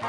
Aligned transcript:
Uh, 0.00 0.04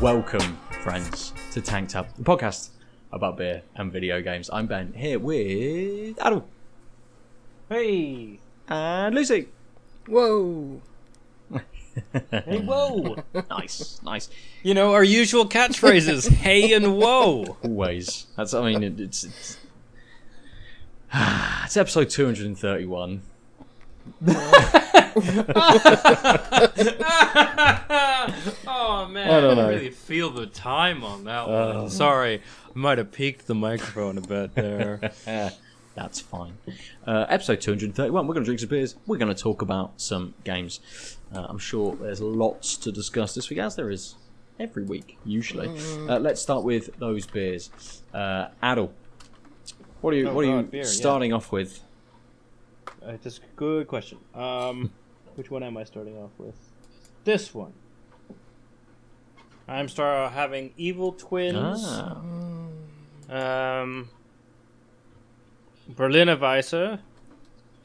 Welcome, 0.02 0.58
friends, 0.84 1.34
to 1.54 1.62
Tanked 1.62 1.96
Up, 1.96 2.14
the 2.18 2.24
podcast 2.24 2.75
about 3.16 3.38
beer 3.38 3.64
and 3.76 3.92
video 3.92 4.22
games. 4.22 4.50
I'm 4.52 4.68
Ben 4.68 4.94
here 4.94 5.18
with 5.18 6.20
Adam 6.20 6.44
Hey! 7.70 8.40
and 8.68 9.16
Lucy. 9.16 9.48
Whoa! 10.08 10.82
Hey, 12.30 12.60
whoa! 12.60 13.16
Nice, 13.50 14.02
nice. 14.04 14.30
you 14.64 14.74
know, 14.74 14.92
our 14.94 15.04
usual 15.06 15.46
catchphrases, 15.48 16.28
hey 16.44 16.74
and 16.74 16.98
whoa! 16.98 17.58
Always. 17.64 18.28
That's. 18.36 18.54
I 18.54 18.70
mean, 18.70 18.84
it, 18.84 19.00
it's, 19.00 19.24
it's. 19.24 19.58
It's 21.64 21.78
episode 21.78 22.10
231. 22.10 23.22
oh 28.68 29.08
man, 29.10 29.30
I 29.30 29.42
don't 29.42 29.58
know. 29.58 29.70
really 29.70 29.90
feel 29.90 30.30
the 30.30 30.46
time 30.48 31.04
on 31.04 31.24
that 31.26 31.48
one. 31.48 31.90
Sorry, 31.90 32.36
I 32.40 32.72
might 32.74 32.98
have 32.98 33.12
peaked 33.12 33.48
the 33.48 33.56
microphone 33.56 34.18
a 34.18 34.22
bit 34.22 34.56
there. 34.56 35.12
That's 35.96 36.20
fine. 36.20 36.58
Uh, 37.08 37.26
episode 37.30 37.62
231. 37.62 38.28
We're 38.28 38.34
going 38.34 38.44
to 38.44 38.46
drink 38.46 38.60
some 38.60 38.68
beers. 38.68 38.96
We're 39.08 39.18
going 39.18 39.34
to 39.34 39.42
talk 39.42 39.62
about 39.62 39.94
some 40.02 40.34
games. 40.44 40.82
Uh, 41.34 41.46
I'm 41.48 41.58
sure 41.58 41.96
there's 41.96 42.20
lots 42.20 42.76
to 42.78 42.92
discuss 42.92 43.34
this 43.34 43.50
week, 43.50 43.60
as 43.60 43.78
there 43.78 43.90
is 43.90 44.16
every 44.60 44.84
week, 44.84 45.18
usually. 45.24 45.70
Uh, 46.10 46.20
let's 46.20 46.42
start 46.42 46.66
with 46.66 46.90
those 47.00 47.26
beers. 47.26 47.70
Uh, 48.14 48.48
Adel, 48.62 48.92
what 50.02 50.14
are 50.14 50.18
you, 50.18 50.28
Oh, 50.28 50.34
what 50.34 50.44
are 50.44 50.48
you 50.50 50.56
God, 50.64 50.72
beer, 50.72 50.82
yeah. 50.84 50.88
starting 50.88 51.32
off 51.32 51.54
with? 51.54 51.80
Uh, 53.06 53.18
that's 53.22 53.38
a 53.38 53.42
good 53.56 53.88
question. 53.88 54.18
Um, 54.34 54.92
which 55.36 55.52
one 55.52 55.64
am 55.64 55.78
I 55.78 55.84
starting 55.84 56.18
off 56.18 56.32
with? 56.38 56.56
This 57.24 57.54
one. 57.54 57.74
I'm 59.68 59.88
start 59.88 60.32
having 60.34 60.74
Evil 60.78 61.12
Twins. 61.14 61.84
Ah, 61.88 62.18
Um, 63.30 64.10
Berliner 65.90 66.38
Weisse. 66.38 67.00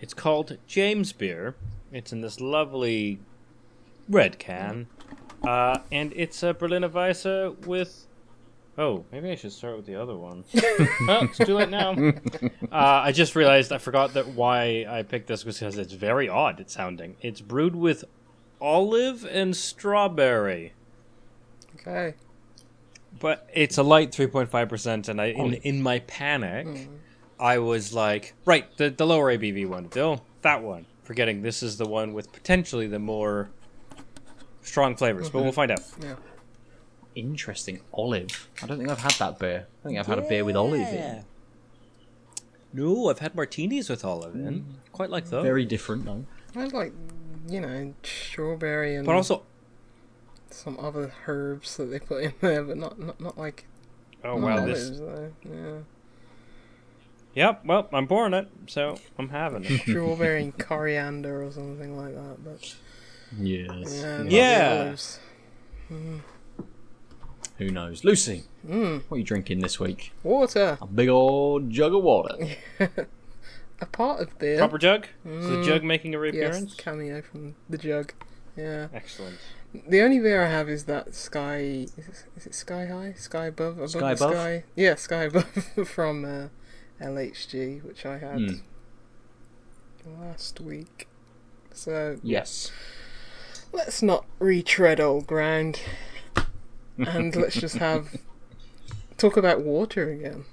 It's 0.00 0.14
called 0.14 0.56
James 0.66 1.12
Beer. 1.12 1.54
It's 1.92 2.12
in 2.12 2.20
this 2.20 2.40
lovely 2.40 3.18
red 4.08 4.38
can. 4.38 4.86
Uh, 5.42 5.78
and 5.90 6.12
it's 6.14 6.42
a 6.42 6.52
Berliner 6.54 6.88
Weisse 6.90 7.66
with. 7.66 8.06
Oh, 8.78 9.04
maybe 9.12 9.30
I 9.30 9.34
should 9.34 9.52
start 9.52 9.76
with 9.76 9.86
the 9.86 9.96
other 9.96 10.16
one. 10.16 10.44
well, 11.06 11.24
it's 11.24 11.38
too 11.38 11.54
late 11.54 11.68
now. 11.70 11.94
Uh, 12.72 13.02
I 13.04 13.12
just 13.12 13.34
realized 13.34 13.72
I 13.72 13.78
forgot 13.78 14.14
that 14.14 14.28
why 14.28 14.86
I 14.88 15.02
picked 15.02 15.26
this 15.26 15.44
was 15.44 15.58
because 15.58 15.76
it's 15.76 15.92
very 15.92 16.28
odd 16.28 16.60
it's 16.60 16.72
sounding. 16.72 17.16
It's 17.20 17.40
brewed 17.40 17.74
with 17.74 18.04
olive 18.60 19.24
and 19.24 19.56
strawberry. 19.56 20.72
Okay. 21.76 22.14
But 23.18 23.48
it's 23.52 23.76
a 23.76 23.82
light 23.82 24.12
3.5%, 24.12 25.08
and 25.08 25.20
I 25.20 25.26
in, 25.26 25.54
in 25.54 25.82
my 25.82 25.98
panic, 26.00 26.88
I 27.38 27.58
was 27.58 27.92
like, 27.92 28.34
right, 28.44 28.74
the, 28.76 28.90
the 28.90 29.06
lower 29.06 29.36
ABV 29.36 29.66
one. 29.66 29.88
Oh, 29.96 30.20
that 30.42 30.62
one. 30.62 30.86
Forgetting 31.02 31.42
this 31.42 31.62
is 31.62 31.76
the 31.76 31.86
one 31.86 32.12
with 32.12 32.32
potentially 32.32 32.86
the 32.86 33.00
more 33.00 33.50
strong 34.62 34.94
flavors, 34.94 35.28
but 35.28 35.42
we'll 35.42 35.52
find 35.52 35.72
out. 35.72 35.80
Yeah. 36.00 36.14
Interesting. 37.14 37.80
Olive. 37.92 38.48
I 38.62 38.66
don't 38.66 38.78
think 38.78 38.90
I've 38.90 38.98
had 38.98 39.12
that 39.12 39.38
beer. 39.38 39.66
I 39.84 39.88
think 39.88 39.98
I've 39.98 40.06
had 40.06 40.18
a 40.18 40.22
beer 40.28 40.44
with 40.44 40.56
olive 40.56 40.80
in. 40.88 41.24
No, 42.72 43.08
I've 43.10 43.18
had 43.18 43.34
martinis 43.34 43.88
with 43.88 44.04
olive 44.04 44.34
in. 44.34 44.60
Mm. 44.60 44.64
Quite 44.92 45.10
like 45.10 45.26
those. 45.26 45.42
Very 45.42 45.64
different, 45.64 46.04
though. 46.04 46.24
I 46.54 46.64
like, 46.66 46.92
you 47.48 47.60
know, 47.60 47.94
strawberry 48.02 48.94
and 48.96 49.06
but 49.06 49.16
also, 49.16 49.42
some 50.50 50.78
other 50.80 51.12
herbs 51.26 51.76
that 51.76 51.86
they 51.86 51.98
put 51.98 52.22
in 52.22 52.32
there, 52.40 52.62
but 52.62 52.76
not 52.76 52.98
not, 52.98 53.20
not 53.20 53.38
like 53.38 53.66
oh 54.24 54.38
not 54.38 54.60
wow, 54.60 54.66
this. 54.66 54.90
though. 54.90 55.32
Yeah. 55.44 55.78
Yep, 57.32 57.64
well, 57.64 57.88
I'm 57.92 58.08
pouring 58.08 58.34
it, 58.34 58.48
so 58.66 58.98
I'm 59.16 59.28
having 59.28 59.64
it. 59.64 59.80
Strawberry 59.82 60.42
and 60.42 60.58
coriander 60.58 61.44
or 61.44 61.52
something 61.52 61.96
like 61.96 62.14
that. 62.14 62.44
But 62.44 62.74
Yes. 63.38 63.68
yeah, 64.02 64.16
not 64.18 64.24
the 64.26 64.30
Yeah. 64.34 64.76
olives. 64.80 65.20
Mm. 65.92 66.20
Who 67.60 67.70
knows? 67.70 68.04
Lucy, 68.04 68.44
Mm, 68.66 69.02
what 69.08 69.16
are 69.16 69.18
you 69.18 69.24
drinking 69.24 69.60
this 69.60 69.78
week? 69.78 70.12
water. 70.22 70.78
A 70.80 70.86
big 70.86 71.10
old 71.10 71.68
jug 71.70 71.94
of 71.94 72.02
water. 72.02 72.36
A 73.82 73.86
part 73.86 74.20
of 74.20 74.38
beer. 74.38 74.56
Proper 74.58 74.78
jug? 74.78 75.06
Is 75.26 75.46
the 75.48 75.56
Mm. 75.56 75.64
jug 75.64 75.84
making 75.84 76.14
a 76.14 76.18
reappearance? 76.18 76.54
yes, 76.56 76.62
reappearance? 76.62 76.74
cameo 76.76 77.22
from 77.22 77.54
the 77.68 77.76
jug. 77.78 78.12
Yeah. 78.56 78.88
Excellent. 78.94 79.38
The 79.88 80.00
only 80.00 80.18
beer 80.20 80.42
I 80.42 80.48
have 80.50 80.68
is 80.70 80.84
that 80.84 81.14
Sky. 81.14 81.58
Is 81.96 81.98
it, 81.98 82.24
is 82.36 82.46
it 82.46 82.54
Sky 82.54 82.86
High? 82.86 83.12
Sky 83.12 83.46
Above? 83.46 83.76
Above 83.76 83.90
Sky 83.90 84.14
the 84.14 84.24
Above? 84.24 84.32
Sky? 84.34 84.64
Yeah, 84.74 84.94
Sky 84.94 85.22
Above 85.24 85.46
from 85.86 86.24
uh, 86.24 86.48
LHG, 87.04 87.82
which 87.84 88.04
I 88.06 88.16
had 88.18 88.38
Hmm. 88.40 88.54
last 90.22 90.60
week. 90.60 91.08
So 91.72 92.18
Yes. 92.22 92.72
let's 93.72 94.02
not 94.02 94.24
retread 94.38 94.98
old 95.00 95.26
ground, 95.26 95.80
and 97.06 97.34
let's 97.36 97.56
just 97.56 97.76
have 97.76 98.16
talk 99.16 99.36
about 99.36 99.60
water 99.62 100.10
again. 100.10 100.44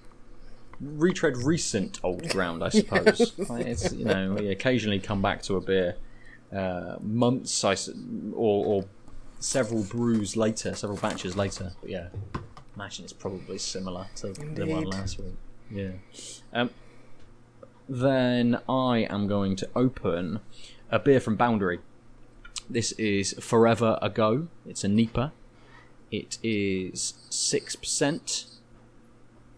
Retread 0.79 1.37
recent 1.37 1.99
old 2.03 2.29
ground, 2.29 2.63
I 2.63 2.69
suppose. 2.69 3.33
Like, 3.49 3.65
it's, 3.65 3.93
you 3.93 4.05
know, 4.05 4.33
we 4.33 4.49
occasionally 4.49 4.99
come 4.99 5.21
back 5.21 5.41
to 5.43 5.55
a 5.55 5.61
beer 5.61 5.95
uh, 6.55 6.97
months 7.01 7.63
I 7.63 7.75
or, 8.33 8.65
or 8.65 8.85
several 9.39 9.83
brews 9.83 10.37
later, 10.37 10.75
several 10.75 10.99
batches 10.99 11.35
later. 11.35 11.73
But 11.81 11.89
yeah, 11.89 12.07
imagine 12.75 13.05
it's 13.05 13.13
probably 13.13 13.57
similar 13.57 14.07
to 14.17 14.33
the 14.33 14.65
one 14.65 14.83
last 14.83 15.19
week. 15.19 15.35
Yeah. 15.71 15.91
Um, 16.53 16.69
then 17.89 18.59
I 18.69 19.07
am 19.09 19.27
going 19.27 19.55
to 19.57 19.69
open 19.75 20.41
a 20.91 20.99
beer 20.99 21.19
from 21.19 21.35
Boundary. 21.35 21.79
This 22.69 22.91
is 22.93 23.33
Forever 23.39 23.97
Ago. 24.01 24.47
It's 24.65 24.83
a 24.83 24.87
NEIPA. 24.87 25.31
It 26.11 26.37
is 26.43 27.13
6%. 27.29 28.45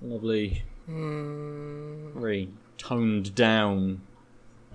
Lovely, 0.01 0.63
Mm, 0.89 2.13
very 2.13 2.49
toned 2.77 3.35
down 3.35 4.01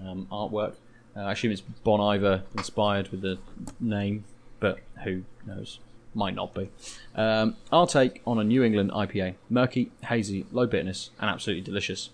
um, 0.01 0.29
artwork. 0.31 0.75
Uh, 1.17 1.21
I 1.21 1.33
assume 1.33 1.51
it's 1.51 1.61
Bon 1.61 2.01
Iver 2.01 2.45
inspired 2.57 3.09
with 3.09 3.23
the 3.23 3.39
name, 3.81 4.25
but 4.61 4.79
who 5.03 5.25
knows? 5.45 5.81
Might 6.15 6.37
not 6.37 6.55
be. 6.55 6.71
Um, 7.17 7.57
I'll 7.73 7.89
take 7.89 8.23
on 8.25 8.39
a 8.39 8.45
New 8.45 8.63
England 8.63 8.93
IPA. 8.93 9.35
Murky, 9.51 9.91
hazy, 10.05 10.47
low 10.53 10.67
bitterness, 10.67 11.11
and 11.21 11.29
absolutely 11.29 11.63
delicious. 11.63 12.11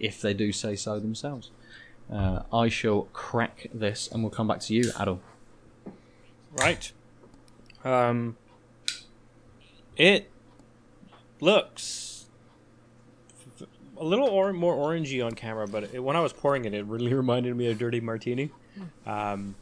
If 0.00 0.20
they 0.20 0.34
do 0.34 0.50
say 0.50 0.74
so 0.74 0.98
themselves. 0.98 1.50
Uh, 2.12 2.42
I 2.52 2.68
shall 2.68 3.02
crack 3.12 3.68
this 3.72 4.08
and 4.10 4.22
we'll 4.22 4.30
come 4.30 4.48
back 4.48 4.58
to 4.62 4.74
you, 4.74 4.90
Adel. 4.98 5.20
Right. 6.52 6.90
Um. 7.84 8.36
It 9.96 10.30
looks 11.40 12.26
a 13.98 14.04
little 14.04 14.28
or- 14.28 14.52
more 14.52 14.74
orangey 14.74 15.24
on 15.24 15.32
camera, 15.32 15.66
but 15.68 15.84
it, 15.94 16.02
when 16.02 16.16
I 16.16 16.20
was 16.20 16.32
pouring 16.32 16.64
it, 16.64 16.74
it 16.74 16.84
really 16.86 17.12
reminded 17.22 17.56
me 17.56 17.70
of 17.70 17.78
Dirty 17.78 18.00
Martini. 18.00 18.50
Um, 19.06 19.54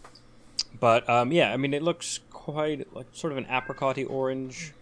but 0.78 1.08
um, 1.08 1.32
yeah, 1.32 1.52
I 1.52 1.56
mean, 1.56 1.74
it 1.74 1.82
looks 1.82 2.20
quite 2.30 2.92
like 2.94 3.06
sort 3.12 3.32
of 3.32 3.38
an 3.38 3.46
apricotty 3.46 4.04
orange. 4.08 4.72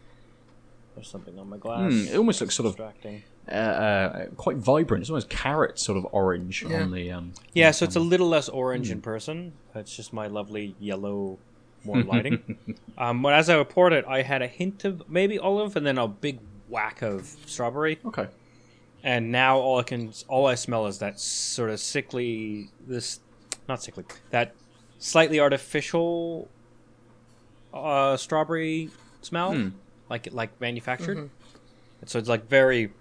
There's 0.95 1.09
something 1.09 1.39
on 1.39 1.49
my 1.49 1.57
glass. 1.57 1.93
Hmm, 1.93 2.09
it 2.09 2.17
almost 2.17 2.41
looks 2.41 2.55
sort 2.57 2.67
of 2.79 2.81
uh, 3.49 3.53
uh, 3.55 4.27
quite 4.37 4.57
vibrant. 4.57 5.03
It's 5.03 5.11
almost 5.11 5.31
carrot 5.31 5.79
sort 5.79 5.97
of 5.97 6.07
orange 6.13 6.65
Yeah. 6.69 6.83
on 6.83 6.91
the. 6.91 7.11
Um, 7.13 7.33
Yeah, 7.55 7.71
so 7.71 7.85
it's 7.85 7.97
a 7.97 8.01
little 8.01 8.29
less 8.29 8.49
orange 8.49 8.89
Hmm. 8.89 8.95
in 8.95 9.01
person. 9.01 9.53
It's 9.75 9.95
just 9.97 10.13
my 10.13 10.27
lovely 10.27 10.75
yellow, 10.81 11.39
more 11.85 12.03
lighting. 12.03 12.59
um, 12.99 13.23
but 13.23 13.33
as 13.35 13.49
I 13.51 13.63
poured 13.65 13.93
it, 13.93 14.05
I 14.07 14.23
had 14.23 14.43
a 14.43 14.47
hint 14.47 14.85
of 14.85 15.09
maybe 15.09 15.39
olive, 15.39 15.77
and 15.77 15.87
then 15.87 15.99
a 15.99 16.09
big 16.09 16.41
whack 16.69 17.03
of 17.03 17.25
strawberry. 17.47 17.99
okay. 18.05 18.29
And 19.05 19.31
now 19.31 19.59
all 19.59 19.79
I 19.79 19.85
can, 19.85 20.13
all 20.27 20.47
I 20.47 20.57
smell 20.57 20.87
is 20.87 20.99
that 20.99 21.21
sort 21.21 21.71
of 21.71 21.79
sickly, 21.79 22.69
this, 22.87 23.21
not 23.69 23.81
sickly, 23.83 24.05
that 24.31 24.55
slightly 24.99 25.39
artificial 25.39 26.49
uh, 27.73 28.17
strawberry 28.17 28.91
smell, 29.23 29.53
Hmm. 29.55 29.69
like 30.11 30.29
like 30.33 30.61
manufactured. 30.61 31.17
And 32.01 32.09
so 32.11 32.19
it's 32.19 32.29
like 32.29 32.49
very, 32.49 32.93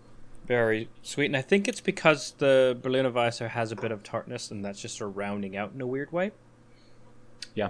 very 0.45 0.87
sweet, 1.01 1.25
and 1.25 1.35
I 1.37 1.41
think 1.41 1.67
it's 1.67 1.81
because 1.81 2.31
the 2.37 2.77
Berliner 2.81 3.11
Weisse 3.11 3.47
has 3.49 3.71
a 3.71 3.75
bit 3.75 3.91
of 3.91 4.03
tartness, 4.03 4.51
and 4.51 4.63
that's 4.63 4.79
just 4.81 4.97
sort 4.97 5.09
of 5.09 5.17
rounding 5.17 5.57
out 5.57 5.71
in 5.73 5.81
a 5.81 5.87
weird 5.87 6.11
way. 6.11 6.31
Yeah. 7.55 7.69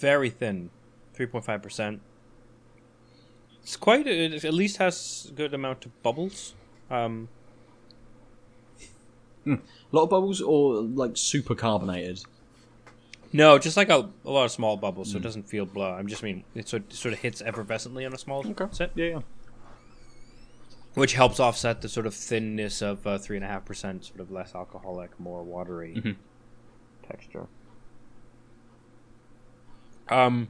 Very 0.00 0.30
thin, 0.30 0.70
three 1.14 1.26
point 1.26 1.44
five 1.44 1.62
percent. 1.62 2.00
It's 3.62 3.76
quite. 3.76 4.06
It 4.06 4.44
at 4.44 4.54
least 4.54 4.78
has 4.78 5.26
a 5.30 5.32
good 5.34 5.54
amount 5.54 5.84
of 5.86 6.02
bubbles. 6.02 6.54
Um, 6.90 7.28
A 9.46 9.58
lot 9.92 10.04
of 10.04 10.10
bubbles 10.10 10.40
or 10.40 10.82
like 10.82 11.16
super 11.16 11.54
carbonated. 11.54 12.20
no, 13.32 13.58
just 13.58 13.76
like 13.76 13.88
a, 13.88 14.08
a 14.24 14.30
lot 14.30 14.44
of 14.44 14.50
small 14.52 14.76
bubbles, 14.76 15.10
so 15.10 15.16
it 15.16 15.22
doesn't 15.22 15.48
feel 15.48 15.64
blah. 15.66 15.94
I'm 15.96 16.08
just 16.08 16.22
mean 16.22 16.44
it 16.54 16.68
sort, 16.68 16.92
sort 16.92 17.14
of 17.14 17.20
hits 17.20 17.40
effervescently 17.42 18.04
on 18.06 18.12
a 18.12 18.18
small 18.18 18.44
set, 18.72 18.90
Yeah, 18.94 19.06
yeah. 19.06 19.20
which 20.94 21.14
helps 21.14 21.40
offset 21.40 21.80
the 21.80 21.88
sort 21.88 22.06
of 22.06 22.14
thinness 22.14 22.82
of 22.82 23.06
uh, 23.06 23.18
three 23.18 23.36
and 23.36 23.44
a 23.44 23.48
half 23.48 23.64
percent, 23.64 24.04
sort 24.04 24.20
of 24.20 24.30
less 24.30 24.54
alcoholic, 24.54 25.18
more 25.18 25.42
watery 25.42 25.94
Mhm. 25.96 26.16
texture. 27.08 27.46
Um, 30.10 30.48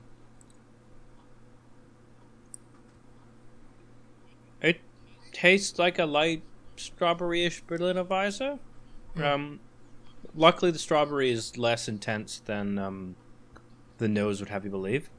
it 4.61 4.81
tastes 5.33 5.79
like 5.79 5.99
a 5.99 6.07
light 6.07 6.43
strawberry-ish 6.77 7.61
Berliner 7.63 8.05
Weisse. 8.05 8.59
Um, 9.17 9.61
luckily, 10.35 10.71
the 10.71 10.79
strawberry 10.79 11.31
is 11.31 11.59
less 11.59 11.89
intense 11.89 12.41
than 12.45 12.79
um, 12.79 13.17
the 13.99 14.09
nose 14.09 14.41
would 14.41 14.49
have 14.49 14.65
you 14.65 14.71
believe. 14.71 15.11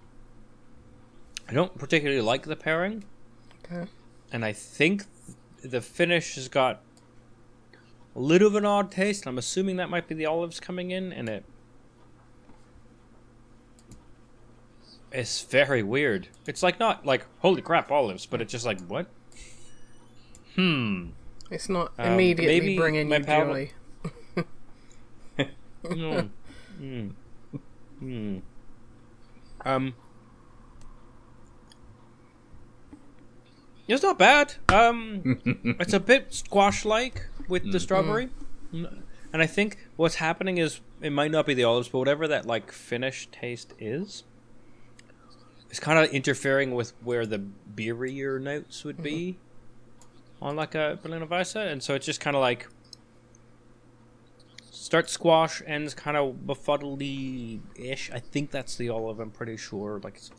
I 1.48 1.54
don't 1.54 1.78
particularly 1.78 2.22
like 2.22 2.44
the 2.44 2.56
pairing, 2.56 3.04
Okay. 3.66 3.90
and 4.32 4.46
I 4.46 4.54
think 4.54 5.04
the 5.62 5.82
finish 5.82 6.36
has 6.36 6.48
got 6.48 6.82
a 8.16 8.20
little 8.20 8.48
of 8.48 8.56
an 8.56 8.66
odd 8.66 8.92
taste. 8.92 9.28
I'm 9.28 9.38
assuming 9.38 9.76
that 9.76 9.90
might 9.90 10.08
be 10.08 10.16
the 10.16 10.26
olives 10.26 10.60
coming 10.60 10.92
in, 10.92 11.12
and 11.12 11.28
it 11.28 11.44
it's 15.12 15.42
very 15.44 15.84
weird. 15.84 16.28
It's 16.48 16.64
like 16.64 16.80
not 16.80 17.06
like 17.06 17.26
holy 17.40 17.62
crap 17.62 17.92
olives, 17.92 18.26
but 18.26 18.42
it's 18.42 18.52
just 18.52 18.66
like 18.66 18.80
what? 18.88 19.08
Hmm. 20.56 21.08
It's 21.50 21.68
not 21.70 21.94
Um, 22.00 22.14
immediately 22.14 22.60
maybe 22.60 22.78
bringing 22.78 23.10
my 23.10 23.18
you 23.18 23.24
palate- 23.24 23.74
joy. 24.36 24.44
Mm. 25.84 26.30
mm. 26.80 27.12
Mm. 28.04 28.42
Um. 29.66 29.94
It's 33.88 34.04
not 34.04 34.18
bad. 34.20 34.54
Um, 34.70 35.42
it's 35.80 35.94
a 35.94 36.00
bit 36.00 36.34
squash-like 36.34 37.26
with 37.50 37.72
the 37.72 37.80
strawberry, 37.80 38.30
N- 38.74 39.04
and 39.34 39.42
I 39.42 39.48
think 39.48 39.78
what's 39.98 40.16
happening 40.16 40.58
is 40.60 40.80
it 41.02 41.12
might 41.12 41.32
not 41.32 41.46
be 41.46 41.54
the 41.54 41.64
olives, 41.64 41.90
but 41.90 41.98
whatever 42.00 42.28
that 42.28 42.46
like 42.46 42.72
finish 42.72 43.28
taste 43.32 43.74
is, 43.80 44.24
it's 45.72 45.80
kind 45.80 45.98
of 45.98 46.12
interfering 46.12 46.76
with 46.76 46.92
where 47.02 47.26
the 47.26 47.42
beerier 47.74 48.42
notes 48.42 48.84
would 48.84 49.02
be 49.02 49.40
on 50.42 50.58
like 50.58 50.76
a 50.76 51.00
Berliner 51.02 51.26
Weisse, 51.26 51.56
and 51.72 51.82
so 51.82 51.96
it's 51.96 52.06
just 52.06 52.20
kind 52.20 52.36
of 52.36 52.42
like 52.42 52.68
start 54.70 55.10
squash, 55.10 55.62
ends 55.66 55.94
kind 55.94 56.18
of 56.18 56.46
befuddly-ish. 56.46 58.12
I 58.12 58.20
think 58.20 58.52
that's 58.52 58.76
the 58.76 58.90
olive. 58.90 59.22
I'm 59.22 59.32
pretty 59.32 59.56
sure. 59.56 60.02
Like 60.04 60.16
it's, 60.16 60.32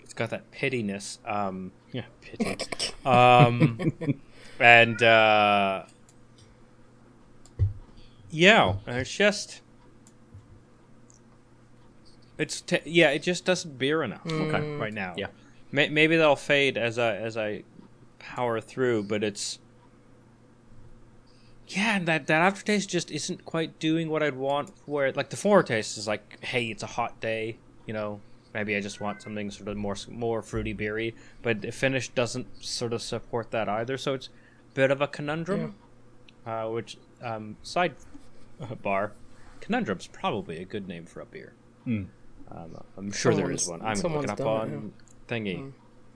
it's 0.00 0.14
got 0.14 0.30
that 0.30 0.50
pittiness. 0.50 1.18
Um, 1.30 1.72
yeah, 1.92 2.04
pity. 2.22 2.56
Um, 3.04 3.92
and 4.60 5.02
uh, 5.02 5.84
yeah, 8.30 8.76
it's 8.86 9.12
just. 9.12 9.60
It's 12.38 12.60
t- 12.60 12.80
yeah, 12.84 13.10
it 13.10 13.22
just 13.22 13.44
doesn't 13.44 13.78
beer 13.78 14.02
enough 14.02 14.26
Okay. 14.26 14.74
right 14.76 14.92
now. 14.92 15.14
Yeah. 15.16 15.26
May- 15.70 15.88
maybe 15.88 16.16
they'll 16.16 16.36
fade 16.36 16.76
as 16.78 16.98
I 16.98 17.16
as 17.16 17.36
I 17.36 17.62
power 18.18 18.60
through, 18.60 19.04
but 19.04 19.22
it's 19.24 19.58
yeah, 21.68 21.98
that 22.00 22.26
that 22.26 22.42
aftertaste 22.42 22.88
just 22.90 23.10
isn't 23.10 23.44
quite 23.44 23.78
doing 23.78 24.08
what 24.10 24.22
I'd 24.22 24.36
want. 24.36 24.70
Where 24.86 25.12
like 25.12 25.30
the 25.30 25.36
foretaste 25.36 25.96
is 25.96 26.06
like, 26.06 26.42
hey, 26.44 26.66
it's 26.66 26.82
a 26.82 26.86
hot 26.88 27.20
day, 27.20 27.56
you 27.86 27.94
know. 27.94 28.20
Maybe 28.54 28.76
I 28.76 28.80
just 28.80 29.00
want 29.00 29.22
something 29.22 29.50
sort 29.50 29.68
of 29.68 29.76
more 29.78 29.96
more 30.10 30.42
fruity 30.42 30.74
beery, 30.74 31.14
but 31.40 31.62
the 31.62 31.70
finish 31.72 32.10
doesn't 32.10 32.62
sort 32.62 32.92
of 32.92 33.00
support 33.00 33.50
that 33.52 33.66
either. 33.68 33.96
So 33.96 34.12
it's 34.14 34.28
a 34.28 34.74
bit 34.74 34.90
of 34.90 35.00
a 35.00 35.06
conundrum. 35.06 35.74
Uh, 36.44 36.66
which 36.68 36.98
um, 37.22 37.56
side 37.62 37.94
bar 38.82 39.12
conundrum's 39.60 40.08
probably 40.08 40.58
a 40.60 40.64
good 40.64 40.88
name 40.88 41.06
for 41.06 41.20
a 41.20 41.24
beer. 41.24 41.52
Hmm. 41.84 42.04
Um, 42.54 42.76
I'm 42.96 43.12
sure 43.12 43.34
there 43.34 43.50
is 43.50 43.66
one. 43.68 43.80
I'm 43.82 43.96
looking 43.96 44.30
up 44.30 44.36
someone's 44.38 44.38
done 44.38 44.70
it, 44.70 44.76
on 44.76 44.92
thingy. 45.28 45.72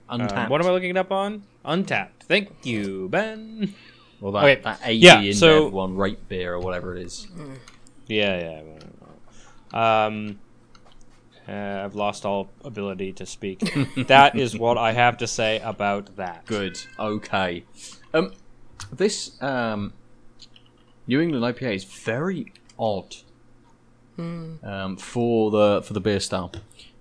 Untappd. 0.09 0.37
Um, 0.45 0.49
what 0.49 0.61
am 0.61 0.67
I 0.67 0.71
looking 0.71 0.91
it 0.91 0.97
up 0.97 1.11
on? 1.11 1.43
Untappd. 1.65 2.09
Thank 2.21 2.65
you, 2.65 3.09
Ben. 3.09 3.73
Well, 4.19 4.31
that, 4.33 4.43
Okay, 4.43 4.61
that 4.61 4.79
80 4.83 4.97
yeah, 4.97 5.19
in 5.21 5.33
so- 5.33 5.69
one 5.69 5.95
RateBeer 5.95 6.47
or 6.47 6.59
whatever 6.59 6.95
it 6.95 7.03
is. 7.03 7.27
Yeah, 8.07 8.61
yeah. 9.73 10.05
Um, 10.05 10.39
uh, 11.47 11.51
I've 11.85 11.95
lost 11.95 12.25
all 12.25 12.49
ability 12.63 13.13
to 13.13 13.25
speak. 13.25 13.59
that 14.07 14.35
is 14.37 14.57
what 14.57 14.77
I 14.77 14.93
have 14.93 15.17
to 15.17 15.27
say 15.27 15.59
about 15.59 16.15
that. 16.17 16.45
Good. 16.45 16.79
Okay. 16.99 17.63
Um, 18.13 18.33
this 18.91 19.41
um, 19.41 19.93
New 21.05 21.19
England 21.21 21.43
IPA 21.55 21.75
is 21.75 21.83
very 21.83 22.53
odd. 22.77 23.15
Um, 24.17 24.97
for 24.97 25.51
the 25.51 25.81
for 25.83 25.93
the 25.93 26.01
beer 26.01 26.19
style, 26.19 26.51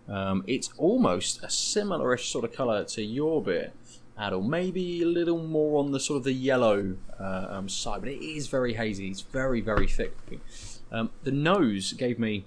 um, 0.08 0.44
it's 0.46 0.70
almost 0.76 1.42
a 1.42 1.50
similar-ish 1.50 2.30
sort 2.30 2.44
of 2.44 2.52
color 2.52 2.84
to 2.84 3.02
your 3.02 3.42
beer, 3.42 3.72
Adel. 4.18 4.42
Maybe 4.42 5.02
a 5.02 5.06
little 5.06 5.42
more 5.42 5.78
on 5.78 5.92
the 5.92 6.00
sort 6.00 6.18
of 6.18 6.24
the 6.24 6.32
yellow 6.32 6.96
uh, 7.18 7.46
um, 7.50 7.68
side, 7.68 8.00
but 8.00 8.10
it 8.10 8.22
is 8.24 8.48
very 8.48 8.74
hazy. 8.74 9.08
It's 9.08 9.22
very 9.22 9.60
very 9.60 9.86
thick. 9.86 10.16
Um, 10.92 11.10
the 11.24 11.32
nose 11.32 11.92
gave 11.92 12.18
me 12.18 12.44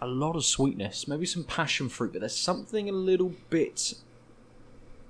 a 0.00 0.06
lot 0.06 0.36
of 0.36 0.44
sweetness, 0.44 1.08
maybe 1.08 1.26
some 1.26 1.44
passion 1.44 1.88
fruit, 1.88 2.12
but 2.12 2.20
there's 2.20 2.36
something 2.36 2.88
a 2.88 2.92
little 2.92 3.32
bit 3.50 3.94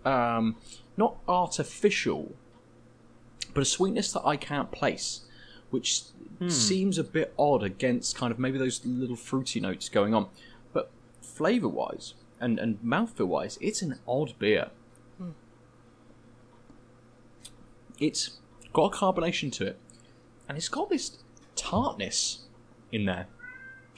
um, 0.05 0.57
not 0.97 1.17
artificial, 1.29 2.33
but 3.53 3.63
a 3.63 3.65
sweetness 3.65 4.13
that 4.13 4.25
I 4.25 4.37
can't 4.37 4.71
place, 4.71 5.23
which 5.71 6.05
Hmm. 6.39 6.49
seems 6.49 6.99
a 6.99 7.05
bit 7.05 7.33
odd 7.39 7.63
against 7.63 8.17
kind 8.17 8.33
of 8.33 8.39
maybe 8.39 8.59
those 8.59 8.85
little 8.85 9.17
fruity 9.17 9.61
notes 9.61 9.89
going 9.89 10.15
on. 10.15 10.29
But 10.73 10.91
flavour 11.23 11.69
wise 11.69 12.15
and, 12.41 12.59
and 12.59 12.79
mouthfeel 12.83 13.27
wise, 13.27 13.59
it's 13.61 13.83
an 13.83 13.99
odd 14.07 14.35
beer. 14.39 14.71
Hmm. 15.19 15.31
It's 17.99 18.39
got 18.73 18.95
a 18.95 18.97
carbonation 18.97 19.53
to 19.53 19.67
it, 19.69 19.79
and 20.49 20.59
it's 20.59 20.69
got 20.69 20.91
this 20.91 21.19
tartness 21.55 22.41
in 22.91 23.05
there, 23.05 23.27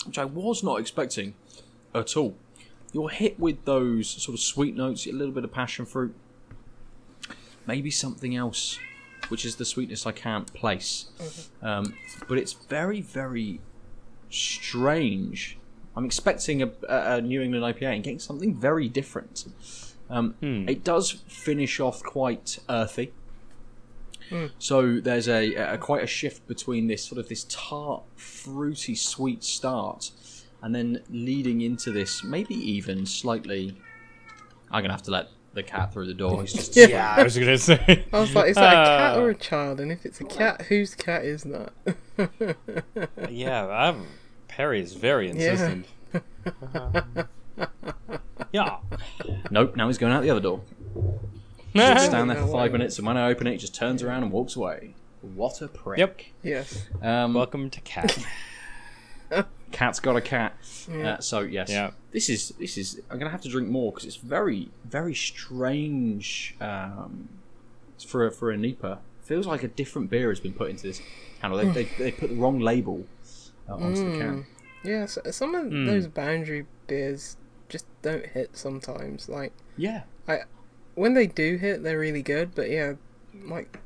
which 0.04 0.18
I 0.18 0.24
was 0.24 0.62
not 0.62 0.80
expecting 0.80 1.34
at 1.94 2.16
all. 2.16 2.36
You're 2.92 3.10
hit 3.10 3.38
with 3.40 3.64
those 3.64 4.08
sort 4.08 4.34
of 4.34 4.40
sweet 4.40 4.76
notes, 4.76 5.06
a 5.06 5.12
little 5.12 5.34
bit 5.34 5.44
of 5.44 5.52
passion 5.52 5.86
fruit, 5.86 6.14
maybe 7.66 7.90
something 7.90 8.36
else, 8.36 8.78
which 9.28 9.44
is 9.44 9.56
the 9.56 9.64
sweetness 9.64 10.06
I 10.06 10.12
can't 10.12 10.52
place. 10.54 11.06
Um, 11.62 11.94
but 12.28 12.38
it's 12.38 12.52
very, 12.52 13.00
very 13.00 13.60
strange. 14.30 15.58
I'm 15.96 16.04
expecting 16.04 16.62
a, 16.62 16.70
a 16.88 17.16
a 17.16 17.20
New 17.22 17.40
England 17.42 17.64
IPA 17.64 17.94
and 17.94 18.04
getting 18.04 18.18
something 18.18 18.54
very 18.54 18.88
different. 18.88 19.46
Um, 20.10 20.34
It 20.68 20.84
does 20.84 21.10
finish 21.26 21.80
off 21.80 22.02
quite 22.02 22.58
earthy. 22.68 23.12
So 24.58 25.00
there's 25.00 25.28
a, 25.28 25.54
a 25.54 25.78
quite 25.78 26.02
a 26.02 26.06
shift 26.06 26.46
between 26.48 26.88
this 26.88 27.04
sort 27.04 27.18
of 27.20 27.28
this 27.28 27.46
tart, 27.48 28.02
fruity, 28.16 28.94
sweet 28.96 29.44
start, 29.44 30.10
and 30.62 30.74
then 30.74 31.02
leading 31.10 31.60
into 31.60 31.92
this 31.92 32.24
maybe 32.24 32.54
even 32.54 33.06
slightly. 33.06 33.76
I'm 34.70 34.82
gonna 34.82 34.94
have 34.94 35.02
to 35.04 35.12
let 35.12 35.28
the 35.56 35.62
cat 35.64 35.92
through 35.92 36.06
the 36.06 36.14
door. 36.14 36.42
He's 36.42 36.52
just 36.52 36.76
Yeah, 36.76 37.14
I 37.16 37.24
was 37.24 37.36
gonna 37.36 37.58
say. 37.58 38.04
I 38.12 38.20
was 38.20 38.32
like, 38.34 38.50
is 38.50 38.56
that 38.56 38.72
a 38.72 38.98
cat 38.98 39.18
or 39.18 39.30
a 39.30 39.34
child? 39.34 39.80
And 39.80 39.90
if 39.90 40.06
it's 40.06 40.20
a 40.20 40.24
cat, 40.24 40.62
whose 40.62 40.94
cat 40.94 41.24
is 41.24 41.42
that? 41.44 41.72
yeah, 43.30 43.66
I'm, 43.66 44.06
Perry 44.46 44.80
is 44.80 44.92
very 44.92 45.28
insistent. 45.28 45.86
yeah. 48.52 48.76
nope. 49.50 49.74
Now 49.74 49.88
he's 49.88 49.98
going 49.98 50.12
out 50.12 50.22
the 50.22 50.30
other 50.30 50.40
door. 50.40 50.60
yeah. 51.72 51.96
Stand 51.98 52.30
there 52.30 52.36
for 52.36 52.52
five 52.52 52.70
minutes, 52.70 52.98
and 52.98 53.06
when 53.06 53.16
I 53.16 53.28
open 53.28 53.48
it, 53.48 53.52
he 53.52 53.58
just 53.58 53.74
turns 53.74 54.02
around 54.02 54.22
and 54.22 54.30
walks 54.30 54.54
away. 54.54 54.94
What 55.22 55.60
a 55.62 55.68
prick. 55.68 55.98
Yep. 55.98 56.20
yes. 56.42 56.86
Um, 57.02 57.34
Welcome 57.34 57.70
to 57.70 57.80
Cat. 57.80 58.16
Cat's 59.72 60.00
got 60.00 60.16
a 60.16 60.20
cat. 60.20 60.54
Yeah. 60.90 61.14
Uh, 61.14 61.20
so 61.20 61.40
yes, 61.40 61.68
Yeah. 61.70 61.90
this 62.12 62.28
is 62.28 62.50
this 62.58 62.78
is. 62.78 63.00
I'm 63.10 63.18
gonna 63.18 63.30
have 63.30 63.42
to 63.42 63.48
drink 63.48 63.68
more 63.68 63.92
because 63.92 64.04
it's 64.06 64.16
very 64.16 64.68
very 64.84 65.14
strange 65.14 66.54
um, 66.60 67.28
for 68.06 68.26
a, 68.26 68.30
for 68.30 68.50
a 68.50 68.56
NEIPA. 68.56 68.98
Feels 69.22 69.46
like 69.46 69.62
a 69.64 69.68
different 69.68 70.08
beer 70.10 70.28
has 70.28 70.38
been 70.40 70.52
put 70.52 70.70
into 70.70 70.84
this 70.84 71.02
handle. 71.40 71.58
They, 71.58 71.68
they, 71.84 71.84
they 71.98 72.12
put 72.12 72.30
the 72.30 72.36
wrong 72.36 72.60
label 72.60 73.06
uh, 73.68 73.74
onto 73.74 74.10
the 74.12 74.18
can. 74.18 74.46
Yeah, 74.84 75.06
so, 75.06 75.20
some 75.30 75.54
of 75.54 75.66
Hmm. 75.66 75.84
those 75.86 76.06
boundary 76.06 76.66
beers 76.86 77.36
just 77.68 77.86
don't 78.02 78.24
hit 78.26 78.56
sometimes. 78.56 79.28
Like 79.28 79.52
Yeah, 79.76 80.02
I 80.28 80.42
when 80.94 81.14
they 81.14 81.26
do 81.26 81.56
hit, 81.56 81.82
they're 81.82 81.98
really 81.98 82.22
good. 82.22 82.54
But 82.54 82.70
yeah, 82.70 82.94
like 83.44 83.80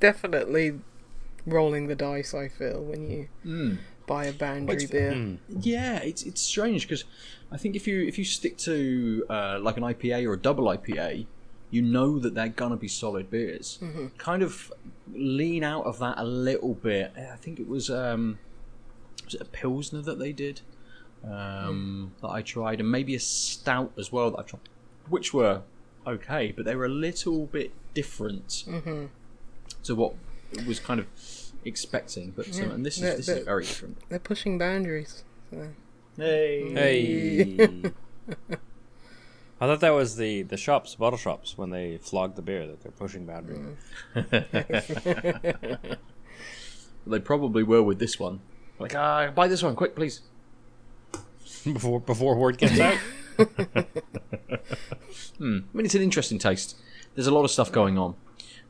definitely 0.00 0.80
rolling 1.46 1.86
the 1.88 1.94
dice. 1.94 2.32
I 2.34 2.48
feel 2.48 2.82
when 2.82 3.10
you 3.10 3.28
Mm. 3.44 3.78
Buy 4.06 4.26
a 4.26 4.32
boundary 4.32 4.86
beer. 4.86 5.14
Hmm. 5.14 5.34
yeah. 5.60 5.98
It's 5.98 6.22
it's 6.22 6.40
strange 6.40 6.82
because 6.86 7.04
I 7.50 7.56
think 7.56 7.76
if 7.76 7.86
you 7.86 8.02
if 8.02 8.18
you 8.18 8.24
stick 8.24 8.56
to 8.58 9.24
uh, 9.28 9.58
like 9.60 9.76
an 9.76 9.82
IPA 9.82 10.26
or 10.28 10.34
a 10.34 10.38
double 10.38 10.64
IPA, 10.64 11.26
you 11.70 11.82
know 11.82 12.18
that 12.18 12.34
they're 12.34 12.48
gonna 12.48 12.76
be 12.76 12.88
solid 12.88 13.30
beers. 13.30 13.78
Kind 14.18 14.42
of 14.42 14.72
lean 15.12 15.64
out 15.64 15.84
of 15.84 15.98
that 15.98 16.18
a 16.18 16.24
little 16.24 16.74
bit. 16.74 17.12
I 17.16 17.36
think 17.36 17.60
it 17.60 17.68
was 17.68 17.90
um, 17.90 18.38
was 19.24 19.34
it 19.34 19.40
a 19.40 19.44
pilsner 19.46 20.00
that 20.02 20.18
they 20.18 20.32
did 20.32 20.60
um, 21.24 22.12
that 22.20 22.28
I 22.28 22.42
tried, 22.42 22.80
and 22.80 22.90
maybe 22.90 23.14
a 23.14 23.20
stout 23.20 23.92
as 23.98 24.10
well 24.12 24.30
that 24.32 24.38
I 24.40 24.42
tried, 24.42 24.60
which 25.08 25.32
were 25.32 25.62
okay, 26.06 26.52
but 26.54 26.64
they 26.64 26.74
were 26.74 26.86
a 26.86 26.90
little 26.90 27.46
bit 27.46 27.72
different 27.94 28.64
to 29.84 29.94
what 29.94 30.14
was 30.66 30.80
kind 30.80 31.00
of 31.00 31.06
expecting. 31.64 32.30
But 32.32 32.48
um, 32.60 32.70
and 32.72 32.86
this 32.86 32.96
is 32.96 33.02
They're- 33.02 33.16
this 33.16 33.26
they're- 33.26 33.36
is 33.38 33.44
very 33.44 33.64
different. 33.64 33.98
They're 34.08 34.18
pushing 34.18 34.58
boundaries. 34.58 35.24
So. 35.50 35.68
Hey, 36.16 36.72
Hey. 36.72 37.82
I 39.60 39.66
thought 39.66 39.80
that 39.80 39.90
was 39.90 40.16
the 40.16 40.42
the 40.42 40.56
shops, 40.56 40.94
bottle 40.96 41.18
shops, 41.18 41.56
when 41.56 41.70
they 41.70 41.96
flog 41.98 42.34
the 42.34 42.42
beer 42.42 42.66
that 42.66 42.82
they're 42.82 42.90
pushing 42.92 43.26
boundary. 43.26 43.60
they 47.06 47.20
probably 47.20 47.62
were 47.62 47.82
with 47.82 47.98
this 47.98 48.18
one. 48.18 48.40
Like, 48.78 48.94
ah, 48.94 49.30
buy 49.34 49.48
this 49.48 49.62
one, 49.62 49.76
quick, 49.76 49.94
please. 49.94 50.22
before 51.64 52.00
before 52.00 52.36
word 52.36 52.58
gets 52.58 52.78
out. 52.80 52.96
hmm. 55.38 55.58
I 55.62 55.76
mean, 55.76 55.84
it's 55.86 55.94
an 55.94 56.02
interesting 56.02 56.38
taste. 56.38 56.76
There's 57.14 57.26
a 57.26 57.34
lot 57.34 57.44
of 57.44 57.50
stuff 57.50 57.70
going 57.70 57.98
on. 57.98 58.14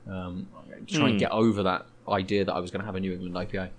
Um, 0.08 0.48
try 0.88 1.08
and 1.10 1.18
get 1.18 1.30
over 1.30 1.62
that 1.62 1.86
idea 2.08 2.44
that 2.44 2.52
I 2.52 2.58
was 2.60 2.70
going 2.70 2.80
to 2.80 2.86
have 2.86 2.94
a 2.96 3.00
New 3.00 3.12
England 3.12 3.34
IPA 3.34 3.70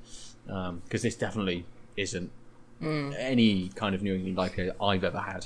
because 0.85 1.01
this 1.01 1.15
definitely 1.15 1.65
isn't 1.97 2.31
any 2.81 3.69
kind 3.75 3.95
of 3.95 4.01
New 4.03 4.13
England 4.15 4.37
IPA 4.37 4.71
I've 4.81 5.03
ever 5.03 5.19
had. 5.19 5.45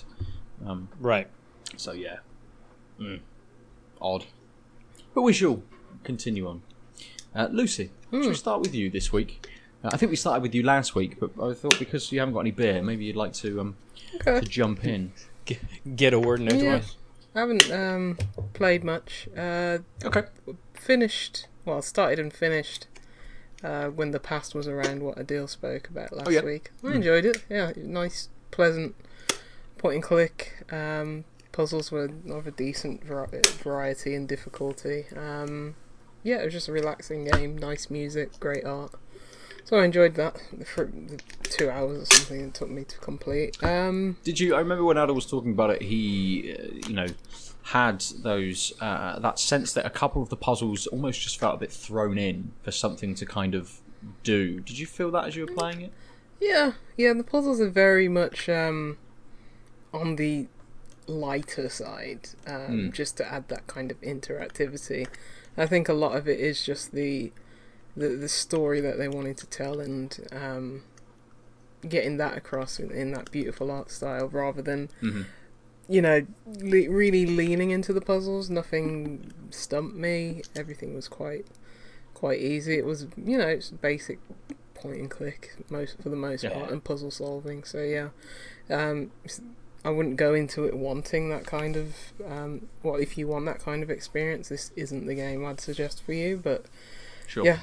Um, 0.66 0.90
right. 1.00 1.28
so 1.76 1.92
yeah, 1.92 2.18
Mm. 3.00 3.20
odd. 4.02 4.26
But 5.14 5.22
we 5.22 5.34
shall 5.34 5.62
continue 6.04 6.48
on. 6.48 6.62
Uh, 7.36 7.48
Lucy, 7.52 7.92
shall 8.12 8.22
we 8.30 8.34
start 8.34 8.62
with 8.62 8.74
you 8.74 8.90
this 8.90 9.14
week? 9.14 9.48
Uh, 9.84 9.90
I 9.94 9.98
think 9.98 10.10
we 10.10 10.16
started 10.16 10.42
with 10.42 10.56
you 10.56 10.64
last 10.64 10.96
week, 10.96 11.20
but 11.20 11.30
I 11.40 11.54
thought 11.54 11.78
because 11.78 12.12
you 12.12 12.20
haven't 12.20 12.34
got 12.34 12.40
any 12.42 12.52
beer, 12.52 12.82
maybe 12.82 13.06
you'd 13.06 13.16
like 13.16 13.34
to 13.34 13.60
um, 13.62 13.76
Okay. 14.16 14.40
to 14.40 14.46
jump 14.48 14.84
in. 14.86 15.14
G- 15.46 15.60
get 15.96 16.14
a 16.14 16.20
word 16.20 16.40
in 16.42 16.48
edgewise. 16.52 16.96
I 17.36 17.40
haven't 17.42 17.70
um, 17.72 18.18
played 18.54 18.84
much. 18.84 19.28
Uh, 19.38 19.80
Okay. 20.04 20.24
finished, 20.74 21.48
well, 21.68 21.82
started 21.84 22.18
and 22.20 22.34
finished 22.34 22.88
uh, 23.64 23.88
when 23.88 24.12
the 24.12 24.20
past 24.20 24.56
was 24.56 24.68
around. 24.68 25.04
What 25.04 25.18
Adil 25.18 25.48
spoke 25.50 25.90
about 25.90 26.12
last 26.14 26.28
Oh, 26.28 26.32
yeah. 26.32 26.44
week. 26.44 26.72
I 26.84 26.94
enjoyed 26.94 27.26
it. 27.26 27.44
Yeah, 27.50 27.74
nice, 27.76 28.30
pleasant 28.52 28.96
point 29.78 29.96
and 29.96 30.04
click. 30.04 30.66
Um, 30.72 31.26
puzzles 31.52 31.92
were 31.92 32.10
of 32.30 32.48
a 32.48 32.52
decent 32.52 33.04
variety 33.04 34.16
and 34.16 34.28
difficulty. 34.28 35.06
Um, 35.16 35.76
yeah, 36.24 36.38
it 36.42 36.46
was 36.46 36.54
just 36.54 36.68
a 36.68 36.72
relaxing 36.72 37.26
game. 37.26 37.58
Nice 37.58 37.90
music, 37.90 38.40
great 38.40 38.66
art. 38.66 38.94
So 39.68 39.76
I 39.76 39.84
enjoyed 39.84 40.16
that 40.16 40.40
for 40.66 40.86
the 40.86 41.20
two 41.44 41.70
hours 41.70 42.04
or 42.04 42.06
something 42.06 42.40
it 42.40 42.54
took 42.54 42.70
me 42.70 42.86
to 42.86 42.98
complete. 43.00 43.62
Um, 43.62 44.16
Did 44.24 44.40
you? 44.40 44.56
I 44.56 44.60
remember 44.60 44.86
when 44.86 44.96
Adel 44.96 45.14
was 45.14 45.26
talking 45.26 45.52
about 45.52 45.72
it. 45.72 45.82
He, 45.82 46.56
uh, 46.58 46.88
you 46.88 46.94
know, 46.94 47.08
had 47.64 48.00
those 48.24 48.72
uh, 48.80 49.20
that 49.20 49.40
sense 49.40 49.74
that 49.74 49.86
a 49.86 49.90
couple 49.90 50.22
of 50.22 50.30
the 50.30 50.38
puzzles 50.38 50.88
almost 50.88 51.20
just 51.20 51.38
felt 51.38 51.56
a 51.56 51.58
bit 51.58 51.70
thrown 51.70 52.18
in 52.18 52.54
for 52.64 52.72
something 52.72 53.14
to 53.16 53.26
kind 53.26 53.56
of 53.56 53.82
do. 54.24 54.62
Did 54.62 54.80
you 54.80 54.86
feel 54.86 55.12
that 55.12 55.26
as 55.26 55.36
you 55.36 55.46
were 55.46 55.54
playing 55.54 55.82
it? 55.82 55.92
Yeah, 56.40 56.74
yeah, 56.96 57.12
the 57.12 57.26
puzzles 57.26 57.60
are 57.60 57.70
very 57.70 58.08
much 58.08 58.48
um, 58.48 58.98
on 59.94 60.16
the 60.16 60.48
lighter 61.08 61.68
side, 61.68 62.30
um, 62.46 62.94
just 62.94 63.18
to 63.18 63.30
add 63.30 63.50
that 63.50 63.68
kind 63.68 63.92
of 63.92 64.00
interactivity. 64.00 65.08
I 65.58 65.66
think 65.66 65.90
a 65.90 65.94
lot 65.94 66.16
of 66.16 66.26
it 66.26 66.40
is 66.40 66.66
just 66.66 66.94
the 66.94 67.34
the, 67.98 68.10
the 68.10 68.30
story 68.30 68.80
that 68.82 68.98
they 68.98 69.08
wanted 69.08 69.38
to 69.38 69.48
tell 69.48 69.80
and 69.80 70.18
um, 70.32 70.84
getting 71.88 72.18
that 72.18 72.38
across 72.38 72.80
in, 72.80 72.92
in 72.92 73.12
that 73.12 73.32
beautiful 73.32 73.72
art 73.72 73.90
style, 73.92 74.28
rather 74.30 74.62
than 74.62 74.90
you 75.90 76.02
know 76.02 76.26
le- 76.60 76.90
really 76.90 77.26
leaning 77.26 77.72
into 77.72 77.94
the 77.94 78.02
puzzles. 78.02 78.50
Nothing 78.50 79.32
stumped 79.50 79.96
me. 79.96 80.42
Everything 80.56 80.94
was 80.96 81.08
quite 81.08 81.46
quite 82.14 82.40
easy. 82.40 82.78
It 82.78 82.86
was 82.86 83.08
you 83.18 83.38
know 83.38 83.48
it's 83.48 83.70
basic 83.72 84.20
point 84.74 84.98
and 85.00 85.10
click 85.10 85.56
most 85.70 86.02
for 86.02 86.10
the 86.10 86.16
most 86.16 86.44
Yeah. 86.44 86.54
part 86.54 86.72
and 86.72 86.84
puzzle 86.84 87.12
solving. 87.12 87.64
So 87.64 87.80
yeah, 87.82 88.10
um, 88.70 89.12
I 89.86 89.90
wouldn't 89.90 90.18
go 90.18 90.34
into 90.34 90.66
it 90.66 90.76
wanting 90.76 91.30
that 91.30 91.46
kind 91.46 91.76
of 91.76 91.96
um, 92.28 92.68
well 92.84 92.96
if 92.96 93.18
you 93.18 93.28
want 93.28 93.46
that 93.46 93.60
kind 93.60 93.82
of 93.82 93.90
experience, 93.90 94.50
this 94.50 94.72
isn't 94.76 95.06
the 95.08 95.16
game 95.16 95.46
I'd 95.46 95.62
suggest 95.62 96.04
for 96.04 96.14
you. 96.14 96.38
But 96.38 96.66
Sure. 97.28 97.44
yeah, 97.46 97.60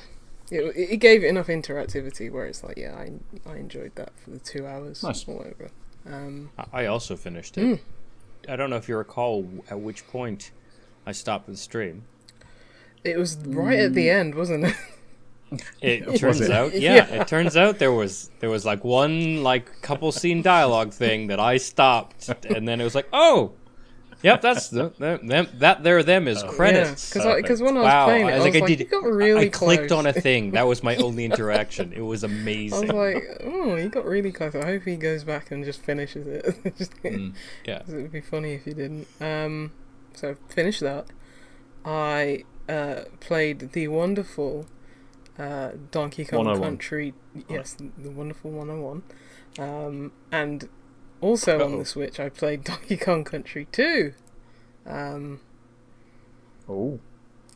it, 0.55 0.93
it 0.93 0.97
gave 0.99 1.25
it 1.25 1.29
enough 1.29 1.49
interactivity 1.49 2.31
where 2.31 2.47
it's 2.47 2.63
like 2.65 2.77
yeah 2.79 2.95
I 2.97 3.13
I 3.51 3.57
enjoyed 3.57 3.93
that 3.97 4.13
for 4.19 4.31
the 4.31 4.39
two 4.39 4.67
hours 4.67 5.03
Nice. 5.03 5.27
all 5.29 5.41
over. 5.41 5.71
Um, 6.07 6.51
I- 6.59 6.83
I 6.83 6.87
also 6.87 7.17
finished 7.17 7.57
it. 7.59 7.81
I 8.49 8.57
don't 8.57 8.69
know 8.71 8.77
if 8.77 8.89
you 8.89 8.97
recall 8.97 9.49
at 9.71 9.81
which 9.81 10.07
point 10.07 10.51
I 11.07 11.13
stopped 11.13 11.47
the 11.47 11.57
stream. 11.57 12.05
it 13.03 13.19
was 13.19 13.37
right 13.47 13.79
at 13.79 13.95
the 13.95 14.09
end, 14.11 14.35
wasn't 14.35 14.67
it? 14.67 14.77
It 15.81 16.19
turns 16.19 16.41
it? 16.41 16.51
out, 16.51 16.75
yeah, 16.89 17.07
it 17.07 17.29
turns 17.29 17.57
out 17.57 17.79
there 17.79 17.93
was 17.93 18.31
there 18.41 18.51
was 18.51 18.65
like 18.65 18.83
one 18.83 19.43
like 19.45 19.83
couple 19.83 20.11
scene 20.11 20.43
dialogue 20.43 20.93
thing 20.93 21.29
that 21.29 21.39
I 21.39 21.59
stopped, 21.59 22.29
and 22.47 22.67
then 22.67 22.81
it 22.81 22.85
was 22.85 22.95
like, 22.97 23.07
oh, 23.13 23.53
yep, 24.25 24.41
that's 24.43 24.69
the, 24.69 24.91
them, 24.99 25.27
them 25.29 25.49
that 25.59 25.85
there 25.85 26.03
them 26.03 26.27
is 26.27 26.43
credits. 26.43 27.13
because 27.13 27.37
because 27.37 27.63
when 27.63 27.77
I 27.77 27.81
was 27.81 27.85
Wow, 27.87 28.05
playing 28.07 28.27
it, 28.27 28.33
I, 28.33 28.37
was 28.37 28.45
like, 28.45 28.63
I 28.63 28.67
did. 28.67 28.81
you 28.81 28.87
got 28.87 29.05
really 29.05 29.47
I 29.47 29.49
clicked 29.51 29.89
close. 29.89 29.99
on 29.99 30.07
a 30.07 30.13
thing. 30.13 30.51
That 30.53 30.67
was 30.67 30.83
my 30.83 30.97
only 30.97 31.25
interaction. 31.31 31.93
It 31.93 32.01
was 32.01 32.25
amazing. 32.25 32.91
I 32.91 32.95
was 32.95 33.15
like, 33.15 33.41
oh, 33.45 33.77
he 33.77 33.89
got 33.89 34.05
really 34.05 34.33
close. 34.33 34.55
I 34.57 34.65
hope 34.67 34.83
he 34.83 34.97
goes 34.97 35.23
back 35.25 35.51
and 35.51 35.65
just 35.65 35.81
finishes 35.83 36.27
it. 36.27 36.77
Just- 36.79 36.93
yeah. 37.05 37.83
It 37.87 37.89
would 37.89 38.13
be 38.13 38.21
funny 38.21 38.55
if 38.55 38.65
he 38.65 38.75
didn't. 38.75 39.07
Um, 39.21 39.71
so 40.15 40.37
finished 40.49 40.81
that. 40.81 41.07
I 41.85 42.45
uh, 42.69 43.03
played 43.21 43.73
the 43.73 43.89
wonderful 43.89 44.67
uh, 45.39 45.73
Donkey 45.91 46.25
Kong 46.25 46.61
Country. 46.61 47.15
Yes, 47.49 47.77
the 47.99 48.11
wonderful 48.11 48.51
101. 48.51 49.03
Um, 49.59 50.13
and 50.33 50.69
also 51.25 51.55
on 51.57 51.73
Uh-oh. 51.73 51.79
the 51.79 51.85
Switch, 51.85 52.21
I 52.21 52.29
played 52.29 52.65
Donkey 52.71 52.97
Kong 52.97 53.25
Country 53.25 53.67
2. 53.73 54.13
Um, 54.87 55.41
Oh. 56.69 56.99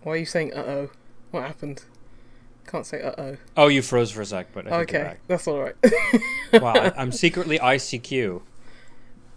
why 0.03 0.13
are 0.13 0.17
you 0.17 0.27
saying 0.27 0.53
uh 0.55 0.65
oh? 0.67 0.91
What 1.31 1.43
happened? 1.45 1.83
Can't 2.67 2.85
say 2.87 3.01
uh 3.03 3.13
oh. 3.19 3.37
Oh, 3.57 3.69
you 3.69 3.81
froze 3.83 4.11
for 4.11 4.21
a 4.23 4.27
sec, 4.27 4.49
but 4.53 4.67
I 4.67 4.79
think 4.85 4.93
you're 4.93 5.01
Okay, 5.07 5.17
that's 5.29 5.49
alright. 5.49 5.81
back. 5.81 5.93
Wow, 6.63 6.73
I, 6.75 6.93
I'm 6.97 7.13
secretly 7.25 7.59
ICQ. 7.59 8.11
You, 8.13 8.43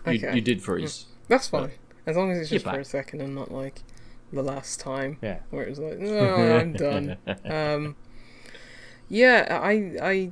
Okay. 0.08 0.34
you 0.36 0.42
did 0.42 0.62
freeze. 0.64 1.06
That's 1.28 1.48
fine. 1.48 1.72
As 2.06 2.16
long 2.18 2.32
as 2.32 2.40
it's 2.40 2.52
You're 2.52 2.60
just 2.60 2.74
for 2.74 2.80
a 2.80 2.86
second 2.86 3.22
and 3.22 3.36
not 3.36 3.52
like 3.52 3.82
the 4.34 4.42
last 4.42 4.80
time 4.80 5.18
Yeah. 5.22 5.40
where 5.52 5.64
it 5.64 5.70
was 5.70 5.80
like, 5.80 6.00
no, 6.00 6.58
I'm 6.58 6.74
done. 6.74 7.18
Um, 7.46 7.96
yeah, 9.10 9.60
I, 9.62 9.72
I, 10.02 10.32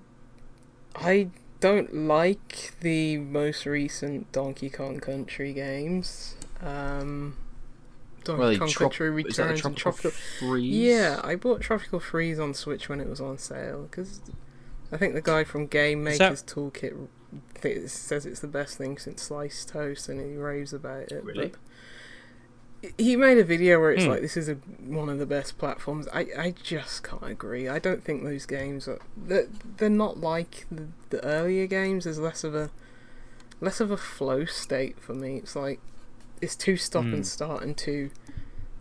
I 0.96 1.28
don't 1.60 1.94
like 2.08 2.74
the 2.82 3.18
most 3.18 3.66
recent 3.66 4.32
Donkey 4.32 4.70
Kong 4.70 5.00
Country 5.00 5.54
games. 5.54 6.36
Um, 6.62 7.38
Donkey 8.24 8.40
Well, 8.42 8.58
Kong 8.58 8.70
trop- 8.70 8.92
Country 8.94 9.24
is 9.24 9.36
that 9.38 9.44
a 9.44 9.46
Returns 9.48 9.66
and 9.66 9.78
tropical 9.78 10.12
Tropical. 10.12 10.50
freeze? 10.50 10.74
Yeah, 10.76 11.22
I 11.24 11.36
bought 11.36 11.62
Tropical 11.62 12.00
Freeze 12.00 12.40
on 12.40 12.54
Switch 12.54 12.90
when 12.90 13.00
it 13.02 13.08
was 13.08 13.22
on 13.22 13.38
sale 13.38 13.84
because 13.90 14.22
I 14.92 14.98
think 14.98 15.14
the 15.14 15.22
guy 15.22 15.44
from 15.44 15.68
Game 15.68 16.08
Is 16.08 16.18
that- 16.18 16.26
Maker's 16.32 16.44
Toolkit 16.44 17.08
th- 17.62 17.90
says 17.90 18.26
it's 18.26 18.40
the 18.40 18.48
best 18.48 18.78
thing 18.78 18.98
since 18.98 19.22
sliced 19.22 19.70
toast, 19.70 20.10
and 20.10 20.20
he 20.20 20.36
raves 20.38 20.74
about 20.74 21.12
it. 21.12 21.24
Really? 21.24 21.48
But 21.50 21.60
he 22.98 23.16
made 23.16 23.38
a 23.38 23.44
video 23.44 23.80
where 23.80 23.92
it's 23.92 24.04
Hmm. 24.06 24.12
like 24.12 24.22
this 24.22 24.38
is 24.38 24.48
a, 24.50 24.56
one 24.56 25.10
of 25.10 25.20
the 25.20 25.26
best 25.26 25.58
platforms. 25.58 26.08
I, 26.14 26.28
I 26.38 26.54
just 26.64 27.04
can't 27.04 27.24
agree. 27.26 27.68
I 27.68 27.78
don't 27.80 28.04
think 28.04 28.24
those 28.24 28.46
games 28.46 28.88
are 28.88 29.00
they're, 29.18 29.48
they're 29.78 29.90
not 29.90 30.20
like 30.20 30.66
the, 30.72 30.88
the 31.10 31.24
earlier 31.24 31.68
games. 31.68 32.06
There's 32.06 32.20
less 32.20 32.44
of 32.44 32.56
a 32.56 32.70
less 33.62 33.80
of 33.82 33.92
a 33.92 33.98
flow 33.98 34.46
state 34.46 35.00
for 35.02 35.14
me. 35.14 35.38
It's 35.38 35.56
like 35.56 35.80
it's 36.42 36.56
too 36.56 36.78
stop 36.78 37.04
Hmm. 37.04 37.16
and 37.16 37.28
start 37.28 37.64
and 37.64 37.76
too 37.78 38.12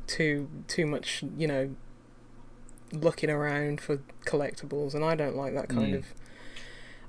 too 0.07 0.49
too 0.69 0.87
much 0.87 1.25
you 1.37 1.47
know 1.49 1.75
looking 2.93 3.31
around 3.31 3.81
for 3.81 3.99
collectibles, 4.25 4.95
and 4.95 5.05
I 5.05 5.15
don't 5.15 5.37
like 5.37 5.55
that 5.55 5.69
kind 5.69 5.89
Hmm. 5.91 5.95
of. 5.97 6.05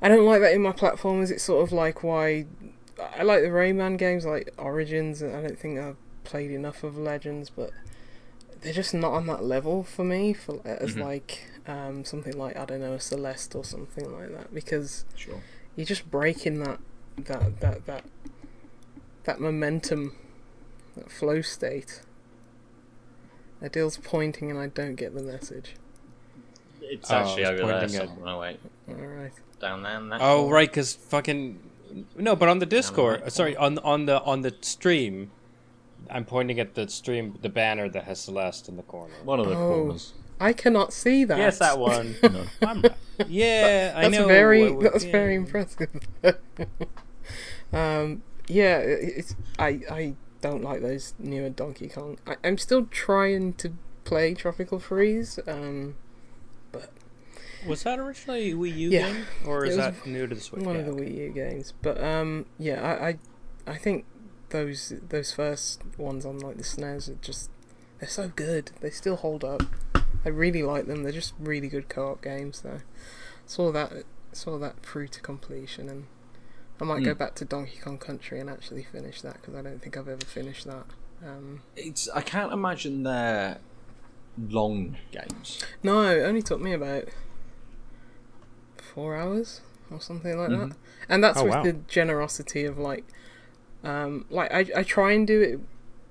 I 0.02 0.08
don't 0.08 0.26
like 0.26 0.42
that 0.42 0.54
in 0.54 0.62
my 0.62 0.72
platformers. 0.72 1.30
It's 1.30 1.44
sort 1.44 1.62
of 1.64 1.72
like 1.72 2.04
why 2.04 2.46
I 3.18 3.24
like 3.24 3.42
the 3.42 3.48
Rayman 3.50 3.98
games, 3.98 4.26
like 4.26 4.50
Origins. 4.58 5.22
and 5.22 5.36
I 5.36 5.42
don't 5.42 5.58
think 5.60 5.78
I've 5.80 5.96
played 6.24 6.52
enough 6.52 6.84
of 6.84 6.98
Legends, 6.98 7.50
but 7.50 7.72
they're 8.62 8.74
just 8.74 8.94
not 8.94 9.12
on 9.14 9.26
that 9.28 9.44
level 9.44 9.84
for 9.84 10.04
me. 10.04 10.34
For 10.34 10.60
as 10.66 10.96
Mhm. 10.96 11.04
like 11.04 11.44
um, 11.68 12.04
something 12.04 12.36
like 12.38 12.58
I 12.58 12.66
don't 12.66 12.82
know, 12.82 12.94
a 12.94 13.00
Celeste 13.00 13.56
or 13.56 13.64
something 13.64 14.12
like 14.12 14.32
that, 14.32 14.54
because 14.54 15.06
Sure. 15.16 15.42
you're 15.76 15.86
just 15.86 16.10
breaking 16.10 16.64
that 16.64 16.80
that 17.18 17.60
that 17.60 17.86
that 17.86 18.04
that 19.26 19.40
momentum, 19.40 20.16
that 20.96 21.12
flow 21.12 21.42
state. 21.42 22.02
Adil's 23.62 23.98
pointing, 23.98 24.50
and 24.50 24.60
I 24.60 24.68
don't 24.68 24.96
get 24.96 25.14
the 25.14 25.22
message. 25.22 25.76
It's 26.82 27.12
Oh, 27.12 27.16
I 27.16 27.20
actually 27.22 27.42
was 27.42 27.50
over 27.50 27.58
there. 27.68 27.80
pointing 27.82 27.96
at- 28.02 28.08
somewhere. 28.08 28.34
Oh 28.34 28.40
wait, 28.40 28.60
All 28.88 28.96
right. 28.96 29.32
down 29.60 29.84
there. 29.84 29.98
in 29.98 30.10
that 30.10 30.22
Oh 30.22 30.38
corner. 30.42 30.54
right, 30.54 30.70
because 30.70 30.94
fucking 30.94 31.60
no, 32.18 32.36
but 32.36 32.48
on 32.50 32.60
the 32.60 32.66
Discord, 32.66 33.32
sorry, 33.32 33.56
on 33.58 33.78
on 33.80 34.06
the 34.06 34.22
on 34.24 34.42
the 34.42 34.56
stream, 34.62 35.32
I'm 36.12 36.26
pointing 36.26 36.60
at 36.60 36.76
the 36.76 36.88
stream, 36.90 37.38
the 37.42 37.50
banner 37.50 37.88
that 37.90 38.04
has 38.06 38.20
Celeste 38.20 38.70
in 38.70 38.78
the 38.78 38.84
corner. 38.84 39.14
One 39.24 39.40
of 39.40 39.48
the 39.48 39.56
Oh. 39.56 39.70
corners. 39.76 40.14
I 40.40 40.54
cannot 40.54 40.94
see 40.94 41.26
that. 41.26 41.38
Yes, 41.38 41.60
that 41.60 41.78
one. 41.80 42.16
No. 42.24 42.46
I'm. 42.62 42.84
Yeah, 43.28 43.94
I 43.96 44.04
That's 44.04 44.14
know. 44.18 44.28
very. 44.28 44.64
what- 44.72 44.76
what- 44.84 44.94
That's 44.94 45.04
yeah. 45.06 45.12
very 45.12 45.36
impressive. 45.36 45.90
um, 47.74 48.24
yeah, 48.48 48.78
it's. 48.80 49.36
I 49.58 49.82
I 49.92 50.14
don't 50.42 50.64
like 50.64 50.82
those 50.82 51.14
newer 51.20 51.50
Donkey 51.50 51.90
Kong. 51.90 52.18
I, 52.26 52.38
I'm 52.44 52.58
still 52.58 52.86
trying 52.86 53.54
to 53.56 53.74
play 54.06 54.34
Tropical 54.34 54.80
Freeze. 54.80 55.40
Um, 55.48 55.96
Was 57.68 57.84
that 57.84 58.00
originally 58.00 58.52
a 58.52 58.56
Wii 58.56 58.78
U 58.78 58.90
Yeah. 58.90 59.12
game, 59.12 59.26
or 59.46 59.66
It 59.66 59.72
is 59.72 59.78
was 59.78 59.86
that 59.88 60.06
new 60.08 60.26
to 60.28 60.34
the 60.36 60.40
Switch? 60.42 60.64
one 60.64 60.76
Yeah, 60.76 60.82
of 60.82 60.86
the 60.88 60.92
okay. 60.94 61.12
Wii 61.12 61.18
U 61.18 61.30
games, 61.32 61.74
but 61.82 62.02
um, 62.02 62.46
yeah, 62.58 62.82
I, 62.82 63.08
I 63.10 63.18
I 63.74 63.78
think 63.78 64.06
those 64.50 64.94
those 65.10 65.32
first 65.32 65.82
ones 65.98 66.26
on 66.26 66.40
like 66.40 66.58
the 66.58 66.64
SNES 66.64 67.10
are 67.10 67.16
just 67.22 67.50
they're 68.00 68.10
so 68.10 68.30
good. 68.36 68.72
They 68.82 68.90
still 68.90 69.16
hold 69.18 69.44
up. 69.44 69.64
I 70.26 70.30
really 70.30 70.64
like 70.64 70.86
them. 70.88 71.04
They're 71.04 71.12
just 71.12 71.34
really 71.40 71.68
good 71.68 71.90
co-op 71.90 72.22
games. 72.22 72.62
Though, 72.62 72.82
saw 73.46 73.72
that 73.72 74.04
saw 74.34 74.58
that 74.60 74.82
through 74.84 75.08
to 75.10 75.22
completion, 75.22 75.90
and 75.90 76.08
I 76.80 76.84
might 76.86 77.04
go 77.04 77.14
Mm. 77.14 77.18
back 77.18 77.36
to 77.36 77.46
Donkey 77.46 77.78
Kong 77.80 77.98
Country 77.98 78.40
and 78.40 78.50
actually 78.50 78.84
finish 78.84 79.22
that 79.22 79.42
because 79.42 79.56
I 79.56 79.62
don't 79.62 79.82
think 79.82 79.98
I've 79.98 80.08
ever 80.08 80.26
finished 80.26 80.66
that. 80.66 80.86
Um, 81.26 81.62
It's. 81.76 82.08
I 82.10 82.22
can't 82.22 82.54
imagine 82.54 83.04
they're 83.04 83.60
long 84.38 84.96
games. 85.12 85.62
no, 85.84 86.02
it 86.10 86.22
only 86.24 86.42
took 86.42 86.62
me 86.62 86.72
about 86.74 87.06
four 88.78 89.16
hours 89.16 89.62
or 89.92 90.00
something 90.00 90.38
like 90.38 90.50
that, 90.50 90.58
Mhm. 90.70 90.76
and 91.10 91.24
that's 91.24 91.40
Oh, 91.40 91.44
with 91.46 91.54
wow. 91.56 91.64
the 91.64 91.74
generosity 91.74 92.64
of 92.66 92.78
like, 92.78 93.06
um, 93.84 94.26
like 94.30 94.52
I 94.52 94.66
I 94.78 94.84
try 94.84 95.14
and 95.14 95.26
do 95.26 95.42
it 95.42 95.60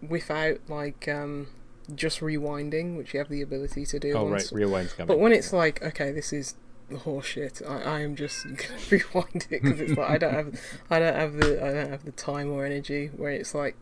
without 0.09 0.59
like 0.69 1.09
um 1.09 1.49
just 1.95 2.21
rewinding, 2.21 2.97
which 2.97 3.15
you 3.15 3.19
have 3.19 3.29
the 3.29 3.43
ability 3.43 3.87
to 3.87 3.99
do. 3.99 4.13
Oh 4.13 4.29
right, 4.29 4.49
rewind's 4.53 4.93
coming. 4.93 5.09
But 5.09 5.19
when 5.19 5.33
it's 5.33 5.53
like, 5.53 5.83
okay, 5.83 6.13
this 6.13 6.33
is 6.33 6.55
the 6.91 6.97
horseshit, 6.97 7.67
I, 7.69 7.99
I 7.99 8.01
am 8.01 8.17
just 8.17 8.45
gonna 8.45 8.81
rewind 8.91 9.47
it 9.51 9.63
because 9.63 9.81
it's 9.81 9.97
like 9.97 10.11
I 10.11 10.19
don't 10.19 10.35
have, 10.35 10.61
I 10.91 10.99
don't 10.99 11.15
have 11.15 11.35
the, 11.35 11.65
I 11.65 11.73
don't 11.73 11.91
have 11.91 12.05
the 12.05 12.13
time 12.13 12.51
or 12.51 12.65
energy. 12.65 13.11
Where 13.17 13.31
it's 13.31 13.55
like, 13.55 13.77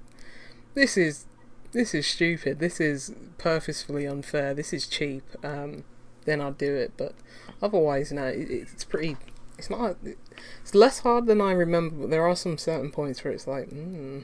this 0.75 0.97
is, 0.97 1.27
this 1.73 1.95
is 1.95 2.07
stupid. 2.07 2.59
This 2.59 2.81
is 2.81 3.13
purposefully 3.39 4.07
unfair. 4.07 4.55
This 4.55 4.73
is 4.73 4.87
cheap. 4.87 5.25
Um, 5.43 5.85
then 6.25 6.41
I'd 6.41 6.59
do 6.59 6.75
it. 6.75 6.93
But 6.97 7.15
otherwise, 7.63 8.13
no, 8.13 8.25
it, 8.25 8.51
it's 8.51 8.85
pretty. 8.85 9.17
It's 9.59 9.71
not. 9.71 9.97
It's 10.63 10.75
less 10.75 11.01
hard 11.01 11.27
than 11.27 11.41
I 11.41 11.53
remember. 11.53 11.97
But 12.03 12.11
there 12.11 12.27
are 12.27 12.37
some 12.37 12.59
certain 12.59 12.91
points 12.91 13.23
where 13.25 13.33
it's 13.33 13.47
like, 13.47 13.69
hmm. 13.69 14.21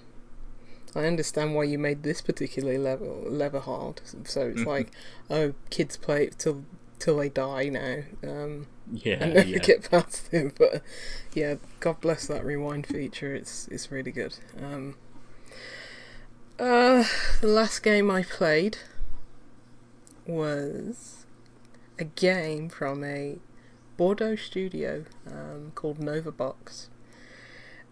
I 0.95 1.05
understand 1.07 1.55
why 1.55 1.65
you 1.65 1.79
made 1.79 2.03
this 2.03 2.21
particular 2.21 2.77
level 2.79 3.25
level 3.27 3.61
hard. 3.61 4.01
So 4.25 4.49
it's 4.49 4.61
Mhm. 4.61 4.67
like, 4.67 4.91
oh, 5.31 5.55
kids 5.71 5.97
play 5.97 6.25
it 6.25 6.39
till 6.39 6.65
till 6.99 7.17
they 7.17 7.29
die 7.31 7.69
now, 7.69 8.03
um, 8.23 8.67
Yeah. 8.93 9.17
and 9.25 9.35
never 9.35 9.49
yeah. 9.49 9.59
get 9.59 9.91
past 9.91 10.29
it. 10.33 10.55
But 10.59 10.83
yeah, 11.35 11.55
God 11.81 12.01
bless 12.01 12.27
that 12.27 12.45
rewind 12.45 12.87
feature. 12.87 13.35
It's 13.35 13.69
it's 13.69 13.91
really 13.91 14.13
good. 14.13 14.35
Um, 14.63 14.97
uh, 16.59 17.05
the 17.41 17.47
last 17.49 17.83
game 17.83 18.11
I 18.11 18.23
played 18.23 18.77
was 20.27 21.25
a 21.99 22.05
game 22.05 22.69
from 22.69 23.03
a 23.03 23.39
Bordeaux 24.03 24.35
studio 24.35 25.05
um, 25.29 25.71
called 25.77 26.01
Nova 26.01 26.33
Box, 26.33 26.91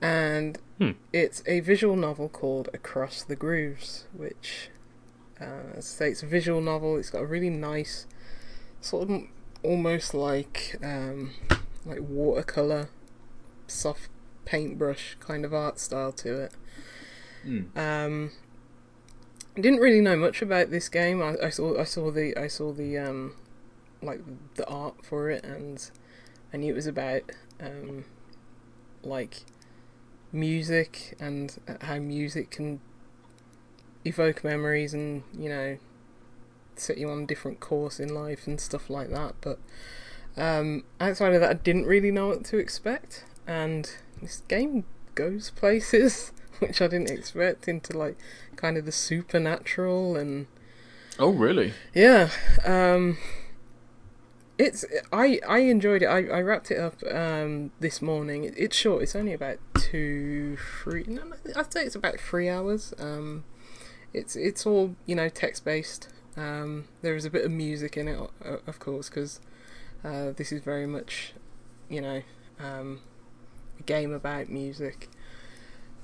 and 0.03 0.59
Hmm. 0.77 0.91
it's 1.13 1.41
a 1.47 1.61
visual 1.61 1.95
novel 1.95 2.29
called 2.29 2.69
Across 2.75 3.23
the 3.23 3.37
Grooves, 3.37 4.09
which, 4.13 4.71
uh, 5.41 5.77
as 5.77 5.87
I 5.87 5.99
say, 5.99 6.11
it's 6.11 6.25
a 6.25 6.27
visual 6.27 6.61
novel. 6.61 6.97
It's 6.97 7.11
got 7.11 7.23
a 7.23 7.27
really 7.27 7.49
nice, 7.49 8.09
sort 8.81 9.09
of 9.09 9.23
almost 9.63 10.13
like 10.13 10.75
um, 10.83 11.31
like 11.87 12.01
watercolor, 12.01 12.89
soft 13.69 14.09
paintbrush 14.45 15.17
kind 15.21 15.45
of 15.45 15.55
art 15.55 15.79
style 15.79 16.11
to 16.11 16.41
it. 16.41 16.53
Mm. 17.47 17.77
Um, 17.79 18.33
I 19.57 19.61
didn't 19.61 19.79
really 19.79 20.01
know 20.01 20.17
much 20.17 20.43
about 20.43 20.71
this 20.73 20.89
game. 20.89 21.23
I, 21.23 21.37
I 21.41 21.51
saw 21.51 21.79
I 21.79 21.85
saw 21.85 22.11
the 22.11 22.37
I 22.37 22.49
saw 22.49 22.73
the 22.73 22.99
um, 22.99 23.35
like 24.03 24.23
the 24.57 24.67
art 24.67 25.07
for 25.07 25.31
it, 25.31 25.45
and 25.45 25.89
I 26.53 26.57
knew 26.57 26.73
it 26.73 26.77
was 26.77 26.87
about 26.87 27.23
um, 27.61 28.05
like 29.03 29.43
music 30.33 31.17
and 31.21 31.59
how 31.83 31.99
music 31.99 32.51
can 32.51 32.81
evoke 34.05 34.43
memories 34.43 34.95
and 34.95 35.23
you 35.37 35.49
know 35.49 35.77
set 36.77 36.97
you 36.97 37.11
on 37.11 37.23
a 37.25 37.27
different 37.27 37.61
course 37.61 38.01
in 38.01 38.15
life 38.15 38.47
and 38.47 38.61
stuff 38.61 38.89
like 38.89 39.11
that. 39.11 39.35
But 39.41 39.59
um, 40.37 40.85
outside 41.01 41.35
of 41.35 41.41
that, 41.43 41.51
I 41.51 41.55
didn't 41.55 41.87
really 41.87 42.11
know 42.11 42.29
what 42.29 42.45
to 42.47 42.59
expect, 42.59 43.25
and 43.47 43.91
this 44.23 44.43
game 44.49 44.85
goes 45.15 45.51
places 45.57 46.33
which 46.61 46.83
I 46.83 46.89
didn't 46.89 47.11
expect 47.11 47.69
into 47.69 47.97
like 47.97 48.17
kind 48.57 48.77
of 48.77 48.85
the 48.85 48.93
supernatural 48.93 50.17
and 50.17 50.47
Oh 51.19 51.31
really? 51.31 51.73
yeah. 51.95 52.31
Um, 52.65 53.19
it's 54.61 54.85
I 55.11 55.41
I 55.49 55.61
enjoyed 55.61 56.03
it. 56.03 56.07
I, 56.07 56.27
I 56.27 56.43
wrapped 56.43 56.71
it 56.71 56.79
up 56.79 57.03
um, 57.11 57.73
this 57.81 58.03
morning. 58.03 58.45
It, 58.45 58.55
it's 58.59 58.77
short. 58.77 59.03
It's 59.03 59.17
only 59.17 59.33
about 59.33 59.59
two 59.75 60.59
three. 60.83 61.05
No, 61.09 61.23
I'd 61.57 61.73
say 61.73 61.85
it's 61.85 61.95
about 61.95 62.21
three 62.21 62.49
hours. 62.49 62.93
Um, 62.99 63.45
it's 64.13 64.37
it's 64.37 64.67
all 64.67 64.97
you 65.07 65.15
know 65.15 65.31
text 65.31 65.65
based. 65.65 66.11
Um, 66.37 66.85
there 67.01 67.17
is 67.17 67.25
a 67.25 67.31
bit 67.31 67.45
of 67.45 67.51
music 67.51 67.97
in 67.97 68.07
it, 68.07 68.19
of 68.67 68.79
course, 68.79 69.09
because 69.09 69.41
uh, 70.05 70.33
this 70.37 70.53
is 70.53 70.63
very 70.63 70.87
much 70.87 71.33
you 71.89 72.03
know 72.03 72.23
um, 72.59 73.01
a 73.79 73.83
game 73.85 74.13
about 74.13 74.51
music. 74.51 75.09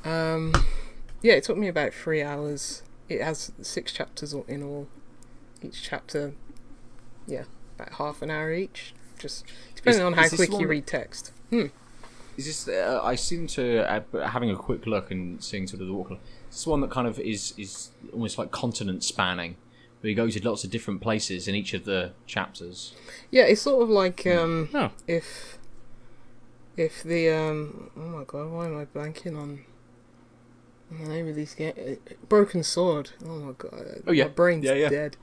Um, 0.03 0.55
yeah, 1.21 1.35
it 1.35 1.45
took 1.45 1.59
me 1.59 1.69
about 1.69 1.92
three 1.92 2.23
hours. 2.23 2.83
It 3.09 3.21
has 3.21 3.53
six 3.61 3.92
chapters 3.92 4.33
in 4.49 4.62
all. 4.62 4.88
Each 5.62 5.83
chapter, 5.83 6.35
yeah, 7.27 7.45
about 7.79 7.95
half 7.95 8.23
an 8.23 8.31
hour 8.31 8.53
each. 8.53 8.95
Just 9.19 9.45
depending 9.75 10.01
Is- 10.03 10.07
on 10.07 10.12
how 10.15 10.29
quick 10.29 10.51
you 10.51 10.67
read 10.67 10.87
text. 10.87 11.33
Hmm. 11.51 11.67
Is 12.37 12.45
this? 12.45 12.69
Uh, 12.69 13.01
I 13.03 13.15
seem 13.15 13.47
to 13.49 13.91
uh, 13.91 14.29
having 14.29 14.51
a 14.51 14.57
quick 14.57 14.87
look 14.87 15.11
and 15.11 15.43
seeing 15.43 15.67
sort 15.67 15.81
of 15.81 15.87
the 15.89 15.95
walk. 15.95 16.11
Is 16.12 16.19
this 16.51 16.67
one 16.67 16.81
that 16.83 16.91
kind 16.91 17.07
of 17.09 17.19
is 17.19 17.55
is 17.57 17.91
almost 18.12 18.37
like 18.37 18.51
continent 18.51 19.03
spanning, 19.05 19.57
where 20.01 20.11
you 20.11 20.15
go 20.17 20.29
to 20.29 20.47
lots 20.49 20.62
of 20.62 20.71
different 20.71 21.01
places 21.01 21.49
in 21.49 21.55
each 21.55 21.73
of 21.73 21.87
the 21.87 22.12
chapters. 22.27 22.93
Yeah, 23.31 23.45
it's 23.45 23.62
sort 23.62 23.83
of 23.83 23.89
like 23.89 24.27
um, 24.27 24.69
Oh. 24.75 24.91
if 25.07 25.57
if 26.77 27.03
the 27.03 27.31
um, 27.31 27.91
oh 27.97 28.01
my 28.01 28.25
god, 28.25 28.51
why 28.51 28.67
am 28.67 28.77
I 28.79 28.85
blanking 28.85 29.39
on 29.41 29.65
the 30.90 31.09
name 31.09 31.29
of 31.29 31.35
this 31.35 31.55
game? 31.55 31.72
Uh, 31.79 32.14
Broken 32.29 32.62
Sword. 32.62 33.11
Oh 33.25 33.38
my 33.38 33.53
god, 33.57 34.03
Oh, 34.07 34.12
yeah. 34.12 34.25
my 34.25 34.31
brain's 34.31 34.64
Yeah, 34.64 34.75
yeah. 34.75 34.88
dead. 34.88 35.16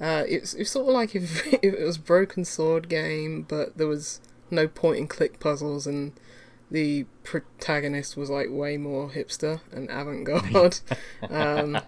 Uh, 0.00 0.24
it's 0.26 0.54
it's 0.54 0.70
sort 0.70 0.88
of 0.88 0.94
like 0.94 1.14
if, 1.14 1.46
if 1.62 1.74
it 1.74 1.84
was 1.84 1.98
Broken 1.98 2.44
Sword 2.44 2.88
game, 2.88 3.42
but 3.42 3.76
there 3.76 3.86
was 3.86 4.20
no 4.50 4.66
point 4.68 4.98
and 4.98 5.08
click 5.10 5.40
puzzles 5.40 5.86
and 5.86 6.12
the 6.70 7.04
protagonist 7.22 8.16
was 8.16 8.30
like 8.30 8.46
way 8.50 8.76
more 8.78 9.10
hipster 9.10 9.60
and 9.70 9.90
avant-garde. 9.90 10.80
um, 11.30 11.76
it, 11.76 11.82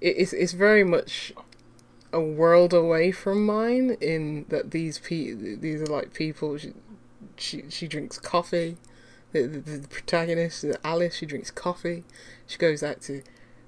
it, 0.00 0.16
it's 0.18 0.32
it's 0.32 0.52
very 0.52 0.84
much 0.84 1.32
a 2.12 2.20
world 2.20 2.72
away 2.72 3.12
from 3.12 3.44
mine 3.44 3.96
in 4.00 4.46
that 4.48 4.70
these 4.70 4.98
pe- 4.98 5.32
these 5.34 5.82
are 5.82 5.86
like 5.86 6.14
people. 6.14 6.56
She 6.56 6.72
she, 7.36 7.64
she 7.68 7.86
drinks 7.86 8.18
coffee. 8.18 8.78
The, 9.42 9.58
the, 9.58 9.78
the 9.78 9.88
protagonist, 9.88 10.64
Alice, 10.84 11.16
she 11.16 11.26
drinks 11.26 11.50
coffee. 11.50 12.04
She 12.46 12.58
goes 12.58 12.82
out 12.82 13.02
to 13.02 13.22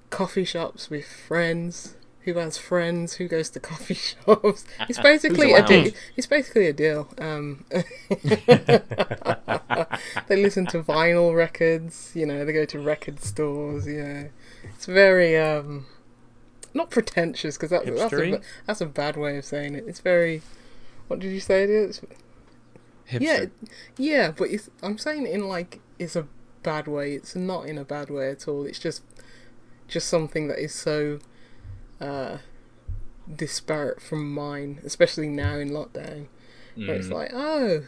coffee 0.09 0.45
shops 0.45 0.89
with 0.89 1.05
friends. 1.05 1.95
Who 2.21 2.33
has 2.33 2.57
friends? 2.57 3.13
Who 3.15 3.27
goes 3.27 3.49
to 3.51 3.59
coffee 3.71 3.93
shops? 3.93 4.65
It's 4.87 4.99
basically 5.03 5.53
a 5.53 5.65
deal. 5.65 5.91
It's 6.15 6.27
basically 6.27 6.67
a 6.67 6.73
deal. 6.73 7.09
Um, 7.17 7.65
they 7.69 7.81
listen 10.29 10.65
to 10.67 10.83
vinyl 10.83 11.35
records. 11.35 12.11
You 12.13 12.25
know, 12.25 12.45
they 12.45 12.53
go 12.53 12.65
to 12.65 12.79
record 12.79 13.21
stores. 13.21 13.87
You 13.87 14.03
know, 14.03 14.29
it's 14.75 14.85
very 14.85 15.37
um, 15.37 15.85
not 16.73 16.89
pretentious 16.89 17.57
because 17.57 17.69
that, 17.69 17.85
that's 17.85 18.13
a, 18.13 18.41
that's 18.65 18.81
a 18.81 18.85
bad 18.85 19.15
way 19.17 19.37
of 19.37 19.45
saying 19.45 19.75
it. 19.75 19.85
It's 19.87 19.99
very. 19.99 20.41
What 21.07 21.19
did 21.19 21.31
you 21.31 21.39
say 21.39 21.63
it 21.63 21.71
is? 21.71 22.01
Hipster. 23.09 23.21
Yeah, 23.21 23.45
yeah, 23.97 24.31
but 24.31 24.49
it's, 24.49 24.69
I'm 24.83 24.97
saying 24.97 25.25
in 25.27 25.47
like 25.47 25.79
it's 25.97 26.15
a 26.15 26.27
bad 26.63 26.87
way. 26.87 27.13
It's 27.13 27.35
not 27.35 27.65
in 27.65 27.77
a 27.77 27.83
bad 27.85 28.09
way 28.09 28.29
at 28.31 28.47
all. 28.47 28.65
It's 28.65 28.79
just 28.79 29.03
just 29.87 30.07
something 30.07 30.47
that 30.47 30.59
is 30.59 30.73
so 30.73 31.19
uh, 31.99 32.37
disparate 33.33 34.01
from 34.01 34.33
mine, 34.33 34.79
especially 34.83 35.27
now 35.27 35.55
in 35.55 35.69
lockdown, 35.69 36.27
where 36.75 36.95
it's 36.95 37.09
like, 37.09 37.31
oh, 37.33 37.83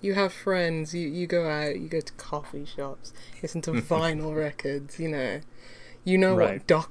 you 0.00 0.14
have 0.14 0.32
friends, 0.32 0.94
you 0.94 1.08
you 1.08 1.26
go 1.26 1.48
out, 1.48 1.78
you 1.78 1.88
go 1.88 2.00
to 2.00 2.12
coffee 2.14 2.64
shops, 2.64 3.12
listen 3.42 3.60
to 3.62 3.70
vinyl 3.72 4.34
records, 4.36 4.98
you 4.98 5.08
know, 5.08 5.40
you 6.04 6.18
know 6.18 6.34
Right. 6.34 6.58
what 6.58 6.66
Doc 6.66 6.90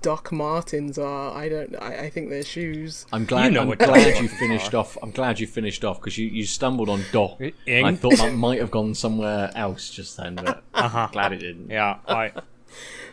Doc 0.00 0.32
Martens 0.32 0.98
are. 0.98 1.36
I 1.36 1.48
don't. 1.48 1.76
I, 1.80 2.04
I 2.04 2.10
think 2.10 2.30
they're 2.30 2.42
shoes. 2.44 3.04
I'm 3.12 3.24
glad. 3.24 3.52
know 3.52 3.62
I'm 3.62 3.68
what 3.68 3.78
glad 3.78 4.14
Doc 4.14 4.22
you 4.22 4.28
finished 4.28 4.74
off. 4.74 4.96
I'm 5.02 5.10
glad 5.10 5.38
you 5.40 5.46
finished 5.46 5.84
off 5.84 6.00
because 6.00 6.16
you, 6.16 6.26
you 6.28 6.46
stumbled 6.46 6.88
on 6.88 7.04
Doc. 7.12 7.40
Ing? 7.66 7.84
I 7.84 7.94
thought 7.94 8.16
that 8.18 8.34
might 8.34 8.60
have 8.60 8.70
gone 8.70 8.94
somewhere 8.94 9.50
else 9.54 9.90
just 9.90 10.16
then, 10.16 10.36
but 10.36 10.62
Uh-huh. 10.74 11.08
glad 11.12 11.32
it 11.32 11.38
didn't. 11.38 11.70
Yeah, 11.70 11.98
I 12.08 12.32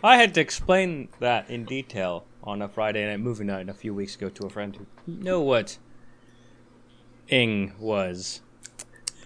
I 0.03 0.17
had 0.17 0.33
to 0.35 0.41
explain 0.41 1.09
that 1.19 1.49
in 1.49 1.65
detail 1.65 2.25
on 2.43 2.61
a 2.61 2.69
Friday 2.69 3.05
night 3.05 3.19
movie 3.19 3.43
night 3.43 3.67
a 3.67 3.73
few 3.73 3.93
weeks 3.93 4.15
ago 4.15 4.29
to 4.29 4.45
a 4.45 4.49
friend 4.49 4.75
who 4.75 4.85
know 5.11 5.41
what 5.41 5.77
ing 7.27 7.73
was. 7.79 8.41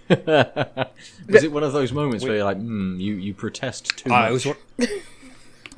Was 0.10 1.44
it 1.44 1.52
one 1.52 1.64
of 1.64 1.72
those 1.74 1.92
moments 1.94 2.26
where 2.26 2.36
you're 2.36 2.44
like, 2.44 2.58
hmm, 2.58 3.00
you, 3.00 3.16
you 3.16 3.34
protest 3.34 3.98
too 3.98 4.12
Uh, 4.12 4.32
much? 4.32 4.48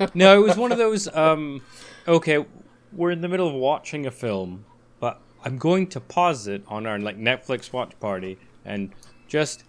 was 0.00 0.10
one- 0.10 0.10
no, 0.14 0.40
it 0.42 0.46
was 0.46 0.56
one 0.56 0.72
of 0.72 0.78
those. 0.78 1.08
Um, 1.14 1.62
okay, 2.06 2.44
we're 2.92 3.10
in 3.10 3.20
the 3.20 3.28
middle 3.28 3.48
of 3.48 3.54
watching 3.54 4.06
a 4.06 4.10
film, 4.10 4.64
but 5.00 5.20
I'm 5.44 5.58
going 5.58 5.86
to 5.88 6.00
pause 6.00 6.46
it 6.46 6.62
on 6.68 6.86
our 6.86 6.98
like 6.98 7.18
Netflix 7.18 7.72
watch 7.72 7.98
party 8.00 8.38
and 8.64 8.90
just 9.28 9.64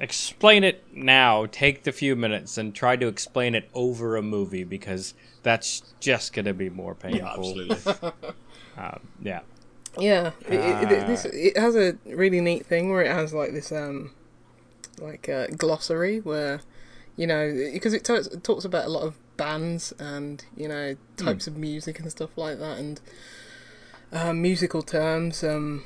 explain 0.00 0.64
it 0.64 0.84
now. 0.92 1.46
Take 1.46 1.84
the 1.84 1.92
few 1.92 2.16
minutes 2.16 2.58
and 2.58 2.74
try 2.74 2.96
to 2.96 3.06
explain 3.06 3.54
it 3.54 3.68
over 3.74 4.16
a 4.16 4.22
movie 4.22 4.64
because 4.64 5.14
that's 5.42 5.82
just 6.00 6.32
gonna 6.32 6.52
be 6.54 6.68
more 6.70 6.94
painful. 6.94 7.18
yeah, 7.20 7.34
absolutely. 7.34 8.10
Um, 8.76 9.00
yeah. 9.22 9.40
Yeah, 9.96 10.32
it, 10.48 10.54
it, 10.54 10.92
it, 10.92 11.06
this, 11.06 11.24
Ah. 11.26 11.30
it 11.32 11.56
has 11.56 11.76
a 11.76 11.96
really 12.04 12.40
neat 12.40 12.66
thing 12.66 12.90
where 12.90 13.02
it 13.02 13.12
has 13.12 13.32
like 13.32 13.52
this 13.52 13.70
um, 13.70 14.10
like 15.00 15.28
uh, 15.28 15.46
glossary 15.56 16.18
where, 16.18 16.60
you 17.16 17.28
know, 17.28 17.52
because 17.72 17.94
it, 17.94 18.04
talks 18.04 18.26
it 18.26 18.42
talks 18.42 18.64
about 18.64 18.86
a 18.86 18.88
lot 18.88 19.04
of 19.04 19.16
bands 19.36 19.92
and 19.98 20.44
you 20.56 20.68
know 20.68 20.96
types 21.16 21.46
of 21.46 21.56
music 21.56 21.98
and 21.98 22.10
stuff 22.10 22.36
like 22.36 22.58
that 22.58 22.78
and 22.78 23.00
uh, 24.12 24.32
musical 24.32 24.82
terms. 24.82 25.42
Um, 25.42 25.84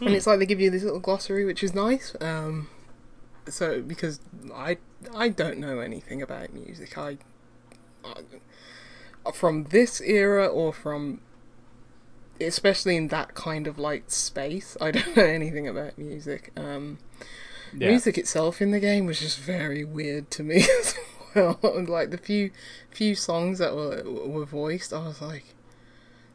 and 0.00 0.10
it's 0.10 0.26
like 0.26 0.38
they 0.38 0.46
give 0.46 0.60
you 0.60 0.70
this 0.70 0.82
little 0.82 1.00
glossary, 1.00 1.44
which 1.44 1.62
is 1.62 1.74
nice. 1.74 2.14
Um, 2.20 2.68
so 3.48 3.80
because 3.80 4.20
I 4.54 4.78
I 5.14 5.28
don't 5.28 5.58
know 5.58 5.80
anything 5.80 6.22
about 6.22 6.52
music, 6.52 6.96
I, 6.98 7.18
I 8.04 9.30
from 9.32 9.64
this 9.64 10.00
era 10.00 10.46
or 10.46 10.72
from 10.72 11.20
especially 12.40 12.96
in 12.96 13.08
that 13.08 13.34
kind 13.34 13.66
of 13.66 13.78
like 13.78 14.10
space. 14.10 14.76
I 14.80 14.90
don't 14.92 15.16
know 15.16 15.24
anything 15.24 15.68
about 15.68 15.98
music. 15.98 16.52
Um, 16.56 16.98
Yeah. 17.76 17.88
Music 17.88 18.18
itself 18.18 18.62
in 18.62 18.70
the 18.70 18.80
game 18.80 19.06
was 19.06 19.18
just 19.18 19.38
very 19.38 19.84
weird 19.84 20.30
to 20.32 20.42
me 20.44 20.56
as 20.80 20.94
well. 21.34 21.58
like 21.88 22.10
the 22.10 22.18
few 22.18 22.50
few 22.90 23.14
songs 23.14 23.58
that 23.58 23.74
were 23.74 24.02
were 24.04 24.44
voiced, 24.44 24.92
I 24.92 25.06
was 25.06 25.20
like, 25.20 25.54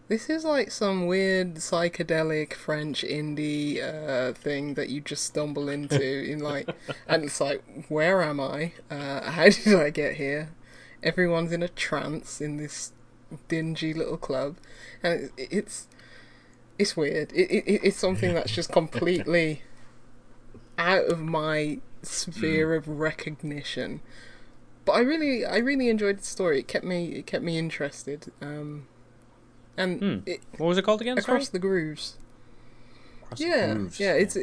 this 0.10 0.30
is 0.30 0.44
like 0.44 0.72
some 0.72 1.06
weird 1.06 1.56
psychedelic 1.56 2.54
French 2.54 3.04
indie 3.04 3.82
uh, 3.82 4.34
thing 4.34 4.74
that 4.74 4.90
you 4.90 5.02
just 5.02 5.24
stumble 5.24 5.70
into 5.70 6.02
in 6.02 6.40
like, 6.52 6.68
and 7.08 7.24
it's 7.24 7.40
like, 7.40 7.64
where 7.88 8.22
am 8.22 8.40
I? 8.40 8.74
Uh, 8.90 9.32
how 9.32 9.50
did 9.50 9.76
I 9.76 9.90
get 9.92 10.16
here? 10.16 10.50
Everyone's 11.02 11.52
in 11.52 11.64
a 11.64 11.70
trance 11.70 12.42
in 12.42 12.58
this 12.58 12.92
dingy 13.48 13.94
little 13.94 14.18
club, 14.18 14.58
and 15.04 15.30
it, 15.38 15.48
it's 15.52 15.88
it's 16.80 16.98
weird. 16.98 17.32
It, 17.34 17.52
it 17.52 17.82
it's 17.84 17.98
something 17.98 18.34
that's 18.34 18.52
just 18.52 18.72
completely 18.72 19.62
out 20.78 21.06
of 21.06 21.22
my 21.22 21.80
sphere 22.02 22.74
of 22.74 22.88
recognition. 22.88 24.02
But 24.90 24.96
I 24.96 25.00
really 25.02 25.46
I 25.46 25.58
really 25.58 25.88
enjoyed 25.90 26.18
the 26.20 26.26
story. 26.26 26.60
It 26.60 26.68
kept 26.68 26.84
me 26.84 27.14
it 27.14 27.26
kept 27.28 27.44
me 27.44 27.58
interested. 27.60 28.32
Um, 28.42 28.88
and 29.78 30.00
Hmm. 30.00 30.18
it, 30.26 30.42
What 30.58 30.66
was 30.68 30.78
it 30.80 30.82
called 30.84 31.02
again? 31.02 31.18
across 31.18 31.46
Sorry? 31.46 31.52
the 31.54 31.60
grooves. 31.60 32.18
Across 33.24 33.40
the 33.40 33.46
Yeah, 33.46 33.74
Grooves. 33.76 34.00
yeah. 34.00 34.14
It's 34.14 34.36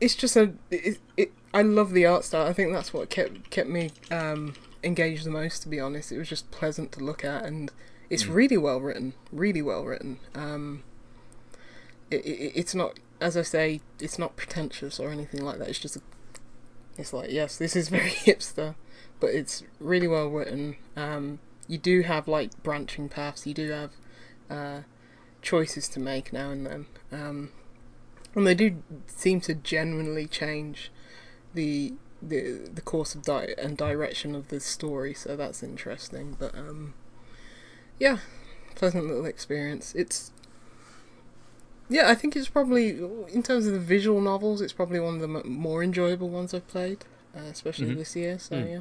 it's 0.00 0.14
just 0.16 0.36
a 0.36 0.52
it, 0.70 0.98
it. 1.16 1.32
I 1.52 1.62
love 1.62 1.92
the 1.92 2.04
art 2.04 2.24
style. 2.24 2.46
I 2.46 2.52
think 2.52 2.72
that's 2.72 2.92
what 2.92 3.10
kept 3.10 3.50
kept 3.50 3.68
me 3.68 3.90
um, 4.10 4.54
engaged 4.82 5.24
the 5.24 5.30
most. 5.30 5.62
To 5.62 5.68
be 5.68 5.78
honest, 5.80 6.10
it 6.10 6.18
was 6.18 6.28
just 6.28 6.50
pleasant 6.50 6.90
to 6.92 7.00
look 7.00 7.24
at, 7.24 7.44
and 7.44 7.70
it's 8.10 8.26
really 8.26 8.56
well 8.56 8.80
written. 8.80 9.14
Really 9.30 9.62
well 9.62 9.84
written. 9.84 10.18
Um, 10.34 10.82
it, 12.10 12.26
it, 12.26 12.52
it's 12.56 12.74
not, 12.74 12.98
as 13.20 13.36
I 13.36 13.42
say, 13.42 13.80
it's 14.00 14.18
not 14.18 14.36
pretentious 14.36 14.98
or 14.98 15.10
anything 15.10 15.44
like 15.44 15.58
that. 15.58 15.68
It's 15.68 15.78
just, 15.78 15.96
a, 15.96 16.00
it's 16.96 17.12
like 17.12 17.30
yes, 17.30 17.56
this 17.56 17.76
is 17.76 17.88
very 17.98 18.10
hipster, 18.10 18.74
but 19.20 19.30
it's 19.30 19.62
really 19.80 20.08
well 20.08 20.28
written. 20.28 20.76
Um, 20.96 21.38
you 21.66 21.78
do 21.78 22.02
have 22.02 22.28
like 22.28 22.62
branching 22.62 23.08
paths. 23.08 23.46
You 23.46 23.54
do 23.54 23.70
have 23.70 23.90
uh, 24.50 24.80
choices 25.42 25.88
to 25.88 26.00
make 26.00 26.32
now 26.32 26.50
and 26.50 26.66
then. 26.66 26.86
Um, 27.12 27.50
and 28.34 28.46
they 28.46 28.54
do 28.54 28.82
seem 29.06 29.40
to 29.42 29.54
genuinely 29.54 30.26
change 30.26 30.90
the 31.54 31.94
the 32.20 32.68
the 32.72 32.80
course 32.80 33.14
of 33.14 33.22
di- 33.22 33.54
and 33.58 33.76
direction 33.76 34.34
of 34.34 34.48
the 34.48 34.60
story, 34.60 35.14
so 35.14 35.36
that's 35.36 35.62
interesting. 35.62 36.36
But 36.38 36.54
um, 36.54 36.94
yeah, 37.98 38.18
pleasant 38.74 39.06
little 39.06 39.26
experience. 39.26 39.94
It's 39.94 40.32
yeah, 41.96 42.08
I 42.12 42.14
think 42.14 42.34
it's 42.36 42.48
probably 42.48 42.86
in 43.36 43.42
terms 43.48 43.66
of 43.68 43.72
the 43.72 43.84
visual 43.96 44.20
novels, 44.20 44.60
it's 44.60 44.72
probably 44.80 45.00
one 45.00 45.14
of 45.14 45.20
the 45.20 45.32
m- 45.38 45.48
more 45.68 45.82
enjoyable 45.82 46.28
ones 46.28 46.52
I've 46.54 46.68
played, 46.68 47.00
uh, 47.36 47.40
especially 47.56 47.90
Mhm. 47.92 47.96
this 48.02 48.16
year. 48.16 48.38
So 48.38 48.54
Mm. 48.56 48.70
yeah, 48.74 48.80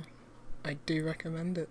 I 0.69 0.73
do 0.85 1.03
recommend 1.05 1.57
it. 1.57 1.69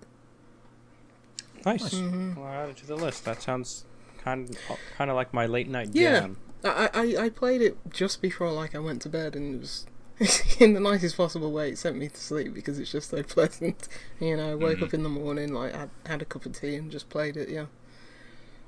Nice. 1.64 1.94
Mhm. 1.94 2.36
Well, 2.36 2.46
add 2.48 2.70
it 2.70 2.76
to 2.78 2.86
the 2.86 2.96
list. 2.96 3.24
That 3.24 3.42
sounds 3.42 3.84
kind 4.24 4.56
kind 4.96 5.10
of 5.10 5.16
like 5.16 5.32
my 5.34 5.46
late 5.46 5.68
night 5.68 5.90
Yeah. 5.92 6.20
jam. 6.20 6.36
I, 6.64 6.90
I 6.94 7.24
I 7.24 7.28
played 7.28 7.60
it 7.60 7.76
just 7.90 8.22
before 8.22 8.50
like 8.52 8.74
I 8.74 8.78
went 8.78 9.02
to 9.02 9.08
bed 9.08 9.34
and 9.36 9.56
it 9.56 9.60
was 9.60 9.86
in 10.60 10.74
the 10.74 10.80
nicest 10.80 11.16
possible 11.16 11.50
way 11.52 11.70
it 11.70 11.78
sent 11.78 11.96
me 11.96 12.08
to 12.08 12.16
sleep 12.20 12.54
because 12.54 12.78
it's 12.78 12.92
just 12.92 13.10
so 13.10 13.22
pleasant. 13.36 13.88
You 14.20 14.36
know, 14.36 14.52
I 14.52 14.54
woke 14.54 14.80
up 14.82 14.94
in 14.94 15.02
the 15.02 15.08
morning, 15.08 15.52
like 15.52 15.74
had, 15.74 15.90
had 16.06 16.22
a 16.22 16.24
cup 16.24 16.46
of 16.46 16.52
tea 16.60 16.76
and 16.76 16.90
just 16.90 17.08
played 17.08 17.36
it, 17.36 17.48
yeah. 17.48 17.66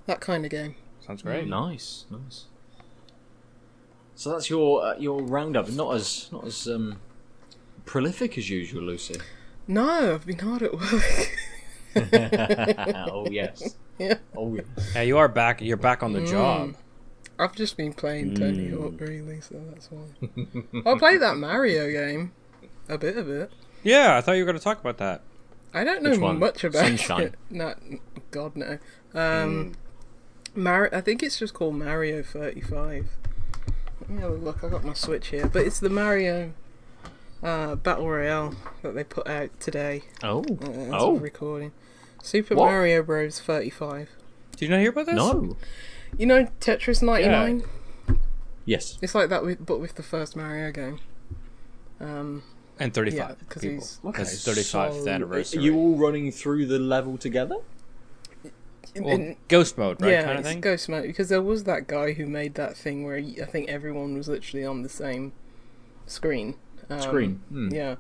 That 0.06 0.20
kind 0.20 0.44
of 0.44 0.50
game. 0.50 0.74
Sounds 1.06 1.22
great. 1.22 1.46
Nice, 1.46 2.06
nice. 2.10 2.46
So 4.16 4.30
that's 4.30 4.48
your 4.50 4.84
uh, 4.84 4.96
your 4.98 5.22
roundup. 5.22 5.68
Not 5.70 5.94
as 5.96 6.28
not 6.32 6.46
as 6.46 6.66
um, 6.68 6.98
prolific 7.84 8.38
as 8.38 8.48
usual, 8.50 8.82
Lucy. 8.82 9.16
No, 9.66 10.14
I've 10.14 10.26
been 10.26 10.38
hard 10.38 10.62
at 10.62 10.72
work. 10.74 11.30
oh 13.10 13.26
yes. 13.30 13.76
Yeah. 13.98 14.18
Oh 14.36 14.54
yes. 14.54 14.64
Yeah, 14.94 15.02
you 15.02 15.18
are 15.18 15.28
back. 15.28 15.60
You're 15.60 15.76
back 15.76 16.02
on 16.02 16.12
the 16.12 16.20
Mm. 16.20 16.30
job. 16.30 16.74
I've 17.38 17.54
just 17.56 17.76
been 17.76 17.92
playing 17.92 18.34
Tony 18.36 18.68
Mm. 18.70 18.80
Hawk 18.80 19.00
really, 19.00 19.40
so 19.40 19.60
that's 19.72 19.90
why. 19.90 20.92
I 20.94 20.98
played 20.98 21.20
that 21.20 21.36
Mario 21.36 21.90
game. 21.90 22.32
A 22.88 22.96
bit 22.98 23.16
of 23.16 23.28
it. 23.28 23.50
Yeah, 23.82 24.16
I 24.16 24.20
thought 24.20 24.32
you 24.32 24.42
were 24.42 24.46
going 24.46 24.58
to 24.58 24.62
talk 24.62 24.80
about 24.80 24.98
that. 24.98 25.22
I 25.72 25.82
don't 25.82 26.02
know 26.02 26.16
much 26.34 26.62
about 26.62 26.84
Sunshine? 26.84 27.22
it. 27.22 27.34
No, 27.50 27.74
God 28.30 28.54
no. 28.56 28.78
Um, 29.14 29.72
Mar- 30.54 30.90
I 30.92 31.00
think 31.00 31.22
it's 31.22 31.38
just 31.38 31.54
called 31.54 31.74
Mario 31.76 32.22
35. 32.22 33.08
Let 34.08 34.10
me 34.10 34.20
have 34.22 34.30
a 34.32 34.34
look. 34.34 34.62
I 34.64 34.68
got 34.68 34.84
my 34.84 34.92
Switch 34.94 35.28
here, 35.28 35.46
but 35.46 35.64
it's 35.66 35.80
the 35.80 35.88
Mario 35.90 36.52
uh, 37.42 37.74
Battle 37.76 38.08
Royale 38.08 38.54
that 38.82 38.94
they 38.94 39.04
put 39.04 39.26
out 39.26 39.50
today. 39.60 40.02
Oh. 40.22 40.40
Uh, 40.42 40.96
Oh. 40.98 41.16
recording. 41.16 41.72
Super 42.22 42.54
What? 42.54 42.66
Mario 42.66 43.02
Bros. 43.02 43.40
35. 43.40 44.08
Did 44.52 44.62
you 44.62 44.68
not 44.68 44.80
hear 44.80 44.90
about 44.90 45.06
this? 45.06 45.14
No. 45.14 45.56
You 46.16 46.26
know 46.26 46.44
Tetris 46.60 47.02
99? 47.02 47.64
Yes. 48.64 48.98
It's 49.02 49.14
like 49.14 49.28
that, 49.30 49.44
with, 49.44 49.64
but 49.64 49.80
with 49.80 49.94
the 49.96 50.02
first 50.02 50.36
Mario 50.36 50.70
game. 50.70 51.00
Um, 52.00 52.42
And 52.78 52.92
35 52.94 53.18
Yeah, 53.18 53.34
'cause 53.48 53.62
people. 53.62 53.74
he's- 53.76 54.00
Because 54.04 54.32
it's 54.32 54.44
35th 54.44 55.04
So, 55.04 55.08
anniversary. 55.10 55.58
Are 55.60 55.62
you 55.62 55.76
all 55.76 55.96
running 55.96 56.30
through 56.32 56.66
the 56.66 56.78
level 56.78 57.18
together? 57.18 57.56
Well, 59.02 59.14
in- 59.14 59.36
ghost 59.48 59.76
mode, 59.78 60.00
right? 60.00 60.10
yeah, 60.10 60.22
kind 60.24 60.32
of 60.38 60.40
it's 60.40 60.48
thing. 60.48 60.60
Ghost 60.60 60.88
Mode 60.88 61.02
because 61.04 61.28
there 61.28 61.42
was 61.42 61.64
that 61.64 61.86
guy 61.86 62.12
who 62.12 62.26
made 62.26 62.54
that 62.54 62.76
thing 62.76 63.04
where 63.04 63.16
I 63.16 63.44
think 63.46 63.68
everyone 63.68 64.14
was 64.16 64.28
literally 64.28 64.64
on 64.64 64.82
the 64.82 64.88
same 64.88 65.32
screen. 66.06 66.56
Um, 66.90 67.00
Screen. 67.00 67.40
Hmm. 67.48 67.68
Yeah, 67.72 67.96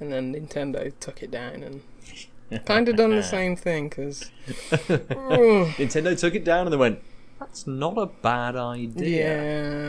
and 0.00 0.12
then 0.12 0.34
Nintendo 0.34 0.92
took 1.00 1.22
it 1.22 1.30
down 1.30 1.62
and 1.62 1.82
kind 2.66 2.88
of 2.88 2.96
done 2.96 3.10
the 3.16 3.22
same 3.22 3.56
thing 3.56 3.88
because 3.88 4.30
Nintendo 4.88 6.18
took 6.18 6.34
it 6.34 6.44
down 6.44 6.66
and 6.66 6.72
they 6.72 6.76
went, 6.76 7.00
"That's 7.40 7.66
not 7.66 7.98
a 7.98 8.06
bad 8.06 8.56
idea." 8.56 9.26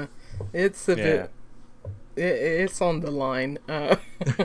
yeah, 0.01 0.05
it's 0.53 0.87
a 0.89 0.95
Yeah. 0.97 1.03
bit. 1.03 1.31
It, 2.15 2.21
it's 2.63 2.81
on 2.81 2.99
the 2.99 3.11
line, 3.11 3.59
uh, 3.69 3.95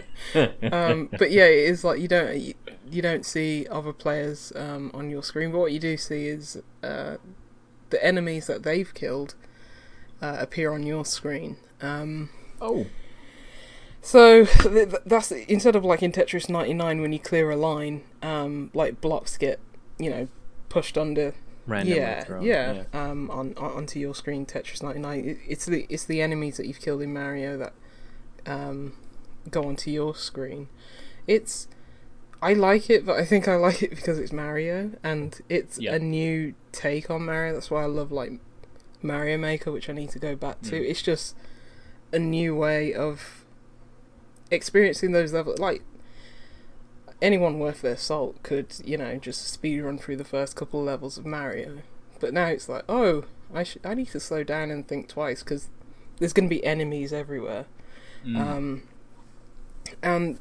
um, 0.71 1.09
but 1.19 1.31
yeah, 1.33 1.47
it 1.47 1.71
is 1.71 1.83
like 1.83 1.99
you 1.99 2.07
don't 2.09 2.55
you, 2.91 2.97
you 2.97 3.03
don't 3.03 3.25
see 3.27 3.67
other 3.71 3.93
players 3.93 4.53
um, 4.57 4.91
on 4.95 5.11
your 5.11 5.23
screen, 5.23 5.53
but 5.53 5.59
what 5.59 5.73
you 5.73 5.79
do 5.79 5.97
see 5.97 6.27
is 6.27 6.61
uh, 6.83 7.17
the 7.91 8.05
enemies 8.05 8.47
that 8.47 8.63
they've 8.63 8.93
killed 8.95 9.35
uh, 10.23 10.37
appear 10.41 10.73
on 10.73 10.83
your 10.85 11.05
screen. 11.05 11.57
Um, 11.83 12.31
Oh. 12.61 12.87
so 14.01 14.45
th- 14.45 14.91
th- 14.91 15.03
that's 15.07 15.31
instead 15.33 15.77
of 15.77 15.85
like 15.85 16.03
in 16.03 16.13
Tetris 16.13 16.49
99 16.49 17.01
when 17.01 17.13
you 17.13 17.19
clear 17.19 17.51
a 17.51 17.57
line, 17.57 18.03
um, 18.23 18.71
like 18.75 19.01
blocks 19.01 19.37
get 19.37 19.59
you 19.99 20.11
know 20.11 20.29
pushed 20.69 20.97
under 20.99 21.35
Randomly 21.67 21.99
yeah, 21.99 22.25
thrown. 22.25 22.43
yeah, 22.45 22.85
Um, 22.93 23.31
on, 23.31 23.55
on 23.57 23.73
onto 23.73 23.99
your 23.99 24.15
screen, 24.15 24.45
Tetris 24.45 24.83
99. 24.83 25.25
It, 25.29 25.39
it's 25.49 25.65
the 25.67 25.87
it's 25.89 26.05
the 26.05 26.21
enemies 26.21 26.59
that 26.59 26.67
you've 26.67 26.81
killed 26.81 27.01
in 27.03 27.13
Mario 27.13 27.57
that 27.57 27.73
um, 28.47 28.93
go 29.51 29.65
onto 29.65 29.91
your 29.91 30.15
screen. 30.15 30.69
It's 31.27 31.67
I 32.45 32.53
like 32.53 32.91
it, 32.91 33.07
but 33.07 33.17
I 33.19 33.25
think 33.25 33.49
I 33.49 33.57
like 33.57 33.83
it 33.83 33.91
because 33.91 34.19
it's 34.19 34.33
Mario 34.33 34.91
and 35.03 35.41
it's 35.49 35.79
Yeah. 35.79 35.95
a 35.95 35.99
new 35.99 36.55
take 36.73 37.11
on 37.11 37.25
Mario. 37.25 37.55
That's 37.55 37.71
why 37.71 37.83
I 37.83 37.87
love 37.87 38.13
like 38.13 38.33
Mario 39.03 39.39
Maker, 39.39 39.73
which 39.73 39.89
I 39.89 39.95
need 39.95 40.11
to 40.11 40.19
go 40.19 40.37
back 40.37 40.61
to. 40.63 40.73
Mm. 40.73 40.89
It's 40.91 41.01
just 41.01 41.35
a 42.13 42.19
new 42.19 42.55
way 42.55 42.93
of 42.93 43.45
experiencing 44.51 45.13
those 45.13 45.33
levels. 45.33 45.59
Like 45.59 45.83
anyone 47.23 47.59
worth 47.59 47.81
their 47.81 47.97
salt 47.97 48.43
could, 48.43 48.67
you 48.85 48.99
know, 48.99 49.17
just 49.17 49.49
speed 49.49 49.81
run 49.81 49.97
through 49.99 50.17
the 50.17 50.25
first 50.25 50.55
couple 50.55 50.81
of 50.81 50.87
levels 50.87 51.17
of 51.17 51.25
Mario. 51.25 51.79
But 52.21 52.35
now 52.35 52.47
it's 52.49 52.69
like, 52.69 52.85
oh, 52.89 53.25
I 53.55 53.63
should, 53.63 53.85
I 53.87 53.95
need 53.95 54.09
to 54.09 54.21
slow 54.21 54.45
down 54.45 54.71
and 54.71 54.87
think 54.87 55.09
twice 55.09 55.43
because 55.43 55.69
there's 56.19 56.35
going 56.35 56.49
to 56.49 56.55
be 56.55 56.65
enemies 56.65 57.11
everywhere. 57.13 57.65
Mm. 58.27 58.37
Um, 58.39 58.83
and 60.03 60.39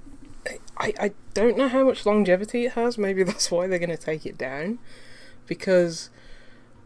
I, 0.78 0.94
I 1.00 1.12
don't 1.34 1.58
know 1.58 1.68
how 1.70 1.84
much 1.86 2.06
longevity 2.06 2.66
it 2.66 2.74
has. 2.74 2.98
Maybe 2.98 3.24
that's 3.30 3.50
why 3.52 3.68
they're 3.68 3.80
going 3.80 3.90
to 3.90 3.98
take 3.98 4.26
it 4.26 4.38
down, 4.38 4.80
because 5.48 6.10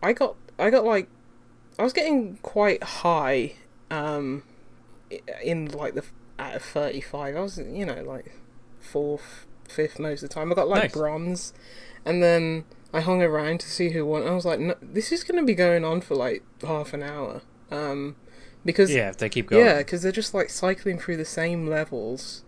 I 0.04 0.14
got 0.14 0.36
I 0.60 0.70
got 0.70 0.86
like 0.86 1.08
I 1.80 1.84
was 1.84 1.94
getting 1.94 2.38
quite 2.42 2.84
high, 2.84 3.54
um, 3.92 4.44
in 5.44 5.68
like 5.72 5.96
the 5.96 6.04
out 6.40 6.56
of 6.56 6.62
thirty 6.64 7.02
five. 7.02 7.36
I 7.36 7.42
was 7.42 7.58
you 7.58 7.86
know 7.86 8.04
like 8.04 8.34
fourth, 8.80 9.46
fifth 9.68 10.00
most 10.00 10.24
of 10.24 10.30
the 10.30 10.34
time. 10.36 10.52
I 10.52 10.56
got 10.56 10.68
like 10.68 10.84
Nice. 10.84 10.94
bronze, 10.94 11.54
and 12.06 12.22
then 12.22 12.66
I 12.94 13.02
hung 13.02 13.22
around 13.22 13.60
to 13.62 13.70
see 13.70 13.90
who 13.90 14.06
won. 14.06 14.28
I 14.28 14.32
was 14.32 14.46
like, 14.46 14.60
no, 14.60 14.76
this 14.82 15.12
is 15.12 15.24
going 15.24 15.40
to 15.40 15.46
be 15.46 15.56
going 15.56 15.84
on 15.84 16.02
for 16.02 16.16
like 16.16 16.44
half 16.66 16.94
an 16.94 17.04
hour, 17.04 17.42
um, 17.72 18.16
because 18.66 18.94
Yeah, 18.94 19.10
if 19.10 19.18
they 19.18 19.30
keep 19.30 19.48
going. 19.50 19.66
yeah, 19.66 19.78
because 19.80 20.02
they're 20.04 20.12
just 20.12 20.34
like 20.34 20.50
cycling 20.50 21.00
through 21.00 21.18
the 21.18 21.26
same 21.26 21.68
levels. 21.68 22.44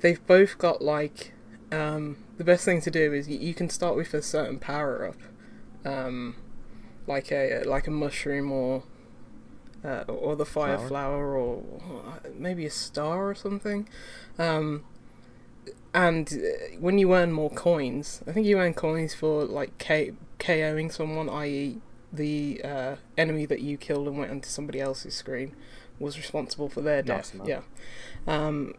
They've 0.00 0.24
both 0.26 0.58
got 0.58 0.82
like 0.82 1.32
um, 1.72 2.16
the 2.38 2.44
best 2.44 2.64
thing 2.64 2.80
to 2.82 2.90
do 2.90 3.12
is 3.12 3.28
you, 3.28 3.38
you 3.38 3.54
can 3.54 3.68
start 3.68 3.96
with 3.96 4.14
a 4.14 4.22
certain 4.22 4.58
power 4.58 5.06
up, 5.06 5.16
um, 5.84 6.36
like 7.06 7.30
a 7.30 7.62
like 7.64 7.86
a 7.86 7.90
mushroom 7.90 8.50
or 8.50 8.84
uh, 9.84 10.04
or 10.08 10.36
the 10.36 10.46
fire 10.46 10.76
Flower? 10.76 10.88
flower 10.88 11.36
or 11.36 11.62
uh, 12.06 12.28
maybe 12.34 12.66
a 12.66 12.70
star 12.70 13.28
or 13.28 13.34
something. 13.34 13.88
Um, 14.38 14.84
and 15.92 16.32
uh, 16.32 16.76
when 16.78 16.98
you 16.98 17.14
earn 17.14 17.32
more 17.32 17.50
coins, 17.50 18.22
I 18.26 18.32
think 18.32 18.46
you 18.46 18.58
earn 18.58 18.74
coins 18.74 19.14
for 19.14 19.44
like 19.44 19.78
K- 19.78 20.12
KOing 20.38 20.92
someone, 20.92 21.28
i.e., 21.28 21.78
the 22.12 22.60
uh, 22.64 22.96
enemy 23.16 23.46
that 23.46 23.60
you 23.60 23.76
killed 23.76 24.08
and 24.08 24.18
went 24.18 24.30
onto 24.30 24.48
somebody 24.48 24.80
else's 24.80 25.14
screen 25.14 25.54
was 25.98 26.16
responsible 26.16 26.68
for 26.68 26.80
their 26.80 27.02
death. 27.02 27.32
Awesome. 27.34 27.46
Yeah. 27.46 27.60
Um, 28.26 28.74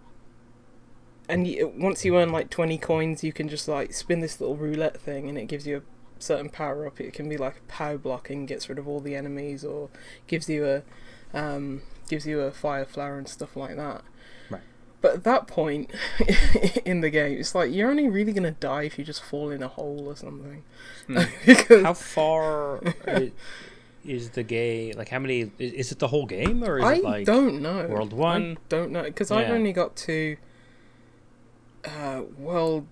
and 1.31 1.47
you, 1.47 1.71
once 1.75 2.03
you 2.05 2.17
earn 2.17 2.29
like 2.31 2.49
20 2.49 2.77
coins, 2.77 3.23
you 3.23 3.31
can 3.33 3.47
just 3.49 3.67
like 3.67 3.93
spin 3.93 4.19
this 4.19 4.39
little 4.39 4.57
roulette 4.57 4.99
thing 4.99 5.29
and 5.29 5.37
it 5.37 5.45
gives 5.45 5.65
you 5.65 5.77
a 5.77 6.21
certain 6.21 6.49
power 6.49 6.85
up. 6.85 6.99
It 6.99 7.13
can 7.13 7.29
be 7.29 7.37
like 7.37 7.57
a 7.57 7.71
power 7.71 7.97
blocking, 7.97 8.45
gets 8.45 8.69
rid 8.69 8.77
of 8.77 8.87
all 8.87 8.99
the 8.99 9.15
enemies, 9.15 9.63
or 9.63 9.89
gives 10.27 10.49
you 10.49 10.65
a 10.65 10.83
um, 11.37 11.81
gives 12.09 12.27
you 12.27 12.41
a 12.41 12.51
fire 12.51 12.85
flower 12.85 13.17
and 13.17 13.27
stuff 13.27 13.55
like 13.55 13.77
that. 13.77 14.03
Right. 14.49 14.61
But 14.99 15.13
at 15.15 15.23
that 15.23 15.47
point 15.47 15.89
in 16.85 17.01
the 17.01 17.09
game, 17.09 17.39
it's 17.39 17.55
like 17.55 17.71
you're 17.73 17.89
only 17.89 18.09
really 18.09 18.33
gonna 18.33 18.51
die 18.51 18.83
if 18.83 18.99
you 18.99 19.05
just 19.05 19.23
fall 19.23 19.49
in 19.49 19.63
a 19.63 19.67
hole 19.69 20.07
or 20.07 20.15
something. 20.15 20.63
because 21.45 21.83
How 21.83 21.93
far 21.93 22.81
is 24.05 24.31
the 24.31 24.43
game? 24.43 24.95
Like, 24.97 25.09
how 25.09 25.19
many? 25.19 25.51
Is 25.59 25.91
it 25.91 25.99
the 25.99 26.09
whole 26.09 26.25
game, 26.25 26.63
or 26.63 26.79
is 26.79 26.85
I 26.85 26.93
it 26.95 27.03
like 27.03 27.25
don't 27.25 27.61
know. 27.61 27.87
World 27.87 28.13
I 28.13 28.17
One? 28.17 28.57
don't 28.69 28.91
know 28.91 29.03
because 29.03 29.31
I've 29.31 29.49
only 29.49 29.73
got 29.73 29.95
to 30.07 30.37
uh, 31.85 32.23
World 32.37 32.87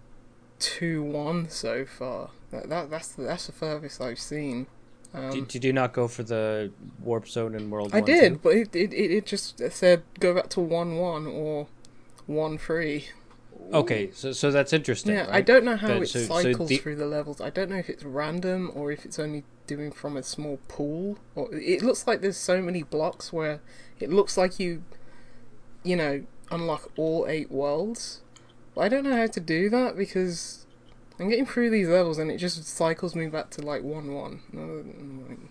Two 0.59 1.03
One 1.03 1.49
so 1.49 1.85
far. 1.85 2.29
That, 2.51 2.69
that 2.69 2.89
that's 2.89 3.09
the, 3.09 3.23
that's 3.23 3.45
the 3.47 3.51
furthest 3.53 4.01
I've 4.01 4.19
seen. 4.19 4.67
Um, 5.13 5.31
Did, 5.31 5.47
did 5.47 5.63
you 5.63 5.73
not 5.73 5.93
go 5.93 6.07
for 6.07 6.21
the 6.21 6.71
warp 7.01 7.27
zone 7.27 7.55
in 7.55 7.69
World 7.71 7.91
I 7.93 7.97
One? 8.01 8.05
did, 8.05 8.33
too? 8.33 8.39
but 8.43 8.49
it, 8.55 8.75
it 8.75 8.93
it 8.93 9.25
just 9.25 9.59
said 9.71 10.03
go 10.19 10.35
back 10.35 10.49
to 10.49 10.59
one 10.59 10.97
one 10.97 11.25
or 11.25 11.67
one 12.27 12.57
three. 12.57 13.07
Okay, 13.73 14.09
so 14.13 14.31
so 14.31 14.51
that's 14.51 14.71
interesting. 14.73 15.13
Yeah, 15.15 15.27
I 15.29 15.41
don't 15.41 15.63
know 15.65 15.75
how 15.75 15.87
But 15.89 16.01
it 16.03 16.07
so- 16.09 16.19
so 16.19 16.41
cycles 16.41 16.69
the- 16.69 16.77
through 16.77 16.95
the 16.95 17.05
levels. 17.07 17.41
I 17.41 17.49
don't 17.49 17.69
know 17.69 17.77
if 17.77 17.89
it's 17.89 18.03
random 18.03 18.71
or 18.73 18.91
if 18.91 19.05
it's 19.05 19.19
only 19.19 19.43
doing 19.67 19.91
from 19.91 20.15
a 20.17 20.23
small 20.23 20.59
pool. 20.67 21.17
Or 21.35 21.53
it 21.53 21.81
looks 21.83 22.07
like 22.07 22.21
there's 22.21 22.37
so 22.37 22.61
many 22.61 22.81
blocks 22.83 23.31
where 23.33 23.59
it 23.99 24.09
looks 24.09 24.37
like 24.37 24.59
you, 24.59 24.83
you 25.83 25.95
know, 25.95 26.23
unlock 26.51 26.91
all 26.97 27.25
eight 27.27 27.51
worlds. 27.51 28.21
But 28.79 28.85
I 28.85 28.87
don't 28.95 29.03
know 29.03 29.17
how 29.17 29.27
to 29.27 29.39
do 29.41 29.69
that 29.71 29.97
because 29.97 30.65
I'm 31.19 31.27
getting 31.27 31.45
through 31.45 31.69
these 31.69 31.89
levels 31.89 32.17
and 32.17 32.31
it 32.31 32.37
just 32.37 32.63
cycles 32.65 33.13
me 33.13 33.27
back 33.27 33.49
to 33.51 33.61
like 33.61 33.83
one 33.83 34.13
one. 34.13 35.49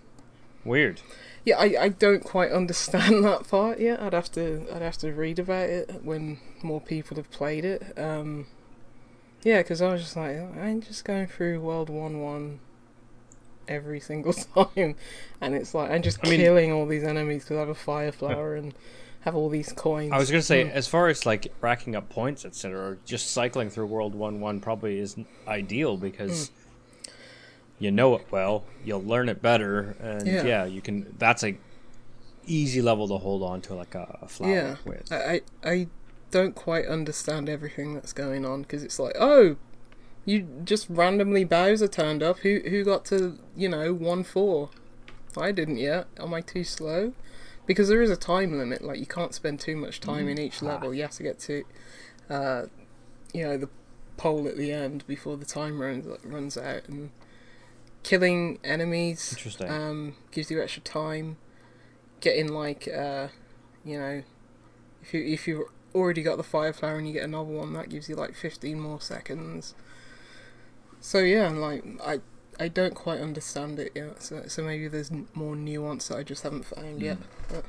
Weird. 0.64 1.02
Yeah, 1.44 1.58
I, 1.58 1.76
I 1.78 1.88
don't 1.90 2.24
quite 2.24 2.52
understand 2.52 3.22
that 3.24 3.46
part 3.46 3.80
yet. 3.80 4.00
I'd 4.00 4.14
have 4.14 4.32
to 4.32 4.64
I'd 4.74 4.80
have 4.80 4.96
to 4.98 5.12
read 5.12 5.38
about 5.38 5.68
it 5.68 6.02
when 6.02 6.38
more 6.62 6.80
people 6.80 7.18
have 7.18 7.30
played 7.30 7.66
it. 7.66 7.98
Um, 7.98 8.46
yeah, 9.42 9.58
because 9.58 9.82
I 9.82 9.92
was 9.92 10.00
just 10.00 10.16
like 10.16 10.38
I'm 10.38 10.80
just 10.80 11.04
going 11.04 11.26
through 11.26 11.60
World 11.60 11.90
One 11.90 12.22
One 12.22 12.60
every 13.68 14.00
single 14.10 14.32
time, 14.54 14.96
and 15.38 15.54
it's 15.54 15.74
like 15.74 15.90
I'm 15.90 16.00
just 16.00 16.18
I 16.24 16.30
mean- 16.30 16.40
killing 16.40 16.72
all 16.72 16.86
these 16.86 17.04
enemies 17.04 17.44
because 17.44 17.58
I 17.58 17.60
have 17.60 17.68
a 17.68 17.74
fire 17.74 18.10
flower 18.10 18.54
and 18.54 18.72
have 19.20 19.34
all 19.34 19.48
these 19.48 19.72
coins. 19.72 20.12
I 20.12 20.18
was 20.18 20.30
gonna 20.30 20.42
say, 20.42 20.64
Mm. 20.64 20.70
as 20.72 20.86
far 20.86 21.08
as 21.08 21.26
like 21.26 21.52
racking 21.60 21.94
up 21.96 22.08
points, 22.08 22.44
etc., 22.44 22.96
just 23.04 23.30
cycling 23.32 23.68
through 23.70 23.86
World 23.86 24.14
One 24.14 24.40
One 24.40 24.60
probably 24.60 24.98
isn't 25.00 25.26
ideal 25.46 25.96
because 25.96 26.48
Mm. 26.50 27.10
you 27.80 27.90
know 27.90 28.14
it 28.16 28.26
well, 28.30 28.64
you'll 28.84 29.02
learn 29.02 29.28
it 29.28 29.42
better, 29.42 29.96
and 30.00 30.26
Yeah. 30.26 30.44
yeah, 30.44 30.64
you 30.64 30.80
can. 30.80 31.14
That's 31.18 31.42
a 31.44 31.56
easy 32.46 32.80
level 32.80 33.06
to 33.08 33.18
hold 33.18 33.42
on 33.42 33.60
to, 33.62 33.74
like 33.74 33.94
a, 33.94 34.18
a 34.22 34.28
flower 34.28 34.50
yeah, 34.52 34.76
with. 34.84 35.12
I, 35.12 35.42
I 35.62 35.70
I 35.70 35.86
don't 36.30 36.54
quite 36.54 36.86
understand 36.86 37.48
everything 37.48 37.94
that's 37.94 38.12
going 38.12 38.44
on 38.44 38.62
because 38.62 38.82
it's 38.82 38.98
like, 38.98 39.16
oh, 39.18 39.56
you 40.24 40.46
just 40.64 40.86
randomly 40.90 41.44
Bowser 41.44 41.88
turned 41.88 42.22
up. 42.22 42.38
Who 42.40 42.60
who 42.68 42.84
got 42.84 43.04
to 43.06 43.38
you 43.56 43.68
know 43.68 43.92
one 43.92 44.22
four? 44.24 44.70
I 45.36 45.52
didn't 45.52 45.76
yet. 45.78 46.06
Am 46.18 46.32
I 46.34 46.40
too 46.40 46.64
slow? 46.64 47.12
Because 47.68 47.88
there 47.88 48.02
is 48.02 48.10
a 48.10 48.16
time 48.16 48.58
limit. 48.58 48.82
Like 48.82 48.98
you 48.98 49.06
can't 49.06 49.34
spend 49.34 49.60
too 49.60 49.76
much 49.76 50.00
time 50.00 50.26
in 50.26 50.40
each 50.40 50.62
level. 50.62 50.92
You 50.92 51.02
have 51.02 51.12
to 51.12 51.22
get 51.22 51.38
to, 51.40 51.64
uh, 52.28 52.62
you 53.32 53.44
know, 53.44 53.56
the 53.58 53.68
pole 54.16 54.48
at 54.48 54.56
the 54.56 54.72
end 54.72 55.06
before 55.06 55.36
the 55.36 55.44
time 55.44 55.80
runs 55.80 56.06
runs 56.24 56.56
out. 56.56 56.88
And 56.88 57.10
killing 58.02 58.58
enemies 58.64 59.36
um, 59.68 60.16
gives 60.32 60.50
you 60.50 60.62
extra 60.62 60.82
time. 60.82 61.36
Getting 62.20 62.48
like, 62.48 62.88
uh, 62.88 63.28
you 63.84 64.00
know, 64.00 64.22
if 65.02 65.12
you 65.12 65.20
if 65.24 65.46
you 65.46 65.70
already 65.94 66.22
got 66.22 66.38
the 66.38 66.42
fire 66.42 66.72
flower 66.72 66.96
and 66.96 67.06
you 67.06 67.12
get 67.12 67.24
another 67.24 67.50
one, 67.50 67.74
that 67.74 67.90
gives 67.90 68.08
you 68.08 68.16
like 68.16 68.34
fifteen 68.34 68.80
more 68.80 69.00
seconds. 69.00 69.74
So 71.00 71.18
yeah, 71.18 71.50
like 71.50 71.84
I 72.02 72.20
I 72.60 72.68
don't 72.68 72.94
quite 72.94 73.20
understand 73.20 73.78
it 73.78 73.92
yet. 73.94 74.22
So 74.22 74.42
so 74.48 74.62
maybe 74.62 74.88
there's 74.88 75.10
more 75.34 75.54
nuance 75.56 76.08
that 76.08 76.18
I 76.18 76.22
just 76.22 76.42
haven't 76.42 76.64
found 76.66 77.00
yet. 77.00 77.18
But 77.48 77.64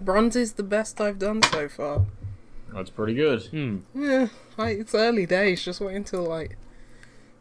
bronze 0.00 0.36
is 0.36 0.52
the 0.54 0.62
best 0.62 1.00
I've 1.00 1.18
done 1.18 1.42
so 1.44 1.68
far. 1.68 2.06
That's 2.72 2.90
pretty 2.90 3.14
good. 3.14 3.42
Hmm. 3.46 3.78
Yeah, 3.94 4.28
like, 4.56 4.78
it's 4.78 4.94
early 4.94 5.26
days. 5.26 5.62
Just 5.62 5.80
wait 5.80 5.94
until 5.96 6.22
like 6.24 6.56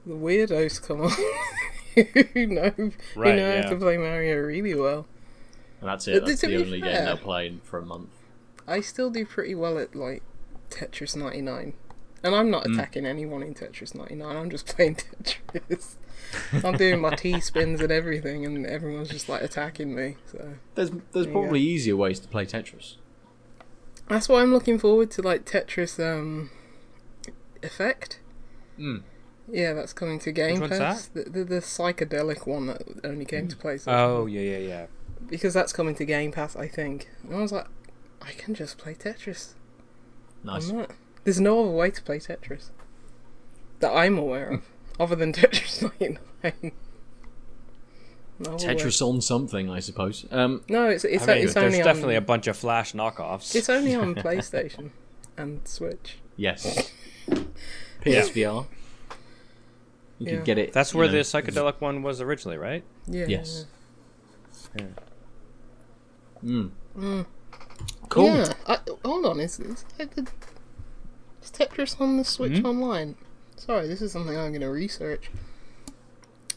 the 0.06 0.14
weirdos 0.14 0.82
come 0.86 1.02
on. 1.02 1.12
who 2.34 2.48
know 2.48 2.70
who 2.70 2.92
Right, 3.16 3.36
know 3.36 3.54
yeah. 3.54 3.64
how 3.64 3.70
to 3.70 3.76
play 3.78 3.98
Mario 3.98 4.38
really 4.38 4.76
well. 4.76 5.08
And 5.80 5.90
that's 5.90 6.08
it. 6.08 6.20
But 6.22 6.28
That's 6.28 6.42
the 6.42 6.48
be 6.48 6.58
only 6.58 6.82
game 6.82 7.06
they'll 7.06 7.18
play 7.18 7.58
for 7.64 7.80
a 7.80 7.86
month. 7.86 8.10
I 8.68 8.82
still 8.82 9.10
do 9.10 9.26
pretty 9.26 9.56
well 9.56 9.78
at 9.80 9.96
like 9.96 10.22
Tetris 10.70 11.16
99. 11.16 11.74
And 12.24 12.36
I'm 12.36 12.52
not 12.52 12.66
Mm. 12.66 12.74
attacking 12.76 13.06
anyone 13.08 13.42
in 13.42 13.56
Tetris 13.56 13.96
99, 13.96 14.36
I'm 14.38 14.50
just 14.52 14.68
playing 14.68 14.96
Tetris. 15.24 15.96
I'm 16.64 16.78
doing 16.78 17.02
my 17.02 17.16
T 17.16 17.40
spins 17.42 17.82
and 17.82 17.92
everything, 17.92 18.46
and 18.46 18.66
everyone's 18.66 19.10
just 19.10 19.28
like 19.30 19.42
attacking 19.42 19.94
me. 19.96 20.18
So 20.32 20.54
There's 20.76 20.92
there's 21.12 21.26
you 21.26 21.32
probably 21.32 21.60
easier 21.62 21.96
ways 21.96 22.20
to 22.22 22.28
play 22.28 22.46
Tetris. 22.46 22.96
that's 24.08 24.28
why 24.30 24.42
I'm 24.42 24.52
looking 24.52 24.80
forward 24.80 25.12
to 25.12 25.22
like 25.22 25.46
Tetris 25.46 26.00
um 26.00 26.50
Effect. 27.64 28.20
Mm. 28.80 29.04
Yeah, 29.52 29.74
that's 29.74 29.94
coming 29.94 30.18
to 30.20 30.32
Game 30.32 30.60
one's 30.62 30.78
Pass. 30.78 31.08
The, 31.08 31.24
the 31.24 31.44
the 31.44 31.60
psychedelic 31.60 32.48
one 32.48 32.68
that 32.68 32.82
only 33.04 33.26
came 33.26 33.48
to 33.48 33.56
play. 33.56 33.78
Oh 33.88 34.26
yeah, 34.26 34.42
yeah, 34.42 34.58
yeah. 34.58 34.86
because 35.30 35.54
that's 35.54 35.74
coming 35.74 35.94
to 35.96 36.06
Game 36.06 36.32
Pass, 36.32 36.56
I 36.56 36.68
think. 36.68 37.10
And 37.24 37.36
I 37.36 37.42
was 37.42 37.52
like, 37.52 37.68
I 38.22 38.32
can 38.32 38.56
just 38.56 38.78
play 38.78 38.94
Tetris. 38.96 39.54
Nice. 40.44 40.72
There's 41.24 41.40
no 41.40 41.62
other 41.64 41.72
way 41.72 41.92
to 41.92 42.02
play 42.02 42.18
Tetris 42.18 42.70
that 43.80 43.92
I'm 43.92 44.18
aware 44.18 44.50
of, 44.50 44.64
other 45.00 45.16
than 45.16 45.34
Tetris 45.34 45.82
99. 45.82 46.72
No 48.40 48.54
other 48.56 48.68
way. 48.68 48.76
Tetris 48.76 49.02
on 49.08 49.22
something, 49.22 49.70
I 49.70 49.80
suppose. 49.80 50.26
Um, 50.32 50.64
No, 50.68 50.88
it's 50.90 51.04
it's, 51.06 51.28
I 51.28 51.34
mean, 51.36 51.44
it's 51.44 51.54
there's 51.54 51.66
only 51.74 51.84
definitely 51.84 52.16
a 52.16 52.22
bunch 52.22 52.48
of 52.48 52.58
Flash 52.58 52.94
knockoffs. 52.94 53.56
it's 53.56 53.70
only 53.70 53.94
on 53.96 54.16
PlayStation 54.26 54.90
and 55.38 55.68
Switch. 55.68 56.18
yes. 56.38 56.92
PSVR. 58.02 58.66
You 60.18 60.28
Yeah. 60.28 60.36
could 60.38 60.46
get 60.46 60.58
it. 60.58 60.74
That's 60.74 60.94
where 60.94 61.06
know, 61.08 61.14
the 61.14 61.20
psychedelic 61.20 61.80
one 61.82 62.02
was 62.04 62.20
originally, 62.22 62.58
right? 62.58 62.84
Yeah. 63.08 63.26
Yes. 63.28 63.66
Yeah. 64.78 64.86
Mm. 66.44 66.72
Mm. 66.98 67.26
Cool. 68.10 68.26
Yeah. 68.26 68.54
I, 68.68 68.78
hold 69.06 69.26
on, 69.26 69.40
is, 69.40 69.60
is, 69.60 69.86
is 70.00 71.52
Tetris 71.52 72.00
on 72.02 72.18
the 72.18 72.24
Switch 72.24 72.58
Hmm? 72.60 72.66
online? 72.66 73.16
Sorry, 73.62 73.88
this 73.88 74.02
is 74.02 74.12
something 74.12 74.36
I'm 74.36 74.50
going 74.52 74.62
to 74.62 74.70
research. 74.70 75.30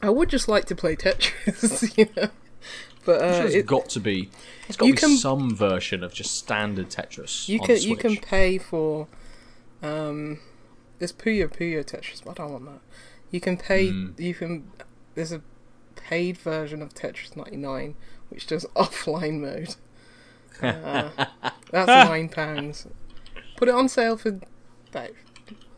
I 0.00 0.08
would 0.08 0.30
just 0.30 0.48
like 0.48 0.64
to 0.66 0.74
play 0.74 0.96
Tetris, 0.96 1.96
you 1.98 2.08
know, 2.16 2.28
but 3.04 3.20
uh, 3.20 3.36
sure 3.36 3.46
it's 3.46 3.54
it, 3.56 3.66
got 3.66 3.90
to 3.90 4.00
be. 4.00 4.30
It's 4.68 4.78
got 4.78 4.86
you 4.86 4.94
to 4.94 4.96
be 4.96 5.00
can- 5.08 5.16
some 5.18 5.54
version 5.54 6.02
of 6.02 6.14
just 6.14 6.34
standard 6.34 6.88
Tetris. 6.88 7.46
You 7.46 7.60
can 7.60 7.76
you 7.82 7.96
can 7.96 8.16
pay 8.16 8.56
for 8.56 9.06
um 9.82 10.38
there's 10.98 11.12
Puyo 11.12 11.46
Puyo 11.54 11.84
Tetris, 11.84 12.24
but 12.24 12.40
I 12.40 12.44
don't 12.44 12.52
want 12.52 12.64
that. 12.66 12.80
You 13.30 13.40
can 13.40 13.58
pay 13.58 13.88
Mm. 13.88 14.18
you 14.18 14.32
can 14.32 14.70
there's 15.14 15.32
a 15.32 15.42
paid 15.96 16.38
version 16.38 16.80
of 16.80 16.94
Tetris 16.94 17.36
99 17.36 17.94
which 18.30 18.46
does 18.46 18.64
offline 18.76 19.40
mode. 19.40 19.76
Uh, 20.62 21.10
that's 21.72 22.08
nine 22.08 22.28
pounds. 22.28 22.86
Put 23.56 23.68
it 23.68 23.74
on 23.74 23.88
sale 23.88 24.16
for 24.16 24.38
about 24.88 25.10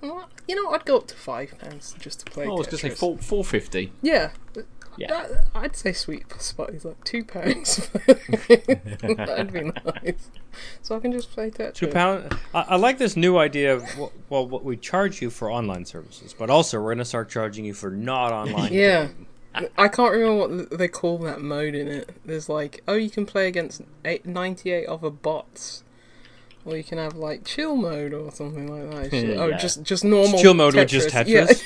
you 0.03 0.55
know 0.55 0.71
I'd 0.71 0.85
go 0.85 0.99
up 0.99 1.07
to 1.09 1.17
five 1.17 1.55
pounds 1.59 1.95
just 1.99 2.21
to 2.21 2.31
play. 2.31 2.47
Oh, 2.47 2.53
I 2.53 2.59
was 2.59 2.67
Tetris. 2.69 2.71
going 2.71 2.79
to 2.81 2.89
say 2.91 2.95
four 2.95 3.19
four 3.19 3.45
fifty. 3.45 3.93
Yeah. 4.03 4.31
Yeah. 4.99 5.09
That- 5.09 5.45
I'd 5.55 5.77
say 5.77 5.93
sweet 5.93 6.25
spot 6.41 6.71
is 6.71 6.85
like 6.85 7.03
two 7.05 7.25
pounds. 7.25 7.89
That'd 8.07 9.53
be 9.53 9.63
nice. 9.85 10.31
So 10.83 10.97
I 10.97 11.01
can 11.01 11.13
just 11.13 11.31
play 11.33 11.51
Tetris. 11.51 11.75
Two 11.75 11.89
pound. 11.89 12.35
I, 12.55 12.61
I 12.63 12.77
like 12.77 12.99
this 12.99 13.17
new 13.17 13.37
idea 13.37 13.75
of 13.75 13.85
wh- 13.91 14.31
well, 14.31 14.47
what 14.47 14.65
we 14.65 14.77
charge 14.77 15.21
you 15.21 15.29
for 15.31 15.51
online 15.51 15.85
services, 15.85 16.35
but 16.37 16.49
also 16.51 16.81
we're 16.81 16.95
gonna 16.95 17.05
start 17.05 17.29
charging 17.29 17.65
you 17.65 17.75
for 17.75 17.91
not 17.91 18.33
online. 18.33 18.73
Yeah. 18.73 19.09
I 19.79 19.89
can't 19.89 20.13
remember 20.13 20.67
what 20.67 20.79
they 20.79 20.89
call 20.89 21.17
that 21.19 21.41
mode 21.41 21.75
in 21.75 21.89
it. 21.89 22.11
There's 22.27 22.47
like, 22.51 22.83
oh, 22.87 22.93
you 22.93 23.09
can 23.09 23.25
play 23.25 23.49
against 23.49 23.81
eight, 24.05 24.27
98 24.27 24.85
other 24.87 25.09
bots. 25.09 25.83
Or 26.67 26.77
you 26.77 26.85
can 26.85 26.99
have 26.99 27.15
like 27.17 27.45
chill 27.45 27.77
mode 27.77 28.13
or 28.13 28.31
something 28.33 28.67
like 28.67 28.91
that. 28.91 29.15
It's 29.15 29.27
just- 29.27 29.39
Oh, 29.39 29.47
Yeah. 29.49 29.57
just 29.57 29.83
just 29.85 30.05
normal. 30.05 30.39
Chill 30.41 30.53
mode 30.55 30.75
with 30.75 30.89
just 30.89 31.09
Tetris. 31.09 31.63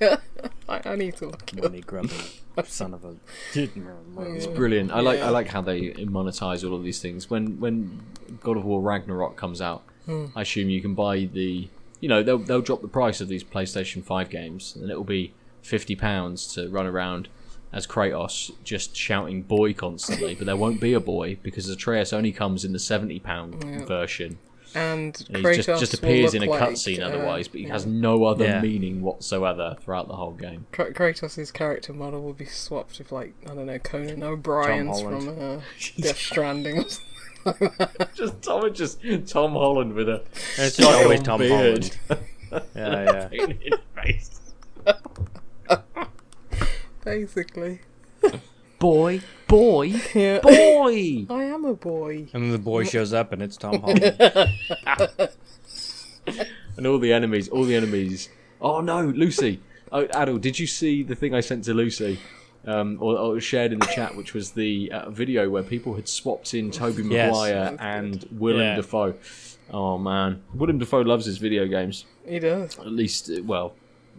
Yeah. 0.00 0.16
I, 0.68 0.80
I 0.92 0.96
need 0.96 1.16
to 1.16 1.26
look 1.26 1.52
it 1.52 1.58
up. 1.58 1.64
Money 1.64 1.80
grubbing 1.82 2.10
son 2.64 2.94
of 2.94 3.04
a. 3.04 3.14
It's 3.54 4.46
brilliant. 4.46 4.92
I 4.92 5.00
like 5.00 5.18
Yeah. 5.18 5.26
I 5.26 5.30
like 5.30 5.48
how 5.48 5.60
they 5.60 5.90
monetize 5.92 6.68
all 6.68 6.74
of 6.76 6.82
these 6.84 7.00
things. 7.00 7.28
When 7.30 7.60
when 7.60 8.00
God 8.42 8.56
of 8.56 8.64
War 8.64 8.80
Ragnarok 8.80 9.36
comes 9.36 9.60
out, 9.60 9.82
Hmm. 10.06 10.26
I 10.36 10.42
assume 10.42 10.68
you 10.70 10.80
can 10.82 10.94
buy 10.94 11.28
the 11.32 11.68
you 12.00 12.08
know 12.08 12.22
they'll 12.22 12.38
they'll 12.38 12.60
drop 12.62 12.82
the 12.82 12.88
price 12.88 13.20
of 13.20 13.28
these 13.28 13.44
PlayStation 13.44 14.02
Five 14.04 14.30
games, 14.30 14.76
and 14.80 14.90
it'll 14.90 15.04
be 15.04 15.32
fifty 15.62 15.96
pounds 15.96 16.46
to 16.54 16.68
run 16.68 16.86
around 16.86 17.28
as 17.74 17.86
Kratos 17.86 18.50
just 18.64 18.96
shouting 18.96 19.42
"boy" 19.42 19.74
constantly. 19.74 20.34
but 20.34 20.46
there 20.46 20.56
won't 20.56 20.80
be 20.80 20.94
a 20.94 21.00
boy 21.00 21.36
because 21.42 21.68
Atreus 21.68 22.12
only 22.12 22.32
comes 22.32 22.64
in 22.64 22.72
the 22.72 22.78
seventy 22.78 23.18
pound 23.20 23.62
version. 23.86 24.38
And 24.76 25.14
And 25.28 25.36
he 25.36 25.42
Kratos 25.44 25.66
just 25.66 25.80
just 25.80 26.02
will 26.02 26.08
appears 26.08 26.34
in 26.34 26.42
a 26.42 26.46
look 26.46 26.60
like, 26.60 26.70
cutscene 26.70 26.98
uh, 27.00 27.06
otherwise, 27.06 27.46
but 27.46 27.60
he 27.60 27.66
yeah. 27.66 27.72
has 27.74 27.86
no 27.86 28.24
other 28.24 28.44
Yeah. 28.44 28.60
meaning 28.60 29.02
whatsoever 29.02 29.76
throughout 29.80 30.08
the 30.08 30.16
whole 30.16 30.32
game. 30.32 30.66
Kra- 30.72 30.92
Kratos' 30.92 31.52
character 31.52 31.92
model 31.92 32.22
will 32.22 32.32
be 32.32 32.44
swapped 32.46 32.98
with 32.98 33.12
like 33.12 33.34
I 33.48 33.54
don't 33.54 33.66
know 33.66 33.78
Conan 33.78 34.22
O'Brien's 34.24 35.00
from 35.00 35.28
uh, 35.28 35.60
Death 36.00 36.18
Stranding. 36.18 36.78
or 36.78 36.88
something. 36.88 37.70
Just 38.14 38.42
Tom, 38.42 38.74
just 38.74 38.98
Tom 39.28 39.52
Holland 39.52 39.92
with 39.92 40.08
a 40.08 40.22
It's 40.56 40.76
just 40.78 40.80
always 40.82 41.20
giant 41.20 41.24
Tom 41.24 41.38
beard. 41.40 41.90
Holland. 42.08 42.24
Yeah, 42.76 43.28
yeah. 44.86 44.94
in 47.06 47.20
his 47.20 47.32
face. 47.32 47.46
Basically, 47.46 47.80
Boy, 48.78 49.20
boy, 49.48 49.94
yeah. 50.14 50.40
boy. 50.40 51.26
I 51.30 51.44
am 51.44 51.64
a 51.64 51.74
boy. 51.74 52.26
And 52.34 52.44
then 52.44 52.50
the 52.50 52.58
boy 52.58 52.84
shows 52.84 53.12
up, 53.14 53.32
and 53.32 53.40
it's 53.42 53.56
Tom 53.56 53.80
Holland. 53.82 54.02
and 56.76 56.86
all 56.86 56.98
the 56.98 57.12
enemies, 57.12 57.48
all 57.48 57.64
the 57.64 57.74
enemies. 57.76 58.28
Oh 58.60 58.80
no, 58.80 59.02
Lucy. 59.02 59.60
Oh, 59.92 60.06
Adel, 60.14 60.38
did 60.38 60.58
you 60.58 60.66
see 60.66 61.02
the 61.02 61.14
thing 61.14 61.34
I 61.34 61.40
sent 61.40 61.64
to 61.64 61.74
Lucy? 61.74 62.18
Um, 62.66 62.96
or, 63.00 63.18
or 63.18 63.40
shared 63.40 63.72
in 63.72 63.78
the 63.78 63.86
chat, 63.86 64.16
which 64.16 64.32
was 64.32 64.52
the 64.52 64.90
uh, 64.90 65.10
video 65.10 65.50
where 65.50 65.62
people 65.62 65.94
had 65.96 66.08
swapped 66.08 66.54
in 66.54 66.70
Toby 66.70 67.02
Yes. 67.02 67.28
Maguire 67.30 67.76
and 67.78 68.26
Willem 68.32 68.62
Yeah. 68.62 68.76
Dafoe. 68.76 69.14
Oh 69.70 69.98
man, 69.98 70.42
Willem 70.54 70.78
Dafoe 70.78 71.02
loves 71.02 71.26
his 71.26 71.36
video 71.36 71.66
games. 71.66 72.06
He 72.26 72.38
does. 72.38 72.78
At 72.78 72.86
least, 72.86 73.30
uh, 73.30 73.42
well, 73.44 73.74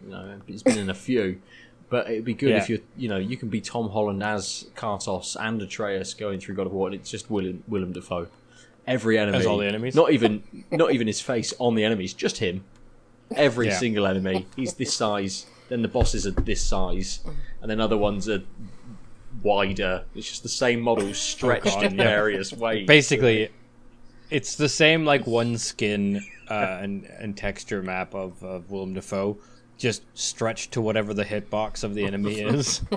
you 0.05 0.11
know, 0.11 0.39
he's 0.45 0.61
been 0.61 0.77
in 0.77 0.91
a 0.91 0.93
few. 0.93 1.41
But 1.89 2.09
it'd 2.09 2.25
be 2.25 2.33
good 2.33 2.49
Yeah. 2.49 2.57
if 2.57 2.69
you, 2.69 2.81
you 2.97 3.07
know, 3.09 3.17
you 3.17 3.37
can 3.37 3.49
be 3.49 3.61
Tom 3.61 3.89
Holland 3.89 4.23
as 4.23 4.65
Kratos 4.75 5.35
and 5.39 5.61
Atreus 5.61 6.13
going 6.13 6.39
through 6.39 6.55
God 6.55 6.65
of 6.67 6.73
War, 6.73 6.87
and 6.87 6.95
it's 6.95 7.09
just 7.11 7.29
Willem 7.29 7.63
Willem 7.67 7.91
Dafoe. 7.93 8.27
Every 8.87 9.17
enemy, 9.17 9.37
As 9.37 9.45
all 9.45 9.57
the 9.57 9.67
enemies? 9.67 9.95
not 9.95 10.11
even 10.11 10.43
not 10.71 10.93
even 10.93 11.07
his 11.07 11.21
face 11.21 11.53
on 11.59 11.75
the 11.75 11.83
enemies, 11.83 12.13
just 12.13 12.37
him. 12.37 12.63
Every 13.35 13.67
Yeah. 13.67 13.77
single 13.77 14.05
enemy, 14.05 14.45
he's 14.55 14.73
this 14.73 14.93
size. 14.93 15.45
Then 15.69 15.81
the 15.81 15.87
bosses 15.87 16.27
are 16.27 16.31
this 16.31 16.61
size, 16.63 17.21
and 17.61 17.69
then 17.71 17.79
other 17.79 17.97
ones 17.97 18.29
are 18.29 18.43
wider. 19.43 20.03
It's 20.15 20.27
just 20.27 20.43
the 20.43 20.49
same 20.49 20.81
model 20.81 21.13
stretched 21.13 21.65
God, 21.65 21.83
in 21.83 21.95
yeah. 21.97 22.03
various 22.03 22.53
ways. 22.53 22.87
Basically, 22.87 23.49
it's 24.29 24.55
the 24.55 24.69
same 24.69 25.05
like 25.05 25.25
one 25.27 25.57
skin 25.57 26.23
uh, 26.49 26.79
and 26.81 27.05
and 27.19 27.35
texture 27.35 27.81
map 27.81 28.13
of 28.13 28.41
of 28.43 28.69
Willem 28.71 28.93
Dafoe, 28.93 29.37
just 29.77 30.03
stretched 30.13 30.71
to 30.73 30.81
whatever 30.81 31.13
the 31.13 31.25
hitbox 31.25 31.83
of 31.83 31.93
the 31.95 32.05
enemy 32.05 32.39
is. 32.39 32.81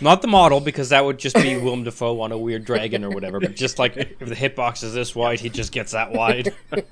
Not 0.00 0.22
the 0.22 0.28
model, 0.28 0.60
because 0.60 0.88
that 0.88 1.04
would 1.04 1.18
just 1.18 1.36
be 1.36 1.56
Willem 1.56 1.84
Dafoe 1.84 2.20
on 2.20 2.32
a 2.32 2.38
weird 2.38 2.64
dragon 2.64 3.04
or 3.04 3.10
whatever. 3.10 3.40
But 3.40 3.54
just 3.56 3.78
like 3.78 3.96
if 3.96 4.18
the 4.18 4.34
hitbox 4.34 4.82
is 4.82 4.94
this 4.94 5.14
wide, 5.14 5.40
he 5.40 5.48
just 5.48 5.72
gets 5.72 5.92
that 5.92 6.12
wide. 6.12 6.54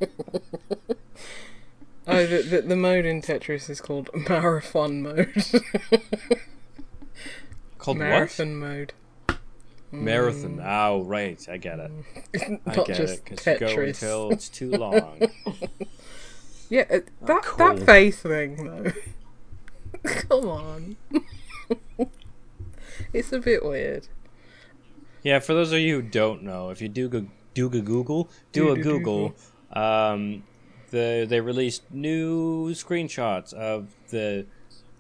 Oh, 2.07 2.27
the, 2.27 2.43
the 2.43 2.63
the 2.63 2.77
mode 2.77 3.05
in 3.05 3.23
Tetris 3.23 3.71
is 3.71 3.81
called 3.81 4.11
marathon 4.29 5.03
mode. 5.03 5.33
Called 7.79 7.99
marathon 7.99 8.57
mode. 8.57 8.93
what? 9.27 9.39
Marathon. 10.03 10.61
Oh, 10.61 11.03
right. 11.03 11.47
I 11.49 11.57
get 11.57 11.79
it. 11.79 11.93
I 12.67 12.75
get 12.75 12.97
just 12.97 13.19
it. 13.19 13.25
Because 13.25 13.47
you 13.47 13.59
go 13.59 13.81
until 13.83 14.31
it's 14.33 14.49
too 14.49 14.71
long. 14.71 15.23
Yeah, 16.71 16.85
uh, 16.91 17.01
that 17.27 17.43
cool. 17.43 17.59
that 17.75 17.85
face 17.85 18.21
thing 18.21 18.65
though. 18.65 18.93
Come 20.05 20.49
on. 20.49 20.97
it's 23.13 23.33
a 23.33 23.41
bit 23.41 23.65
weird. 23.65 24.09
Yeah, 25.23 25.41
for 25.41 25.53
those 25.53 25.73
of 25.73 25.81
you 25.81 25.97
who 25.97 26.03
don't 26.03 26.43
know, 26.43 26.71
if 26.71 26.81
you 26.81 26.89
do 26.89 27.09
go, 27.09 27.27
do 27.53 27.67
a 27.67 27.81
Google, 27.81 28.31
do 28.53 28.71
a 28.71 28.77
Do- 28.77 28.83
do- 28.83 28.89
Google, 28.89 29.35
um, 29.73 30.45
the 30.91 31.27
they 31.29 31.41
released 31.41 31.83
new 31.91 32.71
screenshots 32.71 33.53
of 33.53 33.89
the 34.09 34.47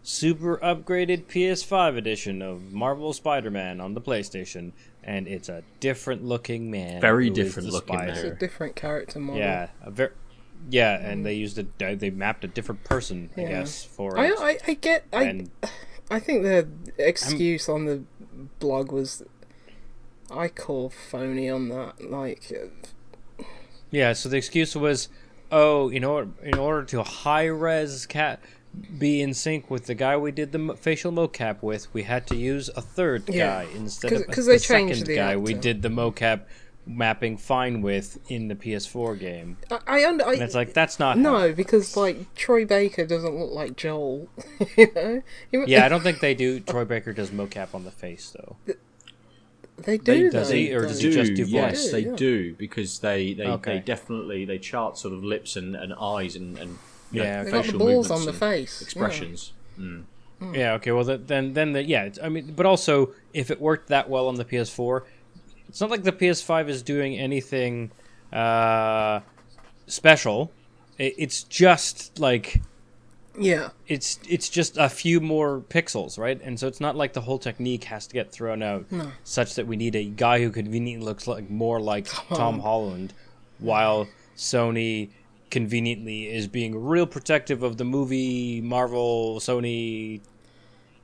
super 0.03 0.57
upgraded 0.59 1.27
PS5 1.27 1.97
edition 1.97 2.43
of 2.43 2.73
Marvel 2.73 3.13
Spider-Man 3.13 3.81
on 3.81 3.95
the 3.95 4.01
PlayStation, 4.01 4.73
and 5.05 5.29
it's 5.29 5.49
a 5.49 5.63
different 5.79 6.25
looking 6.25 6.71
man. 6.71 7.01
Very 7.01 7.31
different 7.31 7.71
looking 7.71 7.97
spider. 7.97 8.13
It's 8.13 8.23
a 8.23 8.35
different 8.35 8.77
character 8.77 9.21
model. 9.21 9.41
Yeah, 9.41 9.69
a 9.83 9.91
ver- 9.91 10.13
yeah, 10.69 10.99
and 10.99 11.25
they 11.25 11.35
used 11.35 11.59
a 11.59 11.67
they 11.95 12.11
mapped 12.11 12.45
a 12.45 12.49
different 12.49 12.85
person, 12.85 13.31
I 13.37 13.43
guess, 13.43 13.85
for 13.85 14.19
I, 14.19 14.27
it. 14.27 14.35
I, 14.39 14.59
I 14.69 14.75
get. 14.75 15.05
I, 15.13 15.47
I 16.11 16.19
think 16.21 16.43
the 16.43 16.69
excuse 16.99 17.69
on 17.69 17.85
the 17.87 18.03
blog 18.59 18.93
was. 18.93 19.23
I 20.31 20.49
call 20.49 20.91
phony 20.91 21.49
on 21.51 21.69
that. 21.71 22.09
Like, 22.11 22.53
uh, 22.53 23.43
yeah, 23.91 24.13
so 24.13 24.29
the 24.29 24.37
excuse 24.37 24.77
was, 24.77 25.09
oh, 25.51 25.89
in 25.89 26.05
order 26.05 26.31
in 26.43 26.57
order 26.57 26.85
to 26.87 27.03
high 27.03 27.47
res 27.47 28.07
cat 28.07 28.41
be 29.01 29.21
in 29.21 29.35
sync 29.35 29.69
with 29.69 29.87
the 29.87 29.95
guy 29.97 30.17
we 30.17 30.31
did 30.31 30.53
the 30.53 30.77
facial 30.81 31.11
mocap 31.11 31.61
with, 31.63 31.93
we 31.93 32.05
had 32.05 32.25
to 32.29 32.37
use 32.37 32.71
a 32.77 32.81
third 32.81 33.29
Yeah. 33.29 33.65
guy 33.65 33.71
instead 33.75 34.13
'Cause- 34.13 34.21
of 34.21 34.27
'cause 34.29 34.47
the 34.47 34.53
they 34.53 34.59
changed 34.61 34.99
second 35.01 35.07
the 35.09 35.17
guy 35.17 35.37
we 35.37 35.55
did 35.55 35.83
the 35.83 35.89
mocap 35.89 36.43
mapping 36.91 37.37
fine 37.37 37.81
with 37.83 38.19
in 38.31 38.49
the 38.49 38.55
PS4 38.55 39.19
game. 39.19 39.57
I, 39.71 39.79
I 39.87 40.05
under. 40.07 40.27
I, 40.27 40.33
And 40.35 40.43
it's 40.43 40.55
like 40.55 40.75
that's 40.75 40.99
not 40.99 41.17
how- 41.17 41.23
no, 41.23 41.53
because 41.53 41.97
like 41.97 42.35
Troy 42.35 42.65
Baker 42.65 43.07
doesn't 43.07 43.35
look 43.35 43.53
like 43.53 43.77
Joel. 43.77 44.29
you 44.77 44.89
know. 44.95 45.23
Yeah, 45.53 45.87
I 45.87 45.89
don't 45.89 46.03
think 46.03 46.21
they 46.21 46.35
do. 46.35 46.61
Troy 46.61 46.85
Baker 46.85 47.13
does 47.13 47.31
mocap 47.31 47.75
on 47.75 47.85
the 47.85 47.91
face 47.91 48.31
though. 48.37 48.57
They 49.79 49.97
do. 49.97 50.31
They, 50.31 50.39
though, 50.39 50.45
they- 50.45 50.73
or 50.73 50.83
though. 50.83 50.89
does 50.89 51.01
he 51.01 51.11
just 51.11 51.35
do 51.35 51.45
yes, 51.45 51.83
voice? 51.85 51.93
they 51.93 52.01
Yeah. 52.01 52.17
do 52.17 52.55
because 52.55 52.99
they 52.99 53.33
they, 53.33 53.47
Okay. 53.47 53.75
they 53.75 53.81
definitely 53.81 54.45
they 54.45 54.59
chart 54.59 54.99
sort 54.99 55.15
of 55.15 55.25
lips 55.25 55.57
and, 55.57 55.75
and 55.75 55.95
eyes 55.95 56.37
and 56.37 56.59
and 56.59 56.79
you 57.11 57.21
know, 57.21 57.25
Yeah, 57.25 57.45
got 57.45 57.51
the 57.51 57.63
facial 57.63 57.79
balls 57.79 57.89
movements 58.09 58.11
on 58.11 58.25
the 58.27 58.31
and 58.31 58.39
face. 58.39 58.81
yeah. 58.81 58.85
expressions. 58.85 59.53
Hmm. 59.77 60.01
Yeah. 60.55 60.73
Okay. 60.75 60.93
Well, 60.93 61.05
then 61.05 61.53
then 61.55 61.73
the, 61.73 61.83
yeah. 61.83 62.05
It's, 62.05 62.19
I 62.23 62.29
mean, 62.29 62.53
but 62.57 62.67
also 62.67 63.13
if 63.33 63.51
it 63.51 63.61
worked 63.61 63.89
that 63.89 64.09
well 64.11 64.27
on 64.29 64.35
the 64.37 64.45
PS4, 64.45 65.03
it's 65.71 65.81
not 65.81 65.89
like 65.89 66.03
the 66.03 66.13
PS5 66.13 66.69
is 66.69 66.83
doing 66.83 67.17
anything 67.17 67.91
uh, 68.33 69.21
special. 69.87 70.51
It's 70.99 71.45
just 71.45 72.19
like 72.19 72.61
Yeah. 73.39 73.69
it's 73.87 74.19
it's 74.29 74.49
just 74.51 74.77
a 74.77 74.89
few 74.89 75.21
more 75.21 75.61
pixels, 75.71 76.19
right? 76.19 76.39
And 76.43 76.59
so 76.61 76.67
it's 76.69 76.81
not 76.81 76.97
like 76.97 77.13
the 77.15 77.23
whole 77.23 77.39
technique 77.39 77.85
has 77.85 78.07
to 78.09 78.13
get 78.15 78.31
thrown 78.33 78.63
out, 78.63 78.85
such 79.25 79.55
that 79.55 79.67
we 79.67 79.77
need 79.77 79.95
a 79.97 80.05
guy 80.05 80.43
who 80.43 80.51
conveniently 80.51 81.07
looks 81.07 81.27
like 81.27 81.49
more 81.49 81.81
like 81.81 82.07
Tom 82.35 82.59
Holland, 82.61 83.15
while 83.61 84.09
Sony 84.37 85.09
conveniently 85.51 86.29
is 86.29 86.47
being 86.49 86.81
real 86.85 87.07
protective 87.07 87.63
of 87.63 87.77
the 87.77 87.85
movie 87.85 88.61
Marvel 88.61 89.37
Sony 89.41 90.21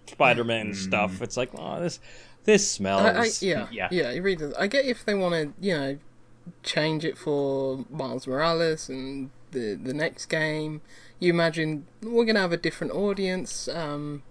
Spider-Man 0.06 0.74
stuff. 0.74 1.22
It's 1.22 1.36
like, 1.36 1.50
oh, 1.58 1.80
this 1.80 1.98
this 2.46 2.70
smells. 2.70 3.02
I, 3.02 3.22
I, 3.22 3.30
yeah, 3.40 3.66
yeah. 3.70 3.88
yeah, 3.90 4.10
It 4.10 4.20
really 4.20 4.36
does. 4.36 4.54
I 4.54 4.66
get 4.66 4.84
if 4.86 5.04
they 5.04 5.14
want 5.14 5.34
to, 5.34 5.52
you 5.64 5.76
know, 5.76 5.98
change 6.62 7.04
it 7.04 7.18
for 7.18 7.84
Miles 7.90 8.26
Morales 8.26 8.88
and 8.88 9.30
the 9.50 9.74
the 9.74 9.92
next 9.92 10.26
game. 10.26 10.80
You 11.18 11.32
imagine 11.32 11.86
we're 12.02 12.24
gonna 12.24 12.40
have 12.40 12.52
a 12.52 12.56
different 12.56 12.92
audience. 12.92 13.68
Um, 13.68 14.22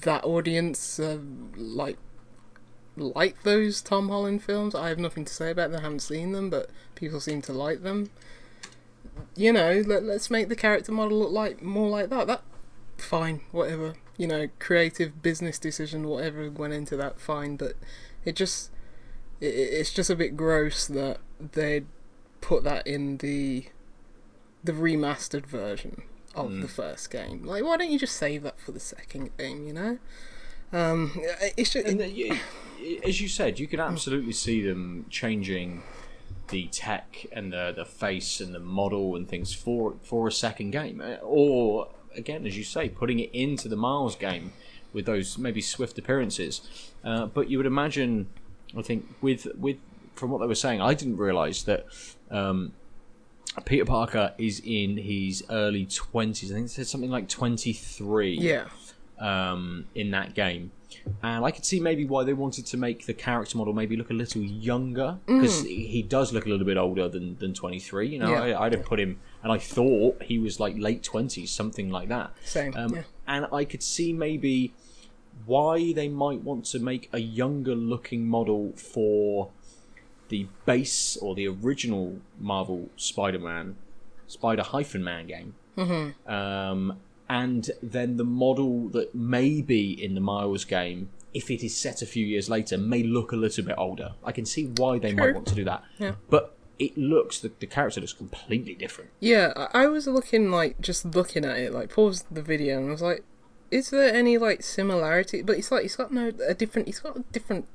that 0.00 0.24
audience, 0.24 0.98
uh, 0.98 1.18
like, 1.56 1.98
like 2.96 3.42
those 3.42 3.80
Tom 3.82 4.08
Holland 4.08 4.42
films. 4.42 4.74
I 4.74 4.88
have 4.88 4.98
nothing 4.98 5.24
to 5.24 5.32
say 5.32 5.50
about 5.50 5.70
them. 5.70 5.80
I 5.80 5.82
haven't 5.82 6.00
seen 6.00 6.32
them, 6.32 6.50
but 6.50 6.70
people 6.94 7.20
seem 7.20 7.42
to 7.42 7.52
like 7.52 7.82
them. 7.82 8.10
You 9.34 9.52
know, 9.52 9.82
let, 9.86 10.02
let's 10.04 10.30
make 10.30 10.48
the 10.48 10.56
character 10.56 10.92
model 10.92 11.18
look 11.20 11.30
like 11.30 11.62
more 11.62 11.88
like 11.88 12.10
that. 12.10 12.26
That 12.26 12.42
fine, 12.98 13.40
whatever. 13.52 13.94
You 14.16 14.26
know, 14.26 14.48
creative 14.58 15.22
business 15.22 15.58
decision, 15.58 16.08
whatever 16.08 16.50
went 16.50 16.72
into 16.72 16.96
that, 16.96 17.20
fine. 17.20 17.56
But 17.56 17.74
it 18.24 18.36
just, 18.36 18.70
it, 19.40 19.46
it's 19.46 19.92
just 19.92 20.10
a 20.10 20.16
bit 20.16 20.36
gross 20.36 20.86
that 20.86 21.18
they 21.52 21.84
put 22.40 22.64
that 22.64 22.86
in 22.86 23.18
the, 23.18 23.66
the 24.64 24.72
remastered 24.72 25.46
version 25.46 26.02
of 26.34 26.60
the 26.60 26.68
first 26.68 27.10
game. 27.10 27.44
Like, 27.44 27.64
why 27.64 27.78
don't 27.78 27.90
you 27.90 27.98
just 27.98 28.16
save 28.16 28.42
that 28.42 28.60
for 28.60 28.72
the 28.72 28.80
second 28.80 29.36
game? 29.38 29.66
You 29.66 29.72
know, 29.72 29.98
um, 30.72 31.12
it's 31.56 31.70
just, 31.70 31.86
you, 31.86 32.38
as 33.04 33.20
you 33.20 33.28
said, 33.28 33.58
you 33.58 33.66
can 33.66 33.80
absolutely 33.80 34.32
see 34.32 34.62
them 34.62 35.06
changing 35.08 35.82
the 36.48 36.68
tech 36.68 37.26
and 37.32 37.52
the 37.52 37.72
the 37.74 37.84
face 37.84 38.40
and 38.40 38.54
the 38.54 38.60
model 38.60 39.16
and 39.16 39.28
things 39.28 39.52
for 39.52 39.96
for 40.02 40.28
a 40.28 40.32
second 40.32 40.70
game, 40.70 41.00
Uh, 41.00 41.16
or 41.22 41.88
again, 42.16 42.46
as 42.46 42.56
you 42.56 42.64
say, 42.64 42.88
putting 42.88 43.20
it 43.20 43.30
into 43.32 43.68
the 43.68 43.76
Miles 43.76 44.16
game 44.16 44.52
with 44.92 45.06
those 45.06 45.38
maybe 45.38 45.60
swift 45.60 45.98
appearances. 45.98 46.92
Uh, 47.04 47.26
but 47.26 47.50
you 47.50 47.58
would 47.58 47.66
imagine, 47.66 48.28
I 48.76 48.82
think, 48.82 49.06
with 49.20 49.46
with 49.58 49.76
from 50.14 50.30
what 50.30 50.40
they 50.40 50.46
were 50.46 50.54
saying, 50.54 50.80
I 50.80 50.94
didn't 50.94 51.16
realise 51.18 51.62
that. 51.64 51.86
Um, 52.30 52.72
Peter 53.64 53.86
Parker 53.86 54.34
is 54.36 54.60
in 54.66 54.98
his 54.98 55.42
early 55.48 55.86
twenties. 55.86 56.50
I 56.50 56.56
think 56.56 56.66
it 56.66 56.70
said 56.70 56.86
something 56.86 57.10
like 57.10 57.26
twenty 57.26 57.72
three 57.72 58.36
yeah. 58.38 58.66
um, 59.18 59.86
in 59.94 60.10
that 60.10 60.34
game. 60.34 60.72
And 61.22 61.44
I 61.44 61.50
could 61.52 61.64
see 61.64 61.80
maybe 61.80 62.04
why 62.04 62.24
they 62.24 62.34
wanted 62.34 62.66
to 62.66 62.76
make 62.76 63.06
the 63.06 63.14
character 63.14 63.56
model 63.56 63.72
maybe 63.72 63.96
look 63.96 64.10
a 64.10 64.14
little 64.14 64.42
younger 64.42 65.18
because 65.26 65.62
he 65.64 66.02
does 66.02 66.32
look 66.32 66.46
a 66.46 66.48
little 66.48 66.66
bit 66.66 66.76
older 66.76 67.08
than, 67.08 67.38
than 67.38 67.54
23. 67.54 68.08
You 68.08 68.18
know, 68.18 68.26
Mm. 68.26 68.48
Yeah. 68.50 68.58
I, 68.58 68.66
I'd 68.66 68.72
have 68.72 68.84
put 68.84 68.98
him, 68.98 69.20
and 69.42 69.52
I 69.52 69.58
thought 69.58 70.22
he 70.22 70.38
was 70.38 70.58
like 70.58 70.76
late 70.78 71.02
20s, 71.02 71.48
something 71.48 71.90
like 71.90 72.08
that. 72.08 72.32
Same, 72.44 72.74
Um, 72.76 72.94
yeah. 72.94 73.02
And 73.28 73.46
I 73.52 73.64
could 73.64 73.82
see 73.82 74.12
maybe 74.12 74.72
why 75.44 75.92
they 75.92 76.08
might 76.08 76.42
want 76.42 76.64
to 76.66 76.78
make 76.78 77.08
a 77.12 77.18
younger 77.18 77.74
looking 77.74 78.26
model 78.26 78.72
for 78.76 79.50
the 80.28 80.46
base 80.64 81.16
or 81.16 81.34
the 81.34 81.46
original 81.46 82.18
Marvel 82.38 82.88
Spider 82.96 83.38
Man, 83.38 83.76
Spider 84.26 84.62
hyphen 84.62 85.04
Man 85.04 85.26
game. 85.26 85.54
Mm-hmm. 85.76 86.30
Um, 86.32 86.98
and 87.28 87.70
then 87.82 88.16
the 88.16 88.24
model 88.24 88.88
that 88.88 89.14
may 89.14 89.60
be 89.60 89.92
in 90.02 90.14
the 90.14 90.20
Miles 90.20 90.64
game, 90.64 91.10
if 91.34 91.50
it 91.50 91.64
is 91.64 91.76
set 91.76 92.00
a 92.02 92.06
few 92.06 92.24
years 92.24 92.48
later, 92.48 92.78
may 92.78 93.02
look 93.02 93.32
a 93.32 93.36
little 93.36 93.64
bit 93.64 93.74
older. 93.76 94.14
I 94.24 94.32
can 94.32 94.46
see 94.46 94.66
why 94.76 94.98
they 94.98 95.12
might 95.12 95.34
want 95.34 95.46
to 95.48 95.54
do 95.54 95.64
that. 95.64 95.82
Yeah. 95.98 96.12
But 96.30 96.55
it 96.78 96.96
looks, 96.98 97.40
the, 97.40 97.50
the 97.58 97.66
character 97.66 98.00
looks 98.00 98.12
completely 98.12 98.74
different. 98.74 99.10
Yeah, 99.20 99.52
I, 99.56 99.84
I 99.84 99.86
was 99.86 100.06
looking 100.06 100.50
like 100.50 100.80
just 100.80 101.04
looking 101.04 101.44
at 101.44 101.56
it, 101.58 101.72
like 101.72 101.90
paused 101.90 102.26
the 102.30 102.42
video 102.42 102.78
and 102.78 102.88
I 102.88 102.92
was 102.92 103.02
like, 103.02 103.24
is 103.70 103.90
there 103.90 104.14
any 104.14 104.38
like 104.38 104.62
similarity? 104.62 105.42
But 105.42 105.58
it's 105.58 105.72
like 105.72 105.82
he's 105.82 105.96
got 105.96 106.12
no 106.12 106.32
a 106.46 106.54
different. 106.54 106.86
He's 106.86 107.00
got 107.00 107.16
a 107.16 107.24
different 107.32 107.66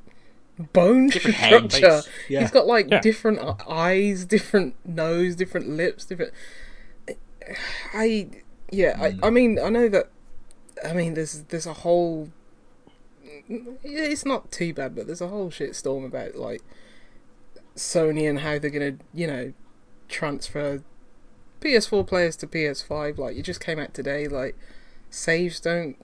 bone 0.74 1.08
Different 1.10 1.72
structure. 1.72 2.02
yeah. 2.30 2.42
He's 2.42 2.52
got 2.52 2.68
like 2.68 2.90
Yeah. 2.90 3.02
different 3.02 3.40
eyes, 3.68 4.26
different 4.26 4.76
nose, 4.86 5.36
different 5.36 5.70
lips, 5.70 6.06
different. 6.06 6.34
I 7.94 8.30
yeah, 8.72 8.98
I, 9.00 9.08
I 9.08 9.12
mm. 9.30 9.34
mean 9.34 9.60
I 9.60 9.70
know 9.70 9.90
that. 9.90 10.10
I 10.86 10.94
mean, 10.94 11.14
there's 11.16 11.42
there's 11.50 11.66
a 11.66 11.74
whole. 11.74 12.30
It's 13.50 14.26
not 14.26 14.52
too 14.52 14.74
bad, 14.74 14.96
but 14.96 15.08
there's 15.08 15.22
a 15.22 15.28
whole 15.28 15.50
shit 15.50 15.76
storm 15.76 16.06
about 16.06 16.36
like 16.36 16.62
Sony 17.76 18.30
and 18.30 18.40
how 18.40 18.60
they're 18.60 18.70
gonna, 18.70 18.98
you 19.14 19.28
know, 19.28 19.54
transfer 20.10 20.84
PS4 21.62 22.06
players 22.06 22.36
to 22.38 22.48
PS5. 22.48 23.18
Like, 23.18 23.38
it 23.38 23.44
just 23.44 23.60
came 23.62 23.80
out 23.80 23.94
today. 23.94 24.28
Like, 24.28 24.58
saves 25.10 25.60
don't 25.60 25.98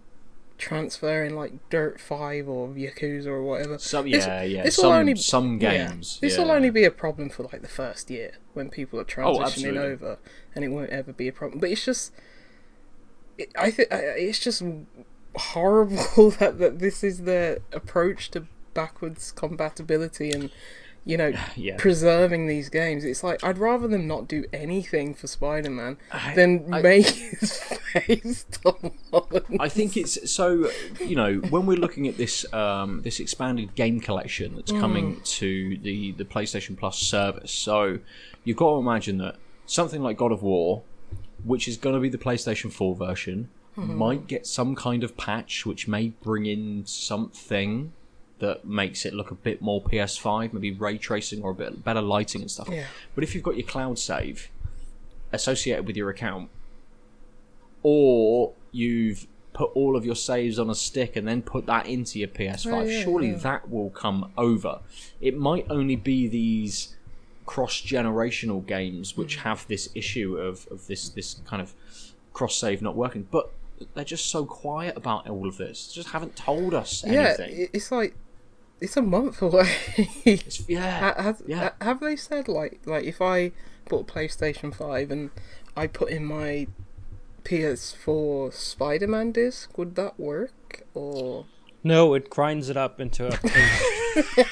transfer 0.57 1.23
in 1.23 1.35
like 1.35 1.53
Dirt 1.69 1.99
Five 1.99 2.49
or 2.49 2.69
Yakuza 2.69 3.27
or 3.27 3.43
whatever. 3.43 3.77
Some, 3.77 4.09
This- 4.09 4.25
yeah, 4.25 4.41
yeah. 4.43 4.63
this 4.63 4.77
will 4.77 4.85
some, 4.85 4.93
only- 4.93 5.15
some 5.15 5.59
Yeah. 5.61 5.87
games. 5.87 6.19
This 6.19 6.35
yeah. 6.35 6.43
will 6.43 6.51
only 6.51 6.69
be 6.69 6.83
a 6.83 6.91
problem 6.91 7.29
for 7.29 7.43
like 7.43 7.61
the 7.61 7.67
first 7.67 8.09
year 8.09 8.31
when 8.53 8.69
people 8.69 8.99
are 8.99 9.03
oh, 9.03 9.05
transitioning 9.05 9.43
absolutely. 9.43 9.79
over, 9.79 10.19
and 10.55 10.65
it 10.65 10.69
won't 10.69 10.89
ever 10.89 11.13
be 11.13 11.27
a 11.27 11.31
problem. 11.31 11.59
But 11.59 11.69
it's 11.71 11.85
just, 11.85 12.11
it, 13.37 13.49
I 13.57 13.69
think 13.71 13.89
it's 13.91 14.39
just 14.39 14.63
horrible 15.35 16.31
that 16.39 16.57
that 16.57 16.79
this 16.79 17.03
is 17.03 17.23
their 17.23 17.59
approach 17.71 18.31
to 18.31 18.47
backwards 18.73 19.31
compatibility 19.31 20.31
and 20.31 20.49
you 21.07 21.17
know 21.17 21.31
Yeah. 21.55 21.75
preserving 21.77 22.47
these 22.47 22.69
games. 22.69 23.03
It's 23.05 23.23
like 23.23 23.43
I'd 23.43 23.57
rather 23.57 23.87
them 23.87 24.05
not 24.07 24.27
do 24.27 24.45
anything 24.53 25.13
for 25.15 25.25
Spider-Man 25.27 25.97
I- 26.11 26.35
than 26.35 26.71
I- 26.73 26.81
make 26.81 27.05
his 27.07 27.53
face. 27.93 28.45
I 29.59 29.69
think 29.69 29.97
it's 29.97 30.29
so. 30.31 30.69
You 30.99 31.15
know, 31.15 31.35
when 31.49 31.65
we're 31.65 31.77
looking 31.77 32.07
at 32.07 32.17
this 32.17 32.51
um, 32.53 33.01
this 33.03 33.19
expanded 33.19 33.75
game 33.75 33.99
collection 33.99 34.55
that's 34.55 34.71
coming 34.71 35.21
to 35.21 35.77
the 35.77 36.11
the 36.13 36.25
PlayStation 36.25 36.77
Plus 36.77 36.97
service, 36.99 37.51
so 37.51 37.99
you've 38.43 38.57
got 38.57 38.71
to 38.73 38.77
imagine 38.77 39.17
that 39.19 39.35
something 39.65 40.01
like 40.01 40.17
God 40.17 40.31
of 40.31 40.43
War, 40.43 40.83
which 41.43 41.67
is 41.67 41.77
going 41.77 41.95
to 41.95 42.01
be 42.01 42.09
the 42.09 42.17
PlayStation 42.17 42.71
Four 42.71 42.95
version, 42.95 43.49
might 43.75 44.27
get 44.27 44.47
some 44.47 44.75
kind 44.75 45.03
of 45.03 45.15
patch 45.17 45.65
which 45.65 45.87
may 45.87 46.09
bring 46.23 46.45
in 46.47 46.83
something 46.85 47.93
that 48.39 48.65
makes 48.65 49.05
it 49.05 49.13
look 49.13 49.31
a 49.31 49.35
bit 49.35 49.61
more 49.61 49.81
PS5, 49.81 50.53
maybe 50.53 50.71
ray 50.71 50.97
tracing 50.97 51.41
or 51.41 51.51
a 51.51 51.55
bit 51.55 51.83
better 51.83 52.01
lighting 52.01 52.41
and 52.41 52.51
stuff. 52.51 52.69
Yeah. 52.69 52.85
But 53.15 53.23
if 53.23 53.33
you've 53.33 53.43
got 53.43 53.57
your 53.57 53.67
cloud 53.67 53.97
save, 53.97 54.49
associated 55.31 55.87
with 55.87 55.97
your 55.97 56.09
account, 56.09 56.49
or 57.83 58.53
you've 58.71 59.27
put 59.53 59.71
all 59.73 59.95
of 59.95 60.05
your 60.05 60.15
saves 60.15 60.59
on 60.59 60.69
a 60.69 60.75
stick 60.75 61.15
and 61.15 61.27
then 61.27 61.41
put 61.41 61.65
that 61.65 61.87
into 61.87 62.19
your 62.19 62.27
PS5. 62.27 62.73
Oh, 62.73 62.83
yeah, 62.83 63.03
Surely 63.03 63.31
yeah. 63.31 63.37
that 63.37 63.69
will 63.69 63.89
come 63.89 64.31
over. 64.37 64.79
It 65.19 65.35
might 65.35 65.65
only 65.69 65.95
be 65.95 66.27
these 66.27 66.95
cross 67.47 67.81
generational 67.81 68.65
games 68.65 69.15
which 69.17 69.37
hmm. 69.37 69.41
have 69.43 69.65
this 69.67 69.89
issue 69.95 70.37
of, 70.37 70.67
of 70.69 70.85
this 70.87 71.09
this 71.09 71.39
kind 71.45 71.61
of 71.61 71.73
cross 72.33 72.55
save 72.55 72.81
not 72.81 72.95
working, 72.95 73.27
but 73.31 73.51
they're 73.95 74.03
just 74.03 74.29
so 74.29 74.45
quiet 74.45 74.95
about 74.95 75.27
all 75.27 75.47
of 75.47 75.57
this. 75.57 75.91
Just 75.91 76.09
haven't 76.09 76.35
told 76.35 76.73
us 76.73 77.03
anything. 77.03 77.61
it- 77.61 77.69
it's 77.73 77.91
like 77.91 78.15
it's 78.81 78.97
a 78.97 79.01
month 79.01 79.41
away. 79.41 79.69
It's- 80.25 80.63
yeah, 80.67 81.13
Ha- 81.13 81.21
has, 81.21 81.43
yeah. 81.45 81.59
ha- 81.79 81.85
have 81.85 81.99
they 81.99 82.15
said 82.15 82.47
like 82.47 82.79
like 82.85 83.03
if 83.05 83.21
I 83.21 83.51
bought 83.89 84.07
PlayStation 84.07 84.73
Five 84.73 85.11
and 85.11 85.29
I 85.75 85.87
put 85.87 86.09
in 86.09 86.25
my 86.25 86.67
PS4 87.43 88.53
Spider-Man 88.53 89.31
disc, 89.31 89.77
would 89.77 89.95
that 89.95 90.19
work? 90.19 90.83
Or 90.93 91.45
No, 91.83 92.13
it 92.13 92.29
grinds 92.29 92.69
it 92.69 92.75
up 92.77 92.99
into 92.99 93.27
a. 93.27 94.45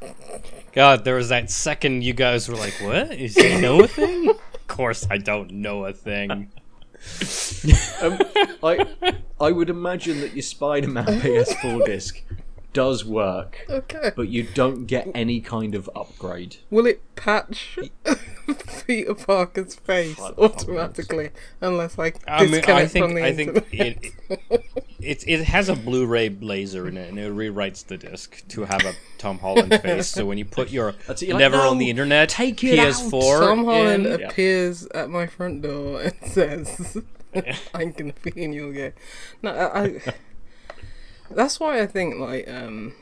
God, 0.72 1.04
there 1.04 1.14
was 1.16 1.30
that 1.30 1.50
second 1.50 2.02
you 2.04 2.12
guys 2.12 2.48
were 2.48 2.56
like, 2.56 2.74
"What? 2.82 3.12
Is 3.12 3.34
he 3.36 3.60
know 3.60 3.82
a 3.82 3.88
thing?" 3.88 4.28
of 4.54 4.66
course, 4.66 5.06
I 5.10 5.16
don't 5.18 5.50
know 5.52 5.84
a 5.86 5.92
thing. 5.92 6.50
Um, 8.00 8.18
I 8.62 8.86
I 9.40 9.50
would 9.50 9.70
imagine 9.70 10.20
that 10.20 10.34
your 10.34 10.42
Spider-Man 10.42 11.06
PS4 11.06 11.84
disc 11.86 12.22
does 12.76 13.04
work, 13.04 13.64
okay, 13.70 14.12
but 14.14 14.28
you 14.28 14.42
don't 14.54 14.84
get 14.86 15.08
any 15.14 15.40
kind 15.40 15.74
of 15.74 15.88
upgrade. 15.96 16.56
will 16.70 16.86
it 16.86 17.00
patch 17.16 17.78
Peter 18.86 19.14
Parker's 19.14 19.74
face 19.74 20.20
I- 20.20 20.28
I 20.28 20.32
automatically 20.38 21.30
unless 21.60 21.98
I 21.98 22.12
I 22.28 22.42
mean, 22.42 22.50
disconnect 22.52 22.68
I 22.68 22.86
think 22.86 23.04
from 23.06 23.14
the 23.14 23.24
I 23.24 23.32
think 23.34 23.48
internet? 23.72 24.04
it, 24.30 24.44
it 25.00 25.24
it 25.26 25.44
has 25.44 25.68
a 25.68 25.74
Blu-ray 25.76 26.28
laser 26.28 26.86
in 26.88 26.96
it, 26.96 27.08
and 27.08 27.18
it 27.18 27.32
rewrites 27.32 27.84
the 27.86 27.96
disc 27.96 28.46
to 28.48 28.64
have 28.64 28.84
a 28.84 28.92
Tom 29.18 29.38
Holland 29.38 29.72
face. 29.82 30.08
So 30.08 30.26
when 30.26 30.38
you 30.38 30.44
put 30.44 30.70
your 30.70 30.94
That's 31.06 31.22
it, 31.22 31.26
you're 31.28 31.34
like, 31.34 31.40
never 31.50 31.56
on 31.58 31.74
"No, 31.76 31.80
the 31.80 31.90
internet 31.90 32.28
take 32.28 32.62
it 32.64 32.78
out." 32.78 32.92
PS4 32.94 33.40
Tom 33.40 33.64
Holland 33.64 34.06
in, 34.06 34.20
Yeah. 34.20 34.26
appears 34.28 34.86
at 34.94 35.08
my 35.10 35.26
front 35.26 35.62
door 35.62 36.02
and 36.02 36.14
says, 36.26 36.98
"I'm 37.74 37.92
gonna 37.92 38.14
be 38.22 38.32
in 38.42 38.52
your 38.52 38.72
game." 38.72 38.92
No, 39.42 39.50
I, 39.50 39.82
I. 39.84 40.14
That's 41.30 41.58
why 41.60 41.80
I 41.80 41.86
think 41.86 42.18
like 42.18 42.48
um, 42.48 42.94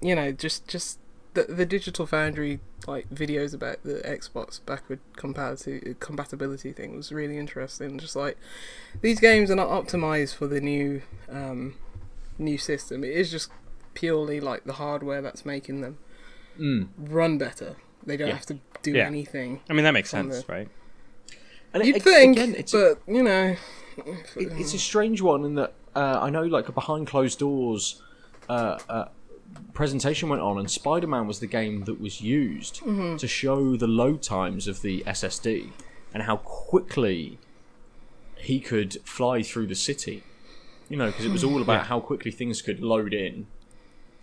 you 0.00 0.14
know, 0.14 0.32
just 0.32 0.66
just 0.68 0.98
the 1.34 1.44
the 1.44 1.66
Digital 1.66 2.06
Foundry 2.06 2.60
like 2.86 3.08
videos 3.10 3.54
about 3.54 3.82
the 3.82 3.94
Xbox 4.04 4.60
backward 4.64 5.00
compatibility 5.16 5.94
compatibility 6.00 6.72
thing 6.72 6.96
was 6.96 7.10
really 7.12 7.38
interesting. 7.38 7.98
Just 7.98 8.14
like 8.16 8.36
these 9.00 9.20
games 9.20 9.50
are 9.50 9.56
not 9.56 9.68
optimized 9.68 10.34
for 10.36 10.46
the 10.46 10.60
new 10.60 11.02
um, 11.30 11.74
new 12.38 12.58
system. 12.58 13.02
It 13.04 13.12
is 13.12 13.30
just 13.30 13.50
purely 13.94 14.40
like 14.40 14.64
the 14.64 14.74
hardware 14.74 15.22
that's 15.22 15.44
making 15.46 15.80
them 15.80 15.98
Mm. 16.58 16.88
run 16.98 17.36
better. 17.36 17.74
They 18.06 18.16
don't 18.16 18.28
Yeah. 18.28 18.34
have 18.34 18.46
to 18.46 18.58
do 18.82 18.92
Yeah. 18.92 19.06
anything. 19.06 19.60
I 19.68 19.72
mean, 19.72 19.82
that 19.84 19.90
makes 19.92 20.08
sense, 20.10 20.42
the- 20.44 20.52
right? 20.52 20.68
And 21.72 21.84
You'd 21.84 21.96
it- 21.96 22.02
think, 22.04 22.36
again, 22.36 22.54
it's 22.56 22.72
a- 22.74 22.96
but 23.04 23.12
you 23.12 23.24
know, 23.24 23.56
it's 24.36 24.72
a 24.72 24.78
strange 24.78 25.20
one 25.20 25.44
in 25.44 25.56
that 25.56 25.74
uh, 25.94 26.18
I 26.22 26.30
know, 26.30 26.42
like 26.42 26.68
a 26.68 26.72
behind 26.72 27.06
closed 27.06 27.38
doors 27.38 28.02
uh, 28.48 28.78
uh, 28.88 29.04
presentation 29.72 30.28
went 30.28 30.42
on, 30.42 30.58
and 30.58 30.70
Spider 30.70 31.06
Man 31.06 31.26
was 31.26 31.40
the 31.40 31.46
game 31.46 31.84
that 31.84 32.00
was 32.00 32.20
used 32.20 32.80
Mm-hmm. 32.82 33.16
to 33.16 33.26
show 33.28 33.76
the 33.76 33.86
load 33.86 34.22
times 34.22 34.66
of 34.68 34.82
the 34.82 35.02
SSD 35.06 35.72
and 36.12 36.22
how 36.24 36.36
quickly 36.36 37.38
he 38.36 38.60
could 38.60 38.96
fly 39.06 39.42
through 39.42 39.66
the 39.66 39.74
city. 39.74 40.24
You 40.88 40.98
know, 40.98 41.06
because 41.06 41.24
it 41.24 41.32
was 41.32 41.42
all 41.44 41.62
about 41.62 41.86
how 41.86 41.98
quickly 42.00 42.30
things 42.30 42.60
could 42.60 42.80
load 42.80 43.14
in. 43.14 43.46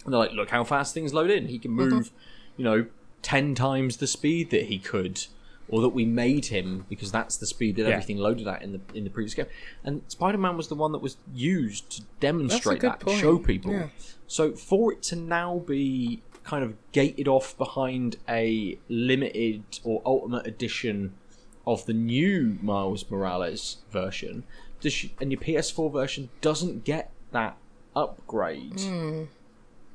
And 0.06 0.14
they're 0.14 0.20
like, 0.20 0.32
look 0.32 0.50
how 0.52 0.64
fast 0.64 0.94
things 0.94 1.14
load 1.14 1.30
in. 1.32 1.48
He 1.48 1.58
can 1.60 1.72
Mm-hmm. 1.72 1.96
move, 1.96 2.12
you 2.56 2.64
know, 2.64 2.86
ten 3.24 3.56
times 3.56 3.98
the 3.98 4.08
speed 4.08 4.52
that 4.52 4.66
he 4.66 4.78
could, 4.78 5.26
or 5.72 5.82
that 5.82 5.90
we 5.90 6.06
made 6.06 6.46
him 6.46 6.86
because 6.90 7.12
that's 7.12 7.38
the 7.38 7.46
speed 7.48 7.78
that 7.78 7.84
Yeah. 7.84 7.90
everything 7.96 8.18
loaded 8.18 8.48
at 8.48 8.62
in 8.62 8.74
the 8.74 8.82
in 8.94 9.04
the 9.06 9.10
previous 9.10 9.34
game. 9.34 9.48
And 9.84 10.02
Spider 10.10 10.38
Man 10.38 10.56
was 10.58 10.68
the 10.68 10.76
one 10.76 10.92
that 10.92 11.00
was 11.02 11.18
used 11.34 11.90
to 11.92 12.02
demonstrate 12.20 12.82
that, 12.82 13.00
to 13.00 13.10
show 13.18 13.40
people. 13.40 13.72
yeah. 13.72 13.88
So 14.28 14.52
for 14.54 14.94
it 14.94 15.02
to 15.04 15.16
now 15.16 15.60
be 15.60 16.22
kind 16.44 16.64
of 16.64 16.76
gated 16.92 17.28
off 17.28 17.58
behind 17.58 18.18
a 18.28 18.78
limited 18.90 19.64
or 19.84 20.02
ultimate 20.06 20.46
edition 20.48 21.14
of 21.68 21.86
the 21.86 21.94
new 21.94 22.58
Miles 22.62 23.10
Morales 23.10 23.78
version, 23.92 24.44
and 25.20 25.32
your 25.32 25.40
PS4 25.40 25.92
version 25.92 26.30
doesn't 26.42 26.84
get 26.84 27.12
that 27.32 27.58
upgrade. 27.96 28.78
They- 28.80 28.88
Hmm. 28.90 29.24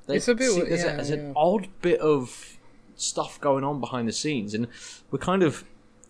It's 0.08 0.28
a 0.28 0.34
bit- 0.36 0.50
see, 0.52 0.60
there's, 0.62 0.84
yeah, 0.84 0.92
a, 0.92 0.96
there's 0.96 1.10
an 1.10 1.32
odd 1.34 1.66
bit 1.82 1.98
of 2.00 2.55
stuff 2.96 3.40
going 3.40 3.62
on 3.64 3.80
behind 3.80 4.08
the 4.08 4.12
scenes, 4.12 4.54
and 4.54 4.66
we're 5.10 5.18
kind 5.18 5.42
of 5.42 5.64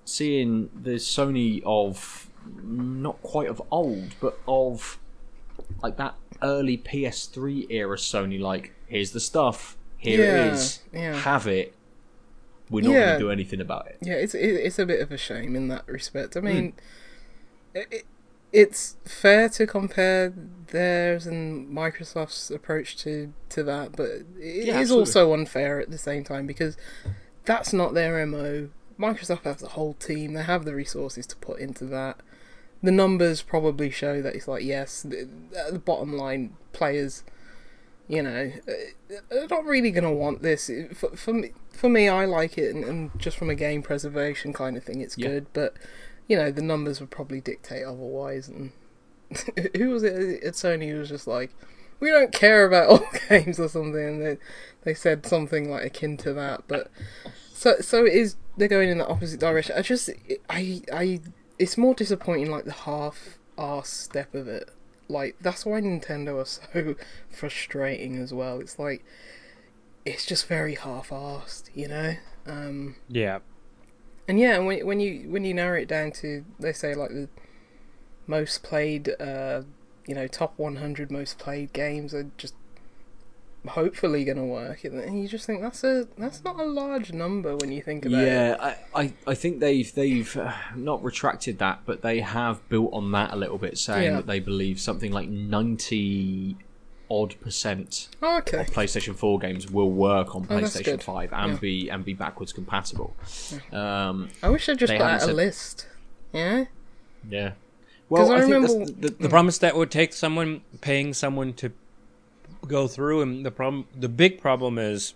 seeing 0.04 0.70
the 0.74 0.92
Sony 0.92 1.62
of 1.66 2.30
not 2.62 3.20
quite 3.22 3.48
of 3.48 3.60
old, 3.70 4.14
but 4.20 4.38
of 4.46 4.98
like 5.82 5.96
that 5.96 6.14
early 6.42 6.78
PS3 6.78 7.66
era 7.70 7.96
Sony. 7.96 8.38
Like, 8.40 8.72
here's 8.86 9.10
the 9.12 9.20
stuff, 9.20 9.76
here 9.98 10.20
Yeah, 10.24 10.46
it 10.46 10.52
is, 10.52 10.80
yeah. 10.92 11.14
have 11.20 11.46
it. 11.46 11.74
We're 12.70 12.82
not 12.82 12.92
Yeah. 12.92 12.98
going 13.06 13.12
to 13.14 13.24
do 13.26 13.30
anything 13.30 13.60
about 13.60 13.86
it. 13.88 13.98
yeah, 14.00 14.14
it's 14.14 14.34
it's 14.34 14.78
a 14.78 14.86
bit 14.86 15.00
of 15.00 15.10
a 15.12 15.16
shame 15.16 15.54
in 15.56 15.68
that 15.68 15.86
respect. 15.88 16.36
I 16.36 16.40
mean, 16.40 16.72
Hmm. 16.72 17.78
it, 17.78 17.86
it, 17.90 18.06
it's 18.52 18.96
fair 19.04 19.48
to 19.50 19.66
compare 19.66 20.32
theirs 20.68 21.26
and 21.26 21.68
Microsoft's 21.74 22.50
approach 22.50 22.96
to 22.98 23.32
to 23.50 23.62
that, 23.64 23.92
but 23.96 24.08
it 24.10 24.24
is 24.40 24.66
Yeah, 24.66 24.74
absolutely. 24.78 25.00
also 25.02 25.32
unfair 25.32 25.80
at 25.80 25.90
the 25.90 25.98
same 25.98 26.24
time 26.24 26.46
because 26.46 26.76
that's 27.44 27.72
not 27.72 27.94
their 27.94 28.24
mo. 28.26 28.70
Microsoft 28.98 29.42
has 29.44 29.62
a 29.62 29.68
whole 29.68 29.94
team; 29.94 30.32
they 30.32 30.42
have 30.42 30.64
the 30.64 30.74
resources 30.74 31.26
to 31.28 31.36
put 31.36 31.60
into 31.60 31.84
that. 31.86 32.18
The 32.82 32.92
numbers 32.92 33.42
probably 33.42 33.90
show 33.90 34.22
that 34.22 34.34
it's 34.34 34.48
like 34.48 34.64
yes, 34.64 35.02
the, 35.02 35.28
the 35.70 35.78
bottom 35.78 36.16
line, 36.16 36.56
players 36.72 37.24
you 38.08 38.22
know, 38.22 38.52
uh, 38.68 39.36
are 39.36 39.48
not 39.48 39.64
really 39.64 39.90
going 39.90 40.04
to 40.04 40.10
want 40.12 40.40
this. 40.40 40.70
For, 40.94 41.08
for 41.16 41.32
me, 41.32 41.50
for 41.72 41.88
me, 41.88 42.08
I 42.08 42.24
like 42.24 42.56
it, 42.56 42.72
and, 42.72 42.84
and 42.84 43.10
just 43.18 43.36
from 43.36 43.50
a 43.50 43.54
game 43.56 43.82
preservation 43.82 44.52
kind 44.52 44.76
of 44.76 44.84
thing, 44.84 45.00
it's 45.00 45.18
Yeah. 45.18 45.28
good. 45.28 45.46
But 45.52 45.74
you 46.28 46.36
know, 46.36 46.50
the 46.50 46.62
numbers 46.62 47.00
would 47.00 47.10
probably 47.10 47.40
dictate 47.40 47.84
otherwise. 47.84 48.48
And 48.48 48.72
who 49.76 49.90
was 49.90 50.02
it 50.02 50.42
at 50.42 50.54
Sony 50.54 50.90
who 50.90 50.98
was 50.98 51.08
just 51.08 51.26
like, 51.26 51.50
we 52.00 52.10
don't 52.10 52.32
care 52.32 52.66
about 52.66 52.88
all 52.90 53.08
games 53.28 53.58
or 53.58 53.68
something. 53.68 54.02
And 54.04 54.22
they 54.22 54.38
they 54.82 54.94
said 54.94 55.26
something 55.26 55.70
like 55.70 55.84
akin 55.84 56.16
to 56.18 56.32
that. 56.34 56.64
But 56.68 56.90
so 57.52 57.76
so 57.80 58.04
it 58.04 58.12
is. 58.12 58.36
They're 58.56 58.68
going 58.68 58.88
in 58.88 58.98
the 58.98 59.06
opposite 59.06 59.40
direction. 59.40 59.76
I 59.76 59.82
just 59.82 60.10
I 60.48 60.82
I 60.92 61.20
it's 61.58 61.78
more 61.78 61.94
disappointing 61.94 62.50
like 62.50 62.64
the 62.64 62.72
half 62.72 63.38
arse 63.58 63.88
step 63.88 64.34
of 64.34 64.48
it. 64.48 64.70
Like 65.08 65.36
that's 65.40 65.64
why 65.64 65.80
Nintendo 65.80 66.40
are 66.40 66.44
so 66.44 66.96
frustrating 67.30 68.16
as 68.16 68.32
well. 68.32 68.60
It's 68.60 68.78
like 68.78 69.04
it's 70.04 70.24
just 70.24 70.46
very 70.46 70.76
half-assed, 70.76 71.68
you 71.74 71.88
know. 71.88 72.14
Um, 72.46 72.96
Yeah. 73.08 73.40
And 74.28 74.38
yeah, 74.38 74.58
when 74.58 74.84
when 74.86 75.00
you 75.00 75.28
when 75.30 75.44
you 75.44 75.54
narrow 75.54 75.78
it 75.78 75.88
down 75.88 76.10
to 76.12 76.44
they 76.58 76.72
say 76.72 76.94
like 76.94 77.10
the 77.10 77.28
most 78.26 78.62
played, 78.62 79.10
uh, 79.20 79.62
you 80.06 80.14
know, 80.14 80.26
top 80.26 80.54
100 80.58 81.10
most 81.10 81.38
played 81.38 81.72
games 81.72 82.12
are 82.12 82.30
just 82.36 82.54
hopefully 83.68 84.24
going 84.24 84.36
to 84.36 84.44
work, 84.44 84.84
and 84.84 85.20
you 85.20 85.26
just 85.28 85.44
think 85.46 85.60
that's 85.60 85.82
a 85.82 86.06
that's 86.16 86.44
not 86.44 86.58
a 86.60 86.64
large 86.64 87.12
number 87.12 87.56
when 87.56 87.72
you 87.72 87.82
think 87.82 88.04
about 88.04 88.22
it. 88.22 88.26
Yeah, 88.26 88.56
I, 88.94 89.00
I, 89.02 89.12
I 89.26 89.34
think 89.34 89.60
they've 89.60 89.92
they've 89.94 90.36
uh, 90.36 90.52
not 90.76 91.02
retracted 91.02 91.58
that, 91.58 91.80
but 91.84 92.02
they 92.02 92.20
have 92.20 92.66
built 92.68 92.92
on 92.92 93.10
that 93.12 93.32
a 93.32 93.36
little 93.36 93.58
bit, 93.58 93.76
saying 93.78 94.04
Yeah. 94.04 94.16
that 94.16 94.26
they 94.26 94.40
believe 94.40 94.80
something 94.80 95.12
like 95.12 95.28
ninety 95.28 96.56
odd 97.08 97.38
percent 97.40 98.08
Oh, 98.22 98.38
okay. 98.38 98.60
of 98.60 98.66
PlayStation 98.68 99.14
Four 99.14 99.38
games 99.38 99.70
will 99.70 99.90
work 99.90 100.34
on 100.34 100.46
Oh, 100.50 100.54
PlayStation 100.54 100.84
good. 100.84 101.02
Five 101.02 101.32
and 101.32 101.52
Yeah. 101.52 101.58
be 101.58 101.88
and 101.88 102.04
be 102.04 102.14
backwards 102.14 102.52
compatible. 102.52 103.14
Um, 103.72 104.28
I 104.42 104.48
wish 104.48 104.68
I'd 104.68 104.78
just 104.78 104.90
They 104.90 104.98
put 104.98 105.06
out 105.06 105.16
a 105.22 105.26
said- 105.26 105.34
list. 105.34 105.86
Yeah. 106.32 106.64
yeah. 107.30 107.52
Well, 108.08 108.30
I 108.30 108.36
I, 108.36 108.40
think 108.40 108.52
remember- 108.52 108.78
that's 108.78 108.90
the, 108.92 109.08
the, 109.08 109.10
The 109.10 109.28
problem 109.28 109.48
is 109.48 109.58
that 109.60 109.76
would 109.76 109.90
take 109.90 110.12
someone 110.12 110.62
paying 110.80 111.14
someone 111.14 111.52
to 111.54 111.72
go 112.66 112.86
through, 112.88 113.22
and 113.22 113.44
the 113.46 113.50
problem, 113.50 113.86
the 113.94 114.08
big 114.08 114.40
problem 114.40 114.78
is 114.78 115.14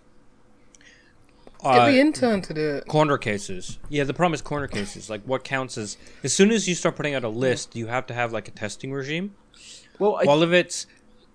Get 1.63 1.69
uh, 1.79 1.87
the 1.91 1.99
intern 2.01 2.41
to 2.43 2.55
do 2.55 2.77
it. 2.77 2.87
corner 2.87 3.19
cases. 3.19 3.79
Yeah, 3.91 4.05
the 4.05 4.15
problem 4.15 4.33
is 4.35 4.41
corner 4.41 4.67
cases. 4.67 5.11
Like, 5.11 5.23
what 5.25 5.45
counts 5.45 5.77
as 5.77 5.99
as 6.25 6.33
soon 6.33 6.51
as 6.53 6.67
you 6.69 6.75
start 6.75 6.97
putting 6.97 7.15
out 7.15 7.23
a 7.23 7.29
list, 7.29 7.77
you 7.77 7.89
have 7.89 8.07
to 8.07 8.15
have 8.15 8.33
like 8.33 8.49
a 8.49 8.51
testing 8.51 8.93
regime. 8.93 9.35
well, 9.99 10.17
I, 10.17 10.25
Well, 10.25 10.43
if 10.43 10.53
it's 10.53 10.87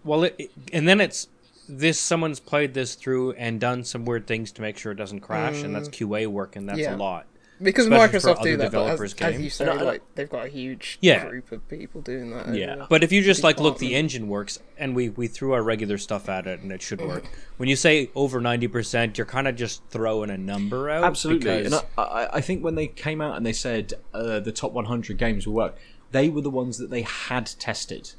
well, 0.05 0.23
it, 0.23 0.51
and 0.71 0.87
then 0.87 1.01
it's 1.01 1.27
this 1.67 1.99
someone's 1.99 2.39
played 2.39 2.73
this 2.73 2.95
through 2.95 3.31
and 3.33 3.59
done 3.59 3.83
some 3.83 4.05
weird 4.05 4.27
things 4.27 4.51
to 4.53 4.61
make 4.61 4.77
sure 4.77 4.91
it 4.91 4.95
doesn't 4.95 5.19
crash, 5.21 5.63
and 5.63 5.75
that's 5.75 5.89
QA 5.89 6.27
work, 6.27 6.55
and 6.55 6.69
that's 6.69 6.79
Yeah. 6.79 6.95
a 6.95 6.97
lot. 6.97 7.25
Because 7.61 7.85
Especially 7.87 8.19
Microsoft 8.19 8.43
do 8.43 8.57
that, 8.57 8.57
but 8.57 8.65
as, 8.65 8.71
developers' 8.71 9.13
as 9.21 9.33
you 9.35 9.39
games. 9.43 9.53
say, 9.53 9.69
And 9.69 9.79
I- 9.79 9.83
like 9.83 10.01
they've 10.15 10.29
got 10.29 10.45
a 10.45 10.49
huge 10.49 10.97
Yeah. 10.99 11.25
group 11.25 11.53
of 11.53 11.65
people 11.69 12.01
doing 12.01 12.31
that. 12.31 12.53
Yeah. 12.53 12.73
over 12.73 12.87
But 12.89 13.01
if 13.01 13.13
you 13.13 13.21
just 13.21 13.43
like 13.43 13.61
look, 13.61 13.77
the 13.77 13.95
engine 13.95 14.27
works, 14.27 14.59
and 14.77 14.93
we 14.93 15.07
we 15.07 15.27
threw 15.27 15.53
our 15.53 15.63
regular 15.63 15.97
stuff 15.97 16.27
at 16.27 16.47
it, 16.47 16.59
and 16.59 16.71
it 16.73 16.81
should 16.81 16.99
work. 16.99 17.23
When 17.55 17.69
you 17.69 17.77
say 17.77 18.09
over 18.13 18.41
ninety 18.41 18.67
percent, 18.67 19.17
you're 19.17 19.25
kind 19.25 19.47
of 19.47 19.55
just 19.55 19.81
throwing 19.89 20.29
a 20.31 20.37
number 20.37 20.89
out. 20.89 21.05
Absolutely, 21.05 21.63
because- 21.63 21.73
and 21.73 21.81
I, 21.97 22.01
I, 22.01 22.35
I 22.37 22.41
think 22.41 22.61
when 22.61 22.75
they 22.75 22.87
came 22.87 23.21
out 23.21 23.37
and 23.37 23.45
they 23.45 23.53
said 23.53 23.93
uh, 24.13 24.41
the 24.41 24.51
top 24.51 24.73
100 24.73 25.17
games 25.17 25.47
will 25.47 25.53
work, 25.53 25.77
they 26.11 26.27
were 26.27 26.41
the 26.41 26.49
ones 26.51 26.77
that 26.77 26.89
they 26.89 27.03
had 27.03 27.45
tested. 27.57 28.11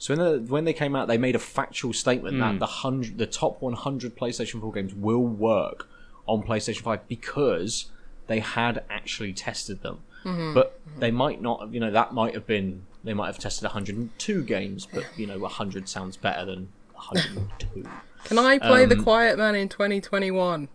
So 0.00 0.16
when 0.16 0.18
they, 0.24 0.38
when 0.50 0.64
they 0.64 0.72
came 0.72 0.96
out, 0.96 1.08
they 1.08 1.18
made 1.18 1.36
a 1.36 1.38
factual 1.38 1.92
statement 1.92 2.34
Hmm. 2.36 2.40
that 2.40 2.58
the 2.58 2.66
hundred, 2.66 3.18
the 3.18 3.26
top 3.26 3.60
100 3.60 4.16
PlayStation 4.16 4.60
4 4.60 4.72
games 4.72 4.94
will 4.94 5.22
work 5.22 5.88
on 6.26 6.42
PlayStation 6.42 6.80
5 6.80 7.06
because 7.06 7.84
they 8.26 8.40
had 8.40 8.82
actually 8.90 9.32
tested 9.34 9.82
them. 9.82 9.98
But 10.24 10.80
they 10.98 11.10
might 11.10 11.40
not, 11.40 11.60
have, 11.60 11.74
you 11.74 11.80
know, 11.80 11.90
that 11.90 12.12
might 12.14 12.34
have 12.34 12.46
been 12.46 12.86
they 13.04 13.14
might 13.14 13.26
have 13.28 13.38
tested 13.38 13.64
102 13.64 14.42
games, 14.44 14.86
but 14.92 15.04
you 15.16 15.26
know, 15.26 15.38
100 15.38 15.88
sounds 15.88 16.16
better 16.16 16.44
than 16.44 16.68
102. 16.94 17.84
Can 18.24 18.38
I 18.38 18.58
play 18.58 18.84
The 18.86 18.96
Um, 18.96 19.02
Quiet 19.04 19.38
Man 19.38 19.54
in 19.54 19.68
2021? 19.70 20.68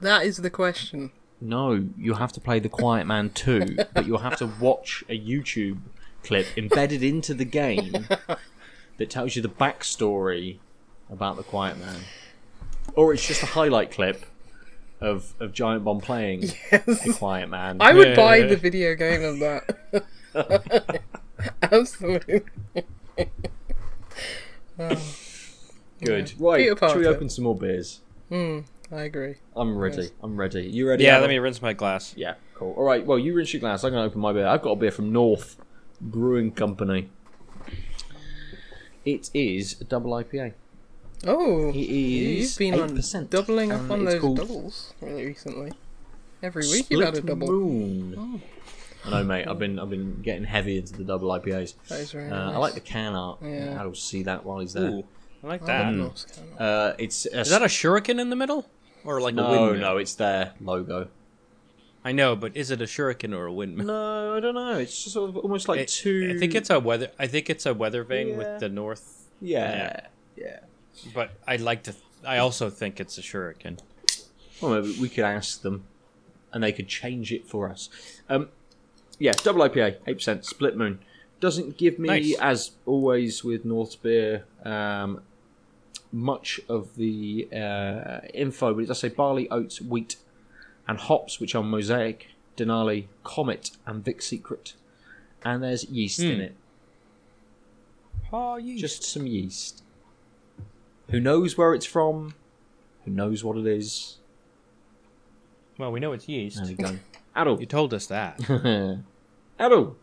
That 0.00 0.24
is 0.24 0.36
the 0.38 0.50
question. 0.50 1.10
No, 1.40 1.84
you 1.98 2.14
have 2.14 2.32
to 2.32 2.40
play 2.40 2.58
The 2.60 2.68
Quiet 2.68 3.06
Man 3.06 3.30
2, 3.30 3.76
but 3.94 4.06
you'll 4.06 4.18
have 4.18 4.38
to 4.38 4.46
watch 4.46 5.02
a 5.08 5.18
YouTube 5.18 5.78
clip 6.22 6.46
embedded 6.56 7.02
into 7.02 7.34
the 7.34 7.44
game 7.44 8.06
that 8.98 9.10
tells 9.10 9.36
you 9.36 9.42
the 9.42 9.48
backstory 9.48 10.58
about 11.10 11.36
The 11.36 11.42
Quiet 11.42 11.78
Man. 11.78 12.00
Or 12.94 13.12
it's 13.12 13.26
just 13.26 13.42
a 13.42 13.46
highlight 13.46 13.90
clip 13.90 14.24
of, 15.00 15.34
of 15.40 15.52
Giant 15.52 15.84
Bomb 15.84 16.00
playing 16.00 16.40
The 16.70 17.14
Quiet 17.18 17.48
Man. 17.48 17.76
I 17.80 17.92
would 17.92 18.08
Yeah. 18.08 18.16
buy 18.16 18.42
the 18.42 18.56
video 18.56 18.94
game 18.94 19.22
of 19.22 19.38
that. 19.40 21.02
Absolutely. 21.62 22.42
Good. 24.78 26.26
Peter 26.26 26.34
Right, 26.38 26.78
should 26.78 26.98
we 26.98 27.06
open 27.06 27.28
some 27.30 27.44
more 27.44 27.56
beers? 27.56 28.00
Hmm, 28.28 28.60
I 28.92 29.02
agree. 29.02 29.36
I'm 29.54 29.76
ready. 29.76 30.10
I'm 30.22 30.36
ready. 30.36 30.62
You 30.62 30.88
ready? 30.88 31.04
yeah, 31.04 31.12
Adam? 31.12 31.22
let 31.22 31.28
me 31.30 31.38
rinse 31.38 31.62
my 31.62 31.72
glass. 31.72 32.14
Yeah, 32.16 32.34
cool. 32.54 32.74
All 32.76 32.84
right, 32.84 33.04
well, 33.04 33.18
you 33.18 33.34
rinse 33.34 33.52
your 33.52 33.60
glass. 33.60 33.84
I'm 33.84 33.92
going 33.92 34.02
to 34.02 34.06
open 34.10 34.20
my 34.20 34.32
beer. 34.32 34.46
I've 34.46 34.62
got 34.62 34.72
a 34.72 34.76
beer 34.76 34.90
from 34.90 35.12
North 35.12 35.56
Brewing 36.00 36.52
Company. 36.52 37.08
It 39.06 39.30
is 39.32 39.80
a 39.80 39.84
double 39.84 40.10
IPA. 40.12 40.52
Oh, 41.26 41.70
It 41.70 41.76
you've 41.76 42.58
been 42.58 42.74
8%. 42.74 43.30
doubling 43.30 43.72
up 43.72 43.80
Um, 43.80 43.90
on 43.92 44.04
those 44.04 44.20
doubles 44.36 44.92
really 45.00 45.24
recently. 45.24 45.72
Every 46.42 46.66
week 46.68 46.86
you've 46.90 47.02
had 47.04 47.14
a 47.16 47.20
double. 47.22 47.46
Moon. 47.48 48.42
I 49.04 49.10
know, 49.10 49.24
mate. 49.24 49.46
I've 49.48 49.58
been 49.58 49.78
I've 49.78 49.88
been 49.88 50.20
getting 50.22 50.44
heavy 50.44 50.78
into 50.78 50.92
the 50.94 51.04
double 51.04 51.28
IPAs. 51.30 51.74
That 51.88 52.00
is 52.00 52.10
very 52.12 52.28
Uh, 52.30 52.50
I 52.52 52.56
like 52.58 52.74
the 52.74 52.80
can 52.80 53.14
art. 53.14 53.38
Yeah. 53.42 53.80
I'll 53.80 53.94
see 53.94 54.24
that 54.24 54.44
while 54.44 54.58
he's 54.58 54.74
there. 54.74 54.90
Ooh, 54.90 55.04
I 55.42 55.46
like 55.46 55.62
I 55.62 55.66
that. 55.66 55.84
like 55.86 55.94
Mm. 55.94 55.98
Norse 55.98 56.24
can. 56.26 56.44
Oh, 56.58 56.64
Uh, 56.64 56.94
it's 56.98 57.26
a 57.26 57.40
Is 57.40 57.50
that 57.50 57.62
a 57.62 57.66
shuriken 57.66 58.20
in 58.20 58.28
the 58.30 58.36
middle, 58.36 58.66
or 59.04 59.20
like 59.20 59.32
a 59.32 59.36
no, 59.36 59.48
windmill? 59.68 59.80
no. 59.80 59.96
It's 59.98 60.14
their 60.14 60.52
logo. 60.60 61.08
I 62.06 62.12
know, 62.12 62.36
but 62.36 62.56
is 62.56 62.70
it 62.70 62.80
a 62.80 62.84
shuriken 62.84 63.36
or 63.36 63.46
a 63.46 63.52
windmill? 63.52 63.86
No, 63.88 64.36
I 64.36 64.40
don't 64.40 64.54
know. 64.54 64.78
It's 64.78 65.02
just 65.02 65.14
sort 65.14 65.28
of 65.30 65.36
almost 65.38 65.66
like 65.68 65.80
It- 65.80 65.88
two. 65.88 66.32
I 66.36 66.38
think 66.38 66.54
it's 66.54 66.70
a 66.70 66.78
weather. 66.78 67.10
I 67.18 67.26
think 67.26 67.50
it's 67.50 67.66
a 67.66 67.74
weather 67.74 68.04
vane 68.04 68.28
Yeah. 68.28 68.36
with 68.36 68.60
the 68.60 68.68
north. 68.68 69.28
yeah, 69.40 70.06
yeah. 70.36 70.60
But 71.12 71.32
I'd 71.48 71.60
like 71.60 71.82
to. 71.84 71.94
I 72.24 72.38
also 72.38 72.70
think 72.70 73.00
it's 73.00 73.18
a 73.18 73.22
shuriken. 73.22 73.80
Well, 74.60 74.80
maybe 74.80 74.96
we 75.00 75.08
could 75.08 75.24
ask 75.24 75.62
them, 75.62 75.84
and 76.52 76.62
they 76.62 76.70
could 76.72 76.86
change 76.86 77.32
it 77.32 77.44
for 77.46 77.68
us. 77.68 77.88
Um, 78.28 78.50
yeah, 79.18 79.32
double 79.32 79.62
IPA, 79.68 79.96
eight 80.06 80.14
percent, 80.18 80.44
split 80.44 80.76
moon. 80.76 81.00
Doesn't 81.40 81.76
give 81.76 81.98
me, 81.98 82.08
Nice. 82.08 82.36
as 82.40 82.70
always 82.86 83.42
with 83.42 83.64
North 83.64 84.00
beer, 84.00 84.44
um, 84.64 85.22
much 86.12 86.60
of 86.68 86.94
the 86.96 87.48
uh, 87.52 88.20
info, 88.32 88.72
but 88.74 88.84
it 88.84 88.86
does 88.86 89.00
say 89.00 89.08
barley, 89.08 89.50
oats, 89.50 89.80
wheat, 89.82 90.16
and 90.88 90.98
hops, 90.98 91.40
which 91.40 91.54
are 91.54 91.62
Mosaic, 91.62 92.28
Denali, 92.56 93.06
Comet, 93.24 93.70
and 93.86 94.04
Vic 94.04 94.22
Secret. 94.22 94.74
And 95.44 95.62
there's 95.62 95.84
yeast 95.84 96.20
in 96.20 96.36
Hmm. 96.36 96.40
it, 96.42 96.54
Oh, 98.32 98.56
you 98.56 98.76
just 98.78 99.04
some 99.04 99.26
yeast. 99.26 99.82
Who 101.10 101.20
knows 101.20 101.56
where 101.56 101.74
it's 101.74 101.86
from? 101.86 102.34
Who 103.04 103.10
knows 103.12 103.44
what 103.44 103.56
it 103.56 103.66
is? 103.66 104.18
well, 105.78 105.92
we 105.92 106.00
know 106.00 106.12
it's 106.12 106.28
yeast. 106.28 106.56
There 106.56 106.66
we 106.66 106.74
go. 106.74 106.98
Adult. 107.36 107.60
You 107.60 107.66
told 107.66 107.92
us 107.94 108.06
that. 108.06 108.38
Adult. 109.58 109.96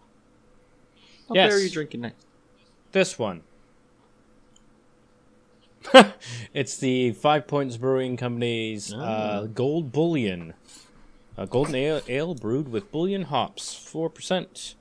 What 1.28 1.36
Yes. 1.36 1.50
beer 1.50 1.58
are 1.58 1.62
you 1.62 1.70
drinking 1.70 2.02
next? 2.02 2.26
this 2.92 3.18
one. 3.18 3.42
it's 6.54 6.78
the 6.78 7.12
Five 7.12 7.48
Points 7.48 7.78
Brewing 7.78 8.18
Company's 8.18 8.94
uh, 8.94 9.48
Gold 9.54 9.92
Bullion. 9.92 10.54
A 11.36 11.48
golden 11.48 11.76
ale, 11.76 12.02
ale 12.08 12.36
brewed 12.36 12.70
with 12.70 12.92
bullion 12.92 13.24
hops, 13.24 13.74
4%. 13.74 14.76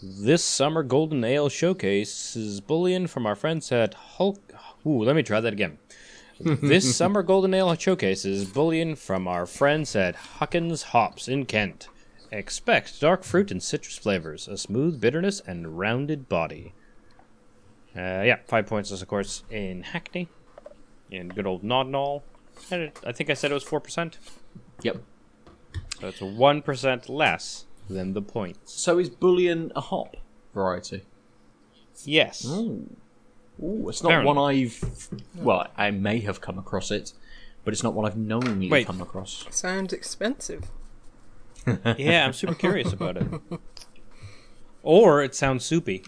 This 0.00 0.44
summer 0.44 0.84
golden 0.84 1.24
ale 1.24 1.48
showcases 1.48 2.60
bullion 2.60 3.08
from 3.08 3.26
our 3.26 3.34
friends 3.34 3.72
at 3.72 3.94
Hulk. 3.94 4.38
Ooh, 4.86 5.02
let 5.02 5.16
me 5.16 5.24
try 5.24 5.40
that 5.40 5.52
again. 5.52 5.78
this 6.40 6.96
summer 6.96 7.24
golden 7.24 7.52
ale 7.52 7.74
showcases 7.74 8.44
bullion 8.44 8.94
from 8.94 9.26
our 9.26 9.44
friends 9.44 9.96
at 9.96 10.14
Hukins 10.38 10.84
Hops 10.84 11.26
in 11.26 11.46
Kent. 11.46 11.88
Expect 12.30 13.00
dark 13.00 13.24
fruit 13.24 13.50
and 13.50 13.60
citrus 13.60 13.98
flavors, 13.98 14.46
a 14.46 14.56
smooth 14.56 15.00
bitterness, 15.00 15.40
and 15.44 15.78
rounded 15.78 16.28
body. 16.28 16.74
Uh, 17.96 18.22
yeah, 18.22 18.38
five 18.46 18.66
points 18.66 18.92
is 18.92 19.02
of 19.02 19.08
course 19.08 19.42
in 19.50 19.82
Hackney, 19.82 20.28
in 21.10 21.28
good 21.28 21.46
old 21.46 21.62
Nodnall. 21.62 22.22
And 22.70 22.82
it, 22.82 22.98
I 23.06 23.12
think 23.12 23.30
I 23.30 23.34
said 23.34 23.50
it 23.50 23.54
was 23.54 23.62
four 23.62 23.80
percent, 23.80 24.18
Yep. 24.82 24.96
so 26.00 26.08
it's 26.08 26.20
one 26.20 26.60
percent 26.62 27.08
less 27.08 27.66
than 27.88 28.12
the 28.14 28.22
points. 28.22 28.72
So 28.74 28.98
is 28.98 29.08
Bullion 29.08 29.72
a 29.76 29.80
hop 29.80 30.16
variety? 30.54 31.04
Yes. 32.04 32.44
Ooh. 32.46 32.88
Ooh, 33.62 33.88
it's 33.88 34.02
not 34.02 34.10
Apparently. 34.10 34.34
one 34.34 34.50
I've. 34.54 35.08
Well, 35.34 35.66
I 35.76 35.90
may 35.90 36.20
have 36.20 36.40
come 36.40 36.58
across 36.58 36.90
it, 36.90 37.12
but 37.64 37.72
it's 37.74 37.82
not 37.82 37.94
one 37.94 38.06
I've 38.06 38.16
knowingly 38.16 38.68
Wait. 38.70 38.86
come 38.86 39.00
across. 39.00 39.46
Sounds 39.50 39.92
expensive. 39.92 40.70
Yeah, 41.98 42.24
I'm 42.24 42.32
super 42.32 42.54
curious 42.54 42.92
about 42.94 43.18
it. 43.18 43.26
Or 44.82 45.22
it 45.22 45.34
sounds 45.34 45.64
soupy. 45.66 46.02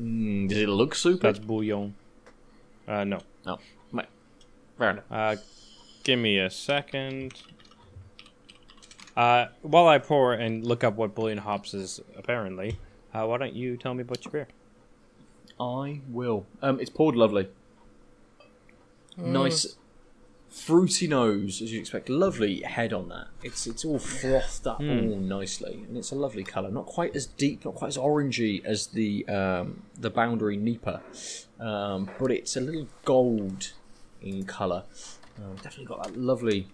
Mm, 0.00 0.48
does 0.48 0.58
it 0.58 0.68
look 0.68 0.94
soupy? 0.94 1.20
That's 1.20 1.38
bouillon. 1.38 1.94
Uh, 2.90 3.04
no. 3.04 3.20
No. 3.46 3.58
Right. 3.92 4.08
Fair 4.76 4.90
enough. 4.90 5.04
Uh, 5.10 5.36
give 6.02 6.18
me 6.18 6.38
a 6.38 6.50
second. 6.50 7.34
Uh, 9.16 9.46
while 9.62 9.86
I 9.86 9.98
pour 9.98 10.32
and 10.32 10.66
look 10.66 10.82
up 10.82 10.96
what 10.96 11.14
bullion 11.14 11.38
hops 11.38 11.72
is, 11.72 12.00
apparently, 12.16 12.78
uh, 13.14 13.24
why 13.26 13.38
don't 13.38 13.54
you 13.54 13.76
tell 13.76 13.94
me 13.94 14.02
about 14.02 14.24
your 14.24 14.32
beer? 14.32 14.48
I 15.60 16.00
will. 16.08 16.46
Um, 16.62 16.80
it's 16.80 16.90
poured 16.90 17.14
lovely. 17.14 17.48
Nice, 19.16 19.76
fruity 20.50 21.06
nose, 21.06 21.62
as 21.62 21.72
you'd 21.72 21.80
expect. 21.80 22.08
Lovely 22.08 22.60
head 22.62 22.92
on 22.92 23.08
that. 23.08 23.28
It's 23.42 23.66
it's 23.66 23.84
all 23.84 23.98
frothed 23.98 24.66
up 24.66 24.80
all 24.80 24.86
nicely, 24.86 25.84
and 25.86 25.96
it's 25.96 26.10
a 26.10 26.16
lovely 26.16 26.44
colour. 26.44 26.70
Not 26.70 26.86
quite 26.86 27.14
as 27.16 27.26
deep, 27.26 27.64
not 27.64 27.74
quite 27.76 27.88
as 27.88 27.96
orangey 27.96 28.64
as 28.64 28.88
the 28.88 29.26
um, 29.28 29.82
the 29.98 30.10
Boundary 30.10 30.56
NEIPA, 30.58 31.00
um, 31.64 32.10
but 32.18 32.30
it's 32.30 32.56
a 32.56 32.60
little 32.60 32.88
gold 33.04 33.72
in 34.20 34.44
colour. 34.44 34.84
Um, 35.38 35.54
definitely 35.56 35.86
got 35.86 36.02
that 36.04 36.16
lovely 36.18 36.66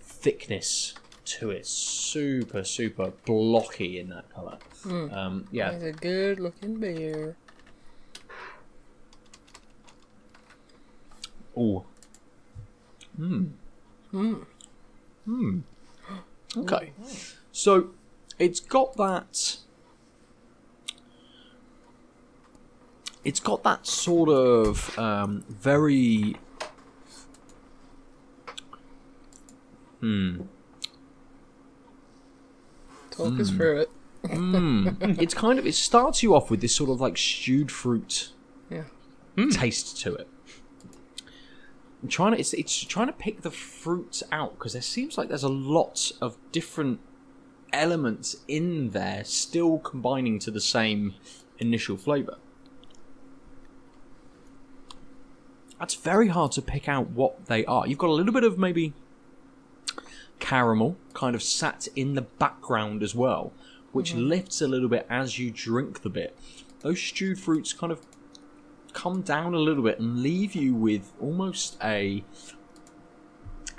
thickness 0.00 0.94
to 1.24 1.50
it. 1.50 1.66
Super, 1.66 2.64
super 2.64 3.12
blocky 3.24 3.98
in 3.98 4.08
that 4.10 4.28
colour. 4.34 4.58
Um, 4.84 5.46
yeah, 5.52 5.70
It's 5.70 5.84
a 5.84 5.92
good 5.92 6.40
looking 6.40 6.78
beer. 6.80 7.36
Oh. 11.56 11.84
Hmm. 13.18 13.44
Hmm. 14.12 14.34
Hmm. 15.24 15.58
Okay. 16.56 16.92
So 17.52 17.90
it's 18.38 18.60
got 18.60 18.96
that. 18.96 19.58
It's 23.24 23.40
got 23.40 23.64
that 23.64 23.86
sort 23.86 24.28
of 24.28 24.96
um, 24.98 25.44
very. 25.48 26.36
Hmm. 30.00 30.42
Talk 33.10 33.40
us 33.40 33.50
through 33.50 33.80
it. 33.80 33.90
mm. 34.22 35.18
it's 35.20 35.34
kind 35.34 35.58
of. 35.58 35.66
It 35.66 35.74
starts 35.74 36.22
you 36.22 36.36
off 36.36 36.50
with 36.52 36.60
this 36.60 36.74
sort 36.76 36.88
of 36.88 37.00
like 37.00 37.18
stewed 37.18 37.72
fruit 37.72 38.30
Yeah. 38.70 38.84
taste 39.50 40.00
to 40.02 40.14
it. 40.14 40.28
I'm 42.02 42.08
trying 42.08 42.32
to 42.32 42.38
it's 42.38 42.52
it's 42.54 42.84
trying 42.84 43.08
to 43.08 43.12
pick 43.12 43.42
the 43.42 43.50
fruits 43.50 44.22
out 44.30 44.54
because 44.54 44.72
there 44.72 44.82
seems 44.82 45.18
like 45.18 45.28
there's 45.28 45.42
a 45.42 45.48
lot 45.48 46.12
of 46.20 46.36
different 46.52 47.00
elements 47.72 48.36
in 48.46 48.90
there 48.90 49.24
still 49.24 49.78
combining 49.78 50.38
to 50.40 50.50
the 50.50 50.60
same 50.60 51.14
initial 51.58 51.96
flavor. 51.96 52.38
That's 55.78 55.94
very 55.94 56.28
hard 56.28 56.52
to 56.52 56.62
pick 56.62 56.88
out 56.88 57.10
what 57.10 57.46
they 57.46 57.64
are. 57.66 57.86
You've 57.86 57.98
got 57.98 58.10
a 58.10 58.12
little 58.12 58.32
bit 58.32 58.44
of 58.44 58.58
maybe 58.58 58.94
caramel 60.38 60.96
kind 61.14 61.34
of 61.34 61.42
sat 61.42 61.88
in 61.94 62.14
the 62.14 62.22
background 62.22 63.02
as 63.02 63.14
well, 63.14 63.52
which 63.92 64.12
mm-hmm. 64.12 64.28
lifts 64.28 64.60
a 64.60 64.68
little 64.68 64.88
bit 64.88 65.06
as 65.08 65.38
you 65.38 65.50
drink 65.50 66.02
the 66.02 66.10
bit. 66.10 66.36
Those 66.80 67.00
stewed 67.00 67.38
fruits 67.38 67.72
kind 67.72 67.92
of 67.92 68.00
come 68.92 69.22
down 69.22 69.54
a 69.54 69.58
little 69.58 69.82
bit 69.82 69.98
and 69.98 70.22
leave 70.22 70.54
you 70.54 70.74
with 70.74 71.12
almost 71.20 71.76
a. 71.82 72.24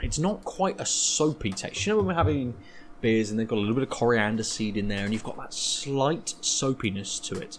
It's 0.02 0.20
not 0.20 0.44
quite 0.44 0.80
a 0.80 0.86
soapy 0.86 1.52
taste. 1.52 1.86
You 1.86 1.94
know 1.94 1.98
when 1.98 2.08
we're 2.08 2.14
having 2.14 2.56
beers 3.02 3.30
and 3.30 3.40
they've 3.40 3.48
got 3.48 3.58
a 3.58 3.60
little 3.62 3.76
bit 3.76 3.84
of 3.84 3.90
coriander 3.90 4.44
seed 4.44 4.78
in 4.78 4.88
there, 4.88 5.04
and 5.04 5.14
you've 5.14 5.24
got 5.24 5.38
that 5.38 5.54
slight 5.54 6.36
soapiness 6.42 7.20
to 7.20 7.40
it. 7.40 7.58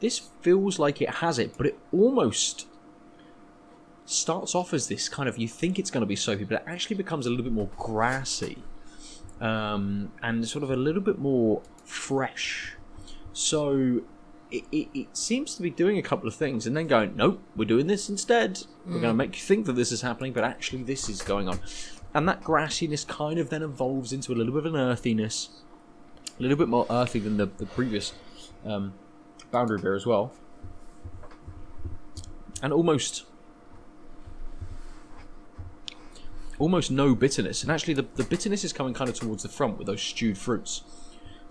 This 0.00 0.18
feels 0.42 0.78
like 0.78 1.00
it 1.00 1.16
has 1.16 1.38
it, 1.38 1.56
but 1.56 1.66
it 1.66 1.78
almost 1.92 2.66
starts 4.06 4.54
off 4.54 4.74
as 4.74 4.88
this 4.88 5.08
kind 5.08 5.28
of 5.28 5.38
you 5.38 5.48
think 5.48 5.78
it's 5.78 5.90
going 5.90 6.02
to 6.02 6.06
be 6.06 6.16
soapy, 6.16 6.44
but 6.44 6.60
it 6.60 6.64
actually 6.66 6.96
becomes 6.96 7.26
a 7.26 7.30
little 7.30 7.44
bit 7.44 7.52
more 7.52 7.70
grassy 7.78 8.58
um, 9.40 10.12
and 10.22 10.46
sort 10.46 10.62
of 10.62 10.70
a 10.70 10.76
little 10.76 11.00
bit 11.00 11.18
more 11.18 11.62
fresh. 11.84 12.76
So 13.32 14.02
it, 14.50 14.64
it, 14.70 14.88
it 14.94 15.16
seems 15.16 15.54
to 15.56 15.62
be 15.62 15.70
doing 15.70 15.98
a 15.98 16.02
couple 16.02 16.28
of 16.28 16.34
things 16.34 16.66
and 16.66 16.76
then 16.76 16.86
going, 16.86 17.16
nope, 17.16 17.42
we're 17.56 17.64
doing 17.64 17.86
this 17.86 18.08
instead. 18.08 18.62
We're 18.86 19.00
going 19.00 19.02
to 19.02 19.14
make 19.14 19.34
you 19.34 19.42
think 19.42 19.66
that 19.66 19.74
this 19.74 19.90
is 19.92 20.02
happening, 20.02 20.32
but 20.32 20.44
actually 20.44 20.82
this 20.82 21.08
is 21.08 21.22
going 21.22 21.48
on. 21.48 21.60
And 22.12 22.28
that 22.28 22.42
grassiness 22.42 23.06
kind 23.06 23.38
of 23.38 23.50
then 23.50 23.62
evolves 23.62 24.12
into 24.12 24.32
a 24.32 24.36
little 24.36 24.52
bit 24.52 24.66
of 24.66 24.74
an 24.74 24.80
earthiness, 24.80 25.48
a 26.38 26.42
little 26.42 26.56
bit 26.56 26.68
more 26.68 26.86
earthy 26.88 27.18
than 27.18 27.36
the, 27.36 27.46
the 27.46 27.66
previous 27.66 28.12
um, 28.64 28.94
boundary 29.50 29.78
beer 29.80 29.94
as 29.94 30.06
well. 30.06 30.32
And 32.62 32.72
almost 32.72 33.24
almost 36.58 36.90
no 36.90 37.14
bitterness, 37.16 37.62
and 37.62 37.72
actually 37.72 37.94
the, 37.94 38.06
the 38.14 38.22
bitterness 38.22 38.62
is 38.64 38.72
coming 38.72 38.94
kind 38.94 39.10
of 39.10 39.16
towards 39.16 39.42
the 39.42 39.48
front 39.48 39.76
with 39.76 39.86
those 39.86 40.00
stewed 40.00 40.38
fruits. 40.38 40.82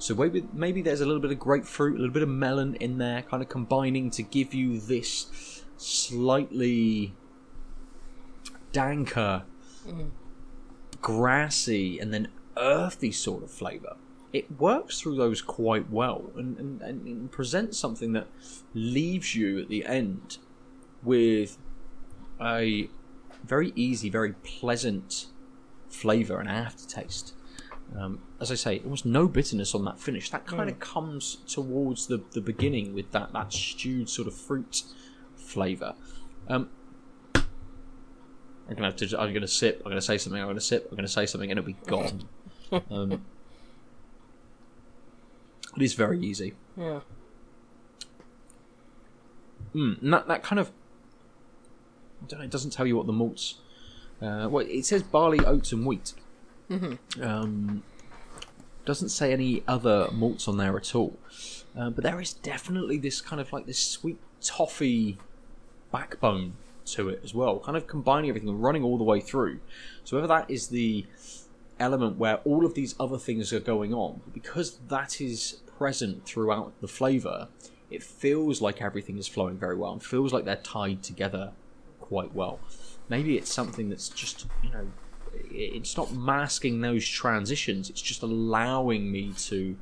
So 0.03 0.13
maybe 0.15 0.45
maybe 0.51 0.81
there's 0.81 0.99
a 0.99 1.05
little 1.05 1.21
bit 1.21 1.31
of 1.31 1.39
grapefruit, 1.39 1.95
a 1.95 1.97
little 1.97 2.13
bit 2.13 2.23
of 2.23 2.27
melon 2.27 2.75
in 2.75 2.97
there, 2.97 3.21
kind 3.21 3.41
of 3.41 3.47
combining 3.47 4.09
to 4.11 4.21
give 4.21 4.53
you 4.53 4.77
this 4.77 5.63
slightly 5.77 7.13
danker, 8.73 9.43
mm. 9.87 10.09
grassy, 11.01 11.99
and 11.99 12.13
then 12.13 12.27
earthy 12.57 13.13
sort 13.13 13.43
of 13.43 13.51
flavour. 13.51 13.95
It 14.33 14.59
works 14.59 14.99
through 14.99 15.15
those 15.15 15.41
quite 15.41 15.89
well 15.89 16.31
and, 16.35 16.57
and, 16.57 16.81
and 16.81 17.31
presents 17.31 17.79
something 17.79 18.11
that 18.11 18.27
leaves 18.73 19.35
you 19.35 19.61
at 19.61 19.69
the 19.69 19.85
end 19.85 20.37
with 21.01 21.57
a 22.41 22.89
very 23.45 23.71
easy, 23.77 24.09
very 24.09 24.33
pleasant 24.33 25.27
flavour 25.87 26.41
and 26.41 26.49
aftertaste. 26.49 27.35
Um, 27.97 28.19
as 28.41 28.51
I 28.51 28.55
say, 28.55 28.79
almost 28.79 29.05
no 29.05 29.27
bitterness 29.27 29.75
on 29.75 29.85
that 29.85 29.99
finish. 29.99 30.29
That 30.31 30.47
kind 30.47 30.69
of 30.69 30.79
comes 30.79 31.37
towards 31.47 32.07
the, 32.07 32.23
the 32.31 32.41
beginning 32.41 32.93
with 32.93 33.11
that, 33.11 33.33
that 33.33 33.53
stewed 33.53 34.09
sort 34.09 34.27
of 34.27 34.33
fruit 34.33 34.83
flavour. 35.35 35.93
Um, 36.47 36.69
I'm 37.35 38.75
gonna 38.75 38.85
have 38.85 38.95
to. 38.97 39.19
I'm 39.19 39.33
gonna 39.33 39.47
sip. 39.47 39.81
I'm 39.85 39.91
gonna 39.91 40.01
say 40.01 40.17
something. 40.17 40.41
I'm 40.41 40.47
gonna 40.47 40.61
sip. 40.61 40.87
I'm 40.89 40.95
gonna 40.95 41.07
say 41.07 41.25
something, 41.25 41.51
and 41.51 41.59
it'll 41.59 41.67
be 41.67 41.77
gone. 41.85 42.27
um, 42.89 43.25
it 45.75 45.81
is 45.81 45.93
very 45.93 46.19
easy. 46.19 46.53
Yeah. 46.75 47.01
Mm, 49.75 50.01
and 50.01 50.13
that 50.13 50.27
that 50.27 50.43
kind 50.43 50.59
of 50.59 50.71
I 52.23 52.27
don't 52.27 52.39
know, 52.39 52.45
it 52.45 52.51
doesn't 52.51 52.71
tell 52.71 52.87
you 52.87 52.95
what 52.95 53.05
the 53.05 53.13
malts. 53.13 53.55
Uh, 54.21 54.47
well, 54.49 54.65
it 54.65 54.85
says 54.85 55.03
barley, 55.03 55.39
oats, 55.45 55.73
and 55.73 55.85
wheat. 55.85 56.13
Um, 57.21 57.83
doesn't 58.85 59.09
say 59.09 59.31
any 59.31 59.63
other 59.67 60.09
malts 60.11 60.47
on 60.47 60.57
there 60.57 60.75
at 60.75 60.93
all. 60.95 61.17
Uh, 61.77 61.89
but 61.89 62.03
there 62.03 62.19
is 62.19 62.33
definitely 62.33 62.97
this 62.97 63.21
kind 63.21 63.41
of 63.41 63.51
like 63.53 63.65
this 63.65 63.79
sweet 63.79 64.17
toffee 64.41 65.17
backbone 65.91 66.53
to 66.85 67.09
it 67.09 67.21
as 67.23 67.33
well, 67.33 67.59
kind 67.59 67.77
of 67.77 67.87
combining 67.87 68.29
everything 68.29 68.49
and 68.49 68.61
running 68.61 68.83
all 68.83 68.97
the 68.97 69.03
way 69.03 69.21
through. 69.21 69.59
So 70.03 70.17
whether 70.17 70.27
that 70.27 70.49
is 70.49 70.67
the 70.67 71.05
element 71.79 72.17
where 72.17 72.37
all 72.37 72.65
of 72.65 72.73
these 72.73 72.95
other 72.99 73.17
things 73.17 73.53
are 73.53 73.59
going 73.59 73.93
on, 73.93 74.21
because 74.33 74.79
that 74.89 75.21
is 75.21 75.61
present 75.77 76.25
throughout 76.25 76.73
the 76.81 76.87
flavour, 76.87 77.47
it 77.89 78.03
feels 78.03 78.61
like 78.61 78.81
everything 78.81 79.17
is 79.17 79.27
flowing 79.27 79.57
very 79.57 79.75
well 79.75 79.93
and 79.93 80.03
feels 80.03 80.33
like 80.33 80.45
they're 80.45 80.55
tied 80.57 81.03
together 81.03 81.51
quite 82.01 82.33
well. 82.33 82.59
Maybe 83.09 83.37
it's 83.37 83.51
something 83.51 83.89
that's 83.89 84.09
just, 84.09 84.45
you 84.63 84.71
know, 84.71 84.87
it's 85.51 85.95
not 85.97 86.11
masking 86.13 86.81
those 86.81 87.07
transitions, 87.07 87.89
it's 87.89 88.01
just 88.01 88.21
allowing 88.23 89.11
me 89.11 89.33
to 89.37 89.75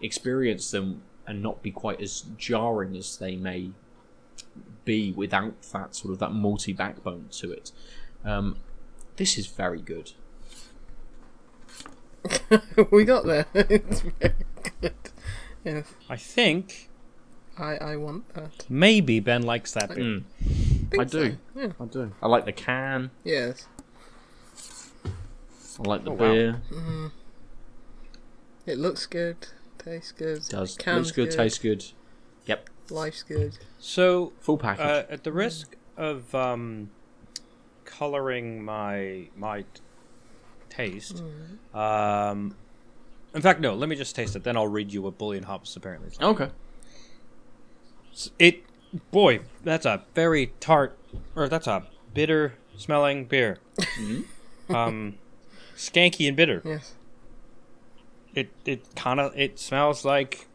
experience 0.00 0.70
them 0.70 1.02
and 1.26 1.42
not 1.42 1.62
be 1.62 1.70
quite 1.70 2.00
as 2.00 2.22
jarring 2.36 2.96
as 2.96 3.16
they 3.18 3.36
may 3.36 3.70
be 4.84 5.12
without 5.12 5.60
that 5.72 5.94
sort 5.94 6.12
of 6.12 6.18
that 6.18 6.30
malty 6.30 6.74
backbone 6.76 7.26
to 7.30 7.52
it. 7.52 7.72
Um, 8.24 8.56
this 9.16 9.36
is 9.36 9.46
very 9.46 9.80
good. 9.80 10.12
we 12.90 13.04
got 13.04 13.24
there. 13.26 13.46
it's 13.54 14.00
very 14.00 14.34
good. 14.80 14.94
Yes. 15.64 15.86
I 16.08 16.16
think 16.16 16.88
I, 17.58 17.76
I 17.76 17.96
want 17.96 18.32
that. 18.34 18.64
maybe 18.68 19.20
Ben 19.20 19.42
likes 19.42 19.72
that 19.72 19.88
beer. 19.94 19.98
Mm, 20.04 20.22
Think 20.90 21.00
I 21.00 21.04
do. 21.04 21.30
so, 21.30 21.60
Yeah. 21.60 21.72
I 21.80 21.84
do. 21.84 22.12
I 22.22 22.28
like 22.28 22.44
the 22.44 22.52
can. 22.52 23.10
Yes. 23.24 23.66
I 25.78 25.88
like 25.88 26.04
the 26.04 26.10
Oh, 26.10 26.14
wow. 26.14 26.32
beer. 26.32 26.60
It 28.66 28.78
looks 28.78 29.06
good. 29.06 29.36
Tastes 29.78 30.12
good. 30.12 30.38
It 30.38 30.48
does. 30.48 30.76
Can's 30.76 31.06
Looks 31.08 31.12
good, 31.16 31.30
tastes 31.30 31.58
good. 31.58 31.84
Yep. 32.46 32.68
Life's 32.90 33.22
good. 33.22 33.58
So, 33.78 34.32
Full 34.40 34.58
package. 34.58 34.84
uh, 34.84 35.04
at 35.08 35.24
the 35.24 35.32
risk 35.32 35.76
of 35.96 36.34
um, 36.34 36.90
coloring 37.84 38.62
my 38.64 39.28
my 39.36 39.62
t- 39.62 39.66
taste, 40.70 41.22
um, 41.74 42.54
in 43.34 43.42
fact, 43.42 43.60
no. 43.60 43.74
Let 43.74 43.88
me 43.88 43.96
just 43.96 44.16
taste 44.16 44.34
it. 44.36 44.42
Then 44.44 44.56
I'll 44.56 44.66
read 44.68 44.92
you 44.92 45.02
what 45.02 45.16
bullion 45.18 45.44
hops 45.44 45.76
apparently. 45.76 46.08
is. 46.10 46.18
okay. 46.20 46.50
It, 48.38 48.64
boy, 49.12 49.40
that's 49.62 49.86
a 49.86 50.02
very 50.14 50.52
tart, 50.60 50.98
or 51.36 51.48
that's 51.48 51.66
a 51.68 51.84
bitter 52.14 52.54
smelling 52.76 53.26
beer. 53.26 53.58
Hmm. 53.96 54.20
um, 54.74 55.14
skanky 55.78 56.26
and 56.28 56.36
bitter. 56.36 56.60
Yes. 56.64 56.94
It 58.34 58.50
it 58.66 58.94
kind 58.94 59.20
of 59.20 59.32
it 59.38 59.58
smells 59.58 60.04
like 60.04 60.48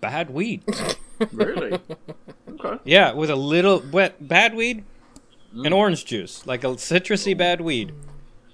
bad 0.00 0.30
weed. 0.30 0.64
Really? 1.30 1.78
okay. 2.48 2.80
Yeah, 2.82 3.12
with 3.12 3.30
a 3.30 3.36
little 3.36 3.80
wet 3.92 4.26
bad 4.26 4.56
weed 4.56 4.82
and 5.52 5.66
mm. 5.66 5.76
orange 5.76 6.04
juice, 6.04 6.44
like 6.48 6.64
a 6.64 6.68
citrusy 6.68 7.36
bad 7.36 7.60
weed. 7.60 7.94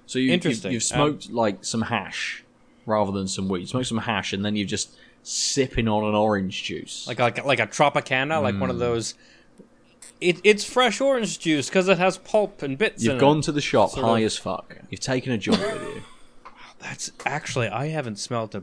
So 0.05 0.19
you, 0.19 0.27
you, 0.27 0.33
Interesting. 0.35 0.73
you've 0.73 0.83
um, 0.83 0.99
smoked 0.99 1.31
like 1.31 1.65
some 1.65 1.81
hash 1.81 2.45
rather 2.85 3.11
than 3.11 3.27
some 3.27 3.49
weed. 3.49 3.61
You 3.61 3.67
smoked 3.69 3.87
some 3.87 3.99
hash 3.99 4.35
and 4.35 4.45
then 4.45 4.55
you're 4.55 4.67
just 4.67 4.99
sipping 5.23 5.89
on 5.89 6.05
an 6.05 6.15
orange 6.15 6.63
juice. 6.63 7.07
like 7.07 7.19
like 7.19 7.43
like 7.47 7.61
a 7.61 7.67
Tropicana, 7.67 8.43
like 8.43 8.61
one 8.61 8.69
of 8.69 8.77
mm. 8.77 8.81
those. 8.81 9.15
It, 10.21 10.41
it's 10.43 10.65
fresh 10.65 11.01
orange 11.01 11.39
juice 11.39 11.69
because 11.69 11.89
it 11.89 11.99
has 11.99 12.19
pulp 12.19 12.63
and 12.63 12.77
bits. 12.77 13.05
You've 13.05 13.21
gone 13.21 13.39
It. 13.39 13.43
to 13.45 13.53
the 13.53 13.61
shop 13.61 13.91
Sort 13.91 14.05
high 14.05 14.19
of- 14.21 14.27
as 14.27 14.37
fuck. 14.37 14.77
You've 14.91 15.01
taken 15.01 15.33
a 15.33 15.39
joint 15.39 15.61
with 15.61 15.83
you. 15.83 16.03
That's 16.81 17.13
actually 17.27 17.69
I 17.69 17.89
haven't 17.89 18.19
smelled 18.19 18.55
a 18.55 18.63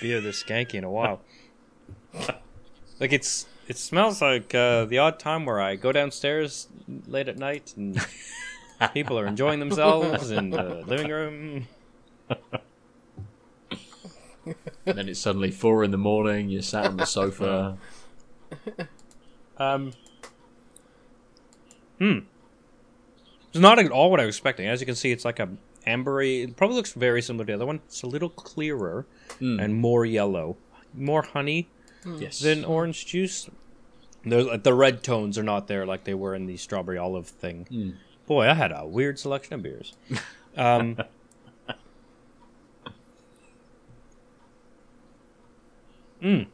beer 0.00 0.20
this 0.20 0.42
skanky 0.42 0.74
in 0.74 0.84
a 0.84 0.90
while. 0.90 1.20
like 3.00 3.12
it's 3.12 3.46
it 3.68 3.78
smells 3.78 4.20
like 4.20 4.54
uh, 4.54 4.84
the 4.84 4.98
odd 4.98 5.18
time 5.18 5.44
where 5.44 5.60
I 5.60 5.76
go 5.76 5.92
downstairs 5.92 6.68
late 7.06 7.28
at 7.28 7.38
night 7.38 7.72
and 7.76 8.04
people 8.94 9.18
are 9.18 9.26
enjoying 9.26 9.60
themselves 9.60 10.30
in 10.30 10.50
the 10.50 10.84
living 10.86 11.08
room. 11.10 11.68
then 14.84 15.08
it's 15.08 15.20
suddenly 15.20 15.50
four 15.52 15.84
in 15.84 15.90
the 15.92 15.98
morning. 15.98 16.48
You're 16.48 16.62
sat 16.62 16.86
on 16.86 16.96
the 16.96 17.06
sofa. 17.06 17.76
Um. 19.58 19.92
Hmm. 22.02 22.18
It's 23.50 23.60
not 23.60 23.78
at 23.78 23.92
all 23.92 24.10
what 24.10 24.18
I 24.18 24.26
was 24.26 24.34
expecting. 24.34 24.66
As 24.66 24.80
you 24.80 24.86
can 24.86 24.96
see, 24.96 25.12
it's 25.12 25.24
like 25.24 25.38
a 25.38 25.48
ambery. 25.86 26.42
It 26.42 26.56
probably 26.56 26.74
looks 26.74 26.94
very 26.94 27.22
similar 27.22 27.44
to 27.44 27.52
the 27.52 27.54
other 27.54 27.66
one. 27.66 27.76
It's 27.86 28.02
a 28.02 28.08
little 28.08 28.28
clearer 28.28 29.06
and 29.60 29.76
more 29.76 30.04
yellow, 30.04 30.56
more 30.92 31.22
honey 31.22 31.68
yes. 32.04 32.40
than 32.40 32.64
orange 32.64 33.06
juice. 33.06 33.48
They're, 34.24 34.42
like, 34.42 34.64
the 34.64 34.74
red 34.74 35.04
tones 35.04 35.38
are 35.38 35.44
not 35.44 35.68
there 35.68 35.86
like 35.86 36.02
they 36.02 36.14
were 36.14 36.34
in 36.34 36.46
the 36.46 36.56
strawberry 36.56 36.98
olive 36.98 37.28
thing. 37.28 37.66
Boy, 38.26 38.48
I 38.48 38.54
had 38.54 38.72
a 38.72 38.84
weird 38.84 39.20
selection 39.20 39.54
of 39.54 39.62
beers. 39.62 39.94
Um, 40.54 40.98
mm. 46.22 46.46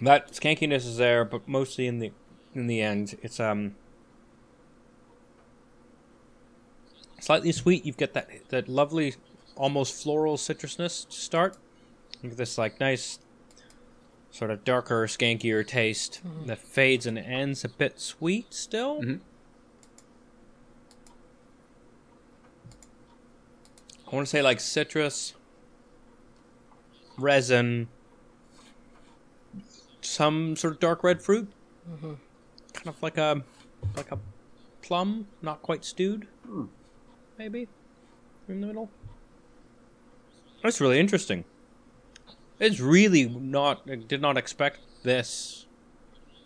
That 0.00 0.32
skankiness 0.32 0.86
is 0.86 0.96
there, 0.96 1.26
but 1.26 1.46
mostly 1.46 1.86
in 1.86 1.98
the 1.98 2.12
in 2.54 2.66
the 2.66 2.80
end, 2.80 3.18
it's 3.20 3.38
um 3.38 3.74
slightly 7.20 7.52
sweet. 7.52 7.86
You've 7.86 7.96
got 7.96 8.12
that 8.14 8.28
that 8.48 8.68
lovely, 8.68 9.14
almost 9.56 10.02
floral 10.02 10.36
citrusness 10.36 11.08
to 11.08 11.16
start. 11.16 11.56
You 12.22 12.30
get 12.30 12.38
this 12.38 12.58
like 12.58 12.80
nice, 12.80 13.18
sort 14.30 14.50
of 14.50 14.64
darker, 14.64 15.06
skankier 15.06 15.66
taste 15.66 16.20
mm-hmm. 16.26 16.46
that 16.46 16.58
fades 16.58 17.06
and 17.06 17.18
ends 17.18 17.64
a 17.64 17.68
bit 17.68 18.00
sweet 18.00 18.52
still. 18.52 19.00
Mhm. 19.00 19.20
I 24.10 24.16
want 24.16 24.26
to 24.26 24.30
say 24.30 24.42
like 24.42 24.58
citrus, 24.58 25.34
resin, 27.16 27.88
some 30.00 30.56
sort 30.56 30.74
of 30.74 30.80
dark 30.80 31.04
red 31.04 31.22
fruit, 31.22 31.48
mm-hmm. 31.88 32.14
kind 32.72 32.88
of 32.88 33.00
like 33.02 33.16
a 33.16 33.44
like 33.96 34.10
a 34.10 34.18
plum, 34.82 35.28
not 35.42 35.62
quite 35.62 35.84
stewed, 35.84 36.26
hmm. 36.44 36.64
Maybe 37.40 37.66
in 38.48 38.60
the 38.60 38.66
middle. 38.66 38.90
That's 40.62 40.78
really 40.78 41.00
interesting. 41.00 41.46
It's 42.58 42.80
really 42.80 43.30
not. 43.30 43.80
I 43.90 43.94
did 43.94 44.20
not 44.20 44.36
expect 44.36 44.80
this 45.04 45.64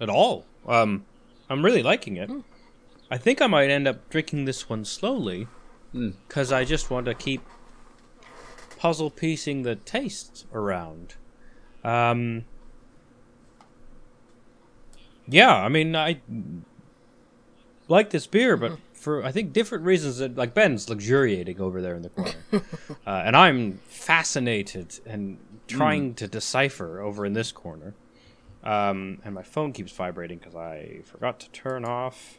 at 0.00 0.08
all. 0.08 0.46
Um, 0.68 1.04
I'm 1.50 1.64
really 1.64 1.82
liking 1.82 2.16
it. 2.16 2.30
I 3.10 3.18
think 3.18 3.42
I 3.42 3.48
might 3.48 3.70
end 3.70 3.88
up 3.88 4.08
drinking 4.08 4.44
this 4.44 4.68
one 4.68 4.84
slowly 4.84 5.48
because 5.92 6.52
I 6.52 6.64
just 6.64 6.92
want 6.92 7.06
to 7.06 7.14
keep 7.14 7.42
puzzle 8.78 9.10
piecing 9.10 9.62
the 9.64 9.74
tastes 9.74 10.44
around. 10.52 11.16
Um, 11.82 12.44
yeah, 15.26 15.56
I 15.56 15.68
mean, 15.68 15.96
I 15.96 16.20
like 17.88 18.10
this 18.10 18.28
beer, 18.28 18.56
but 18.56 18.78
for 19.04 19.22
I 19.22 19.30
think 19.30 19.52
different 19.52 19.84
reasons. 19.84 20.18
That, 20.18 20.34
like 20.34 20.54
Ben's 20.54 20.88
luxuriating 20.88 21.60
over 21.60 21.82
there 21.82 21.94
in 21.94 22.02
the 22.02 22.08
corner, 22.08 22.32
uh, 23.06 23.22
and 23.26 23.36
I'm 23.36 23.78
fascinated 23.84 24.98
and 25.04 25.38
trying 25.68 26.14
to 26.14 26.26
decipher 26.26 27.00
over 27.00 27.26
in 27.26 27.34
this 27.34 27.52
corner. 27.52 27.94
Um, 28.64 29.18
and 29.24 29.34
my 29.34 29.42
phone 29.42 29.74
keeps 29.74 29.92
vibrating 29.92 30.38
because 30.38 30.56
I 30.56 31.02
forgot 31.04 31.38
to 31.40 31.50
turn 31.50 31.84
off 31.84 32.38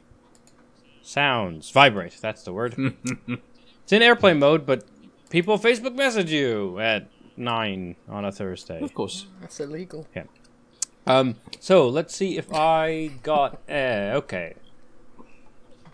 sounds. 1.03 1.69
Vibrate, 1.69 2.17
that's 2.19 2.41
the 2.41 2.51
word. 2.51 2.75
it's 3.27 3.93
in 3.93 4.01
airplane 4.01 4.39
mode, 4.39 4.65
but 4.65 4.85
people 5.29 5.59
Facebook 5.59 5.93
message 5.93 6.31
you 6.31 6.79
at 6.79 7.07
nine 7.37 7.95
on 8.09 8.25
a 8.25 8.31
Thursday. 8.31 8.81
Of 8.81 8.95
course. 8.95 9.27
That's 9.39 9.59
illegal. 9.59 10.07
Yeah. 10.15 10.23
Um, 11.05 11.35
so 11.59 11.87
let's 11.87 12.15
see 12.15 12.39
if 12.39 12.51
I 12.51 13.11
got 13.21 13.61
uh, 13.69 14.13
okay. 14.15 14.55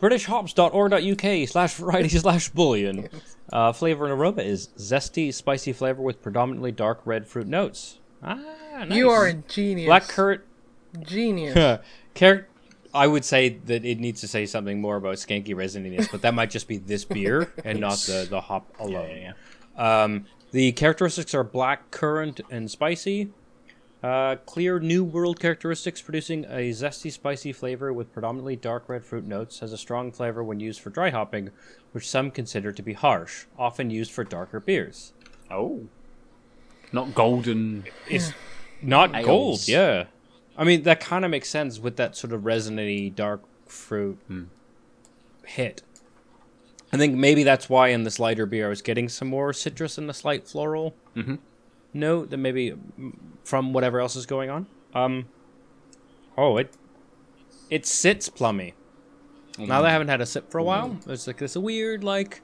BritishHops.org.uk 0.01 1.47
slash 1.47 1.75
variety 1.75 2.09
slash 2.09 2.49
bullion. 2.49 3.09
Uh, 3.51 3.71
flavor 3.71 4.05
and 4.05 4.13
aroma 4.13 4.41
is 4.41 4.69
zesty, 4.77 5.33
spicy 5.33 5.73
flavor 5.73 6.01
with 6.01 6.21
predominantly 6.21 6.71
dark 6.71 7.01
red 7.05 7.27
fruit 7.27 7.47
notes. 7.47 7.99
Ah, 8.23 8.39
nice. 8.79 8.91
You 8.91 9.09
are 9.09 9.27
a 9.27 9.33
genius. 9.33 9.85
black 9.85 10.07
currant. 10.07 10.41
Genius. 11.01 11.79
Char- 12.15 12.47
I 12.93 13.07
would 13.07 13.23
say 13.23 13.49
that 13.65 13.85
it 13.85 13.99
needs 13.99 14.21
to 14.21 14.27
say 14.27 14.45
something 14.45 14.81
more 14.81 14.97
about 14.97 15.15
skanky 15.15 15.55
resininess, 15.55 16.11
but 16.11 16.21
that 16.23 16.33
might 16.33 16.49
just 16.49 16.67
be 16.67 16.77
this 16.77 17.05
beer 17.05 17.53
and 17.63 17.79
not 17.79 17.97
the, 17.99 18.27
the 18.29 18.41
hop 18.41 18.73
alone. 18.79 19.33
Um, 19.77 20.25
the 20.51 20.73
characteristics 20.73 21.33
are 21.33 21.43
black 21.43 21.91
currant 21.91 22.41
and 22.49 22.69
spicy. 22.69 23.29
Uh, 24.03 24.35
clear 24.47 24.79
New 24.79 25.03
World 25.03 25.39
characteristics, 25.39 26.01
producing 26.01 26.43
a 26.45 26.71
zesty, 26.71 27.11
spicy 27.11 27.53
flavor 27.53 27.93
with 27.93 28.11
predominantly 28.11 28.55
dark 28.55 28.89
red 28.89 29.05
fruit 29.05 29.25
notes, 29.25 29.59
has 29.59 29.71
a 29.71 29.77
strong 29.77 30.11
flavor 30.11 30.43
when 30.43 30.59
used 30.59 30.81
for 30.81 30.89
dry 30.89 31.11
hopping, 31.11 31.51
which 31.91 32.09
some 32.09 32.31
consider 32.31 32.71
to 32.71 32.81
be 32.81 32.93
harsh, 32.93 33.45
often 33.59 33.91
used 33.91 34.11
for 34.11 34.23
darker 34.23 34.59
beers. 34.59 35.13
Oh. 35.51 35.87
Not 36.91 37.13
golden. 37.13 37.85
It's 38.09 38.33
not 38.81 39.13
Ales. 39.15 39.25
gold, 39.25 39.67
yeah. 39.67 40.05
I 40.57 40.63
mean, 40.63 40.81
that 40.83 40.99
kind 40.99 41.23
of 41.23 41.29
makes 41.31 41.49
sense 41.49 41.79
with 41.79 41.95
that 41.97 42.15
sort 42.15 42.33
of 42.33 42.43
resiny 42.43 43.09
dark 43.09 43.41
fruit 43.67 44.17
hit. 45.45 45.83
I 46.91 46.97
think 46.97 47.15
maybe 47.15 47.43
that's 47.43 47.69
why 47.69 47.89
in 47.89 48.03
this 48.03 48.19
lighter 48.19 48.45
beer 48.45 48.65
I 48.65 48.69
was 48.69 48.81
getting 48.81 49.07
some 49.07 49.29
more 49.29 49.53
citrus 49.53 49.97
and 49.97 50.09
a 50.09 50.13
slight 50.13 50.45
floral 50.47 50.93
Mhm. 51.15 51.37
Note 51.93 52.29
than 52.29 52.41
maybe 52.41 52.71
mm, 52.71 53.13
from 53.43 53.73
whatever 53.73 53.99
else 53.99 54.15
is 54.15 54.25
going 54.25 54.49
on. 54.49 54.67
Um, 54.93 55.27
oh, 56.37 56.57
it 56.57 56.73
it 57.69 57.85
sits 57.85 58.29
plummy. 58.29 58.73
Now 59.57 59.81
that 59.81 59.89
I 59.89 59.91
haven't 59.91 60.07
had 60.07 60.21
a 60.21 60.25
sip 60.25 60.49
for 60.49 60.57
a 60.59 60.63
while, 60.63 60.97
it's 61.07 61.27
like 61.27 61.37
this 61.37 61.55
a 61.55 61.61
weird 61.61 62.03
like 62.03 62.41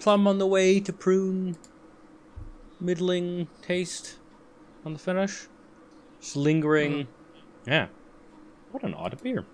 plum 0.00 0.26
on 0.26 0.38
the 0.38 0.46
way 0.46 0.80
to 0.80 0.92
prune, 0.92 1.56
middling 2.80 3.48
taste 3.60 4.16
on 4.84 4.94
the 4.94 4.98
finish, 4.98 5.46
just 6.20 6.36
lingering. 6.36 7.06
Yeah, 7.66 7.88
what 8.72 8.82
an 8.82 8.94
odd 8.94 9.20
beer. 9.22 9.44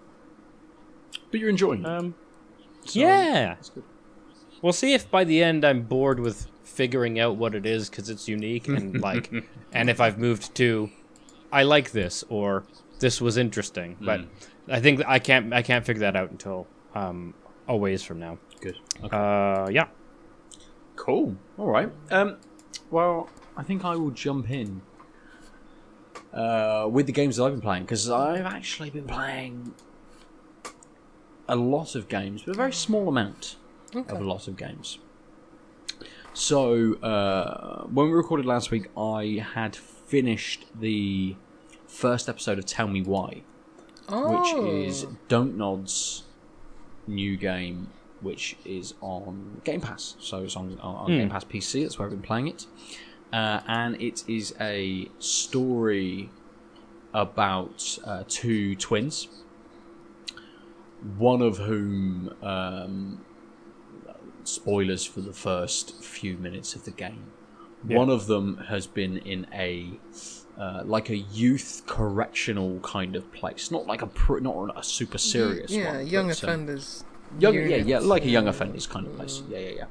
But 1.31 1.41
you're 1.41 1.51
enjoying 1.51 1.81
it. 1.81 1.87
Um, 1.87 2.15
so 2.85 3.01
yeah, 3.01 3.55
That's 3.55 3.71
good. 3.71 3.85
we'll 4.63 4.73
see 4.73 4.95
if 4.95 5.11
by 5.11 5.25
the 5.25 5.43
end 5.43 5.65
I'm 5.65 5.83
bored 5.83 6.21
with 6.21 6.47
figuring 6.79 7.19
out 7.19 7.37
what 7.37 7.57
it 7.57 7.67
is 7.67 7.91
because 7.91 8.09
it's 8.09 8.29
unique 8.29 8.69
and 8.69 9.01
like, 9.09 9.33
and 9.73 9.91
if 9.91 10.01
I've 10.01 10.17
moved 10.17 10.55
to, 10.55 10.89
I 11.53 11.65
like 11.65 11.91
this 11.91 12.25
or 12.29 12.65
this 13.01 13.21
was 13.21 13.37
interesting. 13.37 13.97
But 14.01 14.21
I 14.71 14.81
think 14.81 15.03
I 15.05 15.19
can't 15.19 15.53
I 15.53 15.63
can't 15.63 15.85
figure 15.85 16.01
that 16.01 16.15
out 16.15 16.31
until 16.31 16.69
um 16.95 17.35
a 17.67 17.77
ways 17.77 18.03
from 18.05 18.21
now. 18.21 18.39
Good. 18.61 18.79
Okay. 19.05 19.17
Uh, 19.17 19.69
yeah. 19.71 19.89
Cool. 20.95 21.37
All 21.59 21.67
right. 21.67 21.91
Um, 22.11 22.39
well, 22.91 23.29
I 23.57 23.63
think 23.65 23.85
I 23.85 23.97
will 23.97 24.11
jump 24.11 24.49
in 24.51 24.81
uh, 26.33 26.89
with 26.91 27.07
the 27.07 27.13
games 27.13 27.37
that 27.37 27.45
I've 27.45 27.53
been 27.53 27.61
playing 27.61 27.85
because 27.85 28.09
I've 28.09 28.47
actually 28.47 28.91
been 28.91 29.07
playing 29.07 29.75
a 31.49 31.57
lot 31.57 31.95
of 31.95 32.09
games, 32.09 32.43
but 32.43 32.55
a 32.55 32.57
very 32.57 32.73
small 32.73 33.09
amount 33.09 33.57
of 33.95 34.21
a 34.21 34.25
lot 34.25 34.49
of 34.49 34.57
games. 34.57 34.99
So 36.39 36.95
uh, 37.03 37.83
when 37.87 38.07
we 38.07 38.13
recorded 38.13 38.47
last 38.47 38.71
week, 38.71 38.87
I 38.97 39.45
had 39.55 39.75
finished 39.75 40.67
the 40.79 41.35
first 41.89 42.29
episode 42.29 42.61
of 42.61 42.65
Tell 42.65 42.87
Me 42.87 43.03
Why, 43.03 43.43
Oh. 44.09 44.39
which 44.39 44.73
is 44.87 45.07
Don't 45.27 45.57
Nod's 45.57 46.23
new 47.09 47.37
game, 47.37 47.89
which 48.21 48.57
is 48.65 48.95
on 49.01 49.63
Game 49.65 49.81
Pass. 49.81 50.15
So 50.21 50.45
it's 50.45 50.55
on, 50.55 50.79
on, 50.81 50.95
on 50.95 51.07
Game 51.09 51.29
Pass 51.29 51.43
PC. 51.43 51.83
That's 51.83 51.99
where 51.99 52.07
I've 52.07 52.13
been 52.13 52.23
playing 52.23 52.47
it, 52.47 52.67
uh, 53.33 53.61
and 53.67 54.01
it 54.01 54.23
is 54.29 54.55
a 54.61 55.11
story 55.19 56.31
about 57.13 57.99
uh, 58.05 58.23
two 58.29 58.77
twins. 58.77 59.27
One 61.17 61.43
of 61.43 61.59
whom, 61.59 62.33
um, 62.43 63.25
spoilers 64.49 65.05
for 65.05 65.21
the 65.21 65.33
first 65.33 66.03
few 66.03 66.37
minutes 66.37 66.75
of 66.75 66.85
the 66.85 66.91
game. 66.91 67.33
One 67.85 68.11
of 68.11 68.27
them 68.27 68.65
has 68.69 68.87
been 68.87 69.19
in 69.19 69.47
a 69.53 69.91
uh, 70.59 70.83
like 70.85 71.09
a 71.11 71.17
youth 71.17 71.83
correctional 71.87 72.81
kind 72.81 73.15
of 73.15 73.33
place, 73.33 73.71
not 73.71 73.87
like 73.87 74.03
a 74.03 74.09
pr- 74.09 74.41
not 74.41 74.77
a 74.77 74.83
super 74.83 75.19
serious 75.19 75.71
yeah, 75.71 75.99
one. 75.99 76.07
young 76.07 76.29
but, 76.29 76.43
um, 76.43 76.49
offenders. 76.49 77.05
Young, 77.39 77.55
yeah, 77.55 77.77
yeah, 77.77 77.99
like 78.01 78.25
a 78.25 78.29
young 78.29 78.49
offenders 78.49 78.87
kind 78.87 79.07
of 79.07 79.15
place. 79.15 79.43
Yeah, 79.49 79.59
yeah, 79.59 79.85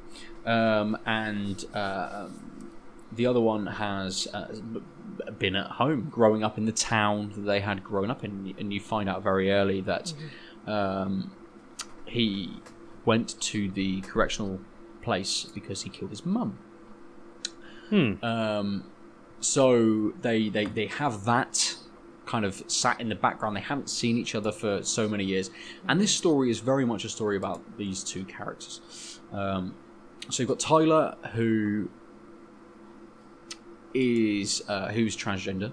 yeah. 0.46 0.80
Um, 0.80 0.98
and 1.06 1.64
uh, 1.74 2.26
um, 2.26 2.72
the 3.14 3.26
other 3.26 3.40
one 3.40 3.68
has 3.68 4.28
uh, 4.34 4.48
been 5.40 5.56
at 5.56 5.68
home, 5.72 6.10
growing 6.12 6.44
up 6.44 6.58
in 6.58 6.66
the 6.66 6.72
town 6.72 7.32
that 7.36 7.42
they 7.42 7.62
had 7.62 7.84
grown 7.84 8.12
up 8.12 8.24
in, 8.24 8.54
and 8.58 8.74
you 8.74 8.82
find 8.82 9.08
out 9.08 9.24
very 9.24 9.52
early 9.52 9.82
that 9.82 10.14
um, 10.66 11.32
he 12.06 12.52
went 13.08 13.40
to 13.40 13.72
the 13.72 14.02
correctional 14.02 14.60
place 15.02 15.48
because 15.56 15.84
he 15.84 15.90
killed 15.90 16.12
his 16.12 16.26
mum. 16.26 16.60
Hmm. 17.90 18.24
Um, 18.24 18.84
so 19.40 20.12
they, 20.22 20.50
they 20.50 20.66
they 20.66 20.88
have 20.88 21.24
that 21.24 21.78
kind 22.26 22.44
of 22.44 22.62
sat 22.68 23.00
in 23.00 23.08
the 23.08 23.16
background. 23.16 23.56
They 23.56 23.62
haven't 23.62 23.90
seen 23.90 24.18
each 24.18 24.36
other 24.36 24.52
for 24.52 24.84
so 24.84 25.08
many 25.08 25.24
years, 25.24 25.50
and 25.88 26.02
this 26.02 26.14
story 26.14 26.52
is 26.52 26.60
very 26.60 26.86
much 26.86 27.06
a 27.06 27.10
story 27.10 27.38
about 27.38 27.78
these 27.78 28.04
two 28.04 28.26
characters. 28.26 29.22
Um, 29.32 29.74
so 30.30 30.44
you've 30.44 30.50
got 30.50 30.60
Tyler, 30.60 31.16
who 31.34 31.90
is 33.94 34.62
uh, 34.68 34.90
who's 34.90 35.16
transgender, 35.16 35.72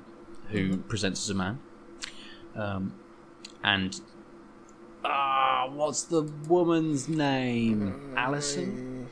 who 0.51 0.77
presents 0.77 1.25
as 1.25 1.31
a 1.31 1.35
man, 1.35 1.59
um, 2.55 2.95
and 3.65 4.01
ah, 5.05 5.69
what's 5.73 6.03
the 6.05 6.23
woman's 6.49 7.09
name? 7.09 8.15
Alyson. 8.17 9.07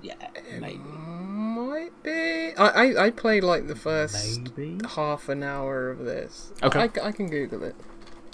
Yeah, 0.00 0.14
maybe. 0.58 0.78
Might 0.78 2.02
be. 2.02 2.52
I, 2.56 2.66
I, 2.66 3.04
I 3.06 3.10
played 3.10 3.44
like 3.44 3.66
the 3.68 3.76
first 3.76 4.56
Maybe. 4.56 4.78
half 4.94 5.28
an 5.28 5.42
hour 5.42 5.90
of 5.90 5.98
this. 6.00 6.52
Okay. 6.62 6.80
I, 6.80 7.06
I 7.06 7.12
can 7.12 7.28
Google 7.28 7.62
it. 7.64 7.76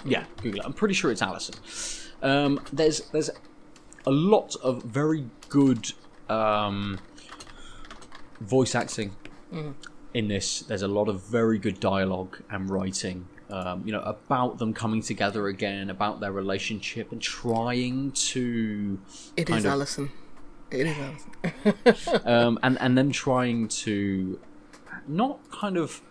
Yeah, 0.05 0.24
Google 0.42 0.61
it. 0.61 0.66
I'm 0.66 0.72
pretty 0.72 0.94
sure 0.94 1.11
it's 1.11 1.20
Alyson. 1.22 1.57
Um, 2.22 2.61
there's 2.72 3.01
there's 3.11 3.30
a 4.07 4.11
lot 4.11 4.57
of 4.62 4.82
very 4.82 5.26
good 5.49 5.92
um, 6.28 6.99
voice 8.40 8.74
acting 8.74 9.14
in 10.14 10.28
this. 10.28 10.61
There's 10.61 10.82
a 10.82 10.88
lot 10.88 11.09
of 11.09 11.22
very 11.22 11.59
good 11.59 11.80
dialogue 11.80 12.40
and 12.51 12.70
writing. 12.70 13.28
Um, 13.51 13.82
you 13.86 13.92
know 13.92 14.01
about 14.03 14.59
them 14.59 14.74
coming 14.74 15.01
together 15.01 15.49
again, 15.49 15.90
about 15.90 16.20
their 16.20 16.32
relationship, 16.32 17.12
and 17.12 17.20
trying 17.20 18.12
to 18.12 19.01
It 19.36 19.49
is 19.49 19.64
of. 19.64 19.72
Alyson. 19.72 20.11
It 20.70 20.86
is 20.86 20.96
Alyson. 20.96 22.26
um, 22.26 22.59
and 22.62 22.78
and 22.80 22.99
them 22.99 23.11
trying 23.11 23.68
to 23.68 24.38
not 25.07 25.38
kind 25.51 25.76
of 25.78 26.03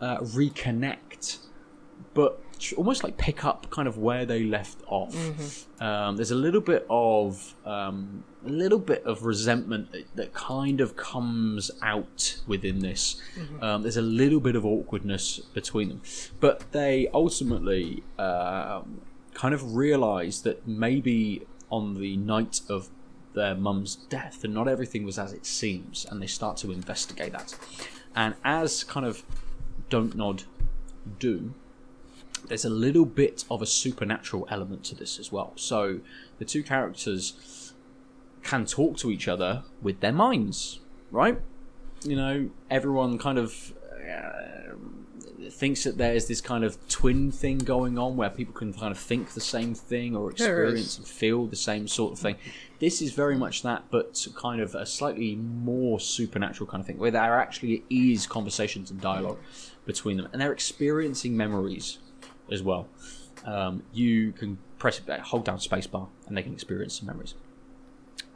uh, 0.00 0.18
reconnect, 0.18 1.38
but 2.14 2.40
almost 2.76 3.04
like 3.04 3.16
pick 3.18 3.44
up 3.44 3.70
kind 3.70 3.86
of 3.88 3.98
where 3.98 4.24
they 4.24 4.42
left 4.44 4.78
off. 4.86 5.14
Um, 5.80 6.16
there's 6.16 6.30
a 6.30 6.36
little 6.36 6.60
bit 6.60 6.86
of 6.88 7.54
um, 7.64 8.24
a 8.44 8.48
little 8.48 8.78
bit 8.78 9.04
of 9.04 9.24
resentment 9.24 9.92
that, 9.92 10.04
that 10.16 10.34
kind 10.34 10.80
of 10.80 10.96
comes 10.96 11.70
out 11.82 12.40
within 12.46 12.78
this. 12.80 13.20
Um, 13.62 13.82
there's 13.82 13.96
a 13.98 14.02
little 14.02 14.40
bit 14.40 14.56
of 14.56 14.64
awkwardness 14.64 15.38
between 15.54 15.88
them, 15.88 16.00
but 16.40 16.72
they 16.72 17.08
ultimately 17.12 18.02
um, 18.18 19.00
kind 19.34 19.52
of 19.54 19.74
realize 19.76 20.42
that 20.42 20.66
maybe 20.66 21.46
on 21.70 22.00
the 22.00 22.16
night 22.16 22.60
of 22.68 22.88
their 23.34 23.54
mum's 23.54 23.96
death 23.96 24.44
and 24.44 24.54
not 24.54 24.66
everything 24.66 25.04
was 25.04 25.18
as 25.18 25.32
it 25.34 25.44
seems 25.44 26.06
and 26.10 26.22
they 26.22 26.26
start 26.26 26.56
to 26.56 26.72
investigate 26.72 27.32
that 27.32 27.54
and 28.14 28.34
as 28.44 28.82
kind 28.82 29.04
of 29.04 29.22
Dontnod 29.90 30.44
do 31.18 31.52
there's 32.48 32.64
a 32.64 32.70
little 32.70 33.04
bit 33.04 33.44
of 33.50 33.62
a 33.62 33.66
supernatural 33.66 34.46
element 34.50 34.84
to 34.84 34.94
this 34.94 35.18
as 35.18 35.32
well. 35.32 35.52
So 35.56 36.00
the 36.38 36.44
two 36.44 36.62
characters 36.62 37.72
can 38.42 38.64
talk 38.64 38.96
to 38.98 39.10
each 39.10 39.26
other 39.26 39.64
with 39.82 40.00
their 40.00 40.12
minds 40.12 40.80
right? 41.10 41.40
You 42.04 42.16
know 42.16 42.50
everyone 42.70 43.18
kind 43.18 43.38
of 43.38 43.74
uh, 43.90 45.50
thinks 45.50 45.84
that 45.84 45.98
there's 45.98 46.26
this 46.26 46.40
kind 46.40 46.64
of 46.64 46.76
twin 46.88 47.30
thing 47.30 47.58
going 47.58 47.98
on 47.98 48.16
where 48.16 48.30
people 48.30 48.54
can 48.54 48.72
kind 48.72 48.92
of 48.92 48.98
think 48.98 49.30
the 49.30 49.40
same 49.40 49.74
thing 49.74 50.14
or 50.14 50.30
experience 50.30 50.98
and 50.98 51.06
feel 51.06 51.46
the 51.46 51.56
same 51.56 51.88
sort 51.88 52.12
of 52.12 52.18
thing. 52.18 52.36
This 52.78 53.00
is 53.00 53.12
very 53.12 53.36
much 53.36 53.62
that, 53.62 53.84
but 53.90 54.26
kind 54.36 54.60
of 54.60 54.74
a 54.74 54.84
slightly 54.84 55.36
more 55.36 55.98
supernatural 55.98 56.68
kind 56.68 56.80
of 56.80 56.86
thing, 56.86 56.98
where 56.98 57.10
there 57.10 57.38
actually 57.38 57.84
is 57.88 58.26
conversations 58.26 58.90
and 58.90 59.00
dialogue 59.00 59.38
between 59.86 60.18
them, 60.18 60.28
and 60.32 60.40
they're 60.40 60.52
experiencing 60.52 61.36
memories 61.36 61.98
as 62.50 62.62
well. 62.62 62.88
Um, 63.44 63.82
you 63.92 64.32
can 64.32 64.58
press 64.78 65.00
hold 65.24 65.44
down 65.44 65.58
spacebar, 65.58 66.08
and 66.26 66.36
they 66.36 66.42
can 66.42 66.52
experience 66.52 66.98
some 66.98 67.06
memories. 67.06 67.34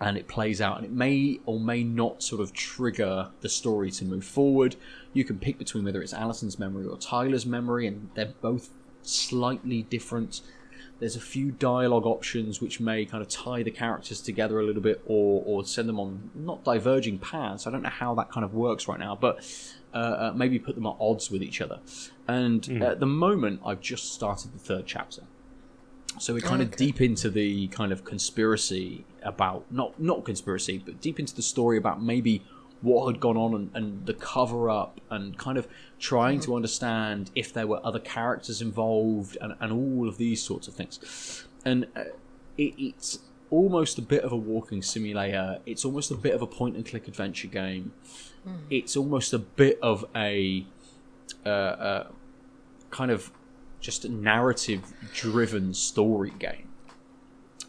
And 0.00 0.16
it 0.16 0.28
plays 0.28 0.62
out 0.62 0.78
and 0.78 0.86
it 0.86 0.92
may 0.92 1.40
or 1.44 1.61
may 1.61 1.84
not 1.84 2.22
sort 2.22 2.40
of 2.40 2.54
trigger 2.54 3.28
the 3.42 3.50
story 3.50 3.90
to 3.92 4.04
move 4.06 4.24
forward. 4.24 4.76
You 5.12 5.24
can 5.24 5.38
pick 5.38 5.58
between 5.58 5.84
whether 5.84 6.00
it's 6.00 6.14
Alyson's 6.14 6.58
memory 6.58 6.86
or 6.86 6.96
tyler's 6.96 7.44
memory 7.44 7.86
and 7.86 8.08
they're 8.14 8.32
both 8.40 8.70
slightly 9.02 9.82
different. 9.82 10.40
There's 11.00 11.16
a 11.16 11.20
few 11.20 11.50
dialogue 11.50 12.06
options 12.06 12.62
which 12.62 12.80
may 12.80 13.04
kind 13.04 13.20
of 13.20 13.28
tie 13.28 13.62
the 13.62 13.70
characters 13.70 14.22
together 14.22 14.58
a 14.58 14.64
little 14.64 14.80
bit 14.80 15.02
or, 15.06 15.42
or 15.44 15.66
send 15.66 15.86
them 15.86 16.00
on 16.00 16.30
not 16.34 16.64
diverging 16.64 17.18
paths. 17.18 17.66
I 17.66 17.70
don't 17.70 17.82
know 17.82 17.90
how 17.90 18.14
that 18.14 18.30
kind 18.30 18.44
of 18.44 18.54
works 18.54 18.88
right 18.88 18.98
now 18.98 19.14
but 19.14 19.44
uh, 19.95 19.97
uh, 19.97 20.32
maybe 20.34 20.59
put 20.59 20.74
them 20.74 20.86
at 20.86 20.95
odds 21.01 21.30
with 21.30 21.43
each 21.43 21.61
other 21.61 21.80
and 22.28 22.68
at 22.82 23.01
the 23.01 23.07
moment 23.07 23.61
i've 23.64 23.80
just 23.80 24.12
started 24.14 24.53
the 24.53 24.59
third 24.59 24.84
chapter 24.86 25.22
so 26.18 26.34
we're 26.34 26.41
kind 26.41 26.61
of 26.61 26.68
Okay. 26.68 26.86
deep 26.86 27.01
into 27.01 27.30
the 27.30 27.68
kind 27.68 27.93
of 27.93 28.05
conspiracy 28.05 29.05
about 29.22 29.64
not 29.70 29.99
not 30.01 30.24
conspiracy, 30.24 30.82
but 30.84 31.01
deep 31.01 31.20
into 31.20 31.34
the 31.34 31.43
story 31.43 31.78
about 31.78 32.03
maybe 32.03 32.43
what 32.82 33.07
had 33.11 33.20
gone 33.20 33.36
on 33.36 33.55
and, 33.55 33.70
and 33.74 34.07
the 34.07 34.14
cover 34.14 34.68
up 34.68 35.01
and 35.09 35.38
kind 35.38 35.57
of 35.57 35.68
trying 35.99 36.41
to 36.41 36.57
understand 36.57 37.30
if 37.34 37.53
there 37.53 37.66
were 37.66 37.80
other 37.86 38.01
characters 38.01 38.61
involved 38.61 39.36
and, 39.41 39.55
and 39.61 39.72
all 39.72 40.09
of 40.09 40.16
these 40.18 40.43
sorts 40.43 40.66
of 40.66 40.74
things. 40.74 41.45
And 41.64 41.86
uh, 41.95 42.05
it, 42.59 42.74
it's 42.78 43.20
almost 43.51 43.97
a 43.99 44.03
bit 44.03 44.24
of 44.24 44.32
a 44.32 44.36
walking 44.36 44.82
simulator. 44.82 45.59
It's 45.64 45.84
almost 45.84 46.11
a 46.11 46.16
bit 46.16 46.34
of 46.34 46.43
a 46.43 46.47
point 46.47 46.74
and 46.76 46.84
click 46.84 47.07
adventure 47.07 47.49
game. 47.49 47.93
It's 48.70 48.97
almost 48.97 49.32
a 49.32 49.38
bit 49.38 49.78
of 49.82 50.05
a 50.16 50.64
uh, 51.45 51.49
uh, 51.49 52.07
kind 52.91 53.11
of 53.11 53.30
just 53.80 54.05
a 54.05 54.09
narrative 54.09 54.82
driven 55.14 55.72
story 55.74 56.32
game. 56.38 56.68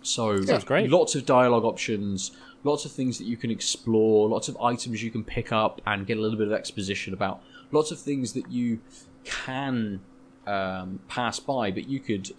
So 0.01 0.41
Sounds 0.43 0.63
great. 0.63 0.89
lots 0.89 1.13
of 1.15 1.25
dialogue 1.25 1.63
options, 1.63 2.31
lots 2.63 2.85
of 2.85 2.91
things 2.91 3.17
that 3.19 3.25
you 3.25 3.37
can 3.37 3.51
explore, 3.51 4.27
lots 4.27 4.47
of 4.47 4.57
items 4.61 5.03
you 5.03 5.11
can 5.11 5.23
pick 5.23 5.51
up 5.51 5.79
and 5.85 6.07
get 6.07 6.17
a 6.17 6.21
little 6.21 6.37
bit 6.37 6.47
of 6.47 6.53
exposition 6.53 7.13
about, 7.13 7.41
lots 7.71 7.91
of 7.91 7.99
things 7.99 8.33
that 8.33 8.49
you 8.49 8.79
can 9.23 10.01
um, 10.47 10.99
pass 11.07 11.39
by, 11.39 11.69
but 11.69 11.87
you 11.87 11.99
could, 11.99 12.31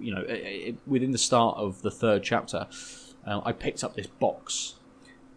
you 0.00 0.14
know, 0.14 0.24
i- 0.28 0.32
i- 0.68 0.74
within 0.86 1.10
the 1.10 1.18
start 1.18 1.56
of 1.58 1.82
the 1.82 1.90
third 1.90 2.22
chapter, 2.22 2.68
uh, 3.26 3.40
I 3.44 3.50
picked 3.52 3.82
up 3.82 3.94
this 3.96 4.06
box 4.06 4.74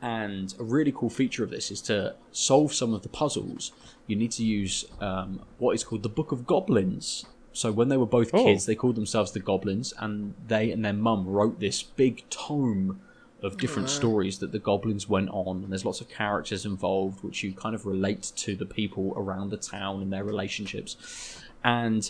and 0.02 0.54
a 0.60 0.64
really 0.64 0.92
cool 0.92 1.10
feature 1.10 1.44
of 1.44 1.50
this 1.50 1.72
is 1.72 1.82
to 1.84 2.16
solve 2.32 2.74
some 2.74 2.94
of 2.94 3.04
the 3.04 3.10
puzzles. 3.10 3.72
You 4.08 4.16
need 4.16 4.32
to 4.32 4.44
use 4.44 4.86
um, 5.00 5.42
what 5.58 5.74
is 5.76 5.84
called 5.84 6.04
the 6.04 6.10
Book 6.10 6.32
of 6.32 6.48
Goblins. 6.48 7.26
So 7.54 7.72
when 7.72 7.90
they 7.90 7.98
were 7.98 8.06
both 8.06 8.34
Oh. 8.34 8.44
kids, 8.44 8.66
they 8.66 8.76
called 8.76 8.96
themselves 8.96 9.32
the 9.32 9.40
Goblins, 9.40 9.94
and 10.00 10.34
they 10.48 10.72
and 10.72 10.84
their 10.84 10.94
mum 10.94 11.28
wrote 11.28 11.60
this 11.60 11.84
big 11.84 12.24
tome 12.30 13.02
of 13.44 13.58
different 13.58 13.90
stories 13.90 14.38
that 14.38 14.52
the 14.52 14.60
goblins 14.60 15.10
went 15.10 15.28
on. 15.32 15.64
And 15.64 15.72
there's 15.72 15.84
lots 15.84 16.00
of 16.00 16.08
characters 16.08 16.64
involved, 16.64 17.24
which 17.24 17.44
you 17.44 17.54
kind 17.54 17.74
of 17.74 17.88
relate 17.88 18.32
to 18.36 18.56
the 18.56 18.68
people 18.68 19.14
around 19.18 19.50
the 19.50 19.58
town 19.58 20.02
and 20.04 20.14
their 20.14 20.24
relationships. 20.24 21.42
And 21.64 22.10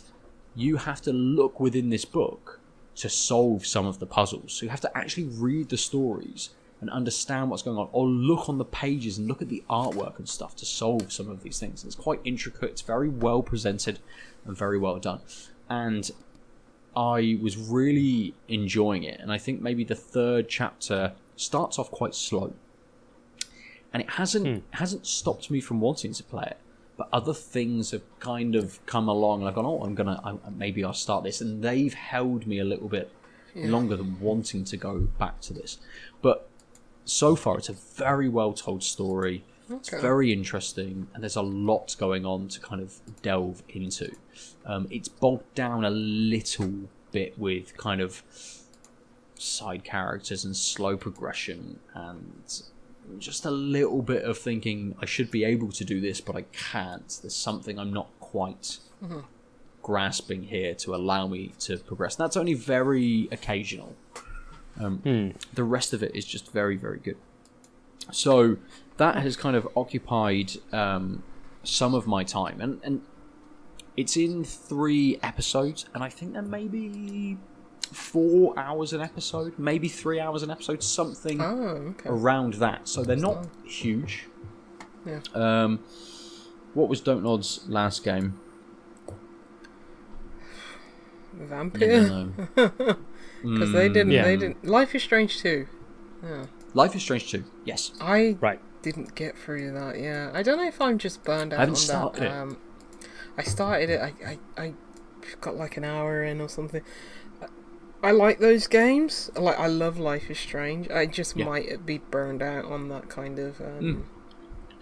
you 0.56 0.76
have 0.76 1.02
to 1.04 1.14
look 1.14 1.60
within 1.60 1.89
this 1.89 2.04
book 2.04 2.60
to 2.96 3.08
solve 3.10 3.66
some 3.66 3.86
of 3.86 4.00
the 4.00 4.06
puzzles. 4.06 4.52
So 4.54 4.66
you 4.66 4.70
have 4.70 4.82
to 4.82 4.98
actually 4.98 5.24
read 5.24 5.70
the 5.70 5.78
stories 5.78 6.50
and 6.82 6.89
understand 6.89 7.49
what's 7.49 7.61
going 7.61 7.77
on, 7.77 7.88
or 7.91 8.07
look 8.07 8.49
on 8.49 8.57
the 8.57 8.65
pages 8.65 9.19
and 9.19 9.27
look 9.27 9.41
at 9.41 9.49
the 9.49 9.63
artwork 9.69 10.17
and 10.17 10.27
stuff 10.27 10.55
to 10.57 10.65
solve 10.65 11.13
some 11.13 11.29
of 11.29 11.43
these 11.43 11.59
things. 11.59 11.86
It's 11.86 11.95
quite 11.95 12.19
intricate. 12.25 12.71
It's 12.71 12.82
very 12.82 13.07
well 13.07 13.43
presented 13.43 13.99
and 14.45 14.57
very 14.57 14.79
well 14.79 14.97
done. 14.97 15.21
And 15.69 16.09
I 16.95 17.38
was 17.41 17.55
really 17.55 18.34
enjoying 18.49 19.03
it, 19.03 19.19
and 19.19 19.32
I 19.32 19.38
think 19.38 19.61
maybe 19.61 19.84
the 19.84 19.95
third 19.95 20.49
chapter 20.49 21.13
starts 21.36 21.79
off 21.79 21.91
quite 21.91 22.15
slow, 22.15 22.53
and 23.93 24.01
it 24.01 24.09
hasn't 24.11 24.47
hmm. 24.47 24.59
hasn't 24.71 25.05
stopped 25.05 25.49
me 25.49 25.61
from 25.61 25.79
wanting 25.79 26.13
to 26.13 26.23
play 26.23 26.45
it. 26.47 26.57
But 26.97 27.07
other 27.13 27.34
things 27.34 27.91
have 27.91 28.03
kind 28.19 28.55
of 28.55 28.86
come 28.86 29.07
along, 29.07 29.39
and 29.39 29.47
I've 29.47 29.55
gone, 29.55 29.65
"Oh, 29.65 29.82
I'm 29.84 29.95
gonna 29.95 30.19
I, 30.23 30.49
maybe 30.49 30.84
I'll 30.84 30.93
start 30.93 31.23
this," 31.23 31.39
and 31.39 31.63
they've 31.63 31.93
held 31.93 32.45
me 32.45 32.59
a 32.59 32.65
little 32.65 32.89
bit 32.89 33.11
longer 33.55 33.97
than 33.97 34.19
wanting 34.19 34.63
to 34.65 34.77
go 34.77 34.99
back 34.99 35.41
to 35.41 35.53
this. 35.53 35.77
But 36.21 36.49
so 37.06 37.36
far, 37.36 37.58
it's 37.58 37.70
a 37.70 37.74
very 37.74 38.30
well 38.30 38.54
told 38.54 38.84
story. 38.84 39.43
It's 39.70 39.89
very 39.89 40.34
interesting, 40.34 41.08
and 41.14 41.24
there's 41.24 41.38
a 41.38 41.41
lot 41.41 41.95
going 41.97 42.26
on 42.26 42.49
to 42.49 42.60
kind 42.60 42.82
of 42.82 42.99
delve 43.22 43.64
into. 43.70 44.14
Um, 44.66 44.88
it's 44.91 45.08
bogged 45.08 45.54
down 45.56 45.86
a 45.86 45.89
little 45.89 46.89
bit 47.14 47.39
with 47.39 47.78
kind 47.78 48.02
of 48.02 48.22
side 49.36 49.84
characters 49.86 50.43
and 50.43 50.56
slow 50.56 50.97
progression, 50.97 51.80
and 51.93 52.64
just 53.18 53.45
a 53.45 53.52
little 53.52 54.02
bit 54.02 54.24
of 54.24 54.38
thinking 54.38 54.95
I 55.02 55.06
should 55.06 55.32
be 55.32 55.43
able 55.45 55.72
to 55.72 55.86
do 55.86 56.02
this, 56.02 56.20
but 56.20 56.36
I 56.36 56.41
can't. 56.52 57.20
There's 57.22 57.36
something 57.36 57.80
I'm 57.80 57.93
not 57.93 58.10
quite 58.20 58.80
grasping 59.82 60.43
here 60.43 60.76
to 60.76 60.93
allow 60.95 61.28
me 61.28 61.54
to 61.60 61.78
progress. 61.78 62.16
And 62.18 62.26
that's 62.26 62.38
only 62.38 62.54
very 62.54 63.28
occasional. 63.32 63.95
Um, 64.80 65.34
The 65.53 65.63
rest 65.63 65.93
of 65.93 66.01
it 66.03 66.15
is 66.15 66.26
just 66.26 66.51
very, 66.51 66.76
very 66.78 66.99
good. 66.99 67.17
So 68.11 68.57
that 68.97 69.15
has 69.17 69.36
kind 69.38 69.55
of 69.55 69.67
occupied 69.76 70.53
um, 70.72 71.24
some 71.63 71.93
of 71.93 72.07
my 72.07 72.24
time, 72.24 72.59
and 72.61 72.80
and 72.84 73.01
it's 73.97 74.15
in 74.17 74.43
three 74.43 75.19
episodes, 75.22 75.86
and 75.93 76.03
I 76.03 76.09
think 76.09 76.34
there 76.34 76.41
may 76.41 76.67
be 76.67 77.38
four 77.91 78.57
hours 78.57 78.93
an 78.93 79.01
episode, 79.01 79.53
maybe 79.59 79.88
three 79.89 80.19
hours 80.19 80.43
an 80.43 80.49
episode, 80.49 80.82
something 80.82 81.41
Oh, 81.41 81.91
okay. 81.91 82.09
around 82.09 82.53
that. 82.55 82.88
So 82.88 83.03
they're 83.03 83.17
not 83.17 83.47
huge. 83.65 84.28
Yeah. 85.05 85.19
Um, 85.34 85.80
what 86.74 86.88
was 86.88 87.01
Dontnod's 87.01 87.67
last 87.67 88.03
game? 88.03 88.39
Vampire. 91.34 92.01
No. 92.01 92.32
Because 93.44 93.72
they 93.72 93.88
didn't. 93.89 94.12
Yeah. 94.12 94.24
They 94.24 94.38
didn't. 94.38 94.66
Life 94.66 94.94
is 94.96 95.04
Strange 95.04 95.39
too. 95.39 95.68
Yeah. 96.24 96.46
Life 96.74 96.96
is 96.96 97.02
Strange 97.02 97.30
too. 97.32 97.44
Yes. 97.66 97.92
I 98.00 98.38
Right. 98.39 98.60
didn't 98.82 99.16
get 99.16 99.38
through 99.38 99.72
that. 99.74 100.00
Yeah, 100.00 100.32
I 100.34 100.44
don't 100.44 100.58
know 100.58 100.68
if 100.68 100.80
I'm 100.82 100.98
just 100.98 101.24
burned 101.24 101.54
out 101.54 101.58
I 101.58 101.62
haven't 101.62 101.74
on 101.76 101.82
started 101.82 102.22
that. 102.24 102.28
it. 102.28 102.32
Um, 102.32 102.58
I 103.38 103.44
started 103.44 103.89
it. 103.89 104.02
I, 104.02 104.14
I 104.26 104.39
I 104.64 104.74
got 105.42 105.56
like 105.56 105.78
an 105.78 105.84
hour 105.84 106.24
in 106.24 106.39
or 106.42 106.50
something. 106.50 106.82
I- 107.42 107.48
I 108.04 108.12
like 108.12 108.39
those 108.39 108.66
games. 108.68 109.30
Like 109.36 109.60
I 109.60 109.68
love 109.68 110.00
Life 110.00 110.30
is 110.32 110.39
Strange. 110.39 110.89
I 110.89 111.06
just 111.06 111.36
Yeah. 111.38 111.46
might 111.46 111.86
be 111.86 112.00
burned 112.00 112.42
out 112.42 112.66
on 112.66 112.89
that 112.89 113.10
kind 113.10 113.38
of 113.39 113.60
um, 113.62 113.80
Mm. 113.82 114.04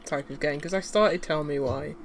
Type 0.09 0.29
of 0.29 0.39
game 0.39 0.57
because 0.57 0.73
I 0.73 0.79
started 0.81 1.21
Tell 1.21 1.43
Me 1.43 1.59
Why, 1.59 1.95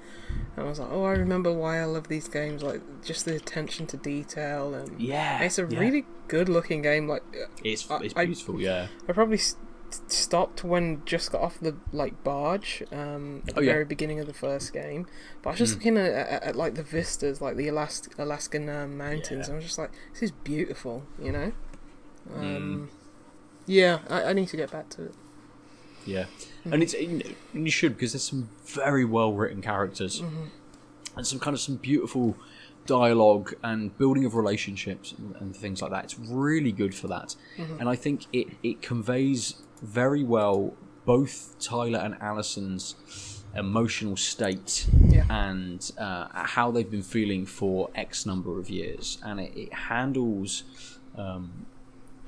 and 0.56 0.58
I 0.66 0.68
was 0.68 0.78
like, 0.78 0.90
oh, 0.92 1.04
I 1.04 1.12
remember 1.12 1.52
why 1.52 1.78
I 1.80 1.84
love 1.86 2.08
these 2.08 2.28
games. 2.28 2.62
Like 2.62 2.80
just 3.04 3.24
the 3.24 3.34
attention 3.34 3.86
to 3.88 3.96
detail 3.96 4.74
and 4.74 5.00
Yeah. 5.00 5.40
it's 5.42 5.58
a 5.58 5.66
yeah. 5.68 5.78
really 5.78 6.04
good 6.28 6.48
looking 6.48 6.82
game. 6.82 7.08
Like 7.08 7.22
It's 7.64 7.90
I- 7.90 8.00
it's 8.00 8.14
I- 8.16 8.26
beautiful. 8.26 8.60
yeah. 8.60 8.86
I 9.08 9.12
probably 9.12 9.38
s- 9.38 9.56
stopped 10.08 10.64
when 10.64 11.02
just 11.04 11.30
got 11.32 11.40
off 11.40 11.58
the 11.60 11.76
like 11.92 12.22
barge 12.24 12.82
um, 12.92 13.42
at 13.48 13.54
the 13.54 13.60
Oh, 13.60 13.62
yeah. 13.62 13.72
very 13.72 13.84
beginning 13.84 14.18
of 14.20 14.26
the 14.26 14.34
first 14.34 14.72
game. 14.72 15.06
But 15.42 15.50
I 15.50 15.52
was 15.52 15.58
just 15.60 15.74
looking 15.74 15.96
at, 15.98 16.12
at, 16.12 16.42
at 16.42 16.56
like 16.56 16.74
the 16.74 16.82
vistas, 16.82 17.40
like 17.40 17.56
the 17.56 17.68
Alas- 17.68 18.08
Alaskan 18.18 18.68
um, 18.68 18.96
mountains. 18.98 19.30
Yeah. 19.30 19.44
and 19.46 19.52
I 19.52 19.56
was 19.56 19.64
just 19.64 19.78
like, 19.78 19.92
this 20.12 20.22
is 20.22 20.30
beautiful, 20.32 21.04
you 21.22 21.32
know. 21.32 21.52
Mm. 22.30 22.56
Um, 22.56 22.90
Yeah, 23.66 24.00
I, 24.10 24.24
I 24.24 24.32
need 24.32 24.48
to 24.48 24.56
get 24.56 24.70
back 24.70 24.88
to 24.90 25.04
it. 25.06 25.14
Yeah, 26.06 26.26
and 26.72 26.82
it's 26.82 26.94
you, 26.94 27.22
you 27.52 27.70
should 27.70 27.92
because 27.94 28.12
there's 28.12 28.24
some 28.28 28.48
very 28.66 29.04
well 29.04 29.32
written 29.32 29.60
characters 29.62 30.22
and 31.16 31.26
some 31.26 31.38
kind 31.38 31.54
of 31.54 31.60
some 31.60 31.76
beautiful 31.76 32.36
dialogue 32.86 33.54
and 33.62 33.96
building 33.98 34.24
of 34.24 34.34
relationships 34.34 35.14
and, 35.16 35.34
and 35.40 35.56
things 35.56 35.80
like 35.80 35.90
that. 35.90 36.04
It's 36.04 36.18
really 36.18 36.72
good 36.72 36.94
for 36.94 37.08
that, 37.08 37.36
and 37.80 37.88
I 37.88 37.96
think 37.96 38.26
it 38.32 38.48
it 38.62 38.82
conveys 38.82 39.54
very 39.82 40.22
well 40.24 40.74
both 41.04 41.56
Tyler 41.60 41.98
and 41.98 42.14
Alyson's 42.20 42.94
emotional 43.54 44.16
state 44.16 44.86
Yeah. 45.08 45.26
and 45.30 45.92
uh, 45.98 46.26
how 46.32 46.70
they've 46.72 46.90
been 46.90 47.02
feeling 47.02 47.46
for 47.46 47.90
X 47.94 48.26
number 48.26 48.58
of 48.58 48.68
years, 48.70 49.18
and 49.22 49.38
it, 49.40 49.52
it 49.56 49.72
handles. 49.72 50.64
Um, 51.16 51.66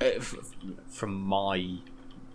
uh, 0.01 0.21
from 0.89 1.15
my 1.15 1.79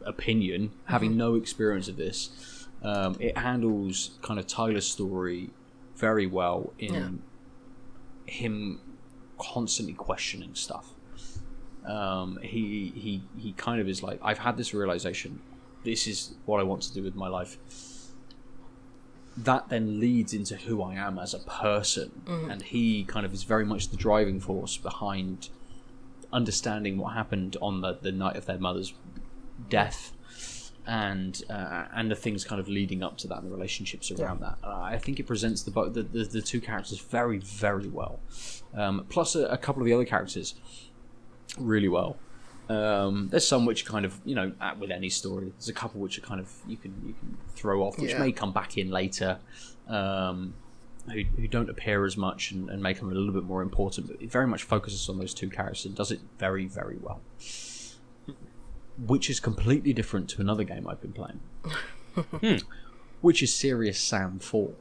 opinion, 0.05 0.71
having 0.85 1.15
no 1.17 1.35
experience 1.35 1.87
of 1.87 1.97
this, 1.97 2.67
um, 2.83 3.15
it 3.19 3.37
handles 3.37 4.17
kind 4.21 4.39
of 4.39 4.47
Tyler's 4.47 4.87
story 4.87 5.49
very 5.95 6.25
well 6.27 6.73
in 6.79 6.93
Yeah. 6.93 7.09
him 8.25 8.79
constantly 9.37 9.93
questioning 9.93 10.55
stuff. 10.55 10.93
Um, 11.85 12.37
he 12.43 12.91
he 12.95 13.23
he 13.37 13.53
kind 13.53 13.81
of 13.81 13.87
is 13.87 14.03
like, 14.03 14.19
I've 14.21 14.37
had 14.39 14.55
this 14.57 14.73
realization. 14.73 15.41
This 15.83 16.05
is 16.07 16.35
what 16.45 16.59
I 16.59 16.63
want 16.63 16.83
to 16.83 16.93
do 16.93 17.01
with 17.03 17.15
my 17.15 17.27
life. 17.27 17.57
That 19.37 19.69
then 19.69 19.99
leads 19.99 20.33
into 20.33 20.57
who 20.57 20.81
I 20.83 20.95
am 20.95 21.17
as 21.17 21.33
a 21.33 21.39
person, 21.39 22.21
and 22.27 22.61
he 22.61 23.03
kind 23.05 23.25
of 23.25 23.33
is 23.33 23.43
very 23.43 23.65
much 23.65 23.89
the 23.89 23.97
driving 23.97 24.39
force 24.39 24.77
behind 24.77 25.49
understanding 26.33 26.97
what 26.97 27.13
happened 27.13 27.57
on 27.61 27.81
the, 27.81 27.93
the 28.01 28.11
night 28.11 28.35
of 28.35 28.45
their 28.45 28.57
mother's 28.59 28.93
death 29.69 30.13
and 30.87 31.43
uh, 31.49 31.85
and 31.93 32.09
the 32.09 32.15
things 32.15 32.43
kind 32.43 32.59
of 32.59 32.67
leading 32.67 33.03
up 33.03 33.17
to 33.19 33.27
that 33.27 33.37
and 33.39 33.47
the 33.47 33.51
relationships 33.55 34.11
around 34.11 34.41
that. 34.41 34.57
Uh, 34.63 34.81
I 34.81 34.97
think 34.97 35.19
it 35.19 35.27
presents 35.27 35.63
the, 35.63 35.71
the, 35.71 36.03
the 36.03 36.23
the 36.23 36.41
two 36.41 36.59
characters 36.61 36.99
very 36.99 37.37
very 37.37 37.87
well. 37.87 38.19
Um, 38.73 39.05
plus 39.09 39.35
a, 39.35 39.45
a 39.45 39.57
couple 39.57 39.81
of 39.81 39.85
the 39.85 39.93
other 39.93 40.05
characters 40.05 40.55
really 41.59 41.87
well. 41.89 42.17
Um, 42.69 43.27
there's 43.29 43.47
some 43.47 43.65
which 43.65 43.85
kind 43.85 44.05
of 44.05 44.19
you 44.25 44.33
know 44.35 44.53
at, 44.61 44.79
with 44.79 44.91
any 44.91 45.09
story. 45.09 45.51
There's 45.51 45.69
a 45.69 45.73
couple 45.73 46.01
which 46.01 46.17
are 46.17 46.21
kind 46.21 46.39
of 46.39 46.51
you 46.67 46.77
can 46.77 46.93
you 47.05 47.13
can 47.19 47.37
throw 47.55 47.83
off, 47.83 47.97
which 47.99 48.11
Yeah. 48.11 48.19
may 48.19 48.31
come 48.31 48.53
back 48.53 48.77
in 48.77 48.89
later. 48.89 49.39
Um, 49.87 50.53
who, 51.11 51.23
who 51.35 51.47
don't 51.47 51.67
appear 51.67 52.05
as 52.05 52.15
much 52.15 52.51
and, 52.51 52.69
and 52.69 52.81
make 52.81 52.99
them 52.99 53.09
a 53.11 53.13
little 53.15 53.33
bit 53.33 53.43
more 53.43 53.63
important, 53.63 54.07
but 54.07 54.21
it 54.21 54.31
very 54.31 54.45
much 54.45 54.61
focuses 54.61 55.09
on 55.09 55.17
those 55.17 55.33
two 55.33 55.49
characters 55.49 55.87
and 55.87 55.95
does 55.95 56.11
it 56.11 56.19
very, 56.37 56.67
very 56.67 56.97
well. 57.01 57.21
Which 59.07 59.29
is 59.29 59.39
completely 59.39 59.93
different 59.93 60.29
to 60.31 60.41
another 60.41 60.63
game 60.63 60.87
I've 60.87 61.01
been 61.01 61.13
playing, 61.13 61.39
which 63.21 63.41
is 63.41 63.53
Serious 63.53 63.99
Sam 63.99 64.39
4. 64.39 64.71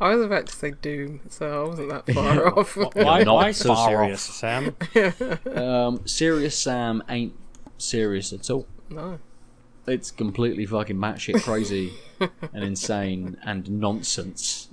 I 0.00 0.14
was 0.14 0.24
about 0.24 0.46
to 0.46 0.56
say 0.56 0.72
Doom, 0.72 1.20
so 1.28 1.64
I 1.64 1.68
wasn't 1.68 1.88
that 1.90 2.06
far 2.14 2.58
off. 2.58 2.76
Why, 2.94 3.22
not 3.22 3.34
why 3.34 3.50
so 3.52 3.74
serious, 3.74 4.28
off. 4.28 4.34
Sam? 4.36 4.76
Um, 5.56 6.06
Serious 6.06 6.56
Sam 6.58 7.02
ain't 7.08 7.34
serious 7.78 8.32
at 8.32 8.50
all. 8.50 8.66
no. 8.88 9.18
It's 9.86 10.10
completely 10.10 10.66
fucking 10.66 10.98
batshit 10.98 11.42
crazy 11.42 11.94
and 12.20 12.62
insane 12.62 13.38
and 13.42 13.68
nonsense. 13.80 14.68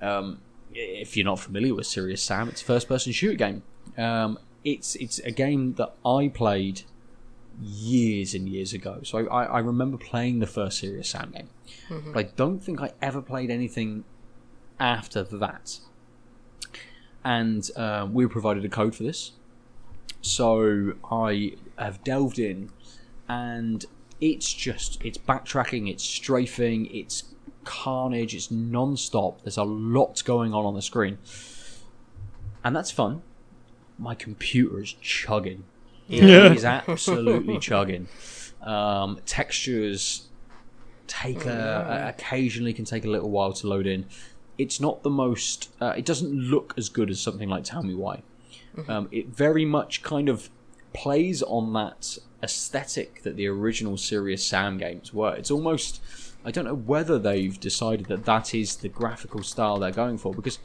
Um, 0.00 0.40
if 0.72 1.14
you're 1.16 1.26
not 1.26 1.40
familiar 1.40 1.74
with 1.74 1.86
Serious 1.86 2.22
Sam, 2.22 2.48
it's 2.48 2.62
a 2.62 2.64
first-person 2.64 3.12
shooter 3.12 3.36
game. 3.36 3.64
Um, 3.98 4.38
it's 4.64 4.94
it's 4.94 5.18
a 5.18 5.32
game 5.32 5.74
that 5.74 5.92
I 6.06 6.28
played 6.28 6.82
years 7.60 8.34
and 8.34 8.48
years 8.48 8.72
ago. 8.72 9.00
So 9.02 9.26
I, 9.28 9.44
I 9.44 9.58
remember 9.58 9.96
playing 9.96 10.38
the 10.38 10.46
first 10.46 10.78
Serious 10.78 11.08
Sam 11.10 11.30
game, 11.32 11.48
but 12.12 12.18
I 12.18 12.22
don't 12.36 12.58
think 12.60 12.80
I 12.80 12.92
ever 13.00 13.20
played 13.20 13.50
anything 13.50 14.04
after 14.80 15.22
that. 15.22 15.78
And 17.24 17.68
uh, 17.76 18.08
we 18.10 18.24
were 18.24 18.32
provided 18.32 18.64
a 18.64 18.68
code 18.68 18.94
for 18.96 19.04
this, 19.04 19.32
so 20.20 20.94
I 21.10 21.52
have 21.78 22.02
delved 22.02 22.38
in, 22.38 22.70
and 23.28 23.84
it's 24.20 24.52
just 24.52 25.00
it's 25.04 25.18
backtracking, 25.18 25.88
it's 25.88 26.02
strafing, 26.02 26.86
it's 26.86 27.24
carnage, 27.64 28.34
it's 28.34 28.50
non-stop. 28.50 29.42
There's 29.42 29.56
a 29.56 29.62
lot 29.62 30.22
going 30.24 30.52
on 30.52 30.64
on 30.64 30.74
the 30.74 30.82
screen, 30.82 31.18
and 32.64 32.74
that's 32.74 32.90
fun. 32.90 33.22
My 33.98 34.16
computer 34.16 34.80
is 34.80 34.94
chugging. 34.94 35.64
It 36.18 36.56
is 36.56 36.64
absolutely 36.64 37.58
chugging. 37.68 38.08
Um, 38.62 39.18
textures 39.26 40.28
take 41.06 41.44
a, 41.46 42.04
a- 42.06 42.08
occasionally 42.10 42.72
can 42.72 42.84
take 42.84 43.04
a 43.04 43.08
little 43.08 43.30
while 43.30 43.52
to 43.54 43.66
load 43.66 43.86
in. 43.86 44.06
It's 44.58 44.80
not 44.80 45.02
the 45.02 45.10
most. 45.10 45.70
Uh, 45.80 45.94
it 45.96 46.04
doesn't 46.04 46.32
look 46.32 46.74
as 46.76 46.88
good 46.88 47.10
as 47.10 47.20
something 47.20 47.48
like 47.48 47.64
Tell 47.64 47.82
Me 47.82 47.94
Why. 47.94 48.22
Um, 48.88 49.08
it 49.12 49.28
very 49.28 49.64
much 49.64 50.02
kind 50.02 50.28
of 50.28 50.48
plays 50.94 51.42
on 51.42 51.72
that 51.74 52.16
aesthetic 52.42 53.22
that 53.22 53.36
the 53.36 53.46
original 53.46 53.96
Serious 53.96 54.44
Sam 54.46 54.78
games 54.78 55.12
were. 55.12 55.34
It's 55.34 55.50
almost. 55.50 56.00
I 56.44 56.50
don't 56.50 56.64
know 56.64 56.74
whether 56.74 57.18
they've 57.18 57.58
decided 57.58 58.06
that 58.06 58.24
that 58.24 58.54
is 58.54 58.76
the 58.76 58.88
graphical 58.88 59.42
style 59.42 59.78
they're 59.78 59.90
going 59.92 60.18
for 60.18 60.34
because 60.34 60.58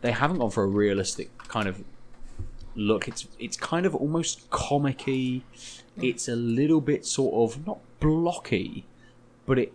they 0.00 0.12
haven't 0.12 0.38
gone 0.38 0.50
for 0.50 0.62
a 0.62 0.68
realistic 0.68 1.36
kind 1.38 1.66
of 1.66 1.82
look. 2.76 3.08
It's 3.08 3.26
it's 3.38 3.56
kind 3.56 3.84
of 3.86 3.94
almost 3.94 4.48
comicky. 4.50 5.42
It's 6.00 6.28
a 6.28 6.36
little 6.36 6.80
bit 6.80 7.04
sort 7.06 7.34
of 7.50 7.66
not 7.66 7.78
blocky, 8.00 8.86
but 9.46 9.58
it 9.58 9.72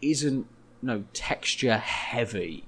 isn't 0.00 0.46
no 0.80 1.04
texture 1.12 1.76
heavy. 1.76 2.64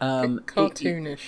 Um, 0.00 0.38
it- 0.38 0.42
it- 0.42 0.46
Cartoonish. 0.46 1.20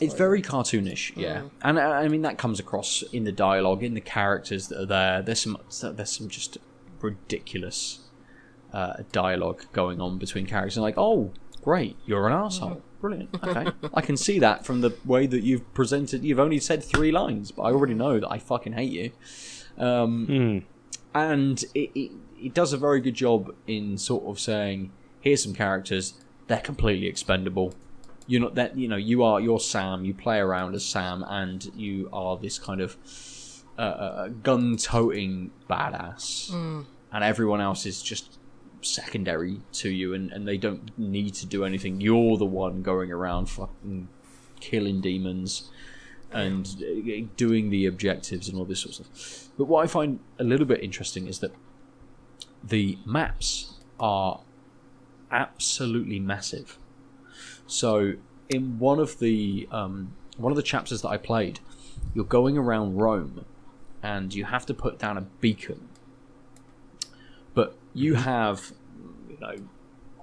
it's 0.00 0.14
very 0.14 0.40
cartoonish, 0.40 1.16
yeah, 1.16 1.42
and 1.62 1.78
uh, 1.78 1.82
I 1.82 2.06
mean 2.06 2.22
that 2.22 2.38
comes 2.38 2.60
across 2.60 3.02
in 3.12 3.24
the 3.24 3.32
dialogue, 3.32 3.82
in 3.82 3.94
the 3.94 4.00
characters 4.00 4.68
that 4.68 4.80
are 4.80 4.86
there. 4.86 5.22
There's 5.22 5.40
some 5.40 5.58
there's 5.82 6.10
some 6.16 6.28
just 6.28 6.58
ridiculous 7.00 7.98
uh, 8.72 9.02
dialogue 9.10 9.64
going 9.72 10.00
on 10.00 10.18
between 10.18 10.46
characters. 10.46 10.76
And 10.76 10.84
like, 10.84 10.94
oh, 10.96 11.32
great, 11.62 11.96
you're 12.06 12.28
an 12.28 12.32
asshole, 12.32 12.82
brilliant. 13.04 13.28
Okay, 13.46 13.66
I 13.92 14.00
can 14.00 14.16
see 14.16 14.38
that 14.38 14.64
from 14.66 14.80
the 14.80 14.92
way 15.04 15.26
that 15.26 15.42
you've 15.42 15.66
presented. 15.74 16.24
You've 16.24 16.40
only 16.40 16.58
said 16.58 16.82
three 16.82 17.12
lines, 17.12 17.50
but 17.52 17.62
I 17.62 17.70
already 17.72 17.94
know 17.94 18.18
that 18.20 18.30
I 18.30 18.38
fucking 18.38 18.72
hate 18.80 18.92
you. 19.00 19.10
Um, 19.86 20.26
Hmm. 20.26 20.58
and 21.14 21.62
it, 21.74 21.90
it 21.94 22.10
it 22.46 22.52
does 22.54 22.72
a 22.72 22.78
very 22.78 23.00
good 23.00 23.14
job 23.14 23.54
in 23.66 23.96
sort 23.98 24.24
of 24.24 24.38
saying, 24.40 24.90
here's 25.20 25.42
some 25.42 25.54
characters, 25.54 26.14
they're 26.48 26.60
completely 26.72 27.06
expendable 27.06 27.74
you're 28.26 28.40
not 28.40 28.54
that 28.54 28.70
you 28.78 28.88
know 28.88 28.96
you 29.10 29.22
are 29.22 29.38
you're 29.38 29.60
Sam. 29.60 30.04
You 30.06 30.14
play 30.14 30.38
around 30.38 30.74
as 30.74 30.82
Sam, 30.84 31.22
and 31.28 31.60
you 31.76 32.08
are 32.10 32.38
this 32.38 32.58
kind 32.58 32.80
of 32.80 32.96
uh, 33.78 33.82
uh, 33.82 34.28
gun-toting 34.42 35.50
badass, 35.68 36.50
and 37.12 37.22
everyone 37.32 37.60
else 37.60 37.84
is 37.86 38.00
just 38.02 38.38
secondary 38.84 39.60
to 39.72 39.90
you, 39.90 40.14
and, 40.14 40.30
and 40.32 40.46
they 40.46 40.56
don't 40.56 40.96
need 40.98 41.34
to 41.34 41.46
do 41.46 41.64
anything. 41.64 42.00
You're 42.00 42.36
the 42.36 42.44
one 42.44 42.82
going 42.82 43.10
around 43.10 43.46
fucking 43.46 44.08
killing 44.60 45.00
demons 45.00 45.70
and 46.32 46.66
uh, 46.82 47.26
doing 47.36 47.70
the 47.70 47.86
objectives 47.86 48.48
and 48.48 48.58
all 48.58 48.64
this 48.64 48.80
sort 48.80 48.98
of 48.98 49.06
stuff. 49.16 49.48
But 49.56 49.66
what 49.66 49.84
I 49.84 49.86
find 49.86 50.18
a 50.38 50.44
little 50.44 50.66
bit 50.66 50.82
interesting 50.82 51.28
is 51.28 51.38
that 51.38 51.52
the 52.62 52.98
maps 53.04 53.74
are 54.00 54.40
absolutely 55.30 56.18
massive. 56.18 56.78
So 57.66 58.14
in 58.48 58.78
one 58.78 58.98
of 58.98 59.18
the 59.20 59.68
um, 59.70 60.14
one 60.36 60.50
of 60.50 60.56
the 60.56 60.62
chapters 60.62 61.02
that 61.02 61.08
I 61.08 61.16
played, 61.16 61.60
you're 62.14 62.24
going 62.24 62.58
around 62.58 62.96
Rome, 62.96 63.44
and 64.02 64.34
you 64.34 64.44
have 64.44 64.66
to 64.66 64.74
put 64.74 64.98
down 64.98 65.16
a 65.16 65.22
beacon. 65.22 65.88
You 67.94 68.14
have, 68.14 68.72
you 69.30 69.38
know, 69.40 69.54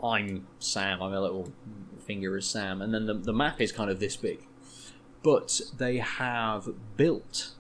I'm 0.08 0.46
Sam. 0.60 1.02
I'm 1.02 1.14
a 1.14 1.22
little 1.22 1.52
finger 2.06 2.36
as 2.38 2.46
Sam, 2.46 2.82
and 2.82 2.94
then 2.94 3.06
the 3.06 3.14
the 3.14 3.34
map 3.34 3.62
is 3.62 3.72
kind 3.72 3.90
of 3.90 4.00
this 4.00 4.16
big. 4.18 4.46
But 5.24 5.62
they 5.78 5.98
have 5.98 6.68
built 6.98 7.52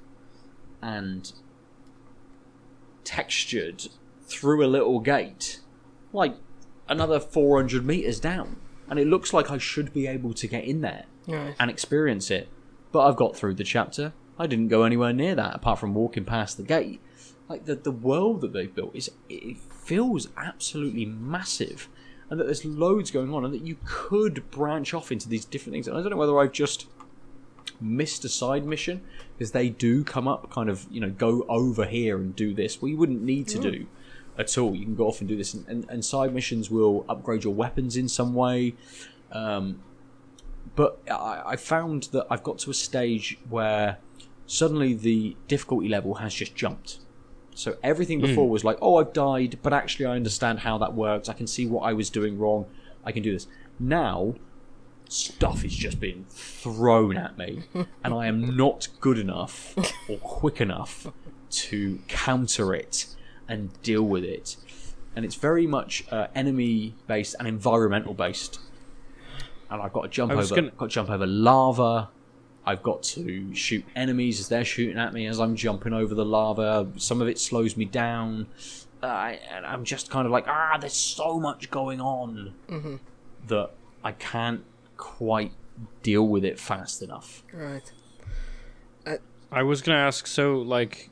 and 0.81 1.31
textured 3.03 3.87
through 4.25 4.65
a 4.65 4.67
little 4.67 4.99
gate, 4.99 5.59
like 6.13 6.35
another 6.87 7.19
400 7.19 7.85
meters 7.85 8.19
down, 8.19 8.57
and 8.89 8.99
it 8.99 9.07
looks 9.07 9.33
like 9.33 9.51
I 9.51 9.57
should 9.57 9.93
be 9.93 10.07
able 10.07 10.33
to 10.33 10.47
get 10.47 10.63
in 10.65 10.81
there 10.81 11.05
Right. 11.27 11.55
and 11.59 11.69
experience 11.69 12.31
it. 12.31 12.49
But 12.91 13.07
I've 13.07 13.15
got 13.15 13.35
through 13.35 13.55
the 13.55 13.63
chapter. 13.63 14.13
I 14.37 14.47
didn't 14.47 14.69
go 14.69 14.83
anywhere 14.83 15.13
near 15.13 15.35
that 15.35 15.55
apart 15.55 15.79
from 15.79 15.93
walking 15.93 16.25
past 16.25 16.57
the 16.57 16.63
gate. 16.63 16.99
Like 17.47 17.65
the 17.65 17.75
the 17.75 17.91
world 17.91 18.41
that 18.41 18.53
they've 18.53 18.73
built 18.73 18.95
is 18.95 19.11
it 19.29 19.57
feels 19.91 20.29
absolutely 20.37 21.03
massive, 21.03 21.89
and 22.29 22.39
that 22.39 22.45
there's 22.45 22.63
loads 22.63 23.11
going 23.11 23.33
on, 23.33 23.43
and 23.43 23.53
that 23.53 23.63
you 23.63 23.75
could 23.83 24.49
branch 24.49 24.93
off 24.93 25.11
into 25.11 25.27
these 25.27 25.43
different 25.43 25.73
things. 25.73 25.85
And 25.85 25.97
I 25.97 26.01
don't 26.01 26.11
know 26.11 26.15
whether 26.15 26.39
I've 26.39 26.53
just 26.53 26.87
missed 27.81 28.23
a 28.23 28.29
side 28.29 28.65
mission 28.65 29.01
because 29.33 29.51
they 29.51 29.67
do 29.67 30.05
come 30.05 30.29
up, 30.29 30.49
kind 30.49 30.69
of 30.69 30.87
you 30.89 31.01
know 31.01 31.09
go 31.09 31.45
over 31.49 31.83
here 31.83 32.15
and 32.15 32.33
do 32.33 32.53
this. 32.53 32.81
Well, 32.81 32.87
you 32.87 32.95
wouldn't 32.95 33.21
need 33.21 33.49
to 33.49 33.59
do 33.59 33.85
at 34.37 34.57
all. 34.57 34.73
You 34.73 34.85
can 34.85 34.95
go 34.95 35.07
off 35.09 35.19
and 35.19 35.27
do 35.27 35.35
this, 35.35 35.53
and, 35.53 35.67
and, 35.67 35.85
and 35.89 36.05
side 36.05 36.33
missions 36.33 36.71
will 36.71 37.05
upgrade 37.09 37.43
your 37.43 37.53
weapons 37.53 37.97
in 37.97 38.07
some 38.07 38.33
way. 38.33 38.75
Um, 39.29 39.81
but 40.73 41.01
I, 41.11 41.41
I 41.45 41.55
found 41.57 42.03
that 42.13 42.27
I've 42.29 42.43
got 42.43 42.59
to 42.59 42.71
a 42.71 42.73
stage 42.73 43.37
where 43.49 43.97
suddenly 44.47 44.93
the 44.93 45.35
difficulty 45.49 45.89
level 45.89 46.13
has 46.15 46.33
just 46.33 46.55
jumped. 46.55 46.99
So 47.53 47.77
everything 47.83 48.21
before 48.21 48.49
was 48.49 48.63
like, 48.63 48.77
oh, 48.81 48.97
I've 48.97 49.13
died, 49.13 49.59
but 49.61 49.73
actually 49.73 50.05
I 50.05 50.15
understand 50.15 50.59
how 50.59 50.77
that 50.79 50.93
works. 50.93 51.27
I 51.29 51.33
can 51.33 51.47
see 51.47 51.65
what 51.67 51.81
I 51.81 51.93
was 51.93 52.09
doing 52.09 52.39
wrong. 52.39 52.65
I 53.03 53.11
can 53.11 53.23
do 53.23 53.31
this. 53.33 53.47
Now, 53.79 54.35
stuff 55.09 55.65
is 55.65 55.75
just 55.75 55.99
being 55.99 56.25
thrown 56.29 57.17
at 57.17 57.37
me, 57.37 57.63
and 58.03 58.13
I 58.13 58.27
am 58.27 58.55
not 58.55 58.87
good 59.01 59.17
enough 59.19 59.75
or 60.09 60.17
quick 60.19 60.61
enough 60.61 61.07
to 61.49 61.99
counter 62.07 62.73
it 62.73 63.07
and 63.49 63.69
deal 63.83 64.03
with 64.03 64.23
it. 64.23 64.55
And 65.15 65.25
it's 65.25 65.35
very 65.35 65.67
much 65.67 66.05
uh, 66.09 66.27
enemy 66.33 66.95
based 67.07 67.35
and 67.37 67.47
environmental 67.47 68.13
based. 68.13 68.59
And 69.69 69.81
I've 69.81 69.91
got 69.91 70.03
to 70.03 70.07
jump 70.07 70.31
over, 70.31 70.55
gonna- 70.55 70.71
got 70.71 70.85
to 70.89 70.93
jump 70.93 71.09
over 71.09 71.27
lava. 71.27 72.09
I've 72.65 72.83
got 72.83 73.01
to 73.03 73.53
shoot 73.55 73.83
enemies 73.95 74.39
as 74.39 74.47
they're 74.49 74.63
shooting 74.65 74.97
at 74.99 75.13
me 75.13 75.25
as 75.25 75.39
I'm 75.39 75.55
jumping 75.55 75.93
over 75.93 76.13
the 76.13 76.25
lava. 76.25 76.87
Some 76.97 77.21
of 77.21 77.27
it 77.27 77.39
slows 77.39 77.75
me 77.75 77.85
down. 77.85 78.47
Uh, 79.01 79.07
I- 79.07 79.39
and 79.51 79.65
I'm 79.65 79.83
just 79.83 80.09
kind 80.11 80.25
of 80.27 80.31
like, 80.31 80.47
ah, 80.47 80.77
there's 80.79 80.93
so 80.93 81.39
much 81.39 81.71
going 81.71 81.99
on 81.99 82.53
that 83.47 83.71
I 84.03 84.11
can't 84.11 84.63
quite 84.97 85.53
deal 86.03 86.27
with 86.27 86.45
it 86.45 86.59
fast 86.59 87.01
enough. 87.01 87.43
Right. 87.51 87.91
I 89.53 89.63
was 89.63 89.81
gonna 89.81 89.97
ask. 89.97 90.27
So, 90.27 90.59
like, 90.59 91.09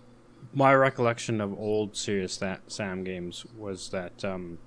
my 0.54 0.74
recollection 0.74 1.42
of 1.42 1.52
old 1.60 1.98
Serious 1.98 2.34
Sa- 2.36 2.58
Sam 2.68 3.04
games 3.04 3.46
was 3.58 3.90
that 3.90 4.24
um, 4.24 4.60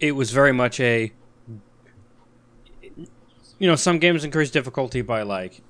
it 0.00 0.12
was 0.12 0.30
very 0.32 0.52
much 0.52 0.80
a. 0.80 1.12
You 3.58 3.68
know, 3.68 3.76
some 3.76 3.98
games 3.98 4.24
increase 4.24 4.50
difficulty 4.50 5.02
by 5.02 5.22
like 5.22 5.62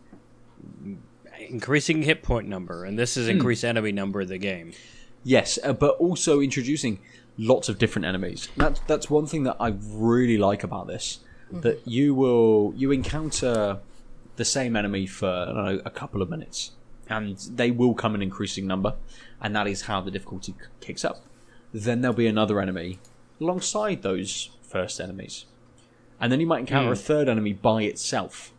increasing 1.39 2.03
hit 2.03 2.23
point 2.23 2.49
number, 2.49 2.85
and 2.85 2.99
this 2.99 3.17
is 3.17 3.29
increase 3.29 3.65
enemy 3.65 3.93
number 3.93 4.21
of 4.21 4.29
the 4.29 4.39
game. 4.39 4.73
Yes, 5.23 5.59
uh, 5.65 5.73
but 5.73 5.97
also 5.97 6.41
introducing 6.41 7.01
lots 7.39 7.69
of 7.69 7.79
different 7.79 8.07
enemies. 8.07 8.49
That's 8.57 8.81
that's 8.87 9.11
one 9.11 9.27
thing 9.27 9.45
that 9.45 9.57
I 9.61 9.75
really 9.91 10.39
like 10.39 10.65
about 10.65 10.87
this. 10.87 11.21
That 11.53 11.87
you 11.87 12.15
will 12.15 12.73
you 12.77 12.91
encounter 12.91 13.79
the 14.37 14.45
same 14.45 14.75
enemy 14.77 15.07
for 15.07 15.29
I 15.29 15.45
don't 15.47 15.65
know 15.65 15.83
a 15.85 15.91
couple 15.91 16.23
of 16.23 16.29
minutes, 16.29 16.73
and 17.09 17.37
they 17.39 17.71
will 17.71 17.95
come 17.95 18.15
in 18.15 18.23
increasing 18.23 18.67
number, 18.67 18.95
and 19.41 19.55
that 19.55 19.67
is 19.67 19.83
how 19.83 20.01
the 20.01 20.11
difficulty 20.11 20.55
kicks 20.81 21.05
up. 21.05 21.25
Then 21.73 22.01
there'll 22.01 22.17
be 22.17 22.27
another 22.27 22.61
enemy 22.61 22.99
alongside 23.41 24.03
those 24.03 24.51
first 24.63 25.01
enemies, 25.01 25.45
and 26.21 26.33
then 26.33 26.41
you 26.41 26.47
might 26.47 26.61
encounter 26.61 26.93
a 26.93 26.97
hmm. 26.97 27.03
third 27.03 27.29
enemy 27.29 27.53
by 27.53 27.83
itself, 27.83 28.53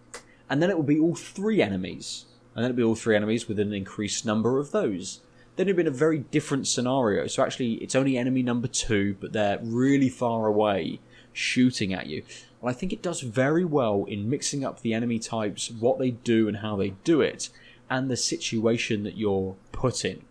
and 0.49 0.61
then 0.61 0.69
it 0.69 0.75
will 0.75 0.83
be 0.83 0.99
all 0.99 1.15
three 1.15 1.61
enemies, 1.61 2.25
and 2.55 2.63
then 2.63 2.71
it'll 2.71 2.77
be 2.77 2.83
all 2.83 2.95
three 2.95 3.15
enemies 3.15 3.47
with 3.47 3.59
an 3.59 3.73
increased 3.73 4.25
number 4.25 4.59
of 4.59 4.71
those. 4.71 5.21
Then 5.55 5.67
it'd 5.67 5.75
be 5.75 5.81
in 5.81 5.87
a 5.87 5.91
very 5.91 6.19
different 6.19 6.67
scenario. 6.67 7.25
So 7.27 7.43
actually, 7.43 7.73
it's 7.75 7.95
only 7.95 8.15
enemy 8.17 8.43
number 8.43 8.67
two, 8.67 9.15
but 9.19 9.33
they're 9.33 9.59
really 9.63 10.09
far 10.09 10.45
away, 10.45 10.99
shooting 11.33 11.93
at 11.93 12.05
you. 12.05 12.23
And 12.61 12.69
I 12.69 12.73
think 12.73 12.93
it 12.93 13.01
does 13.01 13.21
very 13.21 13.65
well 13.65 14.05
in 14.05 14.29
mixing 14.29 14.63
up 14.63 14.81
the 14.81 14.93
enemy 14.93 15.17
types, 15.17 15.71
what 15.71 15.97
they 15.97 16.11
do 16.11 16.47
and 16.47 16.57
how 16.57 16.75
they 16.75 16.89
do 17.03 17.21
it, 17.21 17.49
and 17.89 18.09
the 18.09 18.17
situation 18.17 19.03
that 19.03 19.17
you're 19.17 19.55
put 19.71 20.05
in. 20.05 20.21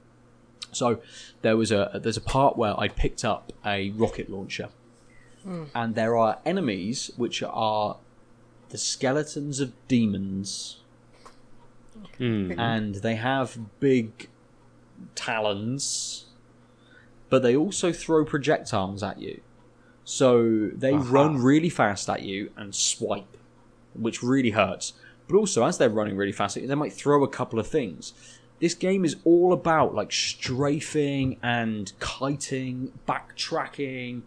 So 0.73 1.01
there 1.43 1.57
was 1.57 1.73
a 1.73 2.01
there's 2.03 2.16
a 2.16 2.23
part 2.23 2.57
where 2.57 2.78
I 2.78 2.89
picked 2.89 3.24
up 3.24 3.53
a 3.65 3.90
rocket 3.90 4.28
launcher, 4.28 4.69
and 5.74 5.94
there 5.94 6.16
are 6.16 6.39
enemies 6.44 7.10
which 7.16 7.43
are 7.43 7.97
the 8.70 8.78
skeletons 8.78 9.60
of 9.60 9.73
demons, 9.89 10.81
hmm. 12.18 12.52
and 12.59 12.97
they 12.97 13.14
have 13.14 13.59
big 13.81 14.28
talons, 15.14 16.27
but 17.31 17.43
they 17.43 17.56
also 17.56 17.93
throw 17.93 18.24
projectiles 18.24 19.02
at 19.02 19.20
you. 19.20 19.40
So 20.05 20.70
they 20.73 20.94
run 20.94 21.39
really 21.39 21.68
fast 21.68 22.09
at 22.09 22.23
you 22.23 22.52
and 22.56 22.74
swipe, 22.74 23.36
which 23.94 24.23
really 24.23 24.51
hurts. 24.51 24.93
But 25.27 25.36
also, 25.36 25.64
as 25.64 25.78
they're 25.78 25.90
running 25.90 26.16
really 26.16 26.32
fast, 26.32 26.55
they 26.55 26.74
might 26.74 26.93
throw 26.93 27.24
a 27.24 27.28
couple 27.28 27.59
of 27.59 27.66
things. 27.66 28.12
This 28.60 28.74
game 28.74 29.05
is 29.05 29.16
all 29.24 29.52
about 29.52 29.94
like 29.94 30.12
strafing 30.12 31.39
and 31.43 31.93
kiting, 31.98 32.93
backtracking, 33.06 34.23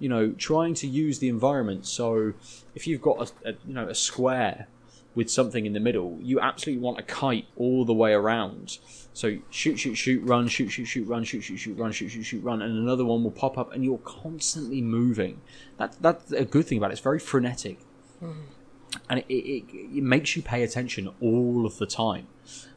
you 0.00 0.08
know, 0.08 0.32
trying 0.32 0.74
to 0.74 0.88
use 0.88 1.20
the 1.20 1.28
environment. 1.28 1.86
So 1.86 2.32
if 2.74 2.88
you've 2.88 3.02
got 3.02 3.30
a, 3.44 3.50
a 3.50 3.52
you 3.64 3.74
know 3.74 3.88
a 3.88 3.94
square 3.94 4.66
with 5.14 5.30
something 5.30 5.66
in 5.66 5.72
the 5.72 5.80
middle, 5.80 6.18
you 6.20 6.40
absolutely 6.40 6.82
want 6.82 6.98
a 6.98 7.02
kite 7.02 7.46
all 7.56 7.84
the 7.84 7.94
way 7.94 8.12
around. 8.12 8.78
So 9.12 9.38
shoot, 9.50 9.78
shoot, 9.78 9.96
shoot, 9.96 10.22
run, 10.24 10.48
shoot, 10.48 10.68
shoot, 10.68 10.86
shoot, 10.86 11.06
run, 11.06 11.24
shoot, 11.24 11.42
shoot, 11.42 11.58
shoot, 11.58 11.76
run, 11.76 11.92
shoot, 11.92 12.08
shoot, 12.08 12.22
shoot, 12.22 12.42
run, 12.42 12.62
and 12.62 12.76
another 12.76 13.04
one 13.04 13.22
will 13.22 13.30
pop 13.30 13.58
up, 13.58 13.72
and 13.72 13.84
you're 13.84 13.98
constantly 13.98 14.80
moving. 14.80 15.40
That 15.76 15.96
that's 16.00 16.32
a 16.32 16.44
good 16.44 16.66
thing 16.66 16.78
about 16.78 16.90
it. 16.90 16.94
It's 16.94 17.02
very 17.02 17.18
frenetic, 17.18 17.80
mm-hmm. 18.22 18.40
and 19.10 19.18
it, 19.18 19.32
it, 19.32 19.64
it 19.72 20.02
makes 20.02 20.34
you 20.34 20.42
pay 20.42 20.62
attention 20.62 21.10
all 21.20 21.66
of 21.66 21.76
the 21.78 21.86
time. 21.86 22.26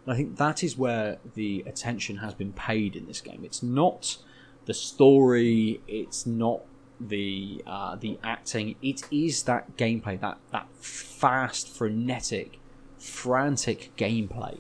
And 0.05 0.13
I 0.13 0.17
think 0.17 0.37
that 0.37 0.63
is 0.63 0.77
where 0.77 1.19
the 1.35 1.63
attention 1.65 2.17
has 2.17 2.33
been 2.33 2.51
paid 2.51 2.95
in 2.95 3.05
this 3.05 3.21
game. 3.21 3.45
It's 3.45 3.63
not 3.63 4.17
the 4.65 4.73
story. 4.73 5.81
It's 5.87 6.25
not 6.25 6.61
the 7.09 7.63
uh, 7.65 7.95
the 7.95 8.17
acting. 8.23 8.75
It 8.81 9.03
is 9.11 9.43
that 9.43 9.77
gameplay, 9.77 10.19
that 10.21 10.37
that 10.51 10.67
fast, 10.75 11.69
frenetic, 11.69 12.59
frantic 12.97 13.91
gameplay, 13.97 14.59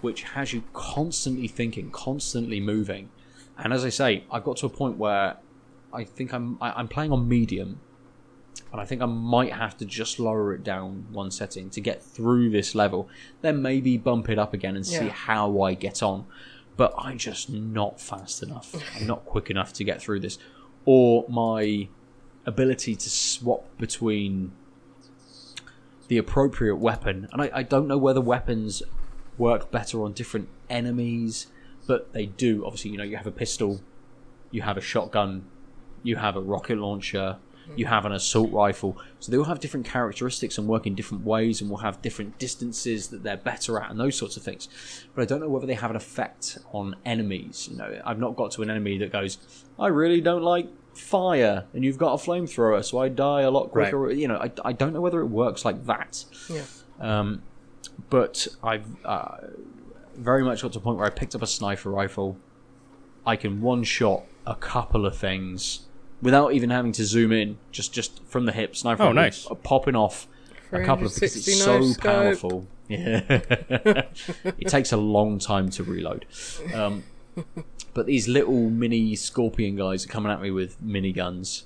which 0.00 0.22
has 0.34 0.52
you 0.52 0.64
constantly 0.72 1.48
thinking, 1.48 1.90
constantly 1.90 2.60
moving. 2.60 3.10
And 3.56 3.72
as 3.72 3.84
I 3.84 3.88
say, 3.88 4.24
I've 4.30 4.44
got 4.44 4.56
to 4.58 4.66
a 4.66 4.70
point 4.70 4.98
where 4.98 5.36
I 5.92 6.04
think 6.04 6.32
I'm 6.32 6.58
I, 6.60 6.72
I'm 6.72 6.88
playing 6.88 7.12
on 7.12 7.28
medium, 7.28 7.80
and 8.72 8.80
I 8.80 8.84
think 8.84 9.02
I 9.02 9.06
might 9.06 9.52
have 9.52 9.76
to 9.78 9.84
just 9.84 10.18
lower 10.18 10.54
it 10.54 10.62
down 10.62 11.06
one 11.10 11.30
setting 11.30 11.70
to 11.70 11.80
get 11.80 12.02
through 12.02 12.50
this 12.50 12.74
level. 12.74 13.08
Then 13.40 13.60
maybe 13.62 13.96
bump 13.96 14.28
it 14.28 14.38
up 14.38 14.54
again 14.54 14.76
and 14.76 14.86
see 14.86 15.06
Yeah. 15.06 15.10
how 15.10 15.60
I 15.62 15.74
get 15.74 16.02
on. 16.02 16.26
But 16.76 16.94
I'm 16.96 17.18
just 17.18 17.50
not 17.50 18.00
fast 18.00 18.40
enough. 18.40 18.72
I'm 18.94 19.04
not 19.08 19.24
quick 19.24 19.50
enough 19.50 19.72
to 19.72 19.82
get 19.84 20.00
through 20.00 20.20
this, 20.20 20.38
or 20.84 21.24
my 21.28 21.88
ability 22.46 22.96
to 22.96 23.10
swap 23.10 23.66
between 23.78 24.52
the 26.08 26.16
appropriate 26.16 26.76
weapon. 26.76 27.28
And 27.32 27.42
I, 27.42 27.50
I 27.54 27.62
don't 27.62 27.86
know 27.86 27.98
whether 27.98 28.20
weapons 28.20 28.82
work 29.36 29.70
better 29.70 30.02
on 30.02 30.12
different 30.12 30.48
enemies, 30.68 31.48
but 31.86 32.12
they 32.12 32.26
do. 32.26 32.64
Obviously, 32.64 32.90
you 32.90 32.98
know, 32.98 33.04
you 33.04 33.16
have 33.16 33.26
a 33.26 33.32
pistol, 33.32 33.80
you 34.50 34.62
have 34.62 34.76
a 34.76 34.80
shotgun, 34.80 35.44
you 36.02 36.16
have 36.16 36.36
a 36.36 36.40
rocket 36.40 36.78
launcher, 36.78 37.36
you 37.76 37.86
have 37.86 38.04
an 38.04 38.12
assault 38.12 38.52
rifle. 38.52 38.96
So 39.20 39.30
they 39.30 39.38
all 39.38 39.44
have 39.44 39.60
different 39.60 39.86
characteristics 39.86 40.58
and 40.58 40.66
work 40.66 40.86
in 40.86 40.94
different 40.94 41.24
ways 41.24 41.60
and 41.60 41.70
will 41.70 41.78
have 41.78 42.00
different 42.02 42.38
distances 42.38 43.08
that 43.08 43.22
they're 43.22 43.36
better 43.36 43.80
at 43.80 43.90
and 43.90 43.98
those 43.98 44.16
sorts 44.16 44.36
of 44.36 44.42
things. 44.42 44.68
But 45.14 45.22
I 45.22 45.24
don't 45.26 45.40
know 45.40 45.48
whether 45.48 45.66
they 45.66 45.74
have 45.74 45.90
an 45.90 45.96
effect 45.96 46.58
on 46.72 46.96
enemies. 47.04 47.68
You 47.70 47.76
know, 47.76 48.00
I've 48.04 48.18
not 48.18 48.36
got 48.36 48.50
to 48.52 48.62
an 48.62 48.70
enemy 48.70 48.98
that 48.98 49.12
goes, 49.12 49.38
I 49.78 49.88
really 49.88 50.20
don't 50.20 50.42
like 50.42 50.68
fire 50.94 51.64
and 51.74 51.84
you've 51.84 51.98
got 51.98 52.14
a 52.14 52.16
flamethrower, 52.16 52.84
so 52.84 52.98
I 52.98 53.08
die 53.08 53.42
a 53.42 53.50
lot 53.50 53.70
quicker. 53.70 54.10
You 54.10 54.28
know, 54.28 54.38
I, 54.38 54.50
I 54.64 54.72
don't 54.72 54.92
know 54.92 55.00
whether 55.00 55.20
it 55.20 55.26
works 55.26 55.64
like 55.64 55.86
that. 55.86 56.24
Yeah. 56.48 56.64
Um, 57.00 57.42
but 58.10 58.46
I've 58.62 58.86
uh, 59.04 59.36
very 60.16 60.44
much 60.44 60.62
got 60.62 60.72
to 60.72 60.78
a 60.78 60.82
point 60.82 60.98
where 60.98 61.06
I 61.06 61.10
picked 61.10 61.34
up 61.34 61.42
a 61.42 61.46
sniper 61.46 61.90
rifle. 61.90 62.36
I 63.26 63.36
can 63.36 63.60
one 63.60 63.84
shot 63.84 64.24
a 64.46 64.54
couple 64.54 65.04
of 65.04 65.16
things 65.16 65.87
without 66.22 66.52
even 66.52 66.70
having 66.70 66.92
to 66.92 67.04
zoom 67.04 67.32
in, 67.32 67.58
just 67.72 67.92
just 67.92 68.22
from 68.24 68.44
the 68.46 68.52
hip. 68.52 68.76
Sniper 68.76 69.02
Oh, 69.04 69.12
nice. 69.12 69.46
uh, 69.50 69.54
popping 69.54 69.96
off 69.96 70.26
a 70.72 70.84
couple 70.84 71.06
of 71.06 71.14
because 71.14 71.36
it's 71.36 71.62
so 71.62 71.82
scope. 71.82 72.02
powerful. 72.04 72.66
Yeah, 72.90 73.20
it 73.28 74.68
takes 74.68 74.92
a 74.92 74.96
long 74.96 75.38
time 75.38 75.68
to 75.72 75.84
reload. 75.84 76.24
Um, 76.74 77.04
but 77.92 78.06
these 78.06 78.28
little 78.28 78.70
mini 78.70 79.14
scorpion 79.14 79.76
guys 79.76 80.06
are 80.06 80.08
coming 80.08 80.32
at 80.32 80.40
me 80.40 80.50
with 80.50 80.80
miniguns. 80.82 81.64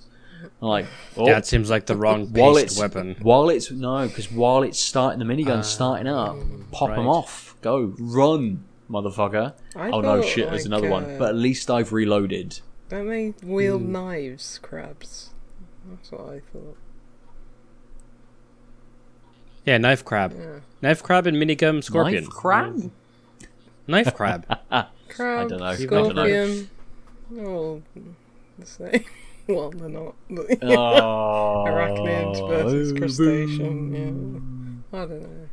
I'm 0.61 0.67
like, 0.69 0.87
oh, 1.17 1.27
That 1.27 1.47
seems 1.47 1.71
like 1.71 1.87
the 1.87 1.95
wrong 1.95 2.33
while 2.33 2.57
it's 2.57 2.77
weapon. 2.77 3.15
while 3.23 3.51
it's 3.51 3.71
no, 3.71 4.09
because 4.09 4.33
while 4.33 4.65
it's 4.65 4.81
starting, 4.81 5.21
the 5.21 5.25
minigun's 5.25 5.69
starting 5.69 6.09
up. 6.09 6.37
Pop 6.73 6.91
them 6.97 7.07
off. 7.07 7.55
Go 7.63 7.95
run, 8.01 8.65
motherfucker. 8.91 9.53
I 9.77 9.91
oh 9.91 10.01
no, 10.01 10.21
thought, 10.23 10.29
shit! 10.29 10.51
There's 10.51 10.63
like, 10.63 10.67
another 10.67 10.91
one. 10.91 11.05
uh, 11.05 11.17
But 11.21 11.29
at 11.29 11.37
least 11.37 11.71
I've 11.71 11.93
reloaded. 11.93 12.59
Don't 12.93 13.09
they 13.09 13.33
wield 13.43 13.81
Hmm. 13.81 13.93
knives, 13.93 14.59
crabs? 14.63 15.31
That's 15.89 16.13
what 16.13 16.21
I 16.29 16.41
thought. 16.53 16.77
Yeah, 19.65 19.79
knife 19.79 20.05
crab. 20.05 20.35
Yeah. 20.39 20.61
Knife 20.83 21.03
crab 21.03 21.27
and 21.27 21.39
minigun 21.39 21.83
scorpion. 21.83 22.25
Knife 22.25 22.33
crab. 22.35 22.91
Knife 23.87 24.15
crab. 24.15 24.47
Crab, 25.09 25.49
don't 25.49 25.61
know. 25.61 25.65
I 25.67 25.77
don't 25.87 26.15
know. 26.17 26.27
scorpion. 26.27 26.71
Oh, 27.39 27.83
the 28.59 28.67
same. 28.67 29.05
well, 29.47 29.71
they're 29.71 29.89
not. 29.89 30.15
but- 30.29 30.59
Oh, 30.63 31.65
Arachnids 31.67 32.47
versus 32.47 32.93
crustacean. 32.93 34.83
Yeah. 34.93 34.99
I 35.01 35.07
don't 35.07 35.23
know. 35.23 35.49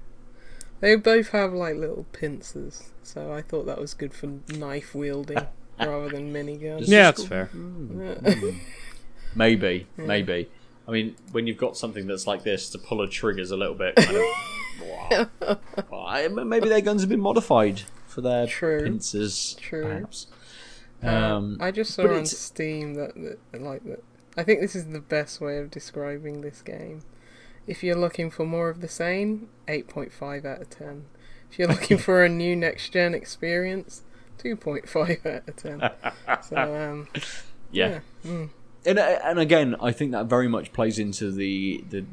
They 0.82 0.96
both 0.98 1.30
have 1.30 1.54
like 1.54 1.76
little 1.78 2.06
pincers, 2.12 2.90
so 3.02 3.32
I 3.32 3.42
thought 3.42 3.66
that 3.68 3.80
was 3.80 3.94
good 3.94 4.14
for 4.14 4.28
knife 4.50 4.94
wielding 4.94 5.48
rather 5.80 6.10
than 6.10 6.34
minigun. 6.34 6.82
yeah, 6.86 7.04
that's 7.12 7.26
fair. 7.26 7.50
Maybe, 9.36 9.86
maybe. 9.96 10.50
I 10.88 10.92
mean, 10.92 11.16
when 11.32 11.46
you've 11.46 11.58
got 11.58 11.78
something 11.78 12.08
that's 12.08 12.26
like 12.26 12.44
this, 12.44 12.68
to 12.72 12.80
pull 12.80 13.02
a 13.02 13.08
trigger's 13.08 13.52
a 13.52 13.58
little 13.58 13.76
bit 13.76 13.96
kind 13.96 14.18
of. 14.18 14.24
Well, 15.92 16.06
I- 16.06 16.28
maybe 16.30 16.70
their 16.70 16.82
guns 16.82 17.02
have 17.02 17.10
been 17.10 17.20
modified 17.20 17.82
for 18.08 18.22
their 18.22 18.48
True. 18.48 18.82
pincers, 18.84 19.56
True. 19.60 19.84
perhaps. 19.84 20.28
Um, 21.04 21.14
Um, 21.14 21.58
I 21.60 21.72
just 21.72 21.94
saw 21.94 22.04
on 22.04 22.10
it's- 22.12 22.38
Steam 22.38 22.94
that, 22.96 23.14
that 23.52 23.62
like 23.62 23.84
that. 23.84 24.04
I 24.38 24.44
think 24.44 24.62
this 24.62 24.76
is 24.76 24.88
the 24.88 25.00
best 25.02 25.42
way 25.42 25.58
of 25.58 25.70
describing 25.70 26.42
this 26.42 26.62
game. 26.62 27.02
If 27.68 27.84
you're 27.84 27.96
looking 27.96 28.32
for 28.32 28.46
more 28.46 28.70
of 28.70 28.80
the 28.82 28.88
same, 28.88 29.50
eight 29.68 29.88
point 29.88 30.12
five 30.14 30.46
out 30.46 30.62
of 30.62 30.70
ten. 30.70 31.06
If 31.52 31.60
you're 31.60 31.68
looking 31.68 31.98
for 31.98 32.24
a 32.24 32.30
new 32.30 32.56
next 32.56 32.90
gen 32.94 33.14
experience, 33.14 34.04
two 34.40 34.56
point 34.56 34.90
five 34.90 35.20
out 35.26 35.48
of 35.48 35.56
ten. 35.56 35.80
So 36.48 36.58
um, 36.58 37.08
yeah. 37.72 38.00
yeah, 38.24 38.32
mm, 38.32 38.50
and 38.86 38.98
uh, 39.00 39.20
and 39.24 39.38
again, 39.40 39.76
I 39.82 39.92
think 39.92 40.12
that 40.14 40.26
very 40.26 40.48
much 40.48 40.74
plays 40.74 40.98
into 40.98 41.32
the 41.32 41.84
the 41.90 42.06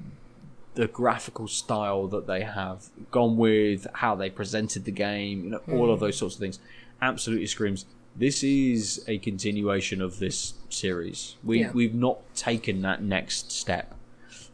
the 0.74 0.86
graphical 0.86 1.48
style 1.48 2.06
that 2.08 2.26
they 2.26 2.42
have 2.42 2.90
gone 3.10 3.38
with, 3.38 3.86
how 3.94 4.14
they 4.14 4.28
presented 4.28 4.84
the 4.84 4.90
game, 4.90 5.44
you 5.44 5.50
know, 5.50 5.60
all 5.72 5.90
of 5.90 6.00
those 6.00 6.18
sorts 6.18 6.34
of 6.34 6.40
things. 6.40 6.58
Absolutely 7.00 7.46
screams. 7.46 7.86
This 8.14 8.42
is 8.44 9.02
a 9.08 9.16
continuation 9.18 10.02
of 10.02 10.18
this 10.18 10.52
series. 10.68 11.36
We 11.42 11.60
Yeah. 11.60 11.72
we've 11.72 11.94
not 11.94 12.18
taken 12.34 12.82
that 12.82 13.02
next 13.02 13.50
step. 13.52 13.94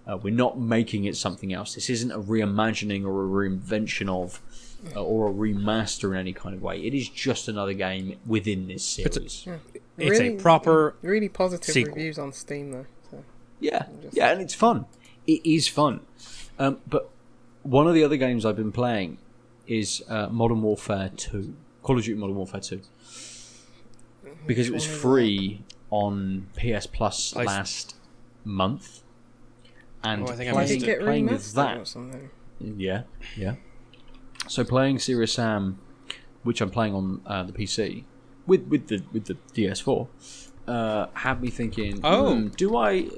Uh, 0.06 0.16
we're 0.16 0.34
not 0.34 0.58
making 0.58 1.04
it 1.04 1.16
something 1.16 1.52
else. 1.52 1.74
This 1.74 1.88
isn't 1.90 2.10
a 2.10 2.18
reimagining 2.20 3.04
or 3.04 3.24
a 3.24 3.48
reinvention 3.48 4.08
of, 4.08 4.40
uh, 4.96 5.02
or 5.02 5.28
a 5.28 5.32
remaster 5.32 6.10
in 6.12 6.16
any 6.16 6.32
kind 6.32 6.54
of 6.54 6.62
way. 6.62 6.80
It 6.84 6.94
is 6.94 7.08
just 7.08 7.48
another 7.48 7.72
game 7.74 8.18
within 8.26 8.66
this 8.68 8.84
series. 8.84 9.16
It's 9.16 9.46
a 9.46 9.60
Really- 9.96 10.36
proper. 10.36 10.94
really 11.02 11.28
positive 11.28 11.72
Sequel. 11.72 11.94
reviews 11.94 12.18
on 12.18 12.32
Steam 12.32 12.72
though. 12.72 12.86
So. 13.10 13.24
Yeah, 13.60 13.86
Just- 14.02 14.16
yeah, 14.16 14.32
and 14.32 14.40
it's 14.40 14.54
fun. 14.54 14.86
It 15.26 15.44
is 15.46 15.68
fun. 15.68 16.00
Um, 16.58 16.78
but 16.88 17.10
one 17.62 17.86
of 17.86 17.94
the 17.94 18.02
other 18.04 18.16
games 18.16 18.44
I've 18.44 18.56
been 18.56 18.72
playing 18.72 19.18
is 19.66 20.02
uh, 20.08 20.28
Modern 20.28 20.62
Warfare 20.62 21.10
Two, 21.16 21.54
Call 21.82 21.96
of 21.98 22.04
Duty 22.04 22.18
Modern 22.18 22.34
Warfare 22.36 22.60
Two, 22.60 22.80
because 24.46 24.68
it 24.68 24.72
was 24.74 24.84
free 24.86 25.62
on 25.90 26.48
PS 26.56 26.86
Plus 26.86 27.36
I 27.36 27.42
s- 27.42 27.46
last 27.46 27.96
month, 28.44 29.02
and 30.02 30.22
Oh, 30.28 30.32
I 30.32 30.36
think 30.36 30.48
I 30.50 30.52
playing, 30.52 30.68
missed 30.68 30.80
Did 30.80 30.82
it 30.82 30.86
get 30.86 31.00
playing 31.02 31.26
with 31.26 31.42
remastered 31.42 31.74
or 31.74 31.78
that, 31.78 31.88
something? 31.88 32.30
yeah, 32.60 33.02
yeah. 33.36 33.54
So 34.48 34.64
playing 34.64 34.98
Serious 34.98 35.32
Sam, 35.32 35.78
which 36.42 36.60
I'm 36.60 36.70
playing 36.70 36.94
on 36.94 37.20
uh, 37.26 37.42
the 37.44 37.52
PC 37.52 38.04
with 38.46 38.66
with 38.66 38.88
the 38.88 39.02
with 39.12 39.26
the 39.26 39.36
DS4, 39.54 40.08
uh, 40.66 41.06
had 41.14 41.40
me 41.40 41.50
thinking. 41.50 42.00
Oh. 42.04 42.34
"Hmm, 42.34 42.48
do 42.48 42.76
I 42.76 43.08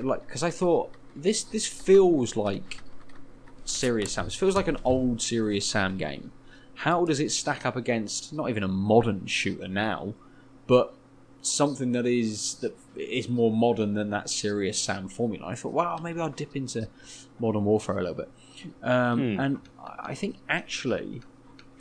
like? 0.00 0.26
Because 0.26 0.42
I 0.42 0.50
thought 0.50 0.92
this 1.14 1.44
this 1.44 1.66
feels 1.66 2.36
like 2.36 2.80
Serious 3.64 4.12
Sam. 4.12 4.24
This 4.24 4.34
feels 4.34 4.56
like 4.56 4.68
an 4.68 4.78
old 4.84 5.22
Serious 5.22 5.66
Sam 5.66 5.96
game. 5.96 6.32
How 6.74 7.04
does 7.04 7.20
it 7.20 7.30
stack 7.30 7.64
up 7.64 7.76
against 7.76 8.32
not 8.32 8.48
even 8.50 8.62
a 8.62 8.68
modern 8.68 9.26
shooter 9.26 9.68
now, 9.68 10.14
but 10.66 10.94
something 11.42 11.92
that 11.92 12.06
is 12.06 12.54
that 12.56 12.76
is 12.96 13.28
more 13.28 13.52
modern 13.52 13.94
than 13.94 14.10
that 14.10 14.28
Serious 14.28 14.78
Sam 14.78 15.08
formula? 15.08 15.46
I 15.46 15.54
thought, 15.54 15.72
wow, 15.72 15.98
maybe 16.02 16.20
I'll 16.20 16.28
dip 16.30 16.56
into 16.56 16.88
Modern 17.38 17.64
Warfare 17.64 17.98
a 17.98 18.00
little 18.00 18.16
bit. 18.16 18.30
Um, 18.82 19.40
And 19.40 19.60
I 20.00 20.14
think 20.14 20.36
actually, 20.48 21.22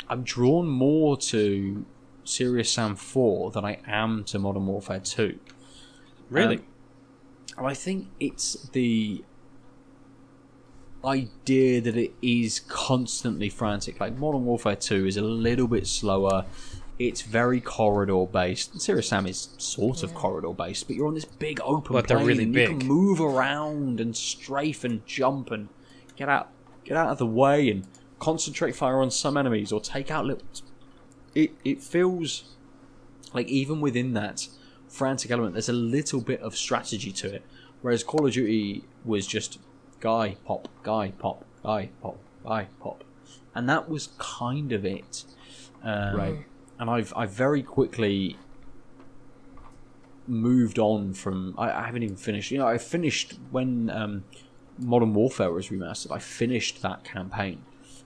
I'm 0.10 0.24
drawn 0.24 0.68
more 0.68 1.18
to 1.18 1.86
Serious 2.24 2.72
Sam 2.72 2.96
4 2.96 3.52
than 3.52 3.66
I 3.66 3.80
am 3.88 4.24
to 4.26 4.40
Modern 4.40 4.68
Warfare 4.68 5.00
2. 5.00 5.40
Really? 6.30 6.58
Um, 6.58 6.64
and 7.58 7.68
I 7.68 7.74
think 7.74 8.08
it's 8.20 8.70
the 8.70 9.24
idea 11.04 11.82
that 11.82 11.98
it 11.98 12.14
is 12.22 12.60
constantly 12.60 13.50
frantic. 13.50 14.00
Like 14.00 14.18
Modern 14.18 14.46
Warfare 14.46 14.76
2 14.76 15.08
is 15.08 15.18
a 15.18 15.22
little 15.22 15.68
bit 15.68 15.88
slower. 15.88 16.46
It's 17.00 17.24
very 17.24 17.60
corridor 17.60 18.26
based. 18.28 18.80
Serious 18.80 19.08
Sam 19.10 19.26
is 19.26 19.50
sort 19.58 20.04
of 20.04 20.14
corridor 20.14 20.54
based, 20.54 20.88
but 20.88 20.96
you're 20.96 21.08
on 21.08 21.16
this 21.16 21.26
big 21.26 21.60
open 21.62 21.94
But 21.94 22.08
they're 22.08 22.18
plane 22.18 22.28
really 22.28 22.44
and 22.44 22.56
you 22.56 22.68
can 22.68 22.88
move 22.88 23.20
around 23.20 24.00
and 24.00 24.16
strafe 24.16 24.84
and 24.84 25.06
jump 25.08 25.50
and 25.50 25.70
get 26.16 26.30
out 26.30 26.50
get 26.92 26.98
out 26.98 27.10
of 27.10 27.18
the 27.18 27.26
way 27.26 27.70
and 27.70 27.88
concentrate 28.20 28.76
fire 28.76 29.02
on 29.02 29.10
some 29.10 29.38
enemies 29.38 29.72
or 29.72 29.80
take 29.80 30.12
out 30.12 30.26
little 30.26 30.44
it 31.34 31.52
it 31.64 31.82
feels 31.82 32.44
like 33.34 33.48
even 33.48 33.80
within 33.80 34.12
that 34.14 34.48
frantic 34.90 35.32
element 35.32 35.54
there's 35.54 35.70
a 35.70 35.74
little 35.74 36.20
bit 36.20 36.42
of 36.42 36.56
strategy 36.56 37.12
to 37.14 37.34
it. 37.36 37.44
Whereas 37.82 38.04
call 38.04 38.28
of 38.28 38.34
duty 38.34 38.84
was 39.06 39.26
just 39.26 39.58
guy 40.02 40.36
pop 40.46 40.68
guy 40.84 41.12
pop 41.18 41.46
guy 41.64 41.90
pop 42.02 42.18
guy 42.44 42.68
pop. 42.82 43.04
And 43.56 43.70
that 43.70 43.90
was 43.90 44.10
kind 44.18 44.72
of 44.74 44.84
it. 44.86 45.24
Um, 45.84 46.16
Right. 46.16 46.46
and 46.80 46.90
i've 46.90 47.12
i've 47.16 47.32
very 47.32 47.64
quickly 47.64 48.36
moved 50.28 50.78
on 50.78 51.14
from 51.14 51.56
I, 51.58 51.72
I 51.72 51.86
haven't 51.86 52.04
even 52.04 52.16
finished 52.18 52.52
you 52.52 52.60
know 52.60 52.68
i 52.68 52.78
finished 52.78 53.40
when 53.50 53.90
um, 53.90 54.24
modern 54.82 55.14
warfare 55.14 55.52
was 55.52 55.70
remastered 55.70 56.12
i 56.12 56.20
finished 56.20 56.82
that 56.82 57.04
campaign 57.04 57.64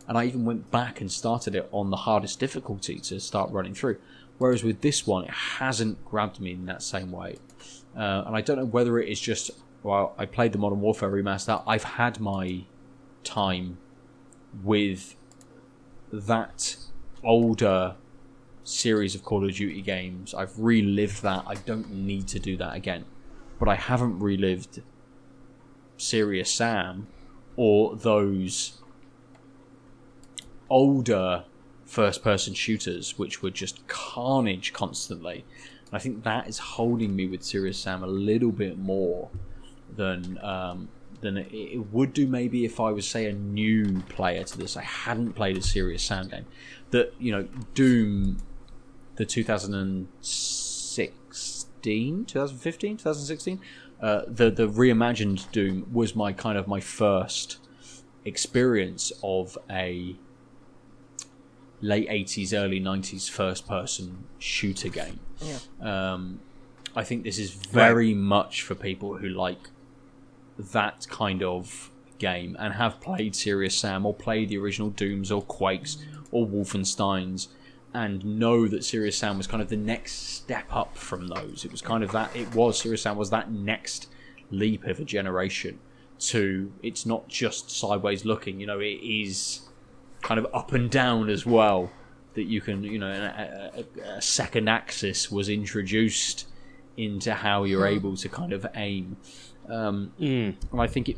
and 0.08 0.18
I 0.18 0.26
even 0.26 0.46
went 0.46 0.70
back 0.72 1.02
and 1.02 1.12
started 1.12 1.56
it 1.56 1.68
on 1.72 1.90
the 1.90 1.98
hardest 1.98 2.40
difficulty 2.40 3.00
to 3.00 3.20
start 3.20 3.52
running 3.52 3.74
through. 3.74 3.98
Whereas 4.38 4.64
with 4.64 4.82
this 4.82 5.08
one, 5.08 5.24
it 5.24 5.32
hasn't 5.32 6.04
grabbed 6.06 6.40
me 6.40 6.52
in 6.52 6.66
that 6.66 6.84
same 6.84 7.12
way, 7.12 7.38
uh, 7.96 8.24
and 8.26 8.36
I 8.36 8.42
don't 8.42 8.58
know 8.58 8.66
whether 8.66 9.00
it 9.00 9.10
is 9.10 9.20
just 9.20 9.52
well, 9.82 10.14
I 10.18 10.26
played 10.26 10.52
the 10.52 10.58
Modern 10.58 10.82
Warfare 10.82 11.12
remaster. 11.12 11.62
I've 11.68 11.84
had 11.84 12.20
my 12.20 12.64
time 13.24 13.78
with 14.64 15.16
that 16.12 16.76
older 17.24 17.96
series 18.64 19.14
of 19.14 19.24
Call 19.24 19.48
of 19.48 19.54
Duty 19.54 19.82
games. 19.82 20.34
I've 20.34 20.60
relived 20.60 21.22
that. 21.22 21.44
I 21.46 21.54
don't 21.54 21.92
need 21.92 22.28
to 22.30 22.40
do 22.40 22.58
that 22.58 22.76
again, 22.76 23.06
but 23.60 23.70
I 23.70 23.76
haven't 23.76 24.20
relived 24.20 24.82
Serious 25.98 26.52
Sam 26.52 27.08
or 27.56 27.96
those 27.96 28.82
older 30.70 31.46
first 31.86 32.24
person 32.24 32.54
shooters 32.54 33.18
which 33.18 33.42
were 33.42 33.52
just 33.52 33.88
carnage 33.88 34.74
constantly. 34.74 35.46
And 35.88 35.94
I 35.94 36.00
think 36.00 36.24
that 36.24 36.48
is 36.48 36.58
holding 36.58 37.16
me 37.16 37.28
with 37.28 37.44
Serious 37.44 37.78
Sam 37.78 38.04
a 38.04 38.08
little 38.08 38.52
bit 38.52 38.78
more 38.78 39.30
than 39.96 40.38
um, 40.44 40.90
than 41.22 41.38
it, 41.38 41.92
would 41.92 42.14
do 42.14 42.28
maybe 42.28 42.66
if 42.66 42.80
I 42.80 42.92
was 42.92 43.08
say 43.08 43.28
a 43.28 43.34
new 43.34 44.02
player 44.10 44.44
to 44.44 44.58
this. 44.58 44.76
I 44.78 44.84
hadn't 44.84 45.34
played 45.34 45.58
a 45.58 45.62
Serious 45.62 46.04
Sam 46.04 46.28
game. 46.28 46.46
That 46.92 47.14
you 47.20 47.32
know 47.32 47.48
Doom, 47.74 48.38
the 49.16 49.26
2016, 49.26 52.26
2015, 52.26 52.98
2016, 52.98 53.60
uh, 54.02 54.22
the 54.28 54.50
the 54.50 54.68
reimagined 54.68 55.52
Doom 55.52 55.88
was 55.92 56.16
my 56.16 56.34
kind 56.34 56.58
of 56.58 56.68
my 56.68 56.80
first 56.80 57.58
experience 58.26 59.12
of 59.24 59.58
a 59.70 60.16
late 61.82 62.10
80s, 62.10 62.54
early 62.54 62.82
90s 62.82 63.30
first 63.30 63.68
person 63.68 64.26
shooter 64.40 64.90
game. 64.90 65.20
Yeah. 65.40 65.60
Um, 65.82 66.40
I 66.96 67.04
think 67.04 67.24
this 67.24 67.38
is 67.38 67.52
very 67.52 68.14
much 68.14 68.62
for 68.64 68.74
people 68.74 69.18
who 69.18 69.28
like 69.28 69.70
that 70.58 71.06
kind 71.10 71.44
of 71.44 71.92
game 72.18 72.56
and 72.60 72.74
have 72.74 73.02
played 73.02 73.36
Serious 73.36 73.78
Sam 73.78 74.06
or 74.06 74.14
played 74.14 74.50
the 74.50 74.58
original 74.58 74.90
Dooms 74.90 75.32
or 75.32 75.42
Quakes 75.42 75.98
or 76.32 76.48
Wolfensteins 76.48 77.48
and 77.96 78.26
know 78.26 78.68
that 78.68 78.84
Serious 78.84 79.18
Sam 79.18 79.38
was 79.38 79.48
kind 79.48 79.64
of 79.64 79.70
the 79.70 79.78
next 79.78 80.14
step 80.36 80.66
up 80.70 80.98
from 80.98 81.28
those. 81.30 81.64
It 81.64 81.72
was 81.72 81.82
kind 81.82 82.04
of 82.04 82.12
that, 82.12 82.36
it 82.36 82.54
was, 82.54 82.78
Serious 82.82 83.04
Sam 83.04 83.16
was 83.16 83.30
that 83.30 83.50
next 83.52 84.10
leap 84.52 84.84
of 84.86 85.00
a 85.00 85.06
generation 85.06 85.80
to, 86.20 86.72
it's 86.84 87.06
not 87.06 87.30
just 87.30 87.72
sideways 87.72 88.26
looking, 88.26 88.60
you 88.60 88.68
know, 88.68 88.80
it 88.80 89.00
is 89.02 89.62
kind 90.22 90.38
of 90.40 90.46
up 90.54 90.74
and 90.74 90.92
down 90.92 91.30
as 91.30 91.46
well. 91.46 91.90
That 92.34 92.44
you 92.44 92.60
can, 92.60 92.84
you 92.84 93.00
know, 93.00 93.08
a, 93.10 93.80
a, 93.80 94.18
a 94.18 94.22
second 94.22 94.68
axis 94.68 95.32
was 95.32 95.48
introduced 95.48 96.48
into 96.98 97.34
how 97.34 97.64
you're 97.64 97.88
able 97.88 98.18
to 98.18 98.28
kind 98.28 98.52
of 98.52 98.68
aim. 98.76 99.16
Um, 99.70 100.12
Mm. 100.20 100.56
and 100.72 100.82
I 100.82 100.88
think 100.88 101.08
it 101.08 101.18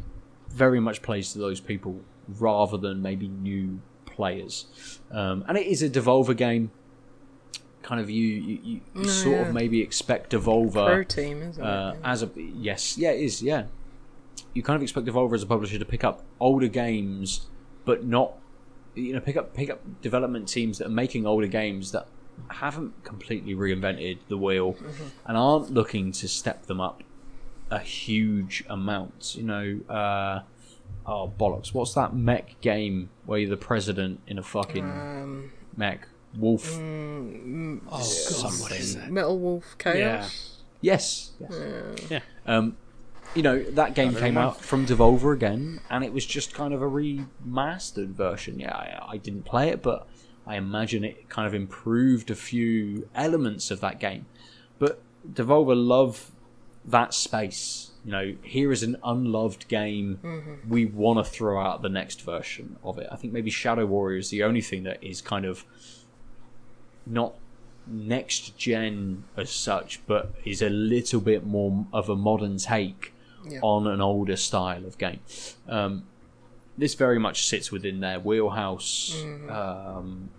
very 0.50 0.80
much 0.80 1.02
plays 1.02 1.34
to 1.34 1.40
those 1.40 1.60
people 1.60 2.02
rather 2.40 2.78
than 2.78 3.02
maybe 3.02 3.28
new 3.28 3.82
players. 4.18 5.00
Um, 5.12 5.46
and 5.48 5.58
it 5.58 5.68
is 5.68 5.82
a 5.82 5.90
Devolver 5.90 6.36
game. 6.36 6.72
Kind 7.84 8.02
of 8.02 8.10
you, 8.10 8.26
you, 8.28 8.60
you, 8.64 8.82
Oh, 8.98 9.04
sort 9.06 9.36
yeah. 9.38 9.48
of 9.48 9.54
maybe 9.54 9.82
expect 9.82 10.32
Pro 10.32 10.40
Devolver 10.42 11.08
team, 11.08 11.42
isn't 11.42 11.64
uh, 11.64 11.94
it? 11.96 12.02
as 12.04 12.24
a 12.24 12.30
yes, 12.36 12.98
yeah, 12.98 13.12
it 13.12 13.22
is, 13.22 13.42
yeah. 13.42 13.64
You 14.54 14.62
kind 14.64 14.76
of 14.76 14.82
expect 14.84 15.08
Devolver 15.08 15.36
as 15.36 15.44
a 15.44 15.46
publisher 15.46 15.80
to 15.80 15.86
pick 15.86 16.04
up 16.04 16.24
older 16.42 16.68
games, 16.68 17.48
but 17.86 18.04
not 18.04 18.34
you 18.96 19.14
know 19.14 19.20
pick 19.22 19.38
up 19.38 19.54
pick 19.54 19.70
up 19.70 19.80
development 20.02 20.48
teams 20.50 20.80
that 20.80 20.88
are 20.88 20.98
making 21.04 21.26
older 21.26 21.48
games 21.48 21.92
that 21.92 22.08
haven't 22.50 23.04
completely 23.04 23.54
reinvented 23.56 24.18
the 24.28 24.38
wheel 24.38 24.76
and 25.26 25.38
aren't 25.38 25.72
looking 25.72 26.12
to 26.12 26.28
step 26.28 26.66
them 26.66 26.82
up 26.82 27.04
a 27.72 27.80
huge 27.80 28.64
amount. 28.70 29.36
You 29.36 29.44
know, 29.44 29.80
uh, 29.90 30.42
oh 31.08 31.32
bollocks! 31.40 31.74
What's 31.74 31.94
that 31.94 32.14
mech 32.16 32.60
game 32.62 33.10
where 33.26 33.40
you're 33.40 33.50
the 33.50 33.58
president 33.58 34.20
in 34.28 34.38
a 34.38 34.44
fucking 34.44 34.84
Um, 34.84 35.52
mech? 35.76 36.08
Wolf. 36.38 36.74
mm, 36.78 37.80
Oh, 37.90 37.98
God, 38.44 38.62
what 38.62 38.72
is 38.74 38.96
that? 38.96 39.10
Metal 39.10 39.40
Wolf 39.40 39.76
Chaos. 39.80 40.58
Yes. 40.82 41.32
yes. 41.40 42.12
Yeah. 42.12 42.20
Um, 42.46 42.78
you 43.34 43.42
know 43.42 43.62
that 43.64 43.94
game 43.96 44.14
came 44.14 44.24
anymore. 44.24 44.44
out 44.44 44.62
from 44.62 44.86
Devolver 44.86 45.34
again, 45.34 45.80
and 45.90 46.04
it 46.04 46.14
was 46.14 46.26
just 46.26 46.54
kind 46.54 46.74
of 46.74 46.82
a 46.82 46.86
remastered 46.90 48.10
version. 48.10 48.60
Yeah, 48.60 48.76
I, 48.76 49.14
I 49.14 49.18
didn't 49.18 49.44
play 49.46 49.70
it, 49.70 49.82
but 49.82 50.08
I 50.46 50.56
imagine 50.56 51.04
it 51.04 51.28
kind 51.30 51.48
of 51.48 51.54
improved 51.54 52.30
a 52.32 52.36
few 52.36 53.10
elements 53.16 53.72
of 53.72 53.80
that 53.82 54.00
game. 54.00 54.26
But 54.80 55.02
Devolver 55.30 55.76
love 55.76 56.32
that 56.86 57.14
space. 57.14 57.92
You 58.08 58.14
know, 58.14 58.36
here 58.42 58.72
is 58.72 58.84
an 58.84 58.96
unloved 59.04 59.68
game. 59.68 60.62
We 60.66 60.86
want 60.86 61.20
to 61.20 61.30
throw 61.30 61.60
out 61.62 61.82
the 61.82 61.90
next 61.90 62.22
version 62.22 62.78
of 62.82 62.98
it. 63.00 63.10
I 63.12 63.18
think 63.18 63.34
maybe 63.34 63.52
Shadow 63.52 63.86
Warrior 63.86 64.20
is 64.20 64.30
the 64.30 64.44
only 64.44 64.62
thing 64.62 64.84
that 64.84 65.04
is 65.04 65.20
kind 65.22 65.44
of 65.44 65.66
not 67.06 67.34
next 67.86 68.58
gen 68.58 69.26
as 69.36 69.50
such, 69.50 70.00
but 70.08 70.32
is 70.46 70.62
a 70.62 70.70
little 70.70 71.20
bit 71.20 71.46
more 71.46 71.86
of 71.92 72.08
a 72.08 72.16
modern 72.16 72.56
take 72.58 73.12
Yeah. 73.46 73.60
on 73.62 73.88
an 73.88 74.00
older 74.00 74.38
style 74.38 74.86
of 74.86 74.98
game. 74.98 75.20
Um, 75.68 76.04
this 76.78 76.96
very 76.96 77.20
much 77.20 77.46
sits 77.46 77.74
within 77.74 78.00
their 78.00 78.22
wheelhouse, 78.22 79.22
um, 79.50 80.30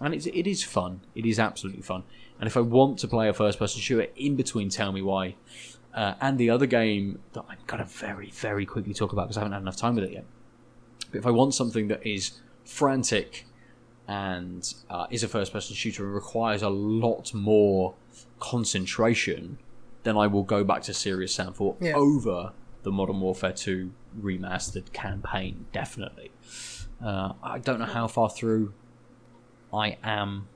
and 0.00 0.14
it's, 0.14 0.26
it 0.26 0.48
is 0.48 0.64
fun. 0.64 1.00
It 1.14 1.26
is 1.26 1.38
absolutely 1.38 1.82
fun. 1.82 2.02
And 2.40 2.48
if 2.48 2.56
I 2.56 2.60
want 2.60 2.98
to 3.00 3.08
play 3.08 3.28
a 3.28 3.32
first-person 3.32 3.80
shooter 3.80 4.08
in 4.16 4.34
between 4.34 4.68
Tell 4.68 4.90
Me 4.90 5.00
Why 5.02 5.36
uh, 5.98 6.14
and 6.20 6.38
the 6.38 6.48
other 6.50 6.66
game 6.66 7.18
that 7.34 7.44
I'm 7.48 7.58
gonna 7.66 7.84
very 8.06 8.30
very 8.30 8.64
quickly 8.66 8.94
talk 8.94 9.12
about 9.12 9.24
because 9.24 9.36
I 9.36 9.40
haven't 9.40 9.52
had 9.58 9.62
enough 9.62 9.76
time 9.76 9.94
with 9.96 10.04
it 10.04 10.12
yet. 10.12 10.24
But 11.10 11.18
if 11.18 11.26
I 11.26 11.30
want 11.30 11.54
something 11.54 11.88
that 11.88 12.06
is 12.06 12.40
frantic 12.64 13.46
and 14.06 14.62
uh, 14.88 15.06
is 15.10 15.22
a 15.22 15.28
first 15.28 15.52
person 15.52 15.74
shooter 15.74 16.04
and 16.04 16.14
requires 16.14 16.62
a 16.62 16.68
lot 16.68 17.32
more 17.34 17.94
concentration, 18.40 19.58
then 20.02 20.16
I 20.16 20.26
will 20.26 20.42
go 20.42 20.64
back 20.64 20.82
to 20.82 20.94
Serious 20.94 21.34
Sam 21.34 21.52
4 21.52 21.76
Yeah. 21.80 21.94
over 21.96 22.52
the 22.82 22.92
Modern 22.92 23.20
Warfare 23.20 23.52
2 23.52 23.90
remastered 24.20 24.92
campaign, 24.92 25.66
definitely. 25.72 26.30
Uh, 27.04 27.32
I 27.42 27.58
don't 27.58 27.78
know 27.78 27.84
how 27.86 28.06
far 28.08 28.28
through 28.30 28.72
I 29.72 29.96
am, 30.02 30.48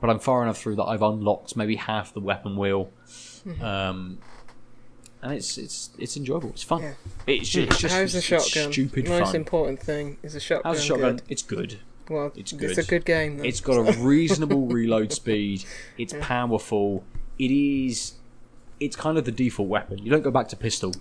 but 0.00 0.10
I'm 0.10 0.18
far 0.18 0.42
enough 0.42 0.58
through 0.58 0.76
that 0.76 0.84
I've 0.84 1.02
unlocked 1.02 1.56
maybe 1.56 1.76
half 1.76 2.12
the 2.12 2.20
weapon 2.20 2.56
wheel. 2.56 2.90
Um, 3.62 4.18
and 5.24 5.32
it's 5.32 5.58
it's 5.58 5.90
it's 5.98 6.16
enjoyable. 6.16 6.50
It's 6.50 6.62
fun. 6.62 6.82
Yeah. 6.82 6.94
It's, 7.26 7.48
ju- 7.48 7.62
it's 7.64 7.78
just 7.80 7.94
How's 7.96 8.12
the 8.12 8.20
shotgun? 8.20 8.72
stupid 8.72 9.08
Most 9.08 9.26
fun. 9.28 9.36
important 9.36 9.80
thing 9.80 10.18
is 10.22 10.34
the 10.34 10.40
shotgun. 10.40 10.70
How's 10.72 10.80
the 10.82 10.86
shotgun? 10.86 11.16
Good? 11.16 11.22
It's 11.28 11.42
good. 11.42 11.78
Well, 12.08 12.32
It's 12.36 12.52
it's, 12.52 12.78
a 12.78 12.84
good 12.84 13.04
game. 13.06 13.38
Then. 13.38 13.46
It's 13.46 13.60
got 13.60 13.76
a 13.78 13.98
reasonable 13.98 14.66
reload 14.78 15.10
speed. 15.12 15.64
It's 15.98 16.14
powerful. 16.20 17.02
It 17.38 17.50
is. 17.50 18.14
It's 18.78 18.94
kind 18.94 19.16
of 19.18 19.24
the 19.24 19.32
default 19.32 19.68
weapon. 19.68 19.98
You 19.98 20.10
don't 20.10 20.22
go 20.22 20.30
back 20.30 20.48
to 20.48 20.56
pistol. 20.56 20.92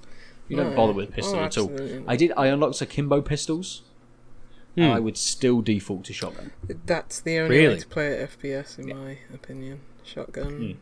You 0.47 0.55
don't 0.57 0.71
No. 0.71 0.75
bother 0.77 0.93
with 0.93 1.11
pistol 1.11 1.39
Oh, 1.39 1.43
at 1.43 1.57
all. 1.57 1.71
I 2.07 2.15
did. 2.15 2.31
I 2.37 2.47
unlocked 2.47 2.81
akimbo 2.81 3.21
pistols. 3.21 3.81
Hmm. 4.75 4.83
I 4.83 4.99
would 4.99 5.17
still 5.17 5.61
default 5.61 6.05
to 6.05 6.13
shotgun. 6.13 6.51
That's 6.85 7.19
the 7.19 7.37
only 7.39 7.57
Really? 7.57 7.73
way 7.75 7.79
to 7.81 7.87
play 7.87 8.17
at 8.21 8.29
FPS, 8.39 8.79
in 8.79 8.87
my 8.97 9.17
opinion. 9.33 9.81
Shotgun. 10.03 10.77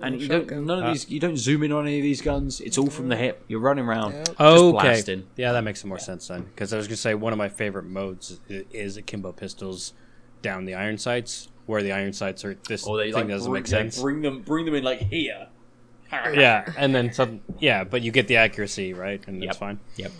And 0.00 0.20
you 0.20 0.26
shotgun. 0.26 0.58
don't. 0.58 0.66
None 0.66 0.78
of 0.78 0.84
Uh, 0.84 0.92
these. 0.92 1.10
You 1.10 1.20
don't 1.20 1.36
zoom 1.36 1.62
in 1.62 1.72
on 1.72 1.86
any 1.86 1.98
of 1.98 2.02
these 2.02 2.20
guns. 2.22 2.60
It's 2.60 2.78
all 2.78 2.88
from 2.88 3.08
the 3.08 3.16
hip. 3.16 3.44
You're 3.48 3.60
running 3.60 3.84
around. 3.84 4.12
Yeah. 4.12 4.24
Just 4.24 4.40
Okay. 4.40 4.72
blasting. 4.72 5.24
Yeah, 5.36 5.52
that 5.52 5.62
makes 5.64 5.84
more 5.84 5.98
sense 5.98 6.28
then. 6.28 6.42
Because 6.44 6.72
I 6.72 6.76
was 6.76 6.86
gonna 6.86 6.96
say 6.96 7.14
one 7.14 7.32
of 7.32 7.38
my 7.38 7.48
favorite 7.48 7.84
modes 7.84 8.40
i- 8.50 8.64
is 8.72 8.96
akimbo 8.96 9.32
pistols 9.32 9.92
down 10.40 10.64
the 10.64 10.74
iron 10.74 10.98
sights, 10.98 11.48
where 11.66 11.82
the 11.82 11.92
iron 11.92 12.12
sights 12.12 12.44
are 12.44 12.56
this 12.68 12.86
Or 12.86 12.96
they 12.96 13.06
thing 13.12 13.14
like 13.14 13.28
doesn't 13.28 13.50
bring, 13.50 13.62
make 13.62 13.66
sense. 13.68 14.00
Bring 14.00 14.22
them. 14.22 14.42
Bring 14.42 14.64
them 14.64 14.74
in 14.74 14.84
like 14.84 15.00
here. 15.02 15.48
yeah, 16.12 16.70
and 16.76 16.94
then 16.94 17.12
some. 17.12 17.40
Yeah, 17.58 17.84
but 17.84 18.02
you 18.02 18.10
get 18.12 18.28
the 18.28 18.36
accuracy 18.36 18.92
right, 18.92 19.22
and 19.26 19.40
that's 19.42 19.46
Yep. 19.54 19.56
fine. 19.56 19.80
Yep. 19.96 20.12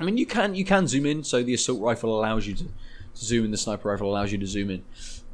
I 0.00 0.04
mean, 0.04 0.16
you 0.16 0.26
can 0.26 0.54
you 0.56 0.64
can 0.64 0.86
zoom 0.88 1.06
in. 1.06 1.22
So 1.22 1.42
the 1.42 1.54
assault 1.54 1.80
rifle 1.80 2.18
allows 2.18 2.46
you 2.48 2.54
to, 2.54 2.64
to 2.64 2.70
zoom 3.14 3.44
in. 3.44 3.50
The 3.52 3.56
sniper 3.56 3.90
rifle 3.90 4.10
allows 4.10 4.32
you 4.32 4.38
to 4.38 4.46
zoom 4.46 4.70
in. 4.70 4.82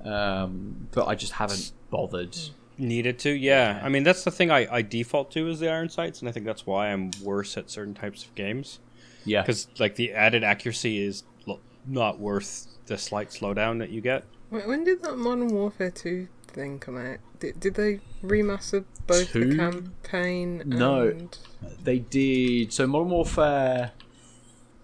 Um, 0.04 0.88
but 0.92 1.06
I 1.06 1.14
just 1.14 1.32
haven't 1.32 1.72
bothered. 1.90 2.36
Needed 2.80 3.18
to, 3.20 3.30
yeah. 3.30 3.78
I 3.82 3.90
mean, 3.90 4.04
that's 4.04 4.24
the 4.24 4.30
thing 4.30 4.50
I, 4.50 4.66
I 4.76 4.80
default 4.82 5.30
to 5.32 5.48
is 5.48 5.60
the 5.60 5.68
iron 5.70 5.90
sights, 5.90 6.20
and 6.20 6.28
I 6.30 6.32
think 6.32 6.46
that's 6.46 6.66
why 6.66 6.88
I'm 6.90 7.10
worse 7.22 7.58
at 7.58 7.70
certain 7.70 7.92
types 7.92 8.24
of 8.24 8.34
games. 8.34 8.78
Yeah. 9.26 9.42
Because 9.42 9.68
like 9.78 9.96
the 9.96 10.12
added 10.12 10.42
accuracy 10.42 11.04
is 11.04 11.24
l- 11.46 11.60
not 11.86 12.18
worth 12.18 12.68
the 12.86 12.96
slight 12.96 13.28
slowdown 13.28 13.80
that 13.80 13.90
you 13.90 14.00
get. 14.00 14.24
When, 14.48 14.66
when 14.66 14.84
did 14.84 15.02
that 15.02 15.18
Modern 15.18 15.48
Warfare 15.48 15.90
2 15.90 16.26
thing 16.48 16.78
come 16.78 16.96
out? 16.96 17.18
Did, 17.38 17.60
did 17.60 17.74
they 17.74 18.00
remaster 18.24 18.84
both 19.06 19.30
Two? 19.30 19.50
the 19.50 19.56
campaign 19.56 20.62
No. 20.64 21.08
and... 21.08 21.36
they 21.84 21.98
did. 21.98 22.72
So 22.72 22.86
Modern 22.86 23.10
Warfare 23.10 23.92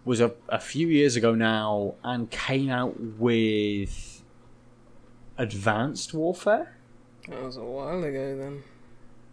was 0.04 0.20
a, 0.20 0.34
a 0.50 0.60
few 0.60 0.86
years 0.88 1.16
ago 1.16 1.34
now 1.34 1.94
and 2.04 2.30
came 2.30 2.68
out 2.68 3.00
with 3.00 4.22
Advanced 5.38 6.12
Warfare. 6.14 6.75
That 7.28 7.42
was 7.42 7.56
a 7.56 7.64
while 7.64 8.02
ago 8.04 8.36
then. 8.36 8.62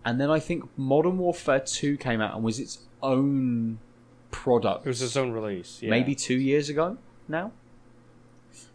And 0.06 0.20
then 0.20 0.30
I 0.30 0.40
think 0.40 0.66
Modern 0.78 1.18
Warfare 1.18 1.60
2 1.62 1.98
came 1.98 2.20
out 2.22 2.36
and 2.36 2.44
was 2.44 2.60
its 2.60 2.80
own 3.02 3.80
product. 4.32 4.86
It 4.86 4.90
was 4.90 5.02
its 5.02 5.16
own 5.16 5.32
release. 5.32 5.80
Yeah. 5.82 5.90
maybe 5.92 6.16
two 6.16 6.36
years 6.36 6.70
ago 6.70 6.98
now. 7.28 7.52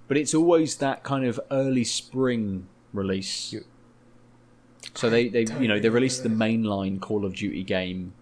But 0.07 0.17
it's 0.17 0.33
always 0.35 0.77
that 0.77 1.03
kind 1.03 1.27
of 1.27 1.39
early 1.51 1.85
spring 1.85 2.67
release. 2.93 3.53
You- 3.53 3.65
So 4.95 5.11
they, 5.11 5.29
they 5.29 5.45
you 5.61 5.69
know 5.69 5.79
they 5.79 5.91
released 5.91 6.23
the 6.23 6.29
mainline 6.31 7.01
Call 7.01 7.25
of 7.25 7.35
Duty 7.35 7.63
game 7.65 8.15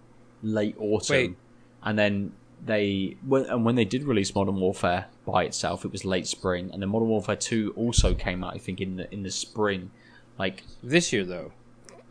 late 0.42 0.74
autumn, 0.78 1.14
Wait. 1.16 1.36
and 1.84 1.98
then 1.98 2.32
they 2.64 3.16
when, 3.24 3.44
and 3.46 3.64
when 3.64 3.76
they 3.76 3.84
did 3.84 4.02
release 4.04 4.34
Modern 4.34 4.56
Warfare 4.56 5.06
by 5.24 5.44
itself, 5.44 5.84
it 5.84 5.92
was 5.92 6.04
late 6.04 6.26
spring, 6.26 6.70
and 6.72 6.82
then 6.82 6.88
Modern 6.88 7.08
Warfare 7.08 7.36
Two 7.36 7.72
also 7.76 8.14
came 8.14 8.42
out 8.42 8.54
I 8.54 8.58
think 8.58 8.80
in 8.80 8.96
the 8.96 9.12
in 9.14 9.22
the 9.22 9.30
spring. 9.30 9.90
Like 10.38 10.64
this 10.82 11.12
year 11.12 11.24
though. 11.24 11.52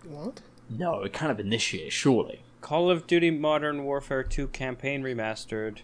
What? 0.08 0.42
no, 0.70 1.04
it 1.04 1.14
kind 1.14 1.32
of 1.32 1.38
been 1.38 1.50
this 1.50 1.74
year 1.74 1.90
surely. 1.90 2.42
Call 2.62 2.90
of 2.90 3.06
Duty 3.06 3.30
Modern 3.32 3.84
Warfare 3.84 4.24
2 4.24 4.48
campaign 4.48 5.04
remastered 5.04 5.80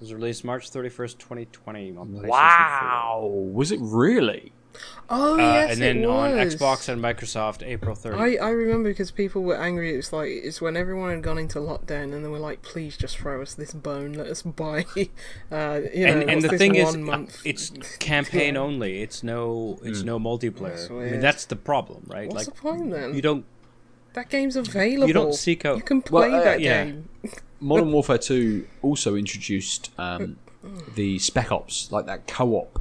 was 0.00 0.12
released 0.12 0.44
March 0.44 0.70
31st, 0.70 1.18
2020 1.18 1.96
on 1.96 2.08
PlayStation 2.08 2.20
4. 2.20 2.28
Wow, 2.28 3.30
was 3.52 3.70
it 3.70 3.78
really? 3.80 4.52
Oh 5.10 5.34
Uh, 5.34 5.38
yes, 5.38 5.72
and 5.72 5.80
then 5.80 5.98
it 5.98 6.06
on 6.06 6.32
was. 6.36 6.54
Xbox 6.54 6.88
and 6.88 7.02
Microsoft, 7.02 7.62
April 7.66 7.94
30th. 7.94 8.18
I, 8.18 8.36
I 8.46 8.50
remember 8.50 8.88
because 8.88 9.10
people 9.10 9.42
were 9.42 9.56
angry. 9.56 9.94
It's 9.94 10.12
like 10.12 10.30
it's 10.30 10.60
when 10.60 10.76
everyone 10.76 11.10
had 11.10 11.22
gone 11.22 11.38
into 11.38 11.58
lockdown 11.58 12.12
and 12.14 12.24
they 12.24 12.28
were 12.28 12.38
like, 12.38 12.62
"Please 12.62 12.96
just 12.96 13.18
throw 13.18 13.42
us 13.42 13.54
this 13.54 13.72
bone. 13.72 14.12
Let 14.14 14.26
us 14.28 14.42
buy." 14.42 14.84
Uh, 15.52 15.80
you 15.94 16.06
know, 16.06 16.12
and 16.12 16.30
and 16.30 16.42
the 16.42 16.56
thing 16.58 16.74
is, 16.74 16.96
month 16.96 17.40
it's 17.44 17.70
campaign 17.98 18.54
Yeah. 18.54 18.60
only. 18.60 19.02
It's 19.02 19.22
no, 19.22 19.78
it's 19.84 20.02
no 20.02 20.18
multiplayer. 20.18 20.70
That's 20.76 20.90
I 20.90 20.94
mean, 20.94 21.20
that's 21.20 21.44
the 21.44 21.56
problem, 21.56 22.04
right? 22.06 22.28
What's 22.28 22.46
like 22.48 22.54
the 22.56 22.60
point 22.60 22.90
then? 22.90 23.14
you 23.14 23.22
don't 23.22 23.44
that 24.14 24.30
game's 24.30 24.56
available. 24.56 25.06
you 25.08 25.14
don't 25.14 25.34
seek 25.34 25.64
out. 25.64 25.76
You 25.76 25.82
can 25.82 26.02
play 26.02 26.30
Well, 26.30 26.40
uh, 26.40 26.44
that 26.44 26.60
yeah. 26.60 26.84
game. 26.84 27.08
Modern 27.60 27.92
Warfare 27.92 28.18
2 28.18 28.66
also 28.82 29.14
introduced 29.16 29.90
um, 29.98 30.36
the 30.94 31.18
Spec 31.18 31.50
Ops, 31.52 31.90
like 31.92 32.06
that 32.06 32.26
co-op 32.26 32.80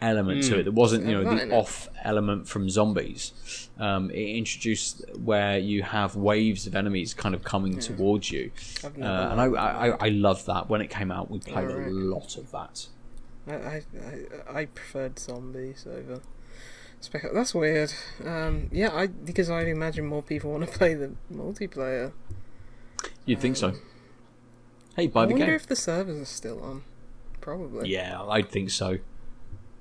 element 0.00 0.44
to 0.44 0.58
it. 0.60 0.62
There 0.64 0.72
wasn't, 0.72 1.06
you 1.06 1.12
know, 1.12 1.22
Right, 1.28 1.48
the 1.48 1.54
off 1.54 1.88
element 2.04 2.48
from 2.48 2.70
zombies. 2.70 3.68
Um, 3.78 4.10
it 4.10 4.36
introduced 4.36 5.04
where 5.16 5.58
you 5.58 5.82
have 5.82 6.16
waves 6.16 6.66
of 6.66 6.74
enemies 6.74 7.14
kind 7.14 7.34
of 7.34 7.42
coming 7.44 7.78
towards 7.78 8.30
you, 8.30 8.50
uh, 8.84 8.88
and 8.96 9.40
I, 9.40 9.46
I, 9.46 9.88
I 9.88 10.08
loved 10.08 10.46
that. 10.46 10.68
When 10.68 10.80
it 10.80 10.88
came 10.90 11.10
out, 11.10 11.30
we 11.30 11.38
played 11.40 11.68
Alright. 11.68 11.88
a 11.88 11.90
lot 11.90 12.36
of 12.36 12.50
that. 12.52 12.86
I, 13.46 13.52
I, 13.52 13.82
I, 14.50 14.60
I 14.60 14.64
preferred 14.66 15.18
zombies 15.18 15.86
over. 15.88 16.20
Spec- 17.00 17.32
That's 17.32 17.54
weird. 17.54 17.92
Um, 18.24 18.68
yeah, 18.72 18.92
I 18.92 19.06
because 19.06 19.48
I'd 19.50 19.68
imagine 19.68 20.04
more 20.06 20.22
people 20.22 20.50
want 20.52 20.70
to 20.70 20.70
play 20.78 20.94
the 20.94 21.12
multiplayer. 21.32 22.12
You'd 23.24 23.40
think 23.40 23.56
so. 23.56 23.74
Hey, 24.96 25.06
buy 25.06 25.22
I 25.22 25.26
the 25.26 25.32
game 25.34 25.42
I 25.42 25.44
wonder 25.44 25.54
if 25.54 25.66
the 25.66 25.76
servers 25.76 26.20
are 26.20 26.24
still 26.24 26.60
on. 26.62 26.82
Probably. 27.40 27.88
Yeah, 27.88 28.20
I'd 28.22 28.48
think 28.50 28.70
so. 28.70 28.98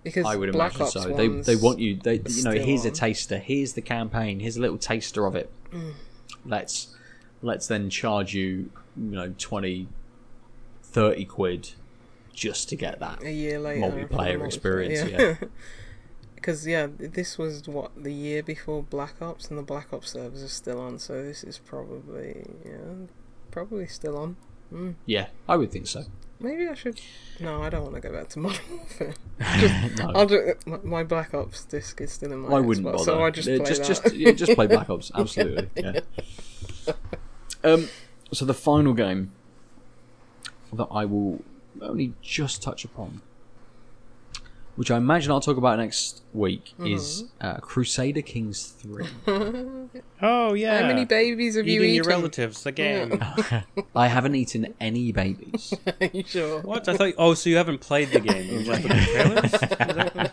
Because 0.03 0.25
I 0.25 0.35
would 0.35 0.51
Black 0.51 0.75
imagine 0.75 0.83
Ops 0.83 0.93
so. 0.93 1.13
They 1.13 1.27
they 1.27 1.55
want 1.55 1.79
you. 1.79 1.95
They 1.95 2.21
you 2.27 2.43
know 2.43 2.51
here's 2.51 2.85
a 2.85 2.91
taster. 2.91 3.37
Here's 3.37 3.73
the 3.73 3.81
campaign. 3.81 4.39
Here's 4.39 4.57
a 4.57 4.61
little 4.61 4.77
taster 4.77 5.25
of 5.25 5.35
it. 5.35 5.51
Mm. 5.71 5.93
Let's 6.45 6.95
let's 7.41 7.67
then 7.67 7.89
charge 7.89 8.33
you 8.33 8.69
you 8.95 9.11
know 9.11 9.33
20, 9.37 9.87
30 10.83 11.25
quid 11.25 11.71
just 12.33 12.69
to 12.69 12.75
get 12.75 12.99
that. 12.99 13.21
a 13.23 13.31
year 13.31 13.59
later 13.59 13.81
multiplayer 13.81 14.45
experience, 14.45 15.09
yeah. 15.09 15.35
Because 16.35 16.67
yeah, 16.67 16.87
this 16.97 17.37
was 17.37 17.67
what 17.67 17.91
the 18.01 18.13
year 18.13 18.43
before 18.43 18.83
Black 18.83 19.21
Ops, 19.21 19.49
and 19.49 19.57
the 19.57 19.63
Black 19.63 19.91
Ops 19.91 20.11
servers 20.11 20.43
are 20.43 20.47
still 20.47 20.79
on. 20.79 20.99
So 20.99 21.23
this 21.23 21.43
is 21.43 21.57
probably 21.57 22.45
yeah, 22.63 23.07
probably 23.51 23.87
still 23.87 24.17
on. 24.17 24.37
Yeah, 25.05 25.27
I 25.47 25.55
would 25.55 25.71
think 25.71 25.87
so. 25.87 26.03
Maybe 26.39 26.67
I 26.67 26.75
should. 26.75 27.01
No, 27.39 27.63
I 27.63 27.69
don't 27.69 27.83
want 27.83 27.95
to 27.95 28.01
go 28.01 28.11
back 28.11 28.29
to 28.29 28.39
Modern 28.39 28.61
Warfare. 28.69 29.13
no, 29.97 30.11
I'll 30.13 30.25
do, 30.27 30.53
my, 30.67 30.77
my 30.83 31.03
Black 31.03 31.33
Ops 31.33 31.65
disc 31.65 31.99
is 31.99 32.11
still 32.11 32.31
in 32.31 32.39
my. 32.39 32.57
I 32.57 32.59
wouldn't 32.59 32.85
bother. 32.85 32.99
So 32.99 33.23
I 33.23 33.31
just 33.31 33.47
play 33.47 33.57
just 33.59 33.81
that. 33.81 33.87
just 33.87 34.15
yeah, 34.15 34.31
just 34.31 34.53
play 34.53 34.67
Black 34.67 34.89
Ops. 34.89 35.11
Absolutely. 35.15 35.67
Yeah. 35.75 36.01
Um. 37.63 37.89
So 38.31 38.45
the 38.45 38.53
final 38.53 38.93
game 38.93 39.31
that 40.73 40.87
I 40.91 41.05
will 41.05 41.43
only 41.81 42.13
just 42.21 42.61
touch 42.61 42.85
upon, 42.85 43.21
which 44.77 44.89
I 44.89 44.95
imagine 44.97 45.31
I'll 45.31 45.41
talk 45.41 45.57
about 45.57 45.77
next 45.79 46.21
week, 46.33 46.73
is 46.79 47.23
Mm-hmm. 47.23 47.45
uh, 47.47 47.57
Crusader 47.57 48.21
Kings 48.21 48.63
Three. 48.79 49.07
Oh 50.21 50.53
yeah. 50.53 50.81
How 50.81 50.87
many 50.87 51.05
babies 51.05 51.55
have 51.57 51.67
you 51.67 51.81
eaten? 51.81 51.95
your 51.95 52.03
relatives. 52.05 52.63
The 52.63 52.71
game. 52.71 53.21
I 53.95 54.07
haven't 54.07 54.33
eaten 54.35 54.73
any 54.79 55.11
babies. 55.11 55.73
Are 56.01 56.07
you 56.11 56.23
sure? 56.25 56.61
What? 56.61 56.87
I 56.89 56.95
thought. 56.97 57.13
Oh, 57.17 57.33
so 57.35 57.49
you 57.49 57.57
haven't 57.57 57.79
played 57.81 58.09
the 58.09 58.19
game? 58.21 58.49
You 58.51 58.63
just 58.63 58.81
the 58.81 58.89
trailers? 58.89 59.53
Is 59.53 59.59
that 59.59 60.15
what- 60.15 60.31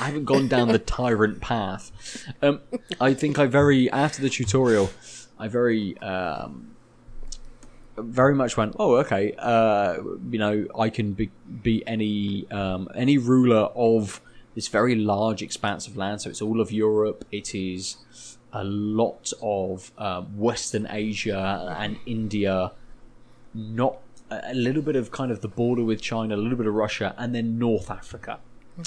I 0.00 0.04
haven't 0.04 0.24
gone 0.24 0.48
down 0.48 0.68
the 0.68 0.78
tyrant 0.78 1.40
path. 1.42 1.92
Um, 2.40 2.60
I 3.00 3.12
think 3.12 3.38
I 3.38 3.44
very 3.46 3.90
after 3.90 4.22
the 4.22 4.30
tutorial, 4.30 4.90
I 5.38 5.46
very 5.48 5.96
um, 5.98 6.74
very 7.96 8.34
much 8.34 8.56
went, 8.56 8.76
oh 8.78 8.96
okay, 8.96 9.34
uh, 9.38 9.98
you 10.30 10.38
know, 10.38 10.66
I 10.78 10.90
can 10.90 11.12
be, 11.12 11.30
be 11.62 11.86
any 11.86 12.50
um, 12.50 12.88
any 12.94 13.18
ruler 13.18 13.68
of 13.74 14.20
this 14.54 14.68
very 14.68 14.94
large 14.94 15.42
expanse 15.42 15.86
of 15.86 15.96
land. 15.96 16.22
So 16.22 16.30
it's 16.30 16.42
all 16.42 16.60
of 16.60 16.72
Europe. 16.72 17.24
It 17.30 17.54
is 17.54 17.96
a 18.52 18.64
lot 18.64 19.32
of 19.42 19.92
um, 19.98 20.36
Western 20.36 20.86
Asia 20.90 21.76
and 21.78 21.98
India, 22.06 22.72
not 23.54 23.98
a 24.30 24.54
little 24.54 24.82
bit 24.82 24.96
of 24.96 25.10
kind 25.10 25.30
of 25.30 25.40
the 25.40 25.48
border 25.48 25.84
with 25.84 26.00
China, 26.00 26.34
a 26.34 26.36
little 26.36 26.58
bit 26.58 26.66
of 26.66 26.74
Russia, 26.74 27.14
and 27.18 27.34
then 27.34 27.58
North 27.58 27.90
Africa. 27.90 28.38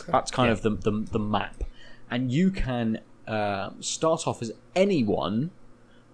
That's 0.07 0.31
kind 0.31 0.49
of 0.49 0.61
the, 0.61 0.71
the 0.71 1.05
the 1.11 1.19
map, 1.19 1.63
and 2.09 2.31
you 2.31 2.49
can 2.49 2.99
uh, 3.27 3.71
start 3.79 4.27
off 4.27 4.41
as 4.41 4.51
anyone 4.75 5.51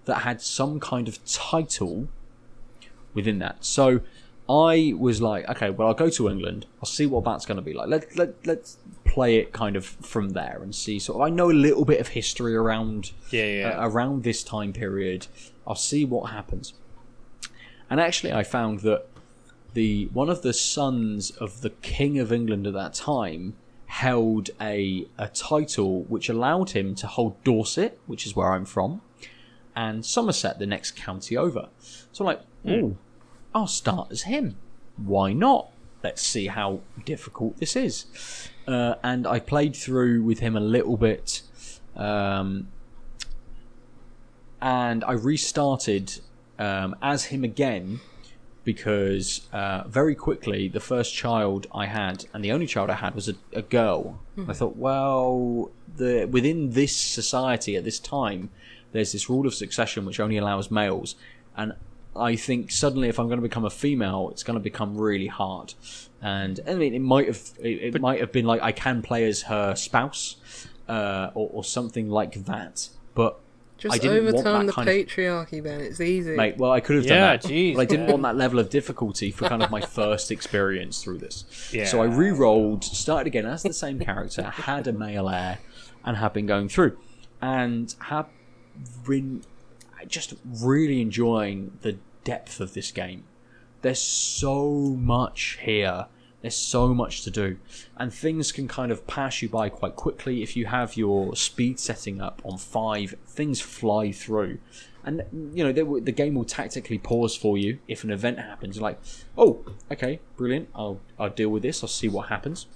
that 0.04 0.18
had 0.18 0.42
some 0.42 0.80
kind 0.80 1.08
of 1.08 1.24
title 1.24 2.08
within 3.14 3.38
that. 3.40 3.64
So 3.64 4.00
I 4.48 4.94
was 4.98 5.22
like, 5.22 5.48
okay, 5.48 5.70
well, 5.70 5.88
I'll 5.88 5.94
go 5.94 6.10
to 6.10 6.28
England. 6.28 6.66
I'll 6.80 6.86
see 6.86 7.06
what 7.06 7.24
that's 7.24 7.46
going 7.46 7.56
to 7.56 7.62
be 7.62 7.72
like. 7.72 7.88
Let 7.88 8.16
let 8.16 8.46
let's 8.46 8.78
play 9.04 9.36
it 9.36 9.52
kind 9.52 9.76
of 9.76 9.84
from 9.84 10.30
there 10.30 10.60
and 10.62 10.74
see. 10.74 10.98
Sort 10.98 11.16
of, 11.16 11.22
I 11.22 11.30
know 11.30 11.50
a 11.50 11.52
little 11.52 11.84
bit 11.84 12.00
of 12.00 12.08
history 12.08 12.54
around 12.56 13.12
Yeah, 13.30 13.44
yeah. 13.44 13.68
uh, 13.80 13.88
around 13.88 14.24
this 14.24 14.42
time 14.42 14.72
period. 14.72 15.26
I'll 15.66 15.74
see 15.76 16.04
what 16.04 16.30
happens. 16.30 16.74
And 17.88 18.00
actually, 18.00 18.32
I 18.32 18.42
found 18.42 18.80
that 18.80 19.06
the 19.74 20.06
one 20.12 20.28
of 20.28 20.42
the 20.42 20.52
sons 20.52 21.30
of 21.32 21.60
the 21.60 21.70
King 21.70 22.18
of 22.18 22.32
England 22.32 22.66
at 22.66 22.72
that 22.72 22.94
time 22.94 23.54
held 23.86 24.50
a 24.60 25.06
a 25.18 25.28
title 25.28 26.02
which 26.04 26.28
allowed 26.28 26.70
him 26.70 26.94
to 26.96 27.06
hold 27.06 27.42
Dorset, 27.44 28.00
which 28.06 28.26
is 28.26 28.34
where 28.34 28.52
I'm 28.52 28.64
from, 28.64 29.00
and 29.76 30.04
Somerset, 30.04 30.58
the 30.58 30.66
next 30.66 30.92
county 30.96 31.36
over. 31.36 31.68
So 32.12 32.24
I'm 32.24 32.26
like, 32.26 32.40
oh, 32.66 32.96
I'll 33.54 33.66
start 33.66 34.08
as 34.10 34.22
him. 34.22 34.56
Why 34.96 35.32
not? 35.32 35.70
Let's 36.02 36.22
see 36.22 36.46
how 36.46 36.80
difficult 37.04 37.58
this 37.58 37.76
is. 37.76 38.06
Uh, 38.66 38.94
and 39.02 39.26
I 39.26 39.38
played 39.40 39.76
through 39.76 40.22
with 40.22 40.38
him 40.38 40.56
a 40.56 40.60
little 40.60 40.96
bit. 40.96 41.42
Um, 41.96 42.68
and 44.60 45.04
I 45.04 45.12
restarted 45.12 46.20
um, 46.58 46.96
as 47.02 47.26
him 47.26 47.44
again 47.44 48.00
because 48.64 49.48
uh, 49.52 49.84
very 49.88 50.14
quickly 50.14 50.68
the 50.68 50.80
first 50.80 51.14
child 51.14 51.66
I 51.74 51.86
had 51.86 52.26
and 52.32 52.44
the 52.44 52.52
only 52.52 52.66
child 52.66 52.90
I 52.90 52.94
had 52.94 53.14
was 53.14 53.28
a, 53.28 53.34
a 53.52 53.62
girl. 53.62 54.20
I 54.48 54.52
thought, 54.52 54.76
well, 54.76 55.70
the 55.96 56.26
within 56.26 56.70
this 56.70 56.94
society 56.96 57.76
at 57.76 57.84
this 57.84 57.98
time, 57.98 58.50
there's 58.92 59.12
this 59.12 59.28
rule 59.28 59.46
of 59.46 59.54
succession 59.54 60.04
which 60.04 60.20
only 60.20 60.36
allows 60.36 60.70
males, 60.70 61.14
and 61.56 61.74
I 62.16 62.36
think 62.36 62.70
suddenly 62.70 63.08
if 63.08 63.18
I'm 63.18 63.26
going 63.26 63.38
to 63.38 63.42
become 63.42 63.64
a 63.64 63.70
female, 63.70 64.30
it's 64.32 64.42
going 64.42 64.54
to 64.58 64.62
become 64.62 64.96
really 64.98 65.28
hard. 65.28 65.74
And 66.20 66.60
I 66.66 66.74
mean, 66.74 66.94
it 66.94 67.00
might 67.00 67.26
have 67.28 67.40
it, 67.60 67.94
it 67.94 68.00
might 68.00 68.20
have 68.20 68.32
been 68.32 68.44
like 68.46 68.60
I 68.62 68.72
can 68.72 69.00
play 69.02 69.24
as 69.26 69.42
her 69.42 69.74
spouse 69.74 70.36
uh, 70.88 71.30
or, 71.34 71.48
or 71.52 71.64
something 71.64 72.10
like 72.10 72.44
that, 72.46 72.88
but 73.14 73.38
I 73.82 73.82
Just 73.82 74.02
didn't 74.02 74.24
want 74.24 74.34
overturn 74.36 74.66
that 74.66 74.66
the 74.66 74.72
kind 74.72 74.88
of 74.88 74.94
patriarchy, 74.94 75.62
Ben. 75.62 75.80
It's 75.80 76.00
easy. 76.00 76.36
Mate, 76.36 76.58
well, 76.58 76.72
I 76.72 76.80
could 76.80 76.96
have 76.96 77.04
Yeah, 77.06 77.10
done 77.10 77.20
that, 77.20 77.42
jeez, 77.44 77.74
but 77.76 77.80
I 77.82 77.84
didn't 77.86 78.06
man. 78.06 78.12
want 78.12 78.22
that 78.24 78.36
level 78.36 78.58
of 78.58 78.68
difficulty 78.68 79.30
for 79.30 79.48
kind 79.48 79.62
of 79.62 79.70
my 79.70 79.80
first 79.98 80.30
experience 80.30 81.02
through 81.02 81.18
this. 81.18 81.70
Yeah. 81.72 81.86
So 81.86 82.02
I 82.02 82.06
re-rolled, 82.06 82.84
started 82.84 83.26
again 83.28 83.46
as 83.46 83.62
the 83.62 83.72
same 83.72 83.98
character, 84.00 84.42
had 84.50 84.86
a 84.86 84.92
male 84.92 85.28
heir, 85.30 85.60
and 86.04 86.16
have 86.18 86.34
been 86.34 86.46
going 86.46 86.68
through, 86.68 86.98
and 87.40 87.94
have 88.00 88.26
been 89.08 89.42
just 90.06 90.34
really 90.44 91.00
enjoying 91.00 91.78
the 91.82 91.98
depth 92.24 92.60
of 92.60 92.74
this 92.74 92.90
game. 92.90 93.24
There's 93.82 94.00
so 94.00 94.70
much 94.98 95.58
here. 95.62 96.06
There's 96.42 96.56
so 96.56 96.94
much 96.94 97.22
to 97.24 97.30
do, 97.30 97.58
and 97.98 98.12
things 98.12 98.50
can 98.50 98.66
kind 98.66 98.90
of 98.90 99.06
pass 99.06 99.42
you 99.42 99.48
by 99.50 99.68
quite 99.68 99.94
quickly 99.94 100.42
if 100.42 100.56
you 100.56 100.66
have 100.66 100.96
your 100.96 101.36
speed 101.36 101.78
setting 101.78 102.18
up 102.20 102.40
on 102.46 102.56
five. 102.56 103.14
Things 103.26 103.60
fly 103.60 104.10
through, 104.10 104.58
and 105.04 105.22
you 105.54 105.62
know 105.62 105.70
they 105.70 105.82
the 106.00 106.12
game 106.12 106.34
will 106.36 106.46
tactically 106.46 106.96
pause 106.96 107.36
for 107.36 107.58
you 107.58 107.78
if 107.88 108.04
an 108.04 108.10
event 108.10 108.38
happens. 108.38 108.76
You're 108.76 108.84
like, 108.84 109.00
oh, 109.36 109.66
okay, 109.92 110.20
brilliant. 110.38 110.70
I'll 110.74 111.00
I'll 111.18 111.28
deal 111.28 111.50
with 111.50 111.62
this. 111.62 111.84
I'll 111.84 111.88
see 111.88 112.08
what 112.08 112.28
happens. 112.28 112.66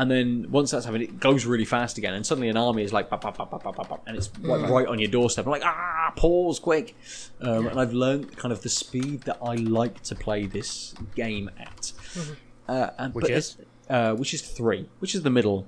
And 0.00 0.10
then 0.10 0.46
once 0.50 0.70
that's 0.70 0.86
happened, 0.86 1.02
it 1.02 1.20
goes 1.20 1.44
really 1.44 1.66
fast 1.66 1.98
again, 1.98 2.14
and 2.14 2.24
suddenly 2.24 2.48
an 2.48 2.56
army 2.56 2.82
is 2.82 2.90
like, 2.90 3.10
bop, 3.10 3.20
bop, 3.20 3.36
bop, 3.36 3.50
bop, 3.50 3.62
bop, 3.62 3.76
bop, 3.86 4.02
and 4.06 4.16
it's 4.16 4.30
like 4.40 4.66
right 4.70 4.86
on 4.86 4.98
your 4.98 5.10
doorstep. 5.10 5.44
I'm 5.44 5.50
like, 5.50 5.62
ah, 5.62 6.10
pause 6.16 6.58
quick. 6.58 6.96
Um, 7.42 7.66
and 7.66 7.78
I've 7.78 7.92
learned 7.92 8.34
kind 8.38 8.50
of 8.50 8.62
the 8.62 8.70
speed 8.70 9.24
that 9.24 9.36
I 9.42 9.56
like 9.56 10.00
to 10.04 10.14
play 10.14 10.46
this 10.46 10.94
game 11.14 11.50
at, 11.58 11.92
uh, 12.66 12.90
and, 12.98 13.12
Which 13.14 13.24
but 13.24 13.30
is? 13.30 13.56
it's- 13.58 13.66
uh, 13.90 14.14
which 14.14 14.32
is 14.32 14.40
three, 14.40 14.88
which 15.00 15.14
is 15.14 15.22
the 15.22 15.28
middle 15.30 15.66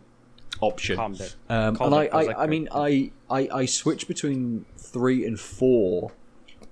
option. 0.63 0.97
Calm 0.97 1.13
down. 1.13 1.29
Um, 1.51 1.77
Called 1.77 1.93
and 1.93 2.11
I 2.15 2.19
I, 2.33 2.45
I 2.45 2.47
mean, 2.47 2.69
I, 2.73 3.11
I, 3.29 3.49
I 3.53 3.65
switch 3.67 4.09
between 4.09 4.65
three 4.79 5.27
and 5.27 5.39
four 5.39 6.13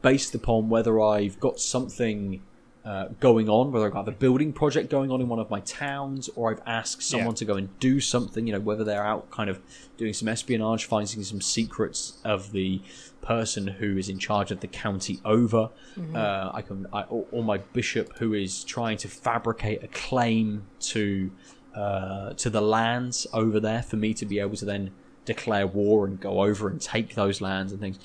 based 0.00 0.34
upon 0.34 0.70
whether 0.70 0.98
I've 0.98 1.38
got 1.40 1.60
something 1.60 2.40
uh, 2.84 3.08
going 3.20 3.48
on, 3.48 3.72
whether 3.72 3.86
I've 3.86 3.92
got 3.92 4.08
a 4.08 4.12
building 4.12 4.52
project 4.54 4.88
going 4.90 5.10
on 5.10 5.20
in 5.20 5.28
one 5.28 5.38
of 5.38 5.50
my 5.50 5.60
towns, 5.60 6.30
or 6.34 6.50
I've 6.50 6.62
asked 6.66 7.02
someone 7.02 7.28
Yeah. 7.34 7.34
to 7.34 7.44
go 7.44 7.54
and 7.56 7.78
do 7.78 8.00
something, 8.00 8.46
you 8.46 8.52
know, 8.54 8.60
whether 8.60 8.84
they're 8.84 9.04
out 9.04 9.30
kind 9.30 9.50
of 9.50 9.60
doing 9.98 10.14
some 10.14 10.28
espionage, 10.28 10.86
finding 10.86 11.22
some 11.22 11.42
secrets 11.42 12.14
of 12.24 12.52
the 12.52 12.80
person 13.20 13.66
who 13.66 13.98
is 13.98 14.08
in 14.08 14.18
charge 14.18 14.50
of 14.50 14.60
the 14.60 14.66
county 14.66 15.20
over. 15.26 15.68
Uh, 16.14 16.50
I 16.54 16.62
can, 16.62 16.86
I, 16.92 17.02
or, 17.02 17.26
or 17.30 17.44
my 17.44 17.58
bishop 17.58 18.16
who 18.18 18.32
is 18.32 18.64
trying 18.64 18.96
to 18.98 19.08
fabricate 19.08 19.82
a 19.82 19.88
claim 19.88 20.64
to 20.80 21.30
uh, 21.74 22.32
to 22.34 22.50
the 22.50 22.60
lands 22.60 23.26
over 23.32 23.60
there 23.60 23.82
for 23.82 23.96
me 23.96 24.12
to 24.14 24.26
be 24.26 24.40
able 24.40 24.56
to 24.56 24.64
then 24.64 24.90
declare 25.24 25.66
war 25.66 26.04
and 26.06 26.18
go 26.18 26.42
over 26.42 26.66
and 26.68 26.80
take 26.80 27.14
those 27.14 27.40
lands 27.40 27.70
and 27.72 27.80
things 27.80 27.98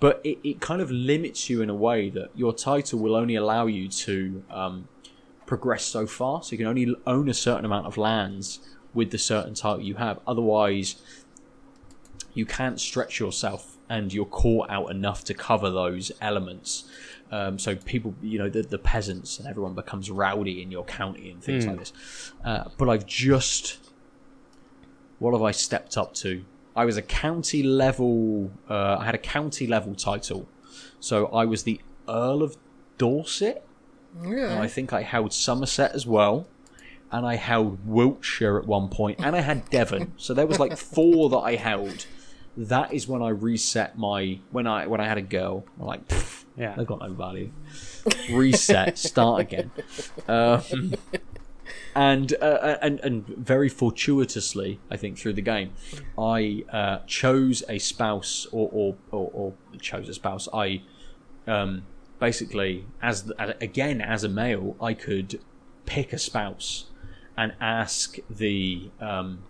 but 0.00 0.20
it, 0.24 0.38
it 0.42 0.60
kind 0.60 0.80
of 0.80 0.90
limits 0.90 1.48
you 1.48 1.62
in 1.62 1.70
a 1.70 1.74
way 1.74 2.10
that 2.10 2.30
your 2.34 2.54
title 2.54 2.98
will 2.98 3.14
only 3.14 3.36
allow 3.36 3.66
you 3.66 3.88
to 3.88 4.42
um, 4.50 4.88
progress 5.46 5.84
so 5.84 6.06
far. 6.06 6.42
So 6.42 6.52
you 6.52 6.58
can 6.58 6.66
only 6.66 6.94
own 7.06 7.28
a 7.28 7.34
certain 7.34 7.64
amount 7.64 7.86
of 7.86 7.96
lands 7.96 8.60
with 8.94 9.10
the 9.10 9.18
certain 9.18 9.54
title 9.54 9.82
you 9.82 9.94
have. 9.96 10.18
Otherwise, 10.26 11.02
you 12.32 12.46
can't 12.46 12.80
stretch 12.80 13.20
yourself 13.20 13.76
and 13.88 14.12
your 14.12 14.26
core 14.26 14.66
out 14.70 14.90
enough 14.90 15.24
to 15.24 15.34
cover 15.34 15.68
those 15.68 16.12
elements. 16.20 16.84
Um, 17.32 17.58
so 17.58 17.76
people, 17.76 18.14
you 18.22 18.38
know, 18.38 18.48
the, 18.48 18.62
the 18.62 18.78
peasants 18.78 19.38
and 19.38 19.48
everyone 19.48 19.74
becomes 19.74 20.10
rowdy 20.10 20.62
in 20.62 20.70
your 20.70 20.84
county 20.84 21.30
and 21.30 21.42
things 21.42 21.66
like 21.66 21.78
this. 21.78 21.92
Uh, 22.44 22.64
but 22.78 22.88
I've 22.88 23.06
just, 23.06 23.78
what 25.18 25.32
have 25.32 25.42
I 25.42 25.50
stepped 25.50 25.96
up 25.96 26.14
to? 26.14 26.44
I 26.76 26.84
was 26.84 26.96
a 26.96 27.02
county 27.02 27.62
level. 27.62 28.50
Uh, 28.68 28.96
I 29.00 29.04
had 29.04 29.14
a 29.14 29.18
county 29.18 29.66
level 29.66 29.94
title, 29.94 30.48
so 31.00 31.26
I 31.26 31.44
was 31.44 31.64
the 31.64 31.80
Earl 32.08 32.42
of 32.42 32.56
Dorset. 32.98 33.64
And 34.22 34.38
Yeah. 34.38 34.60
I 34.60 34.66
think 34.68 34.92
I 34.92 35.02
held 35.02 35.32
Somerset 35.32 35.92
as 35.92 36.06
well, 36.06 36.46
and 37.12 37.26
I 37.26 37.36
held 37.36 37.78
Wiltshire 37.86 38.58
at 38.58 38.66
one 38.66 38.88
point, 38.88 39.18
and 39.22 39.34
I 39.36 39.40
had 39.40 39.68
Devon. 39.70 40.12
So 40.18 40.34
there 40.34 40.46
was 40.46 40.58
like 40.58 40.76
four 40.76 41.28
that 41.30 41.38
I 41.38 41.56
held. 41.56 42.06
That 42.56 42.92
is 42.92 43.06
when 43.06 43.22
I 43.22 43.28
reset 43.28 43.96
my 43.96 44.40
when 44.50 44.66
I 44.66 44.86
when 44.86 45.00
I 45.00 45.06
had 45.06 45.18
a 45.18 45.22
girl. 45.22 45.64
I'm 45.78 45.86
like, 45.86 46.00
Yeah. 46.56 46.74
they've 46.76 46.86
got 46.86 47.00
no 47.00 47.12
value. 47.12 47.52
Reset, 48.30 48.98
start 48.98 49.40
again. 49.42 49.70
Um, 50.28 50.94
and 51.94 52.34
uh, 52.40 52.76
and 52.80 53.00
and 53.00 53.26
very 53.26 53.68
fortuitously, 53.68 54.80
I 54.90 54.96
think 54.96 55.18
through 55.18 55.34
the 55.34 55.42
game, 55.42 55.72
I 56.18 56.64
uh, 56.72 56.98
chose 57.06 57.62
a 57.68 57.78
spouse 57.78 58.46
or 58.52 58.68
or, 58.72 58.96
or 59.10 59.30
or 59.32 59.54
chose 59.80 60.08
a 60.08 60.14
spouse. 60.14 60.48
I 60.52 60.82
um, 61.46 61.82
basically 62.18 62.86
as, 63.02 63.24
the, 63.24 63.56
again 63.60 64.00
as 64.00 64.24
a 64.24 64.28
male, 64.28 64.76
I 64.80 64.94
could 64.94 65.40
pick 65.86 66.12
a 66.12 66.18
spouse 66.18 66.86
and 67.36 67.54
ask 67.60 68.18
the 68.28 68.90
um, 69.00 69.42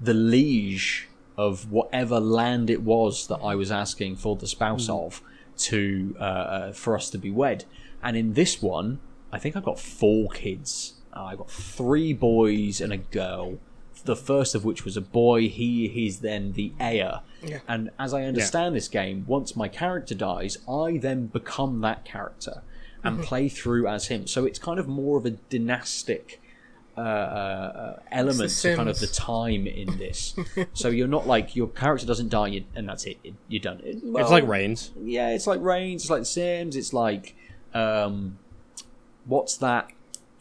the 0.00 0.14
liege 0.14 1.08
of 1.36 1.70
whatever 1.70 2.18
land 2.18 2.68
it 2.68 2.82
was 2.82 3.28
that 3.28 3.36
I 3.36 3.54
was 3.54 3.70
asking 3.70 4.16
for 4.16 4.34
the 4.34 4.48
spouse 4.48 4.88
of 4.88 5.22
to 5.58 6.16
uh, 6.18 6.22
uh, 6.22 6.72
for 6.72 6.96
us 6.96 7.10
to 7.10 7.18
be 7.18 7.30
wed. 7.30 7.64
And 8.02 8.16
in 8.16 8.32
this 8.32 8.60
one, 8.62 9.00
I 9.32 9.38
think 9.38 9.56
I've 9.56 9.64
got 9.64 9.78
four 9.78 10.28
kids. 10.30 10.94
Uh, 11.14 11.24
I 11.24 11.36
got 11.36 11.50
three 11.50 12.12
boys 12.12 12.80
and 12.80 12.92
a 12.92 12.96
girl. 12.96 13.58
The 14.04 14.16
first 14.16 14.54
of 14.54 14.64
which 14.64 14.84
was 14.84 14.96
a 14.96 15.00
boy. 15.00 15.48
He 15.48 15.88
he's 15.88 16.20
then 16.20 16.52
the 16.52 16.72
heir. 16.80 17.20
Yeah. 17.42 17.58
And 17.68 17.90
as 17.98 18.14
I 18.14 18.24
understand 18.24 18.74
this 18.74 18.88
game, 18.88 19.24
once 19.26 19.54
my 19.56 19.68
character 19.68 20.14
dies, 20.14 20.58
I 20.68 20.98
then 20.98 21.26
become 21.26 21.80
that 21.82 22.04
character 22.04 22.62
and 23.04 23.22
play 23.22 23.48
through 23.48 23.86
as 23.86 24.08
him. 24.08 24.26
So 24.26 24.44
it's 24.44 24.58
kind 24.58 24.78
of 24.78 24.86
more 24.88 25.18
of 25.18 25.24
a 25.26 25.30
dynastic 25.30 26.40
uh, 26.96 27.00
uh, 27.00 27.98
element 28.10 28.50
to 28.50 28.74
kind 28.76 28.88
of 28.88 28.98
the 28.98 29.06
time 29.06 29.66
in 29.66 29.98
this. 29.98 30.34
so 30.74 30.88
you're 30.88 31.06
not 31.08 31.26
like 31.26 31.54
your 31.54 31.68
character 31.68 32.06
doesn't 32.06 32.28
die 32.28 32.48
you, 32.48 32.64
and 32.74 32.88
that's 32.88 33.04
it. 33.04 33.18
You're 33.48 33.62
done. 33.62 33.80
It- 33.84 33.98
it's 34.04 34.30
like 34.30 34.46
Reigns. 34.46 34.90
yeah, 35.02 35.28
it's 35.30 35.46
like 35.46 35.60
Reigns, 35.60 36.02
it's 36.02 36.10
like 36.10 36.26
Sims, 36.26 36.74
it's 36.76 36.92
like 36.92 37.36
um, 37.72 38.38
what's 39.28 39.56
that 39.58 39.88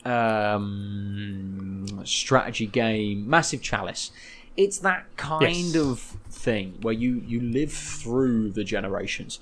um, 0.06 2.02
strategy 2.06 2.66
game? 2.68 3.30
Massive 3.30 3.62
Chalice. 3.62 4.12
It's 4.56 4.80
that 4.80 5.06
kind 5.18 5.44
Yes. 5.74 5.76
of 5.76 6.00
thing 6.30 6.78
where 6.82 6.94
you 6.94 7.22
you 7.28 7.40
live 7.42 7.72
through 7.72 8.52
the 8.52 8.64
generations. 8.64 9.40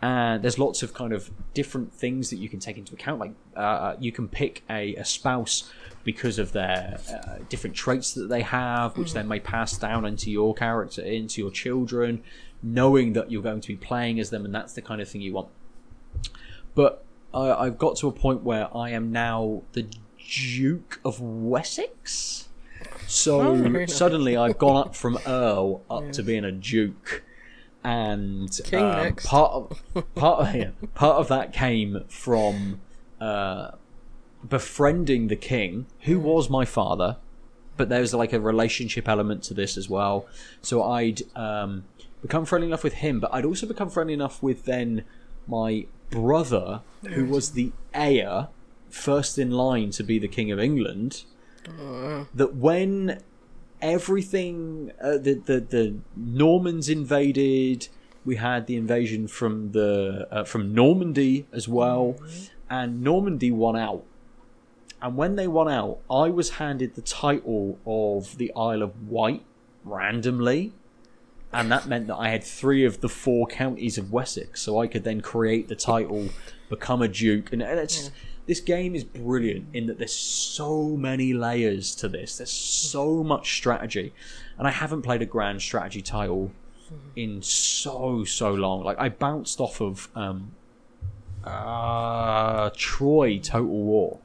And 0.00 0.42
there's 0.42 0.58
lots 0.58 0.82
of 0.82 0.92
kind 0.94 1.12
of 1.12 1.30
different 1.54 1.92
things 1.92 2.30
that 2.30 2.36
you 2.36 2.48
can 2.48 2.58
take 2.58 2.76
into 2.76 2.92
account. 2.92 3.20
Like 3.20 3.34
uh, 3.56 3.94
you 4.00 4.10
can 4.10 4.28
pick 4.28 4.62
a, 4.68 4.96
a 4.96 5.04
spouse 5.04 5.70
because 6.02 6.40
of 6.40 6.50
their 6.52 6.98
uh, 7.08 7.36
different 7.48 7.76
traits 7.76 8.12
that 8.14 8.28
they 8.28 8.42
have, 8.42 8.96
which 8.98 9.12
then 9.14 9.28
may 9.28 9.38
pass 9.38 9.76
down 9.78 10.04
into 10.04 10.28
your 10.28 10.54
character, 10.54 11.02
into 11.02 11.40
your 11.40 11.52
children, 11.52 12.22
knowing 12.64 13.12
that 13.12 13.30
you're 13.30 13.42
going 13.42 13.60
to 13.60 13.68
be 13.68 13.76
playing 13.76 14.18
as 14.18 14.30
them, 14.30 14.44
and 14.44 14.52
that's 14.52 14.72
the 14.72 14.82
kind 14.82 15.00
of 15.00 15.08
thing 15.08 15.20
you 15.20 15.32
want. 15.34 15.48
But 16.74 17.04
I, 17.34 17.64
I've 17.66 17.78
got 17.78 17.96
to 17.96 18.08
a 18.08 18.12
point 18.12 18.42
where 18.42 18.74
I 18.76 18.90
am 18.90 19.12
now 19.12 19.62
the 19.72 19.86
Duke 20.18 21.00
of 21.04 21.20
Wessex. 21.20 22.48
So 23.06 23.40
Oh, 23.40 23.86
suddenly 23.86 24.36
I've 24.36 24.58
gone 24.58 24.76
up 24.76 24.94
from 24.96 25.18
Earl 25.26 25.82
up 25.90 26.12
to 26.12 26.22
being 26.22 26.44
a 26.44 26.52
Duke, 26.52 27.22
and 27.84 28.50
King 28.64 28.84
um, 28.84 29.02
next. 29.02 29.26
part 29.26 29.52
of 29.52 30.14
part 30.14 30.48
of 30.48 30.54
yeah, 30.54 30.70
part 30.94 31.16
of 31.16 31.28
that 31.28 31.52
came 31.52 32.04
from 32.08 32.80
uh, 33.20 33.72
befriending 34.48 35.28
the 35.28 35.36
king, 35.36 35.86
who 36.00 36.18
was 36.18 36.48
my 36.48 36.64
father. 36.64 37.16
But 37.76 37.88
there's 37.88 38.12
like 38.12 38.32
a 38.32 38.40
relationship 38.40 39.08
element 39.08 39.42
to 39.44 39.54
this 39.54 39.76
as 39.76 39.88
well. 39.88 40.26
So 40.60 40.82
I'd 40.82 41.22
um, 41.34 41.84
become 42.20 42.44
friendly 42.44 42.68
enough 42.68 42.84
with 42.84 42.94
him, 42.94 43.18
but 43.18 43.32
I'd 43.32 43.44
also 43.46 43.66
become 43.66 43.88
friendly 43.88 44.12
enough 44.14 44.42
with 44.42 44.64
then 44.64 45.04
my 45.48 45.86
brother, 46.12 46.82
who 47.14 47.24
was 47.24 47.52
the 47.52 47.72
heir, 47.92 48.48
first 48.88 49.38
in 49.38 49.50
line 49.50 49.90
to 49.98 50.02
be 50.04 50.18
the 50.20 50.28
king 50.28 50.52
of 50.52 50.58
England. 50.60 51.24
That 52.34 52.54
when 52.54 53.22
everything 53.82 54.92
uh, 55.02 55.18
the, 55.18 55.34
the 55.34 55.60
the 55.60 55.96
Normans 56.16 56.88
invaded. 56.88 57.88
We 58.24 58.36
had 58.36 58.68
the 58.68 58.76
invasion 58.76 59.26
from 59.26 59.72
the 59.72 60.28
uh, 60.30 60.44
from 60.44 60.72
Normandy 60.72 61.46
as 61.52 61.66
well, 61.66 62.14
and 62.70 63.02
Normandy 63.02 63.50
won 63.50 63.76
out. 63.76 64.04
And 65.02 65.16
when 65.16 65.34
they 65.34 65.48
won 65.48 65.68
out, 65.68 65.98
I 66.08 66.30
was 66.30 66.50
handed 66.50 66.94
the 66.94 67.02
title 67.02 67.80
of 67.84 68.38
the 68.38 68.52
Isle 68.54 68.82
of 68.82 69.08
Wight 69.08 69.42
randomly, 69.84 70.72
and 71.52 71.70
that 71.70 71.86
meant 71.86 72.06
that 72.08 72.16
I 72.16 72.28
had 72.28 72.42
three 72.44 72.84
of 72.84 73.00
the 73.00 73.08
four 73.08 73.46
counties 73.46 73.98
of 73.98 74.12
Wessex, 74.12 74.60
so 74.62 74.80
I 74.80 74.86
could 74.86 75.04
then 75.04 75.20
create 75.20 75.68
the 75.68 75.76
title, 75.76 76.28
become 76.68 77.02
a 77.02 77.08
duke, 77.08 77.52
and, 77.52 77.62
and 77.62 77.78
it's 77.78 78.10
this 78.46 78.60
game 78.60 78.94
is 78.96 79.04
brilliant 79.04 79.66
in 79.72 79.86
that 79.86 79.98
there's 79.98 80.12
so 80.14 80.96
many 80.96 81.32
layers 81.32 81.94
to 81.96 82.08
this. 82.08 82.38
There's 82.38 82.50
so 82.50 83.22
much 83.22 83.54
strategy, 83.54 84.12
and 84.58 84.66
I 84.66 84.70
haven't 84.70 85.02
played 85.02 85.22
a 85.22 85.26
grand 85.26 85.62
strategy 85.62 86.02
title 86.02 86.50
in 87.16 87.40
so 87.42 88.24
so 88.24 88.52
long. 88.52 88.82
Like 88.82 88.98
I 88.98 89.08
bounced 89.10 89.60
off 89.60 89.80
of 89.80 90.08
um, 90.16 90.52
uh, 91.44 92.70
Troy 92.76 93.38
Total 93.38 93.66
War. 93.66 94.18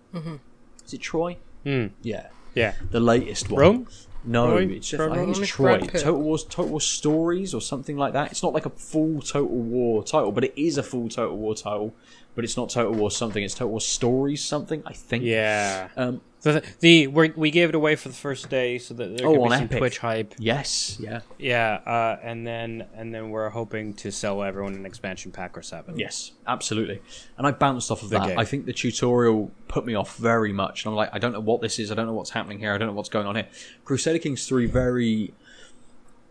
Is 0.85 0.93
it 0.93 1.01
Troy? 1.01 1.37
Hmm. 1.63 1.87
Yeah, 2.01 2.27
Yeah. 2.55 2.73
the 2.91 2.99
latest 2.99 3.49
one. 3.51 3.61
Rome? 3.61 3.87
No, 4.27 4.51
Troy? 4.51 4.67
it's 4.73 4.89
just, 4.89 5.01
I 5.01 5.15
think 5.15 5.37
it's 5.37 5.47
Troy. 5.47 5.79
Total 5.79 6.21
War, 6.21 6.37
Total 6.37 6.67
War 6.67 6.81
Stories 6.81 7.53
or 7.53 7.61
something 7.61 7.97
like 7.97 8.13
that. 8.13 8.31
It's 8.31 8.43
not 8.43 8.53
like 8.53 8.65
a 8.65 8.69
full 8.69 9.21
Total 9.21 9.47
War 9.47 10.03
title, 10.03 10.31
but 10.31 10.43
it 10.43 10.53
is 10.55 10.77
a 10.77 10.83
full 10.83 11.07
Total 11.07 11.35
War 11.35 11.55
title. 11.55 11.95
But 12.37 12.43
it's 12.45 12.55
not 12.55 12.69
Total 12.69 12.93
War 12.93 13.09
something. 13.09 13.43
It's 13.43 13.55
Total 13.55 13.71
War 13.71 13.81
Stories 13.81 14.43
something. 14.43 14.83
I 14.85 14.93
think. 14.93 15.23
Yeah. 15.23 15.89
Um. 15.97 16.21
The, 16.43 16.63
the 16.81 17.07
we're, 17.07 17.33
we 17.35 17.49
gave 17.49 17.69
it 17.69 17.73
away 17.75 17.95
for 17.95 18.09
the 18.09 18.15
first 18.15 18.47
day 18.51 18.77
so 18.77 18.93
that 18.93 19.17
there 19.17 19.25
Oh, 19.27 19.33
could 19.33 19.43
be 19.45 19.55
some 19.55 19.63
Epic. 19.63 19.77
Twitch 19.79 19.97
hype. 19.97 20.35
Yes. 20.37 20.97
Yeah. 20.99 21.21
Yeah, 21.39 21.79
uh, 21.83 22.19
and 22.21 22.45
then 22.45 22.85
and 22.95 23.11
then 23.13 23.31
we're 23.31 23.49
hoping 23.49 23.95
to 23.95 24.11
sell 24.11 24.43
everyone 24.43 24.75
an 24.75 24.85
expansion 24.85 25.31
pack 25.31 25.57
or 25.57 25.63
seven. 25.63 25.97
Yes. 25.97 26.33
Absolutely. 26.45 27.01
And 27.39 27.47
I 27.47 27.51
bounced 27.51 27.89
off 27.89 28.03
of 28.03 28.11
The 28.11 28.19
that. 28.19 28.27
game. 28.27 28.39
I 28.39 28.45
think 28.45 28.67
the 28.67 28.71
tutorial 28.73 29.51
put 29.67 29.87
me 29.87 29.95
off 29.95 30.15
very 30.17 30.53
much. 30.53 30.85
And 30.85 30.91
I'm 30.91 30.95
like, 30.95 31.09
I 31.11 31.17
don't 31.17 31.33
know 31.33 31.39
what 31.39 31.61
this 31.61 31.79
is. 31.79 31.91
I 31.91 31.95
don't 31.95 32.05
know 32.05 32.13
what's 32.13 32.29
happening 32.29 32.59
here. 32.59 32.71
I 32.71 32.77
don't 32.77 32.87
know 32.87 32.93
what's 32.93 33.09
going 33.09 33.25
on 33.25 33.33
here. 33.35 33.47
Crusader 33.83 34.19
Kings 34.19 34.47
Three 34.47 34.67
very 34.67 35.33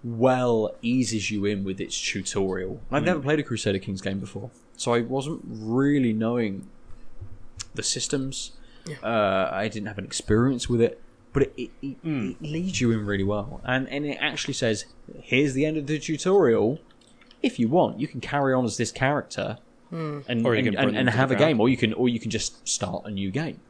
well 0.06 0.72
eases 0.82 1.30
you 1.30 1.44
in 1.44 1.64
with 1.64 1.80
its 1.80 2.00
tutorial. 2.00 2.80
I've 2.92 3.02
hmm. 3.02 3.06
never 3.06 3.20
played 3.20 3.40
a 3.40 3.42
Crusader 3.42 3.78
Kings 3.78 4.00
game 4.00 4.20
before, 4.20 4.50
so 4.76 4.94
I 4.94 5.00
wasn't 5.00 5.42
really 5.44 6.12
knowing 6.12 6.68
the 7.74 7.82
systems. 7.82 8.52
Uh, 9.02 9.48
I 9.50 9.66
didn't 9.66 9.88
have 9.88 9.98
an 9.98 10.04
experience 10.04 10.68
with 10.68 10.80
it, 10.80 11.02
but 11.32 11.42
it, 11.42 11.52
it, 11.56 11.70
it, 11.82 11.96
hmm. 12.02 12.30
it 12.40 12.42
leads 12.42 12.80
you 12.80 12.92
in 12.92 13.04
really 13.04 13.24
well, 13.24 13.60
and 13.64 13.88
and 13.88 14.06
it 14.06 14.18
actually 14.20 14.54
says, 14.54 14.86
"Here's 15.22 15.54
the 15.54 15.66
end 15.66 15.76
of 15.76 15.86
the 15.86 15.98
tutorial. 15.98 16.78
If 17.42 17.58
you 17.58 17.68
want, 17.68 17.98
you 17.98 18.06
can 18.06 18.20
carry 18.20 18.54
on 18.54 18.64
as 18.64 18.76
this 18.76 18.92
character 18.92 19.58
hmm. 19.90 20.20
and 20.28 20.46
Or 20.46 20.54
you 20.54 20.60
and, 20.60 20.76
can 20.76 20.88
and, 20.88 20.96
and 20.96 21.10
have 21.10 21.30
a 21.32 21.34
ground. 21.34 21.50
game, 21.50 21.60
or 21.60 21.68
you 21.68 21.76
can 21.76 21.92
or 21.92 22.08
you 22.08 22.20
can 22.20 22.30
just 22.30 22.66
start 22.66 23.02
a 23.06 23.10
new 23.10 23.32
game. 23.32 23.60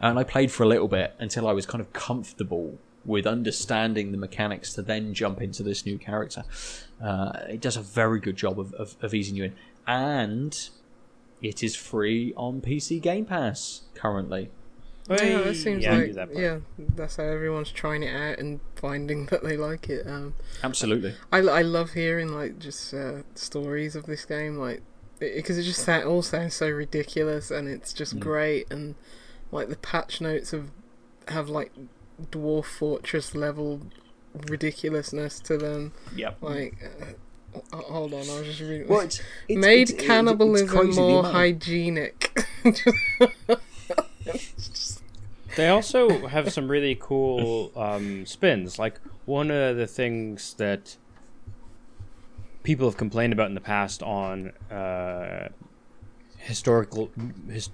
And 0.00 0.18
I 0.18 0.24
played 0.24 0.50
for 0.50 0.62
a 0.62 0.66
little 0.66 0.88
bit 0.88 1.14
until 1.18 1.46
I 1.46 1.52
was 1.52 1.66
kind 1.66 1.80
of 1.80 1.92
comfortable 1.92 2.78
with 3.04 3.26
understanding 3.26 4.12
the 4.12 4.18
mechanics 4.18 4.72
to 4.74 4.82
then 4.82 5.12
jump 5.14 5.40
into 5.42 5.62
this 5.62 5.84
new 5.84 5.98
character. 5.98 6.44
Uh, 7.02 7.32
it 7.48 7.60
does 7.60 7.76
a 7.76 7.82
very 7.82 8.20
good 8.20 8.36
job 8.36 8.58
of, 8.58 8.72
of, 8.74 8.96
of 9.02 9.12
easing 9.14 9.36
you 9.36 9.44
in, 9.44 9.54
and 9.86 10.68
it 11.42 11.62
is 11.62 11.76
free 11.76 12.32
on 12.36 12.60
PC 12.60 13.00
Game 13.02 13.26
Pass 13.26 13.82
currently. 13.94 14.50
Yeah, 15.10 15.16
Hey, 15.18 15.34
it 15.34 15.54
seems 15.56 15.84
yeah, 15.84 15.96
like 15.98 16.14
that 16.14 16.34
yeah, 16.34 16.58
that's 16.78 17.16
how 17.16 17.24
everyone's 17.24 17.70
trying 17.70 18.02
it 18.02 18.14
out 18.14 18.38
and 18.38 18.60
finding 18.76 19.26
that 19.30 19.44
they 19.44 19.56
like 19.58 19.90
it. 19.90 20.06
Um, 20.06 20.34
Absolutely. 20.62 21.14
I, 21.30 21.38
I 21.40 21.60
love 21.60 21.92
hearing 21.92 22.28
like 22.28 22.58
just 22.58 22.94
uh, 22.94 23.22
stories 23.34 23.96
of 23.96 24.06
this 24.06 24.24
game, 24.24 24.56
like 24.56 24.80
because 25.18 25.58
it, 25.58 25.62
just 25.64 25.82
sound, 25.84 26.04
all 26.04 26.22
sounds 26.22 26.54
so 26.54 26.68
ridiculous 26.70 27.50
and 27.50 27.68
it's 27.68 27.92
Mm. 27.92 27.96
just 27.96 28.18
great 28.18 28.70
and 28.72 28.94
like 29.52 29.68
the 29.68 29.76
patch 29.76 30.20
notes 30.22 30.50
have 30.52 30.70
have 31.28 31.48
like 31.50 31.72
dwarf 32.30 32.64
fortress 32.64 33.34
level 33.34 33.80
ridiculousness 34.48 35.40
to 35.40 35.56
them. 35.56 35.92
Yep. 36.16 36.38
Like, 36.40 36.76
uh, 36.82 37.58
uh, 37.72 37.76
hold 37.82 38.12
on, 38.14 38.20
I 38.20 38.38
was 38.38 38.46
just 38.46 38.60
reading. 38.60 38.88
Well, 38.88 39.00
it's, 39.00 39.20
it's, 39.48 39.60
Made 39.60 39.82
it's- 39.82 39.90
it's- 39.92 40.06
cannibalism 40.06 40.64
it's 40.66 40.72
crazy 40.74 41.00
more 41.00 41.20
amount- 41.20 41.34
hygienic. 41.34 42.46
They 45.56 45.68
also 45.68 46.26
have 46.26 46.52
some 46.52 46.68
really 46.68 46.96
cool 47.00 47.70
um, 47.76 48.26
spins. 48.26 48.76
Like 48.76 48.98
one 49.24 49.52
of 49.52 49.76
the 49.76 49.86
things 49.86 50.54
that 50.54 50.96
people 52.64 52.88
have 52.88 52.96
complained 52.96 53.32
about 53.32 53.46
in 53.46 53.54
the 53.54 53.60
past 53.60 54.02
on 54.02 54.48
uh, 54.70 55.50
historical 56.38 57.10
his, 57.48 57.70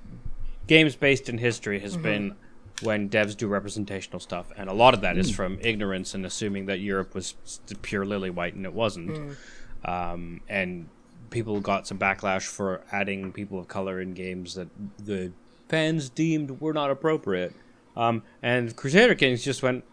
games 0.67 0.95
based 0.95 1.31
in 1.31 1.39
history 1.39 1.79
has 1.81 1.97
been 1.97 2.35
when 2.83 3.09
devs 3.09 3.37
do 3.37 3.47
representational 3.49 4.21
stuff, 4.21 4.53
and 4.57 4.69
a 4.69 4.73
lot 4.73 4.95
of 4.95 5.01
that 5.03 5.17
is 5.17 5.31
from 5.31 5.59
ignorance 5.61 6.15
and 6.15 6.25
assuming 6.25 6.67
that 6.67 6.81
Europe 6.81 7.15
was 7.15 7.35
pure 7.83 8.05
lily 8.05 8.31
white 8.31 8.55
and 8.55 8.65
it 8.65 8.73
wasn't. 8.73 9.37
Um, 9.85 10.41
and 10.49 10.89
people 11.31 11.61
got 11.61 11.87
some 11.87 11.99
backlash 11.99 12.47
for 12.47 12.83
adding 12.93 13.33
people 13.33 13.59
of 13.59 13.69
color 13.69 14.01
in 14.01 14.15
games 14.15 14.55
that 14.55 14.69
the 14.99 15.33
fans 15.69 16.11
deemed 16.11 16.61
were 16.61 16.73
not 16.73 16.91
appropriate. 16.91 17.55
Um, 17.97 18.23
and 18.43 18.75
Crusader 18.77 19.15
Kings 19.15 19.45
just 19.45 19.63
went, 19.63 19.85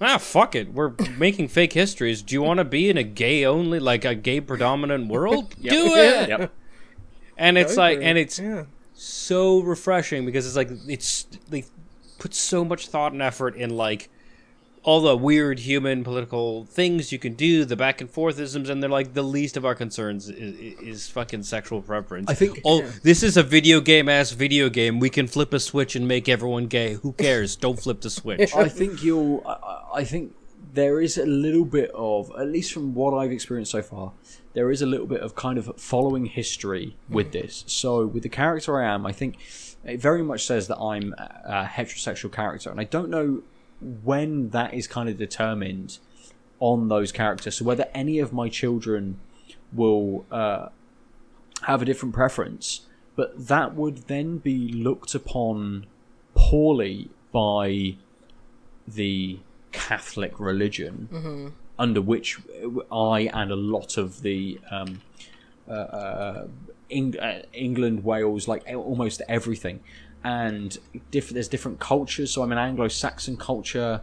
ah, 0.00 0.18
fuck 0.18 0.54
it. 0.54 0.72
We're 0.72 0.92
making 1.18 1.48
fake 1.48 1.72
histories. 1.72 2.22
Do 2.22 2.34
you 2.34 2.42
want 2.42 2.58
to 2.58 2.64
be 2.64 2.88
in 2.88 2.96
a 2.96 3.02
gay 3.02 3.44
only, 3.44 3.78
like 3.80 4.04
a 4.04 4.14
gay 4.14 4.40
predominant 4.40 5.08
world? 5.08 5.54
Do 5.60 5.94
it. 5.96 6.28
Yep. 6.28 6.52
And 7.38 7.58
it's 7.58 7.76
like, 7.76 7.98
and 8.00 8.16
it's 8.16 8.38
yeah. 8.38 8.64
so 8.94 9.60
refreshing 9.60 10.24
because 10.24 10.46
it's 10.46 10.56
like 10.56 10.70
it's 10.88 11.24
they 11.50 11.64
put 12.18 12.34
so 12.34 12.64
much 12.64 12.88
thought 12.88 13.12
and 13.12 13.22
effort 13.22 13.56
in 13.56 13.70
like 13.70 14.08
all 14.82 15.00
the 15.00 15.16
weird 15.16 15.58
human 15.58 16.04
political 16.04 16.64
things 16.66 17.10
you 17.10 17.18
can 17.18 17.34
do, 17.34 17.64
the 17.64 17.74
back 17.74 18.00
and 18.00 18.08
forthisms, 18.12 18.68
and 18.68 18.80
they're 18.80 18.88
like 18.90 19.14
the 19.14 19.22
least 19.22 19.56
of 19.56 19.64
our 19.64 19.74
concerns 19.74 20.28
is, 20.28 20.54
is 20.80 21.08
fucking 21.08 21.42
sexual 21.42 21.82
preference. 21.82 22.30
I 22.30 22.34
think- 22.34 22.60
oh, 22.64 22.82
Yeah. 22.82 22.90
this 23.02 23.24
is 23.24 23.36
a 23.36 23.42
video 23.42 23.80
game 23.80 24.08
ass 24.08 24.30
video 24.30 24.68
game. 24.68 25.00
We 25.00 25.10
can 25.10 25.26
flip 25.26 25.52
a 25.52 25.58
switch 25.58 25.96
and 25.96 26.06
make 26.06 26.28
everyone 26.28 26.66
gay. 26.68 26.94
Who 26.94 27.12
cares? 27.14 27.56
Don't 27.66 27.80
flip 27.80 28.00
the 28.00 28.10
switch. 28.10 28.54
I 28.54 28.68
think 28.68 29.02
you'll. 29.02 29.42
I- 29.44 29.52
I, 29.54 29.82
I 30.00 30.04
think 30.04 30.34
there 30.72 31.00
is 31.00 31.16
a 31.18 31.24
little 31.26 31.64
bit 31.64 31.90
of, 31.94 32.30
at 32.38 32.48
least 32.48 32.72
from 32.72 32.94
what 32.94 33.12
I've 33.16 33.32
experienced 33.32 33.72
so 33.72 33.82
far, 33.82 34.12
there 34.52 34.70
is 34.70 34.82
a 34.82 34.86
little 34.86 35.06
bit 35.06 35.20
of 35.22 35.34
kind 35.34 35.58
of 35.58 35.72
following 35.78 36.26
history 36.26 36.96
with 37.08 37.32
this. 37.32 37.64
So 37.66 38.06
with 38.06 38.22
the 38.22 38.28
character 38.28 38.80
I 38.80 38.92
am, 38.94 39.04
I 39.06 39.10
think 39.12 39.38
it 39.86 40.00
very 40.00 40.22
much 40.22 40.44
says 40.46 40.68
that 40.68 40.78
I'm 40.78 41.14
a 41.18 41.64
heterosexual 41.64 42.32
character, 42.32 42.70
and 42.70 42.80
I 42.80 42.84
don't 42.84 43.10
know 43.10 43.42
when 43.80 44.50
that 44.50 44.74
is 44.74 44.86
kind 44.86 45.08
of 45.08 45.16
determined 45.16 45.98
on 46.58 46.88
those 46.88 47.12
characters. 47.12 47.56
So 47.56 47.64
whether 47.64 47.86
any 47.94 48.18
of 48.18 48.32
my 48.32 48.48
children 48.48 49.20
will 49.72 50.24
uh, 50.30 50.68
have 51.62 51.82
a 51.82 51.84
different 51.84 52.14
preference, 52.14 52.86
but 53.14 53.48
that 53.48 53.74
would 53.74 54.08
then 54.08 54.38
be 54.38 54.68
looked 54.72 55.14
upon 55.14 55.86
poorly 56.34 57.10
by 57.32 57.96
the 58.88 59.38
Catholic 59.72 60.38
religion, 60.40 61.52
under 61.78 62.00
which 62.00 62.38
I 62.90 63.30
and 63.32 63.50
a 63.50 63.56
lot 63.56 63.98
of 63.98 64.22
the 64.22 64.58
um, 64.70 65.00
uh, 65.68 65.72
uh, 65.72 66.46
Eng- 66.90 67.18
uh, 67.18 67.42
England, 67.52 68.04
Wales, 68.04 68.46
like 68.48 68.64
almost 68.68 69.22
everything, 69.28 69.80
and 70.22 70.78
diff- 71.10 71.30
there's 71.30 71.48
different 71.48 71.80
cultures. 71.80 72.32
So 72.32 72.42
I'm 72.42 72.52
an 72.52 72.58
Anglo-Saxon 72.58 73.36
culture, 73.36 74.02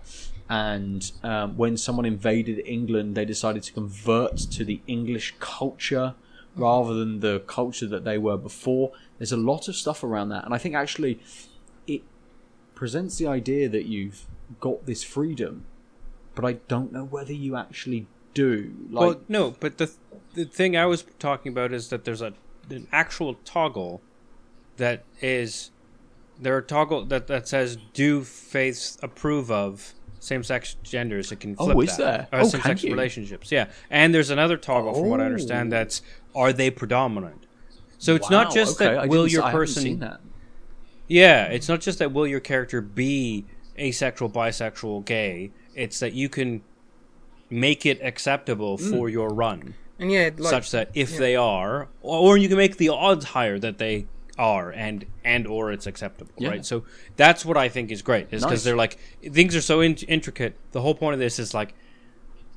and 0.50 1.12
um, 1.24 1.58
when 1.58 1.78
someone 1.78 2.06
invaded 2.06 2.62
England, 2.66 3.16
they 3.16 3.26
decided 3.26 3.64
to 3.64 3.74
convert 3.74 4.38
to 4.38 4.66
the 4.66 4.82
English 4.88 5.36
culture 5.40 6.16
rather 6.56 6.94
than 6.94 7.20
the 7.22 7.40
culture 7.48 7.88
that 7.88 8.04
they 8.04 8.18
were 8.18 8.38
before. 8.38 8.92
There's 9.18 9.32
a 9.32 9.38
lot 9.38 9.68
of 9.68 9.76
stuff 9.76 10.04
around 10.04 10.30
that, 10.30 10.46
and 10.46 10.54
I 10.54 10.58
think 10.58 10.76
actually 10.76 11.20
it 11.88 12.02
presents 12.76 13.18
the 13.18 13.28
idea 13.28 13.70
that 13.70 13.86
you've 13.86 14.28
got 14.60 14.86
this 14.86 15.04
freedom, 15.04 15.66
but 16.36 16.46
I 16.46 16.54
don't 16.68 16.92
know 16.92 17.06
whether 17.06 17.34
you 17.34 17.56
actually 17.56 18.08
do. 18.34 18.74
Like, 18.90 19.02
well, 19.02 19.22
no, 19.28 19.56
but 19.60 19.78
the 19.78 19.92
the 20.34 20.46
thing 20.46 20.76
I 20.76 20.86
was 20.86 21.06
talking 21.20 21.52
about 21.52 21.72
is 21.72 21.90
that 21.90 22.06
there's 22.06 22.22
a 22.22 22.34
an 22.70 22.88
actual 22.92 23.36
toggle 23.46 24.02
that 24.78 25.04
is 25.22 25.72
there 26.40 26.56
are 26.56 26.62
toggle 26.62 27.06
that 27.06 27.28
that 27.28 27.48
says 27.48 27.78
do 27.94 28.24
faiths 28.24 28.98
approve 29.04 29.52
of 29.52 29.94
same 30.20 30.44
sex 30.44 30.76
genders 30.84 31.32
it 31.32 31.40
can 31.40 31.56
flip 31.56 31.76
Oh, 31.76 31.82
is 31.82 31.98
that. 31.98 32.32
there? 32.32 32.40
Or 32.40 32.44
Oh, 32.46 32.48
same 32.48 32.62
sex 32.62 32.84
relationships 32.84 33.52
yeah 33.52 33.68
and 33.90 34.14
there's 34.14 34.30
another 34.30 34.58
toggle 34.58 34.94
from 34.94 35.10
what 35.10 35.22
I 35.22 35.26
understand 35.26 35.72
Oh. 35.74 35.78
that's 35.78 36.02
are 36.36 36.52
they 36.54 36.72
predominant 36.72 37.46
so 37.98 38.16
it's 38.16 38.30
wow, 38.30 38.44
not 38.44 38.54
just 38.54 38.82
okay, 38.82 38.96
that 38.96 39.08
will 39.10 39.28
your 39.28 39.44
person 39.50 40.04
yeah, 41.08 41.46
it's 41.48 41.68
not 41.70 41.82
just 41.82 42.00
that 42.00 42.12
will 42.14 42.26
your 42.26 42.40
character 42.40 42.82
be 42.82 43.46
asexual, 43.78 44.30
bisexual, 44.30 45.04
gay. 45.06 45.52
It's 45.76 46.00
that 46.00 46.14
you 46.14 46.30
can 46.30 46.62
make 47.50 47.86
it 47.86 48.00
acceptable 48.02 48.78
Hmm. 48.78 48.90
for 48.92 49.10
your 49.10 49.30
run, 49.30 49.76
And 50.00 50.12
yeah, 50.12 50.30
like 50.38 50.50
such 50.50 50.72
that 50.72 50.90
if 50.94 51.14
yeah. 51.14 51.20
they 51.20 51.36
are, 51.36 51.88
or 52.02 52.38
you 52.38 52.48
can 52.48 52.58
make 52.58 52.78
the 52.78 52.90
odds 52.90 53.26
higher 53.26 53.60
that 53.60 53.78
they 53.78 54.08
are, 54.38 54.72
and 54.72 55.06
and 55.24 55.46
or 55.48 55.72
it's 55.72 55.86
acceptable, 55.86 56.32
Yeah. 56.38 56.50
right? 56.50 56.66
So 56.66 56.84
that's 57.16 57.46
what 57.46 57.58
I 57.58 57.70
think 57.70 57.92
is 57.92 58.02
great, 58.02 58.28
is 58.32 58.42
because 58.42 58.60
Nice. 58.60 58.64
they're 58.64 58.76
like 58.76 58.98
things 59.22 59.56
are 59.56 59.62
so 59.62 59.82
in- 59.82 59.96
intricate. 60.08 60.56
The 60.72 60.82
whole 60.82 60.96
point 60.96 61.14
of 61.14 61.20
this 61.20 61.38
is 61.40 61.54
like 61.54 61.74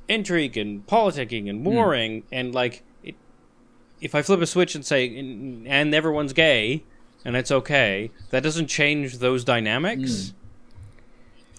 intrigue 0.09 0.57
and 0.57 0.85
politicking 0.87 1.49
and 1.49 1.59
Hmm. 1.59 1.65
warring, 1.73 2.23
and 2.31 2.53
like 2.55 2.83
it, 3.03 3.15
if 4.01 4.15
I 4.15 4.21
flip 4.23 4.41
a 4.41 4.47
switch 4.47 4.73
and 4.73 4.83
say 4.85 5.05
"And- 5.17 5.67
and 5.67 5.93
everyone's 5.93 6.33
gay 6.33 6.83
and 7.23 7.35
it's 7.35 7.51
okay, 7.51 8.09
that 8.31 8.41
doesn't 8.41 8.67
change 8.67 9.19
those 9.19 9.43
dynamics. 9.43 10.33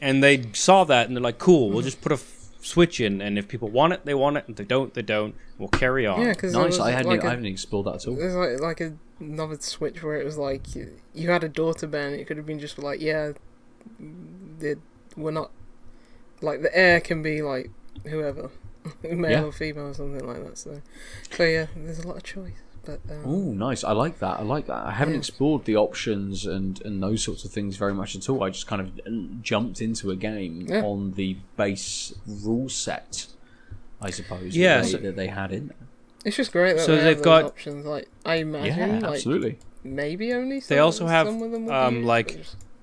And 0.00 0.22
they 0.22 0.44
saw 0.52 0.84
that 0.84 1.08
and 1.08 1.16
they're 1.16 1.22
like, 1.22 1.38
"Cool, 1.38 1.70
we'll 1.70 1.82
just 1.82 2.00
put 2.00 2.12
a 2.12 2.14
f- 2.16 2.37
switch 2.68 3.00
in, 3.00 3.20
and 3.20 3.38
if 3.38 3.48
people 3.48 3.68
want 3.68 3.92
it, 3.94 4.04
they 4.04 4.14
want 4.14 4.36
it, 4.36 4.44
and 4.46 4.52
if 4.54 4.56
they 4.58 4.64
don't, 4.64 4.92
they 4.94 5.02
don't. 5.02 5.34
We'll 5.58 5.68
carry 5.84 6.06
on." 6.06 6.20
yeah, 6.20 6.32
because 6.32 6.52
Nice. 6.54 6.78
I 6.78 6.90
hadn't. 6.90 7.10
like 7.10 7.24
I 7.24 7.28
a- 7.28 7.30
haven't 7.30 7.46
explored 7.46 7.86
that 7.86 7.94
at 7.96 8.06
all. 8.08 8.14
There's 8.16 8.34
like 8.34 8.60
like 8.60 8.80
a, 8.80 8.96
another 9.20 9.56
switch 9.60 10.02
where 10.02 10.16
it 10.20 10.24
was 10.24 10.36
like 10.38 10.74
you, 10.74 10.84
you 11.14 11.30
had 11.30 11.42
a 11.44 11.48
daughter 11.48 11.86
band. 11.86 12.14
It 12.16 12.26
could 12.26 12.36
have 12.36 12.46
been 12.46 12.58
just 12.60 12.78
like 12.78 13.00
yeah, 13.00 13.32
they 14.58 14.76
we're 15.16 15.30
not 15.32 15.50
like 16.42 16.62
the 16.62 16.76
heir 16.76 17.00
can 17.00 17.22
be 17.22 17.42
like 17.42 17.70
whoever, 18.06 18.50
male 19.02 19.30
Yeah. 19.30 19.42
or 19.44 19.52
female 19.52 19.88
or 19.88 19.94
something 19.94 20.26
like 20.26 20.44
that. 20.44 20.58
So, 20.58 20.80
so 21.30 21.42
yeah, 21.44 21.66
there's 21.76 21.98
a 22.00 22.06
lot 22.06 22.16
of 22.16 22.22
choice. 22.22 22.52
But 22.88 23.00
um, 23.10 23.22
Oh, 23.26 23.52
nice. 23.52 23.84
I 23.84 23.92
like 23.92 24.18
that. 24.20 24.40
I 24.40 24.42
like 24.42 24.66
that. 24.68 24.86
I 24.86 24.92
haven't 24.92 25.12
Yeah. 25.14 25.18
explored 25.18 25.66
the 25.66 25.76
options 25.76 26.46
and, 26.46 26.80
and 26.86 27.02
those 27.02 27.22
sorts 27.22 27.44
of 27.44 27.50
things 27.50 27.76
very 27.76 27.92
much 27.92 28.16
at 28.16 28.28
all. 28.30 28.42
I 28.42 28.48
just 28.48 28.66
kind 28.66 28.80
of 28.80 29.42
jumped 29.42 29.82
into 29.82 30.10
a 30.10 30.16
game 30.16 30.66
Yeah. 30.68 30.82
on 30.84 31.12
the 31.12 31.36
base 31.58 32.14
rule 32.26 32.70
set, 32.70 33.26
I 34.00 34.08
suppose. 34.10 34.56
Yeah, 34.56 34.80
that 34.80 34.86
they, 34.92 34.98
that 35.06 35.16
they 35.16 35.26
had 35.26 35.52
in 35.52 35.66
there. 35.68 35.76
it's 36.24 36.36
just 36.36 36.50
great 36.50 36.76
that 36.78 36.86
So 36.86 36.96
they 36.96 37.02
they've 37.04 37.16
have 37.16 37.24
got- 37.24 37.44
options. 37.44 37.84
Like 37.84 38.08
I 38.24 38.36
imagine, 38.36 38.78
Yeah, 38.78 38.98
like 39.00 39.16
absolutely. 39.16 39.58
maybe 39.84 40.32
only. 40.32 40.60
They 40.60 40.78
also 40.78 41.06
have, 41.08 41.26
some 41.26 41.42
of 41.42 41.50
them 41.52 41.70
um, 41.70 41.96
use, 41.96 42.04
like- 42.06 42.40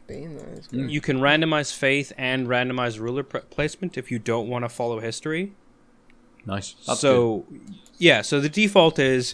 being 0.07 0.37
there 0.37 0.49
is 0.53 0.67
Mm. 0.67 0.91
You 0.91 1.01
can 1.01 1.17
randomize 1.17 1.73
faith 1.73 2.13
and 2.15 2.45
randomize 2.47 2.99
ruler 2.99 3.23
pr- 3.23 3.39
placement 3.39 3.97
if 3.97 4.11
you 4.11 4.19
don't 4.19 4.47
want 4.47 4.63
to 4.63 4.69
follow 4.69 4.99
history. 4.99 5.53
Nice. 6.45 6.73
That's 6.85 6.85
good. 6.85 6.95
so, 6.99 7.45
yeah, 7.97 8.21
so 8.21 8.39
the 8.39 8.49
default 8.49 8.99
is 8.99 9.33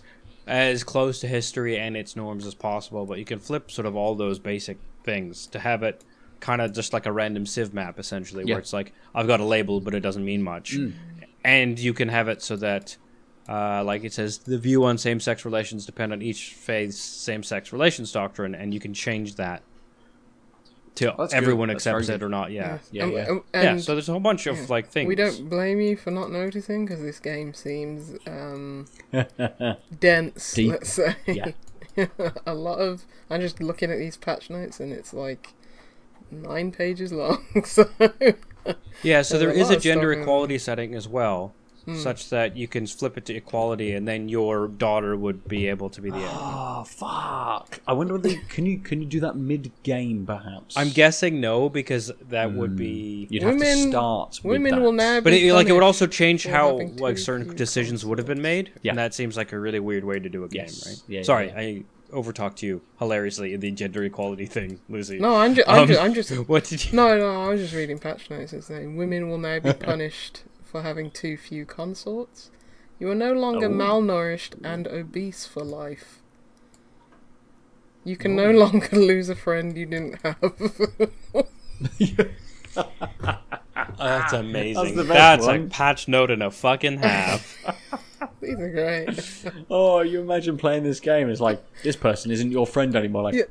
as 0.51 0.83
close 0.83 1.19
to 1.21 1.27
history 1.27 1.77
and 1.79 1.95
its 1.95 2.15
norms 2.15 2.45
as 2.45 2.53
possible, 2.53 3.05
but 3.05 3.17
you 3.17 3.25
can 3.25 3.39
flip 3.39 3.71
sort 3.71 3.85
of 3.85 3.95
all 3.95 4.15
those 4.15 4.37
basic 4.37 4.77
things 5.03 5.47
to 5.47 5.59
have 5.59 5.81
it 5.81 6.03
kind 6.41 6.61
of 6.61 6.73
just 6.73 6.91
like 6.91 7.05
a 7.05 7.11
random 7.11 7.45
civ 7.45 7.73
map, 7.73 7.97
essentially, 7.97 8.43
Yeah. 8.45 8.55
where 8.55 8.59
it's 8.59 8.73
like, 8.73 8.91
I've 9.15 9.27
got 9.27 9.39
a 9.39 9.45
label, 9.45 9.79
but 9.79 9.95
it 9.95 10.01
doesn't 10.01 10.25
mean 10.25 10.43
much. 10.43 10.75
Mm. 10.77 10.93
And 11.45 11.79
you 11.79 11.93
can 11.93 12.09
have 12.09 12.27
it 12.27 12.41
so 12.41 12.55
that 12.57 12.97
Uh, 13.49 13.83
like 13.83 14.03
it 14.03 14.13
says, 14.13 14.37
the 14.37 14.57
view 14.57 14.83
on 14.85 14.97
same-sex 14.97 15.43
relations 15.45 15.85
depend 15.85 16.13
on 16.13 16.21
each 16.21 16.53
faith's 16.53 16.99
same-sex 16.99 17.73
relations 17.73 18.11
doctrine, 18.11 18.53
and 18.53 18.71
you 18.71 18.79
can 18.79 18.93
change 18.93 19.35
that 19.35 19.63
to 20.95 21.13
That's 21.17 21.33
everyone 21.33 21.69
That's 21.69 21.87
accepts 21.87 22.09
it 22.09 22.21
or 22.23 22.29
not. 22.29 22.51
Yeah, 22.51 22.79
Yeah, 22.91 23.05
yeah. 23.05 23.25
um, 23.27 23.43
yeah. 23.53 23.61
and 23.71 23.83
So 23.83 23.93
there's 23.93 24.09
a 24.09 24.11
whole 24.11 24.19
bunch 24.21 24.47
of 24.47 24.69
like 24.69 24.89
things. 24.89 25.07
we 25.07 25.15
don't 25.15 25.49
blame 25.49 25.79
you 25.79 25.95
for 25.95 26.11
not 26.11 26.31
noticing 26.31 26.85
because 26.85 27.01
this 27.01 27.19
game 27.19 27.53
seems 27.53 28.17
um, 28.27 28.87
dense. 29.99 30.53
Deep. 30.53 30.71
Let's 30.71 30.91
say. 30.93 31.15
Yeah. 31.25 31.51
a 32.45 32.53
lot 32.53 32.79
of. 32.79 33.05
I'm 33.29 33.41
just 33.41 33.61
looking 33.61 33.91
at 33.91 33.97
these 33.97 34.17
patch 34.17 34.49
notes, 34.49 34.79
and 34.79 34.91
it's 34.93 35.13
like 35.13 35.53
nine 36.29 36.71
pages 36.71 37.11
long. 37.11 37.45
so 37.65 37.89
Yeah, 39.03 39.21
so 39.23 39.37
There's 39.37 39.55
a 39.57 39.59
is 39.59 39.67
lot 39.67 39.73
a 39.73 39.77
of 39.77 39.83
gender 39.83 40.13
equality 40.13 40.57
setting 40.57 40.93
as 40.93 41.07
well, 41.07 41.53
Hmm. 41.85 41.95
such 41.95 42.29
that 42.29 42.55
you 42.55 42.67
can 42.67 42.85
flip 42.85 43.17
it 43.17 43.25
to 43.25 43.33
equality, 43.35 43.93
and 43.93 44.07
then 44.07 44.29
your 44.29 44.67
daughter 44.67 45.15
would 45.17 45.47
be 45.47 45.67
able 45.67 45.89
to 45.89 46.01
be 46.01 46.11
the. 46.11 46.17
Oh 46.21 46.83
fuck! 46.87 47.79
I 47.87 47.93
wonder 47.93 48.13
whether 48.13 48.35
can 48.49 48.65
you 48.65 48.77
can 48.77 49.01
you 49.01 49.07
do 49.07 49.19
that 49.21 49.35
mid 49.35 49.71
game 49.83 50.25
perhaps? 50.25 50.77
I'm 50.77 50.89
guessing 50.89 51.41
no, 51.41 51.69
because 51.69 52.11
that 52.29 52.53
would 52.53 52.71
hmm. 52.71 52.75
be. 52.77 53.27
you'd 53.29 53.43
have 53.43 53.53
to 53.53 53.57
Women- 53.59 53.89
start. 53.91 54.39
with 54.43 54.51
women 54.51 54.71
that. 54.75 54.81
will 54.81 54.91
now. 54.91 55.21
But 55.21 55.31
be 55.31 55.47
it, 55.47 55.53
like 55.53 55.67
it 55.67 55.73
would 55.73 55.83
also 55.83 56.05
change 56.07 56.45
how 56.45 56.77
like 56.97 57.17
certain 57.17 57.45
few 57.47 57.55
decisions 57.55 58.05
would 58.05 58.17
have 58.17 58.27
been 58.27 58.41
made. 58.41 58.71
Yeah. 58.83 58.91
and 58.91 58.99
that 58.99 59.13
seems 59.13 59.35
like 59.37 59.51
a 59.51 59.59
really 59.59 59.79
weird 59.79 60.03
way 60.03 60.19
to 60.19 60.29
do 60.29 60.43
a 60.43 60.47
game, 60.47 60.63
Yes. 60.65 60.87
right? 60.87 61.01
Yeah, 61.07 61.17
yeah, 61.19 61.23
Sorry, 61.23 61.47
yeah. 61.47 61.57
I 61.59 61.83
overtalked 62.11 62.61
you 62.61 62.81
hilariously 62.99 63.53
in 63.53 63.59
the 63.59 63.71
gender 63.71 64.03
equality 64.03 64.45
thing, 64.45 64.79
Lucy. 64.89 65.17
No, 65.19 65.35
I'm 65.35 65.55
just. 65.55 65.67
I'm, 65.69 65.81
Um, 65.83 65.87
just, 65.87 66.01
I'm 66.01 66.13
just. 66.13 66.31
What 66.47 66.65
did 66.65 66.85
you? 66.85 66.95
No, 66.95 67.17
no, 67.17 67.43
I 67.43 67.49
was 67.49 67.61
just 67.61 67.73
reading 67.73 67.99
patch 67.99 68.29
notes. 68.29 68.53
It's 68.53 68.67
saying 68.67 68.95
women 68.97 69.29
will 69.29 69.37
now 69.37 69.59
be 69.59 69.73
punished 69.89 70.43
for 70.71 70.81
having 70.81 71.11
too 71.11 71.35
few 71.37 71.65
consorts. 71.65 72.49
You 72.99 73.09
are 73.11 73.15
no 73.15 73.33
longer 73.33 73.65
Oh. 73.67 73.69
malnourished 73.69 74.55
and 74.63 74.87
obese 74.87 75.45
for 75.45 75.63
life. 75.63 76.19
You 78.03 78.15
can 78.15 78.35
no 78.35 78.51
longer 78.51 78.89
lose 78.95 79.29
a 79.29 79.35
friend 79.35 79.77
you 79.77 79.85
didn't 79.85 80.19
have. 80.23 80.37
Oh, 82.75 84.07
that's 84.07 84.33
amazing. 84.33 84.95
the 84.95 85.03
best 85.03 85.07
That's 85.09 85.45
one. 85.45 85.65
a 85.65 85.67
patch 85.67 86.07
note 86.07 86.31
and 86.31 86.41
a 86.43 86.49
fucking 86.51 86.99
half. 86.99 87.57
These 88.41 88.59
are 88.59 88.69
great. 88.69 89.53
Oh, 89.69 90.01
you 90.01 90.21
imagine 90.21 90.57
playing 90.57 90.83
this 90.83 90.99
game? 90.99 91.29
It's 91.29 91.41
like 91.41 91.61
this 91.83 91.95
person 91.95 92.31
isn't 92.31 92.51
your 92.51 92.65
friend 92.65 92.95
anymore. 92.95 93.23
Like, 93.23 93.35
Yeah. 93.35 93.43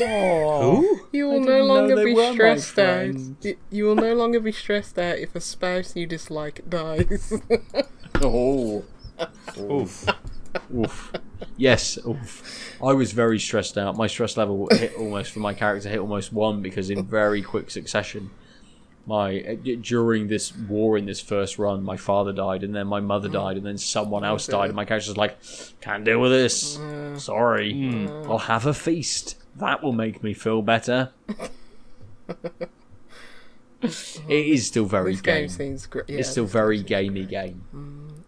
Oh, 0.00 1.00
You 1.12 1.28
will 1.28 1.40
no 1.40 1.64
longer 1.64 2.04
be 2.04 2.32
stressed 2.32 2.78
out. 2.78 3.14
You, 3.42 3.56
you 3.70 3.84
will 3.84 3.94
no 3.96 4.14
longer 4.14 4.40
be 4.40 4.52
stressed 4.52 4.98
out 4.98 5.18
if 5.18 5.34
a 5.34 5.40
spouse 5.40 5.96
you 5.96 6.06
dislike 6.06 6.60
dies. 6.68 7.32
oh, 8.22 8.84
Oof. 9.58 10.06
oof. 10.74 11.12
Yes, 11.56 11.98
oof. 12.06 12.76
I 12.82 12.92
was 12.92 13.12
very 13.12 13.38
stressed 13.38 13.78
out. 13.78 13.96
My 13.96 14.06
stress 14.06 14.36
level 14.36 14.68
hit 14.70 14.94
almost 14.96 15.32
for 15.32 15.40
my 15.40 15.54
character 15.54 15.88
hit 15.88 15.98
almost 15.98 16.32
one 16.32 16.62
because 16.62 16.90
in 16.90 17.04
very 17.06 17.42
quick 17.42 17.70
succession, 17.70 18.30
my 19.06 19.58
during 19.80 20.28
this 20.28 20.54
war 20.56 20.96
in 20.98 21.06
this 21.06 21.20
first 21.20 21.58
run, 21.58 21.82
my 21.82 21.96
father 21.96 22.32
died, 22.32 22.62
and 22.62 22.74
then 22.74 22.86
my 22.86 23.00
mother 23.00 23.28
died, 23.40 23.56
and 23.56 23.66
then 23.66 23.78
someone 23.78 24.24
else 24.24 24.46
died, 24.46 24.66
and 24.66 24.76
my 24.76 24.84
character's 24.84 25.16
like, 25.16 25.38
"Can't 25.80 26.04
deal 26.04 26.20
with 26.20 26.32
this. 26.32 26.78
Sorry, 27.16 28.08
I'll 28.26 28.38
have 28.38 28.66
a 28.66 28.74
feast. 28.74 29.36
That 29.56 29.82
will 29.82 29.92
make 29.92 30.22
me 30.22 30.34
feel 30.34 30.62
better." 30.62 31.10
it 33.82 34.28
is 34.28 34.66
still 34.66 34.84
very 34.84 35.12
this 35.12 35.20
game 35.20 35.40
game. 35.42 35.48
seems 35.48 35.86
great. 35.86 36.08
Yeah, 36.08 36.18
it's 36.20 36.30
still 36.30 36.44
very 36.46 36.82
gamey 36.82 37.24
game. 37.24 37.62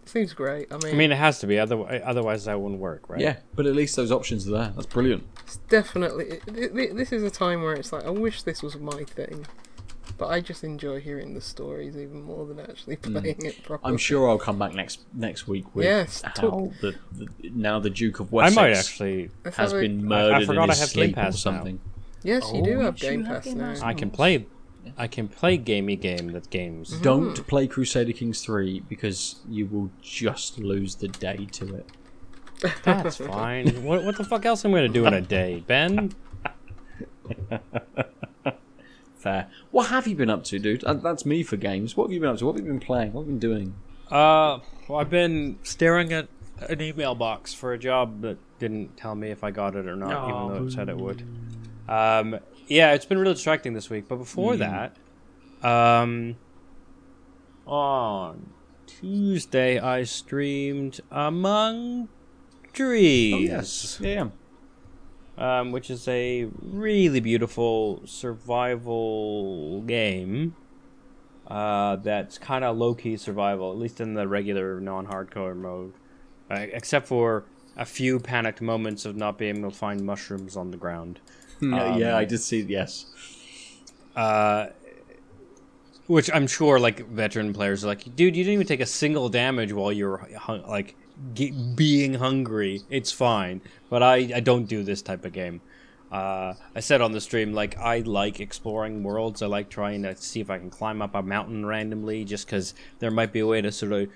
It 0.02 0.08
seems 0.08 0.32
great. 0.32 0.72
I 0.72 0.76
mean, 0.78 0.94
I 0.94 0.96
mean, 0.96 1.12
it 1.12 1.16
has 1.16 1.38
to 1.40 1.46
be. 1.46 1.58
Otherwise, 1.58 2.02
otherwise 2.04 2.44
that 2.46 2.60
wouldn't 2.60 2.80
work, 2.80 3.08
right? 3.08 3.20
Yeah, 3.20 3.36
but 3.54 3.66
at 3.66 3.74
least 3.74 3.96
those 3.96 4.10
options 4.12 4.48
are 4.48 4.52
there. 4.52 4.72
That's 4.74 4.86
brilliant. 4.86 5.24
it's 5.44 5.56
definitely. 5.68 6.40
it- 6.46 6.76
it- 6.76 6.96
This 6.96 7.12
is 7.12 7.22
a 7.22 7.30
time 7.30 7.62
where 7.62 7.74
it's 7.74 7.92
like 7.92 8.04
I 8.04 8.10
wish 8.10 8.42
this 8.42 8.62
was 8.62 8.76
my 8.76 9.04
thing, 9.04 9.46
but 10.18 10.28
I 10.28 10.40
just 10.40 10.62
enjoy 10.64 11.00
hearing 11.00 11.34
the 11.34 11.40
stories 11.40 11.96
even 11.96 12.22
more 12.22 12.46
than 12.46 12.60
actually 12.60 12.96
playing 13.10 13.44
it 13.44 13.62
properly. 13.62 13.88
Mm. 13.90 13.92
I'm 13.92 13.96
sure 13.98 14.28
I'll 14.28 14.38
come 14.38 14.58
back 14.58 14.74
next 14.74 15.00
next 15.12 15.46
week 15.48 15.74
with 15.74 15.84
Yes, 15.86 16.22
how 16.22 16.30
talk- 16.32 16.72
the, 16.80 16.94
the 17.12 17.28
now 17.54 17.78
the 17.80 17.90
Duke 17.90 18.20
of 18.20 18.34
I 18.34 18.50
might 18.50 18.72
actually. 18.72 19.30
Has 19.44 19.56
have 19.56 19.72
a- 19.74 19.80
been 19.80 20.04
murdered 20.04 20.46
forgot 20.46 20.64
in 20.64 20.70
I 20.70 20.72
his 20.74 20.80
have 20.80 20.92
Game 20.92 21.04
sleep 21.04 21.16
or 21.16 21.20
Pass 21.20 21.34
now. 21.34 21.38
something. 21.38 21.80
Yes, 22.22 22.50
you 22.54 22.62
do 22.62 22.74
Oh, 22.78 22.80
have 22.82 22.94
yes, 22.94 23.02
you 23.02 23.10
Game 23.10 23.24
have 23.24 23.36
Pass 23.36 23.44
Game 23.44 23.58
now. 23.58 23.74
I 23.82 23.94
can 23.94 24.10
play. 24.10 24.46
I 24.98 25.06
can 25.06 25.28
play 25.28 25.56
gamey 25.56 25.96
game 25.96 26.28
that 26.32 26.50
games. 26.50 26.90
Mm-hmm. 26.92 27.02
Don't 27.02 27.46
play 27.46 27.66
Crusader 27.66 28.12
Kings 28.12 28.42
3 28.44 28.80
because 28.80 29.36
you 29.48 29.64
will 29.66 29.90
just 30.02 30.58
lose 30.58 30.94
the 30.96 31.08
day 31.08 31.48
to 31.52 31.74
it. 31.76 31.88
That's 32.84 33.16
fine. 33.32 33.82
what 33.82 34.04
what 34.04 34.16
the 34.18 34.24
fuck 34.24 34.44
else 34.44 34.62
am 34.64 34.72
I 34.72 34.78
gonna 34.78 34.88
do 34.90 35.06
in 35.06 35.14
a 35.14 35.20
day, 35.22 35.64
Ben? 35.66 36.12
Fair. 39.24 39.46
What 39.70 39.86
have 39.88 40.06
you 40.06 40.14
been 40.14 40.28
up 40.28 40.44
to, 40.44 40.58
dude? 40.58 40.84
Uh, 40.84 40.92
That's 40.92 41.24
me 41.24 41.42
for 41.42 41.56
games. 41.56 41.96
What 41.96 42.04
have 42.04 42.12
you 42.12 42.20
been 42.20 42.28
up 42.28 42.36
to? 42.40 42.44
What 42.44 42.56
have 42.56 42.66
you 42.66 42.70
been 42.70 42.78
playing? 42.78 43.14
What 43.14 43.22
have 43.22 43.28
you 43.28 43.38
been 43.38 43.50
doing? 43.50 43.74
Uh, 44.10 44.58
well, 44.86 44.98
I've 45.00 45.08
been 45.08 45.58
staring 45.62 46.12
at 46.12 46.28
an 46.68 46.82
email 46.82 47.14
box 47.14 47.54
for 47.54 47.72
a 47.72 47.78
job 47.78 48.20
that 48.20 48.36
didn't 48.58 48.98
tell 48.98 49.14
me 49.14 49.30
if 49.30 49.42
I 49.42 49.50
got 49.50 49.76
it 49.76 49.86
or 49.88 49.96
not, 49.96 50.28
even 50.28 50.48
though 50.48 50.66
it 50.66 50.72
said 50.72 50.90
it 50.90 50.98
would. 50.98 51.22
Um, 51.88 52.38
yeah, 52.66 52.92
it's 52.92 53.06
been 53.06 53.16
really 53.16 53.32
distracting 53.32 53.72
this 53.72 53.88
week. 53.88 54.08
But 54.08 54.16
before 54.16 54.56
that, 54.56 54.94
um, 55.62 56.36
on 57.66 58.52
Tuesday 58.86 59.78
I 59.80 60.04
streamed 60.04 61.00
Among 61.10 62.10
Trees. 62.74 63.48
Yes. 63.48 63.98
Yeah. 64.02 64.28
Um, 65.38 65.72
which 65.72 65.90
is 65.90 66.06
a 66.08 66.48
really 66.62 67.20
beautiful 67.20 68.02
survival 68.04 69.82
game. 69.82 70.56
Uh, 71.46 71.96
that's 71.96 72.38
kind 72.38 72.64
of 72.64 72.76
low 72.76 72.94
key 72.94 73.16
survival, 73.16 73.70
at 73.70 73.78
least 73.78 74.00
in 74.00 74.14
the 74.14 74.26
regular 74.26 74.80
non 74.80 75.06
hardcore 75.06 75.56
mode, 75.56 75.92
uh, 76.50 76.54
except 76.72 77.06
for 77.06 77.44
a 77.76 77.84
few 77.84 78.18
panicked 78.18 78.60
moments 78.62 79.04
of 79.04 79.16
not 79.16 79.36
being 79.36 79.58
able 79.58 79.70
to 79.70 79.76
find 79.76 80.00
mushrooms 80.04 80.56
on 80.56 80.70
the 80.70 80.76
ground. 80.76 81.20
Yeah, 81.60 81.96
yeah, 81.96 82.16
I 82.16 82.24
did 82.24 82.40
see. 82.40 82.60
Yes. 82.62 83.06
Uh, 84.16 84.68
which 86.06 86.30
I'm 86.32 86.46
sure 86.46 86.78
like 86.78 87.06
veteran 87.08 87.52
players 87.52 87.84
are 87.84 87.88
like, 87.88 88.04
dude, 88.16 88.36
you 88.36 88.44
didn't 88.44 88.54
even 88.54 88.66
take 88.66 88.80
a 88.80 88.86
single 88.86 89.28
damage 89.28 89.72
while 89.72 89.92
you're 89.92 90.18
hung- 90.36 90.66
like 90.66 90.96
being 91.74 92.14
hungry. 92.14 92.82
It's 92.90 93.12
fine, 93.12 93.60
but 93.88 94.02
I 94.02 94.32
I 94.34 94.40
don't 94.40 94.66
do 94.66 94.82
this 94.82 95.02
type 95.02 95.24
of 95.24 95.32
game. 95.32 95.60
Uh, 96.12 96.54
I 96.76 96.80
said 96.80 97.00
on 97.00 97.12
the 97.12 97.20
stream 97.20 97.52
like 97.52 97.76
I 97.78 97.98
like 98.00 98.40
exploring 98.40 99.02
worlds. 99.02 99.42
I 99.42 99.46
like 99.46 99.68
trying 99.68 100.02
to 100.02 100.14
see 100.16 100.40
if 100.40 100.50
I 100.50 100.58
can 100.58 100.70
climb 100.70 101.02
up 101.02 101.14
a 101.14 101.22
mountain 101.22 101.66
randomly, 101.66 102.24
just 102.24 102.46
because 102.46 102.74
there 102.98 103.10
might 103.10 103.32
be 103.32 103.40
a 103.40 103.46
way 103.46 103.60
to 103.60 103.72
sort 103.72 103.92
of 103.92 104.08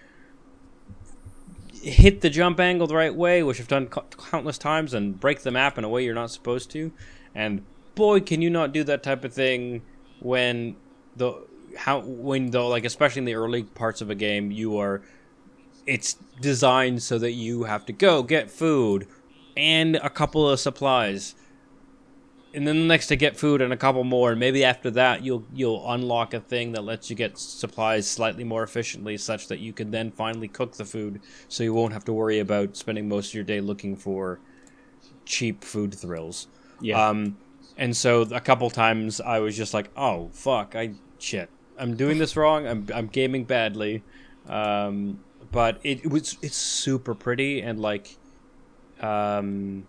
hit 1.83 2.21
the 2.21 2.31
jump 2.31 2.61
angle 2.61 2.87
the 2.87 2.95
right 2.97 3.15
way, 3.15 3.43
which 3.43 3.61
I've 3.61 3.69
done 3.69 3.87
co- 3.87 4.05
countless 4.31 4.59
times, 4.59 4.95
and 4.95 5.19
break 5.19 5.41
the 5.43 5.51
map 5.51 5.79
in 5.79 5.85
a 5.85 5.89
way 5.89 6.05
you're 6.05 6.15
not 6.15 6.31
supposed 6.31 6.71
to. 6.73 6.93
And 7.35 7.65
boy, 7.95 8.21
can 8.21 8.43
you 8.43 8.51
not 8.51 8.73
do 8.73 8.85
that 8.85 9.03
type 9.03 9.25
of 9.25 9.33
thing 9.33 9.83
when 10.21 10.77
the 11.17 11.35
how 11.77 12.01
when 12.01 12.51
though 12.51 12.69
like 12.69 12.85
especially 12.85 13.21
in 13.21 13.25
the 13.25 13.35
early 13.35 13.63
parts 13.63 14.01
of 14.01 14.11
a 14.11 14.15
game 14.15 14.51
you 14.51 14.79
are 14.79 15.03
it's 15.95 16.15
designed 16.41 17.03
so 17.03 17.19
that 17.19 17.33
you 17.33 17.65
have 17.65 17.85
to 17.87 17.93
go 17.93 18.23
get 18.23 18.51
food 18.51 19.07
and 19.57 19.97
a 19.97 20.11
couple 20.11 20.49
of 20.49 20.61
supplies 20.61 21.35
and 22.55 22.67
then 22.67 22.77
the 22.81 22.85
next 22.87 23.07
to 23.09 23.17
get 23.17 23.37
food 23.37 23.61
and 23.61 23.73
a 23.73 23.77
couple 23.77 24.05
more 24.05 24.31
and 24.31 24.41
maybe 24.41 24.65
after 24.65 24.91
that 24.91 25.23
you'll 25.25 25.45
you'll 25.55 25.91
unlock 25.93 26.35
a 26.35 26.41
thing 26.41 26.73
that 26.73 26.85
lets 26.85 27.09
you 27.11 27.17
get 27.17 27.39
supplies 27.39 28.09
slightly 28.09 28.45
more 28.45 28.63
efficiently 28.63 29.17
such 29.17 29.49
that 29.49 29.59
you 29.59 29.73
can 29.73 29.91
then 29.91 30.11
finally 30.11 30.49
cook 30.49 30.73
the 30.77 30.85
food 30.85 31.21
so 31.49 31.63
you 31.65 31.73
won't 31.75 31.93
have 31.93 32.05
to 32.05 32.13
worry 32.13 32.39
about 32.39 32.77
spending 32.77 33.09
most 33.09 33.29
of 33.31 33.35
your 33.35 33.45
day 33.45 33.61
looking 33.61 33.97
for 33.97 34.41
cheap 35.25 35.65
food 35.65 35.95
thrills 35.95 36.49
Yeah. 36.81 37.09
um, 37.09 37.37
and 37.77 37.97
so 37.97 38.23
a 38.23 38.41
couple 38.41 38.69
times 38.71 39.21
I 39.21 39.39
was 39.39 39.57
just 39.57 39.73
like, 39.73 39.89
"Oh 39.97 40.31
fuck, 40.33 40.75
I 40.75 40.95
shit, 41.21 41.49
I'm 41.79 41.97
doing 41.97 42.19
this 42.19 42.37
wrong. 42.37 42.67
I'm 42.67 42.87
I'm 42.93 43.07
gaming 43.07 43.45
badly." 43.45 44.03
Um, 44.49 45.21
but 45.51 45.79
it, 45.83 46.05
it 46.05 46.11
was 46.11 46.37
it's 46.43 46.57
super 46.57 47.15
pretty 47.15 47.61
and 47.61 47.81
like, 47.81 48.17
um, 49.01 49.87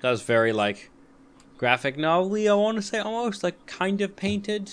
that 0.00 0.10
was 0.10 0.22
very 0.22 0.52
like 0.52 0.90
graphic 1.58 1.96
novelty. 1.96 2.48
I 2.48 2.54
want 2.54 2.76
to 2.76 2.82
say 2.82 2.98
almost 2.98 3.42
like 3.42 3.66
kind 3.66 4.00
of 4.00 4.16
painted 4.16 4.70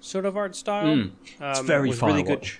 sort 0.00 0.24
of 0.26 0.36
art 0.36 0.56
style. 0.56 0.86
Mm. 0.96 1.10
It's 1.40 1.60
Um, 1.60 1.66
very 1.66 1.88
with 1.88 2.02
really 2.02 2.22
good. 2.22 2.50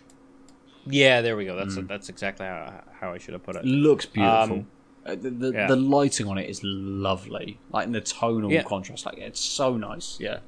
Yeah, 0.86 1.22
there 1.22 1.36
we 1.36 1.44
go. 1.46 1.56
That's 1.56 1.76
that's 1.88 2.08
exactly 2.08 2.46
how 2.46 2.82
how 3.00 3.12
I 3.12 3.18
should 3.18 3.32
have 3.34 3.42
put 3.42 3.56
it. 3.56 3.64
Looks 3.64 4.06
beautiful. 4.06 4.56
Um, 4.58 4.66
Uh, 5.06 5.14
the, 5.14 5.28
the, 5.28 5.52
yeah. 5.52 5.66
the 5.66 5.76
lighting 5.76 6.26
on 6.26 6.38
it 6.38 6.48
is 6.48 6.60
lovely. 6.64 7.58
Like 7.70 7.84
in 7.86 7.92
the 7.92 8.00
tonal 8.00 8.50
Yeah. 8.50 8.62
contrast, 8.62 9.04
like 9.04 9.18
it's 9.18 9.40
so 9.40 9.76
nice. 9.76 10.16
Yeah. 10.18 10.38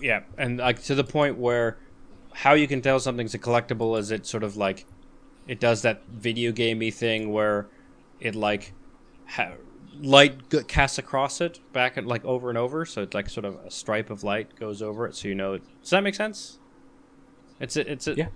Yeah, 0.00 0.22
and 0.38 0.58
like 0.58 0.82
to 0.84 0.94
the 0.94 1.04
point 1.04 1.36
where 1.36 1.76
how 2.32 2.54
you 2.54 2.66
can 2.66 2.80
tell 2.80 2.98
something's 2.98 3.34
a 3.34 3.38
collectible 3.38 3.98
is 3.98 4.10
it 4.10 4.26
sort 4.26 4.42
of 4.44 4.56
like 4.56 4.86
it 5.48 5.60
does 5.60 5.82
that 5.82 6.02
video 6.08 6.52
gamey 6.52 6.90
thing 6.90 7.32
where 7.32 7.68
it 8.20 8.34
like 8.34 8.72
ha- 9.26 9.54
light 10.00 10.48
g- 10.50 10.62
casts 10.64 10.98
across 10.98 11.40
it 11.40 11.60
back 11.72 11.96
and 11.96 12.06
like 12.06 12.24
over 12.24 12.48
and 12.48 12.58
over, 12.58 12.84
so 12.84 13.02
it's 13.02 13.14
like 13.14 13.28
sort 13.28 13.44
of 13.44 13.56
a 13.64 13.70
stripe 13.70 14.10
of 14.10 14.22
light 14.24 14.54
goes 14.56 14.82
over 14.82 15.06
it, 15.06 15.14
so 15.16 15.28
you 15.28 15.34
know. 15.34 15.58
Does 15.58 15.90
that 15.90 16.02
make 16.02 16.14
sense? 16.14 16.58
It's 17.60 17.76
a, 17.76 17.90
it's 17.90 18.08
a, 18.08 18.14
Yeah. 18.16 18.28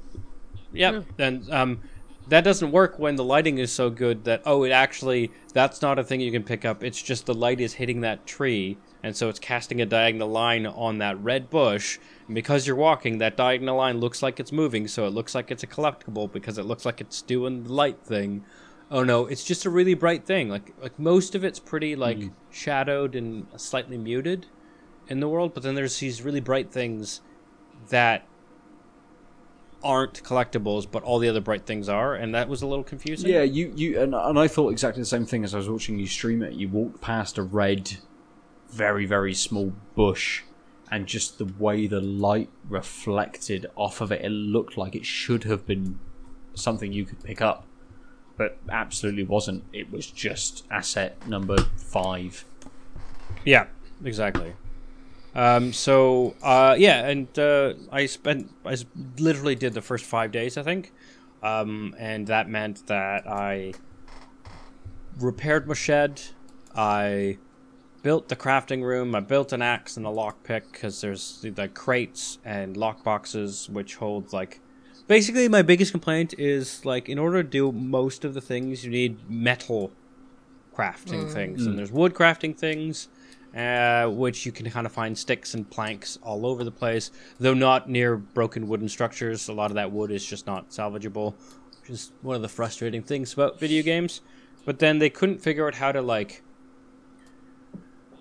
Yep. 0.92 1.04
And 1.18 1.50
um, 1.52 1.80
that 2.28 2.42
doesn't 2.42 2.72
work 2.72 2.98
when 2.98 3.16
the 3.16 3.24
lighting 3.24 3.58
is 3.58 3.72
so 3.72 3.88
good 3.88 4.24
that 4.24 4.42
oh, 4.44 4.64
it 4.64 4.70
actually 4.70 5.30
that's 5.52 5.80
not 5.80 5.98
a 5.98 6.04
thing 6.04 6.20
you 6.20 6.32
can 6.32 6.42
pick 6.42 6.64
up. 6.64 6.82
It's 6.82 7.00
just 7.00 7.26
the 7.26 7.34
light 7.34 7.60
is 7.60 7.74
hitting 7.74 8.00
that 8.00 8.26
tree, 8.26 8.78
and 9.02 9.16
so 9.16 9.28
it's 9.28 9.38
casting 9.38 9.80
a 9.80 9.86
diagonal 9.86 10.28
line 10.28 10.66
on 10.66 10.98
that 10.98 11.18
red 11.22 11.50
bush. 11.50 11.98
And 12.26 12.34
because 12.34 12.66
you're 12.66 12.76
walking, 12.76 13.18
that 13.18 13.36
diagonal 13.36 13.76
line 13.76 13.98
looks 13.98 14.22
like 14.22 14.40
it's 14.40 14.52
moving, 14.52 14.88
so 14.88 15.06
it 15.06 15.10
looks 15.10 15.34
like 15.34 15.50
it's 15.50 15.62
a 15.62 15.66
collectible 15.66 16.30
because 16.30 16.58
it 16.58 16.64
looks 16.64 16.84
like 16.84 17.00
it's 17.00 17.22
doing 17.22 17.64
the 17.64 17.72
light 17.72 18.00
thing. 18.02 18.44
Oh 18.90 19.02
no, 19.02 19.26
it's 19.26 19.44
just 19.44 19.64
a 19.64 19.70
really 19.70 19.94
bright 19.94 20.24
thing. 20.24 20.48
Like 20.48 20.72
like 20.80 20.98
most 20.98 21.34
of 21.34 21.44
it's 21.44 21.58
pretty 21.58 21.96
like 21.96 22.18
hmm. 22.18 22.28
shadowed 22.50 23.14
and 23.14 23.46
slightly 23.56 23.98
muted 23.98 24.46
in 25.08 25.20
the 25.20 25.28
world, 25.28 25.54
but 25.54 25.62
then 25.62 25.74
there's 25.74 25.98
these 25.98 26.22
really 26.22 26.40
bright 26.40 26.70
things 26.70 27.20
that 27.88 28.26
aren't 29.82 30.22
collectibles, 30.22 30.86
but 30.90 31.02
all 31.02 31.18
the 31.18 31.28
other 31.28 31.40
bright 31.40 31.64
things 31.66 31.88
are, 31.88 32.14
and 32.14 32.34
that 32.34 32.48
was 32.48 32.62
a 32.62 32.66
little 32.66 32.84
confusing. 32.84 33.30
Yeah, 33.30 33.42
you 33.42 33.72
you 33.76 34.00
and, 34.00 34.14
and 34.14 34.38
I 34.38 34.48
thought 34.48 34.70
exactly 34.70 35.02
the 35.02 35.06
same 35.06 35.26
thing 35.26 35.44
as 35.44 35.54
I 35.54 35.58
was 35.58 35.68
watching 35.68 35.98
you 35.98 36.06
stream 36.06 36.42
it. 36.42 36.54
You 36.54 36.68
walked 36.68 37.00
past 37.00 37.38
a 37.38 37.42
red, 37.42 37.96
very 38.68 39.06
very 39.06 39.34
small 39.34 39.72
bush, 39.94 40.42
and 40.90 41.06
just 41.06 41.38
the 41.38 41.44
way 41.58 41.86
the 41.86 42.00
light 42.00 42.50
reflected 42.68 43.66
off 43.76 44.00
of 44.00 44.12
it, 44.12 44.24
it 44.24 44.30
looked 44.30 44.76
like 44.76 44.94
it 44.94 45.04
should 45.04 45.44
have 45.44 45.66
been 45.66 45.98
something 46.54 46.92
you 46.92 47.04
could 47.04 47.22
pick 47.22 47.40
up, 47.40 47.66
but 48.36 48.58
absolutely 48.70 49.24
wasn't. 49.24 49.64
It 49.72 49.90
was 49.90 50.06
just 50.06 50.64
asset 50.70 51.26
number 51.28 51.56
five. 51.76 52.44
Yeah, 53.44 53.66
exactly. 54.04 54.54
Um, 55.34 55.72
so 55.72 56.34
uh, 56.42 56.76
yeah, 56.78 57.06
and 57.06 57.38
uh, 57.38 57.74
I 57.92 58.06
spent 58.06 58.50
I 58.64 58.76
literally 59.18 59.54
did 59.54 59.74
the 59.74 59.82
first 59.82 60.04
five 60.04 60.32
days, 60.32 60.56
I 60.56 60.62
think, 60.62 60.92
um, 61.42 61.94
and 61.98 62.26
that 62.28 62.48
meant 62.48 62.86
that 62.86 63.26
I 63.28 63.74
repaired 65.18 65.66
my 65.66 65.74
shed. 65.74 66.22
I 66.74 67.38
built 68.06 68.28
the 68.28 68.36
crafting 68.36 68.84
room. 68.84 69.16
I 69.16 69.20
built 69.20 69.52
an 69.52 69.62
axe 69.62 69.96
and 69.96 70.06
a 70.06 70.10
lockpick 70.10 70.62
because 70.70 71.00
there's 71.00 71.40
the, 71.40 71.50
the 71.50 71.66
crates 71.66 72.38
and 72.44 72.76
lock 72.76 73.02
boxes 73.02 73.68
which 73.68 73.96
hold 73.96 74.32
like. 74.32 74.60
Basically, 75.08 75.48
my 75.48 75.62
biggest 75.62 75.90
complaint 75.90 76.32
is 76.38 76.84
like 76.84 77.08
in 77.08 77.18
order 77.18 77.42
to 77.42 77.48
do 77.48 77.72
most 77.72 78.24
of 78.24 78.32
the 78.32 78.40
things, 78.40 78.84
you 78.84 78.92
need 78.92 79.28
metal 79.28 79.90
crafting 80.72 81.28
things, 81.32 81.66
and 81.66 81.76
there's 81.76 81.90
wood 81.90 82.14
crafting 82.14 82.56
things 82.56 83.08
uh, 83.56 84.06
which 84.06 84.46
you 84.46 84.52
can 84.52 84.70
kind 84.70 84.86
of 84.86 84.92
find 84.92 85.18
sticks 85.18 85.54
and 85.54 85.68
planks 85.68 86.16
all 86.22 86.46
over 86.46 86.62
the 86.62 86.70
place, 86.70 87.10
though 87.40 87.54
not 87.54 87.90
near 87.90 88.16
broken 88.16 88.68
wooden 88.68 88.88
structures. 88.88 89.48
A 89.48 89.52
lot 89.52 89.72
of 89.72 89.74
that 89.74 89.90
wood 89.90 90.12
is 90.12 90.24
just 90.24 90.46
not 90.46 90.70
salvageable, 90.70 91.34
which 91.80 91.90
is 91.90 92.12
one 92.22 92.36
of 92.36 92.42
the 92.42 92.48
frustrating 92.48 93.02
things 93.02 93.32
about 93.32 93.58
video 93.58 93.82
games. 93.82 94.20
But 94.64 94.78
then 94.78 95.00
they 95.00 95.10
couldn't 95.10 95.42
figure 95.42 95.66
out 95.66 95.74
how 95.74 95.90
to 95.90 96.02
like 96.02 96.42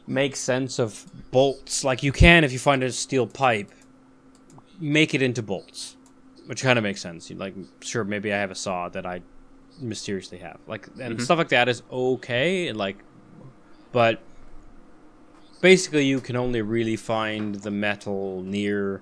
make 0.07 0.36
sense 0.36 0.80
of 0.80 1.06
bolts. 1.32 1.84
Like 1.84 2.03
you 2.03 2.11
can 2.11 2.44
if 2.44 2.52
you 2.52 2.60
find 2.60 2.84
a 2.84 2.91
steel 2.91 3.27
pipe, 3.27 3.72
make 4.80 5.14
it 5.14 5.22
into 5.22 5.41
bolts, 5.41 5.98
which 6.45 6.61
kind 6.61 6.77
of 6.77 6.84
makes 6.84 7.02
sense. 7.02 7.30
You 7.30 7.36
like 7.38 7.56
sure 7.82 8.03
maybe 8.03 8.34
I 8.34 8.38
have 8.38 8.52
a 8.52 8.56
saw 8.56 8.90
that 8.90 9.06
I 9.06 9.22
mysteriously 9.82 10.38
have 10.38 10.57
like 10.68 10.88
and 10.88 11.15
mm-hmm. 11.15 11.19
stuff 11.19 11.38
like 11.38 11.49
that 11.49 11.68
is 11.68 11.84
okay 11.91 12.72
like 12.72 12.95
but 13.91 14.22
basically 15.61 16.06
you 16.06 16.19
can 16.22 16.36
only 16.36 16.61
really 16.61 16.95
find 16.95 17.56
the 17.56 17.72
metal 17.72 18.41
near 18.44 19.02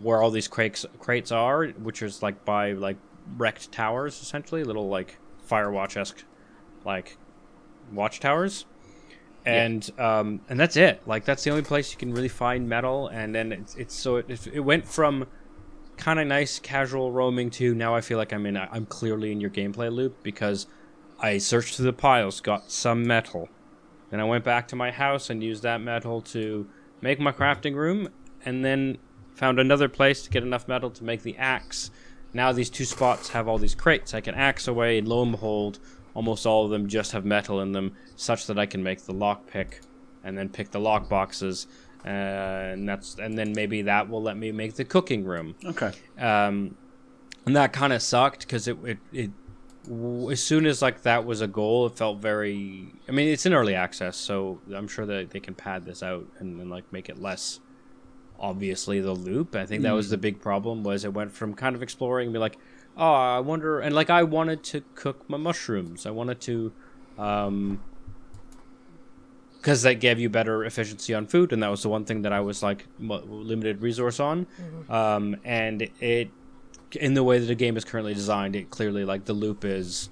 where 0.00 0.22
all 0.22 0.30
these 0.30 0.48
crates 0.48 0.84
crates 0.98 1.32
are, 1.32 1.66
which 1.68 2.02
is 2.02 2.22
like 2.22 2.44
by 2.44 2.72
like 2.72 2.96
wrecked 3.36 3.72
towers, 3.72 4.20
essentially 4.20 4.64
little 4.64 4.88
like 4.88 5.18
Firewatch 5.48 5.96
esque 5.96 6.24
like 6.84 7.16
watchtowers, 7.92 8.64
and 9.46 9.90
um 9.98 10.40
and 10.48 10.58
that's 10.58 10.76
it. 10.76 11.02
Like 11.06 11.24
that's 11.24 11.44
the 11.44 11.50
only 11.50 11.62
place 11.62 11.92
you 11.92 11.98
can 11.98 12.12
really 12.12 12.28
find 12.28 12.68
metal, 12.68 13.08
and 13.08 13.34
then 13.34 13.52
it's 13.52 13.74
it's 13.74 13.94
so 13.94 14.16
it, 14.16 14.46
it 14.46 14.60
went 14.60 14.86
from 14.86 15.26
kind 15.96 16.18
of 16.18 16.26
nice 16.26 16.58
casual 16.58 17.12
roaming 17.12 17.50
to 17.50 17.74
now 17.74 17.94
I 17.94 18.00
feel 18.00 18.18
like 18.18 18.32
I'm 18.32 18.46
in 18.46 18.56
a, 18.56 18.68
I'm 18.72 18.86
clearly 18.86 19.30
in 19.30 19.40
your 19.40 19.50
gameplay 19.50 19.92
loop 19.92 20.22
because 20.22 20.66
I 21.20 21.38
searched 21.38 21.76
through 21.76 21.86
the 21.86 21.92
piles, 21.92 22.40
got 22.40 22.70
some 22.70 23.06
metal. 23.06 23.48
Then 24.10 24.20
I 24.20 24.24
went 24.24 24.44
back 24.44 24.68
to 24.68 24.76
my 24.76 24.90
house 24.90 25.30
and 25.30 25.42
used 25.42 25.62
that 25.62 25.80
metal 25.80 26.20
to 26.22 26.68
make 27.00 27.20
my 27.20 27.32
crafting 27.32 27.74
room, 27.74 28.08
and 28.44 28.64
then 28.64 28.98
found 29.34 29.58
another 29.58 29.88
place 29.88 30.22
to 30.22 30.30
get 30.30 30.42
enough 30.42 30.68
metal 30.68 30.90
to 30.90 31.04
make 31.04 31.22
the 31.22 31.36
axe. 31.36 31.90
Now 32.32 32.52
these 32.52 32.70
two 32.70 32.84
spots 32.84 33.30
have 33.30 33.46
all 33.46 33.58
these 33.58 33.74
crates 33.74 34.14
I 34.14 34.20
can 34.20 34.34
axe 34.34 34.66
away, 34.66 34.98
and 34.98 35.06
lo 35.06 35.22
and 35.22 35.32
behold, 35.32 35.78
almost 36.14 36.46
all 36.46 36.64
of 36.64 36.70
them 36.70 36.88
just 36.88 37.12
have 37.12 37.24
metal 37.24 37.60
in 37.60 37.72
them, 37.72 37.94
such 38.16 38.46
that 38.46 38.58
I 38.58 38.66
can 38.66 38.82
make 38.82 39.02
the 39.04 39.12
lockpick, 39.14 39.80
and 40.22 40.38
then 40.38 40.48
pick 40.48 40.70
the 40.70 40.80
lock 40.80 41.08
boxes, 41.08 41.66
uh, 42.04 42.08
and 42.08 42.88
that's 42.88 43.16
and 43.16 43.36
then 43.38 43.52
maybe 43.52 43.82
that 43.82 44.08
will 44.08 44.22
let 44.22 44.36
me 44.36 44.52
make 44.52 44.74
the 44.74 44.84
cooking 44.84 45.24
room 45.24 45.54
Okay. 45.64 45.90
um, 46.18 46.76
and 47.46 47.56
that 47.56 47.72
kind 47.72 47.92
of 47.92 48.02
sucked 48.02 48.40
because 48.40 48.68
it, 48.68 48.76
it 48.84 48.98
it 49.12 49.30
as 50.30 50.42
soon 50.42 50.64
as 50.64 50.80
like 50.80 51.02
that 51.02 51.26
was 51.26 51.42
a 51.42 51.46
goal, 51.46 51.86
it 51.86 51.96
felt 51.98 52.18
very. 52.18 52.88
I 53.06 53.12
mean, 53.12 53.28
it's 53.28 53.44
in 53.44 53.52
early 53.52 53.74
access, 53.74 54.16
so 54.16 54.60
I'm 54.74 54.88
sure 54.88 55.04
that 55.04 55.28
they 55.30 55.40
can 55.40 55.54
pad 55.54 55.84
this 55.84 56.02
out 56.02 56.26
and, 56.38 56.58
and 56.58 56.70
like 56.70 56.90
make 56.90 57.10
it 57.10 57.18
less 57.20 57.60
obviously 58.38 59.00
the 59.00 59.12
loop. 59.12 59.54
I 59.54 59.66
think 59.66 59.82
that 59.82 59.92
was 59.92 60.08
the 60.10 60.16
big 60.16 60.40
problem 60.40 60.82
was 60.84 61.04
it 61.04 61.12
went 61.12 61.32
from 61.32 61.54
kind 61.54 61.76
of 61.76 61.82
exploring 61.82 62.28
and 62.28 62.32
be 62.32 62.38
like, 62.38 62.56
oh, 62.96 63.12
I 63.12 63.40
wonder, 63.40 63.80
and 63.80 63.94
like 63.94 64.10
I 64.10 64.22
wanted 64.22 64.62
to 64.64 64.82
cook 64.94 65.28
my 65.28 65.36
mushrooms. 65.36 66.06
I 66.06 66.10
wanted 66.10 66.40
to. 66.42 66.72
Um, 67.18 67.80
because 69.64 69.80
that 69.80 69.94
gave 69.94 70.20
you 70.20 70.28
better 70.28 70.62
efficiency 70.62 71.14
on 71.14 71.26
food, 71.26 71.50
and 71.50 71.62
that 71.62 71.68
was 71.68 71.82
the 71.82 71.88
one 71.88 72.04
thing 72.04 72.20
that 72.20 72.34
I 72.34 72.40
was 72.40 72.62
like 72.62 72.86
limited 72.98 73.80
resource 73.80 74.20
on. 74.20 74.46
Um, 74.90 75.36
and 75.42 75.88
it, 76.00 76.28
in 77.00 77.14
the 77.14 77.24
way 77.24 77.38
that 77.38 77.46
the 77.46 77.54
game 77.54 77.78
is 77.78 77.84
currently 77.84 78.12
designed, 78.12 78.54
it 78.56 78.68
clearly 78.68 79.06
like 79.06 79.24
the 79.24 79.32
loop 79.32 79.64
is, 79.64 80.10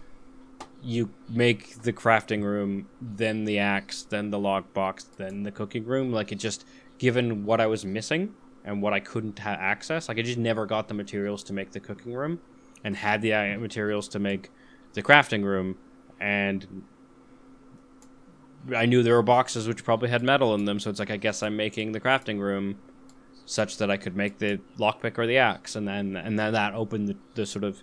you 0.82 1.10
make 1.28 1.82
the 1.82 1.92
crafting 1.92 2.42
room, 2.42 2.88
then 3.02 3.44
the 3.44 3.58
axe, 3.58 4.04
then 4.08 4.30
the 4.30 4.38
log 4.38 4.72
box, 4.72 5.04
then 5.18 5.42
the 5.42 5.52
cooking 5.52 5.84
room. 5.84 6.12
Like 6.12 6.32
it 6.32 6.36
just 6.36 6.64
given 6.96 7.44
what 7.44 7.60
I 7.60 7.66
was 7.66 7.84
missing 7.84 8.34
and 8.64 8.80
what 8.80 8.94
I 8.94 9.00
couldn't 9.00 9.38
ha- 9.38 9.58
access, 9.60 10.08
like 10.08 10.18
I 10.18 10.22
just 10.22 10.38
never 10.38 10.64
got 10.64 10.88
the 10.88 10.94
materials 10.94 11.44
to 11.44 11.52
make 11.52 11.72
the 11.72 11.80
cooking 11.80 12.14
room, 12.14 12.40
and 12.84 12.96
had 12.96 13.22
the 13.22 13.30
materials 13.58 14.08
to 14.08 14.18
make 14.18 14.50
the 14.94 15.02
crafting 15.02 15.44
room, 15.44 15.76
and 16.20 16.84
I 18.74 18.86
knew 18.86 19.02
there 19.02 19.14
were 19.14 19.22
boxes 19.22 19.66
which 19.66 19.84
probably 19.84 20.08
had 20.08 20.22
metal 20.22 20.54
in 20.54 20.64
them, 20.64 20.78
so 20.78 20.90
it's 20.90 20.98
like 20.98 21.10
I 21.10 21.16
guess 21.16 21.42
I'm 21.42 21.56
making 21.56 21.92
the 21.92 22.00
crafting 22.00 22.38
room 22.38 22.78
such 23.44 23.78
that 23.78 23.90
I 23.90 23.96
could 23.96 24.16
make 24.16 24.38
the 24.38 24.60
lockpick 24.78 25.18
or 25.18 25.26
the 25.26 25.38
axe, 25.38 25.74
and 25.74 25.86
then 25.86 26.16
and 26.16 26.38
then 26.38 26.52
that 26.52 26.74
opened 26.74 27.08
the, 27.08 27.16
the 27.34 27.46
sort 27.46 27.64
of, 27.64 27.82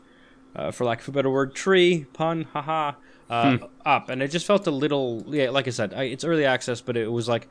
uh, 0.55 0.71
for 0.71 0.85
lack 0.85 1.01
of 1.01 1.09
a 1.09 1.11
better 1.11 1.29
word, 1.29 1.53
tree 1.53 2.05
pun, 2.13 2.45
haha, 2.53 2.93
uh, 3.29 3.57
up, 3.85 4.09
and 4.09 4.23
it 4.23 4.29
just 4.29 4.45
felt 4.45 4.65
a 4.67 4.71
little, 4.71 5.23
yeah, 5.27 5.49
like 5.49 5.67
I 5.67 5.71
said, 5.71 5.93
I, 5.93 6.03
it's 6.03 6.23
early 6.23 6.45
access, 6.45 6.81
but 6.81 6.95
it 6.97 7.11
was 7.11 7.27
like, 7.27 7.47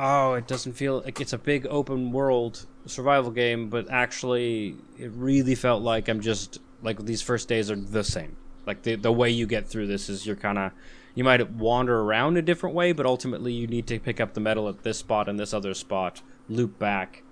oh, 0.00 0.32
it 0.32 0.46
doesn't 0.46 0.72
feel 0.72 1.02
like 1.04 1.20
it's 1.20 1.34
a 1.34 1.38
big 1.38 1.66
open 1.68 2.10
world 2.10 2.66
survival 2.86 3.30
game, 3.30 3.68
but 3.68 3.88
actually, 3.90 4.76
it 4.98 5.10
really 5.12 5.54
felt 5.54 5.82
like 5.82 6.08
I'm 6.08 6.20
just 6.20 6.58
like 6.82 7.04
these 7.04 7.20
first 7.20 7.48
days 7.48 7.70
are 7.70 7.76
the 7.76 8.02
same. 8.02 8.36
Like 8.66 8.82
the 8.82 8.96
the 8.96 9.12
way 9.12 9.30
you 9.30 9.46
get 9.46 9.68
through 9.68 9.86
this 9.86 10.08
is 10.08 10.26
you're 10.26 10.36
kind 10.36 10.58
of 10.58 10.72
you 11.14 11.22
might 11.22 11.50
wander 11.50 12.00
around 12.00 12.38
a 12.38 12.42
different 12.42 12.74
way, 12.74 12.92
but 12.92 13.04
ultimately 13.04 13.52
you 13.52 13.66
need 13.66 13.86
to 13.88 13.98
pick 13.98 14.20
up 14.20 14.32
the 14.32 14.40
metal 14.40 14.68
at 14.68 14.82
this 14.82 14.98
spot 14.98 15.28
and 15.28 15.38
this 15.38 15.52
other 15.52 15.74
spot, 15.74 16.22
loop 16.48 16.78
back, 16.78 17.22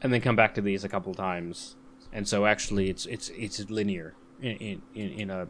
and 0.00 0.12
then 0.12 0.20
come 0.20 0.36
back 0.36 0.54
to 0.54 0.62
these 0.62 0.84
a 0.84 0.88
couple 0.88 1.12
times. 1.14 1.76
And 2.10 2.26
so 2.26 2.46
actually, 2.46 2.88
it's 2.88 3.04
it's 3.06 3.28
it's 3.30 3.68
linear 3.70 4.14
in 4.40 4.56
in, 4.56 4.82
in, 4.94 5.10
in 5.10 5.30
a 5.30 5.48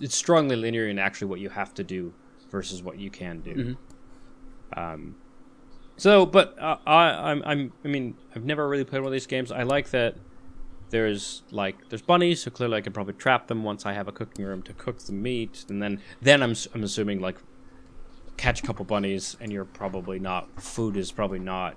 it's 0.00 0.16
strongly 0.16 0.56
linear 0.56 0.88
in 0.88 0.98
actually 0.98 1.28
what 1.28 1.40
you 1.40 1.50
have 1.50 1.74
to 1.74 1.84
do 1.84 2.14
versus 2.50 2.82
what 2.82 2.98
you 2.98 3.10
can 3.10 3.40
do. 3.40 3.76
Um, 4.74 5.16
so, 6.02 6.26
but 6.26 6.58
uh, 6.58 6.78
I 6.84 7.30
I'm 7.30 7.42
I'm 7.46 7.72
I 7.84 7.88
mean 7.88 8.16
I've 8.34 8.44
never 8.44 8.68
really 8.68 8.82
played 8.82 9.02
one 9.02 9.06
of 9.06 9.12
these 9.12 9.28
games. 9.28 9.52
I 9.52 9.62
like 9.62 9.90
that 9.90 10.16
there's 10.90 11.44
like 11.52 11.88
there's 11.90 12.02
bunnies, 12.02 12.42
so 12.42 12.50
clearly 12.50 12.78
I 12.78 12.80
can 12.80 12.92
probably 12.92 13.14
trap 13.14 13.46
them 13.46 13.62
once 13.62 13.86
I 13.86 13.92
have 13.92 14.08
a 14.08 14.12
cooking 14.12 14.44
room 14.44 14.62
to 14.62 14.72
cook 14.72 14.98
the 14.98 15.12
meat, 15.12 15.64
and 15.68 15.80
then 15.80 16.00
then 16.20 16.42
I'm 16.42 16.56
I'm 16.74 16.82
assuming 16.82 17.20
like 17.20 17.38
catch 18.36 18.64
a 18.64 18.66
couple 18.66 18.84
bunnies, 18.84 19.36
and 19.40 19.52
you're 19.52 19.64
probably 19.64 20.18
not 20.18 20.60
food 20.60 20.96
is 20.96 21.12
probably 21.12 21.38
not 21.38 21.76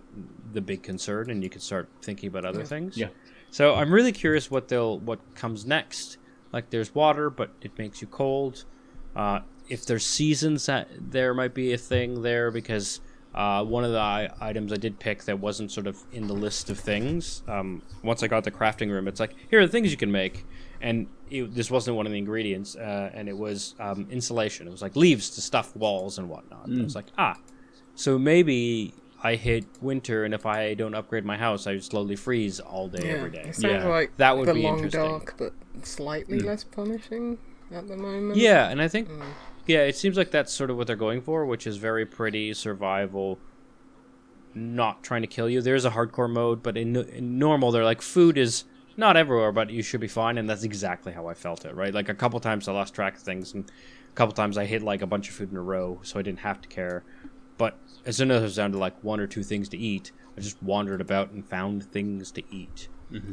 the 0.53 0.61
big 0.61 0.81
concern, 0.81 1.29
and 1.29 1.43
you 1.43 1.49
can 1.51 1.61
start 1.61 1.87
thinking 2.01 2.27
about 2.27 2.45
other 2.45 2.65
things. 2.65 2.97
Yeah. 2.97 3.09
So 3.51 3.75
I'm 3.75 3.93
really 3.93 4.11
curious 4.11 4.49
what 4.49 4.69
they'll 4.69 4.97
what 4.97 5.19
comes 5.35 5.67
next. 5.67 6.17
Like 6.51 6.71
there's 6.71 6.95
water, 6.95 7.29
but 7.29 7.51
it 7.61 7.77
makes 7.77 8.01
you 8.01 8.07
cold. 8.07 8.65
Uh, 9.15 9.41
if 9.69 9.85
there's 9.85 10.03
seasons, 10.03 10.65
that 10.65 10.87
there 10.99 11.35
might 11.35 11.53
be 11.53 11.73
a 11.73 11.77
thing 11.77 12.23
there 12.23 12.49
because 12.49 13.01
uh, 13.35 13.63
one 13.63 13.83
of 13.83 13.91
the 13.91 14.33
items 14.41 14.71
I 14.73 14.77
did 14.77 14.99
pick 14.99 15.25
that 15.25 15.39
wasn't 15.39 15.71
sort 15.71 15.85
of 15.87 15.97
in 16.11 16.27
the 16.27 16.33
list 16.33 16.69
of 16.69 16.79
things. 16.79 17.43
Um, 17.47 17.83
once 18.01 18.23
I 18.23 18.27
got 18.27 18.43
the 18.45 18.51
crafting 18.51 18.89
room, 18.89 19.07
it's 19.07 19.19
like 19.19 19.35
here 19.49 19.59
are 19.59 19.65
the 19.65 19.71
things 19.71 19.91
you 19.91 19.97
can 19.97 20.11
make, 20.11 20.45
and 20.81 21.07
it, 21.29 21.53
this 21.53 21.69
wasn't 21.69 21.97
one 21.97 22.05
of 22.05 22.11
the 22.13 22.17
ingredients, 22.17 22.75
uh, 22.75 23.11
and 23.13 23.27
it 23.29 23.37
was 23.37 23.75
um, 23.79 24.07
insulation. 24.09 24.67
It 24.67 24.71
was 24.71 24.81
like 24.81 24.95
leaves 24.95 25.29
to 25.31 25.41
stuff 25.41 25.75
walls 25.75 26.17
and 26.17 26.29
whatnot. 26.29 26.69
I 26.69 26.81
was 26.83 26.95
like, 26.95 27.07
ah, 27.17 27.37
so 27.93 28.17
maybe 28.17 28.93
I 29.23 29.35
hit 29.35 29.65
winter, 29.81 30.23
and 30.23 30.33
if 30.33 30.45
I 30.45 30.73
don't 30.73 30.95
upgrade 30.95 31.25
my 31.25 31.37
house, 31.37 31.67
I 31.67 31.77
slowly 31.79 32.15
freeze 32.15 32.59
all 32.59 32.87
day 32.87 33.07
Yeah, 33.07 33.13
every 33.15 33.31
day. 33.31 33.43
it 33.47 33.55
sounds 33.55 33.63
Yeah, 33.83 33.87
like 33.87 34.15
that 34.17 34.37
would 34.37 34.47
the 34.47 34.53
be 34.53 34.63
long 34.63 34.75
interesting. 34.75 35.01
Dark, 35.01 35.35
but 35.37 35.53
slightly 35.83 36.39
less 36.39 36.63
punishing 36.63 37.37
at 37.71 37.87
the 37.87 37.97
moment. 37.97 38.37
Yeah, 38.37 38.69
and 38.69 38.81
I 38.81 38.87
think 38.87 39.09
yeah, 39.67 39.79
it 39.79 39.95
seems 39.95 40.17
like 40.17 40.31
that's 40.31 40.51
sort 40.53 40.69
of 40.69 40.77
what 40.77 40.87
they're 40.87 40.95
going 40.95 41.21
for, 41.21 41.45
which 41.45 41.65
is 41.67 41.77
very 41.77 42.05
pretty 42.05 42.53
survival. 42.53 43.39
Not 44.53 45.03
trying 45.03 45.21
to 45.21 45.27
kill 45.27 45.49
you. 45.49 45.61
There's 45.61 45.83
a 45.85 45.91
hardcore 45.91 46.29
mode, 46.31 46.63
but 46.63 46.77
in, 46.77 46.95
in 46.95 47.37
normal, 47.37 47.71
they're 47.71 47.83
like 47.83 48.01
food 48.01 48.37
is 48.37 48.63
not 48.95 49.17
everywhere, 49.17 49.51
but 49.51 49.69
you 49.69 49.81
should 49.83 49.99
be 49.99 50.07
fine, 50.07 50.37
and 50.37 50.49
that's 50.49 50.63
exactly 50.63 51.11
how 51.11 51.27
I 51.27 51.33
felt 51.33 51.65
it. 51.65 51.75
Right, 51.75 51.93
like 51.93 52.07
a 52.07 52.13
couple 52.13 52.39
times 52.39 52.67
I 52.67 52.71
lost 52.71 52.93
track 52.93 53.17
of 53.17 53.21
things, 53.21 53.53
and 53.53 53.69
a 53.69 54.13
couple 54.15 54.33
times 54.33 54.57
I 54.57 54.65
hit 54.65 54.81
like 54.81 55.01
a 55.01 55.07
bunch 55.07 55.27
of 55.27 55.35
food 55.35 55.51
in 55.51 55.57
a 55.57 55.61
row, 55.61 55.99
so 56.03 56.17
I 56.19 56.21
didn't 56.21 56.39
have 56.39 56.61
to 56.61 56.69
care. 56.69 57.03
But 57.57 57.77
as 58.05 58.15
soon 58.15 58.31
as 58.31 58.41
it 58.41 58.43
was 58.45 58.55
down 58.55 58.71
to 58.71 58.77
like 58.77 59.03
one 59.03 59.19
or 59.19 59.27
two 59.27 59.43
things 59.43 59.67
to 59.69 59.77
eat, 59.77 60.11
I 60.37 60.41
just 60.41 60.61
wandered 60.63 61.01
about 61.01 61.31
and 61.31 61.45
found 61.45 61.83
things 61.83 62.31
to 62.31 62.43
eat. 62.53 62.87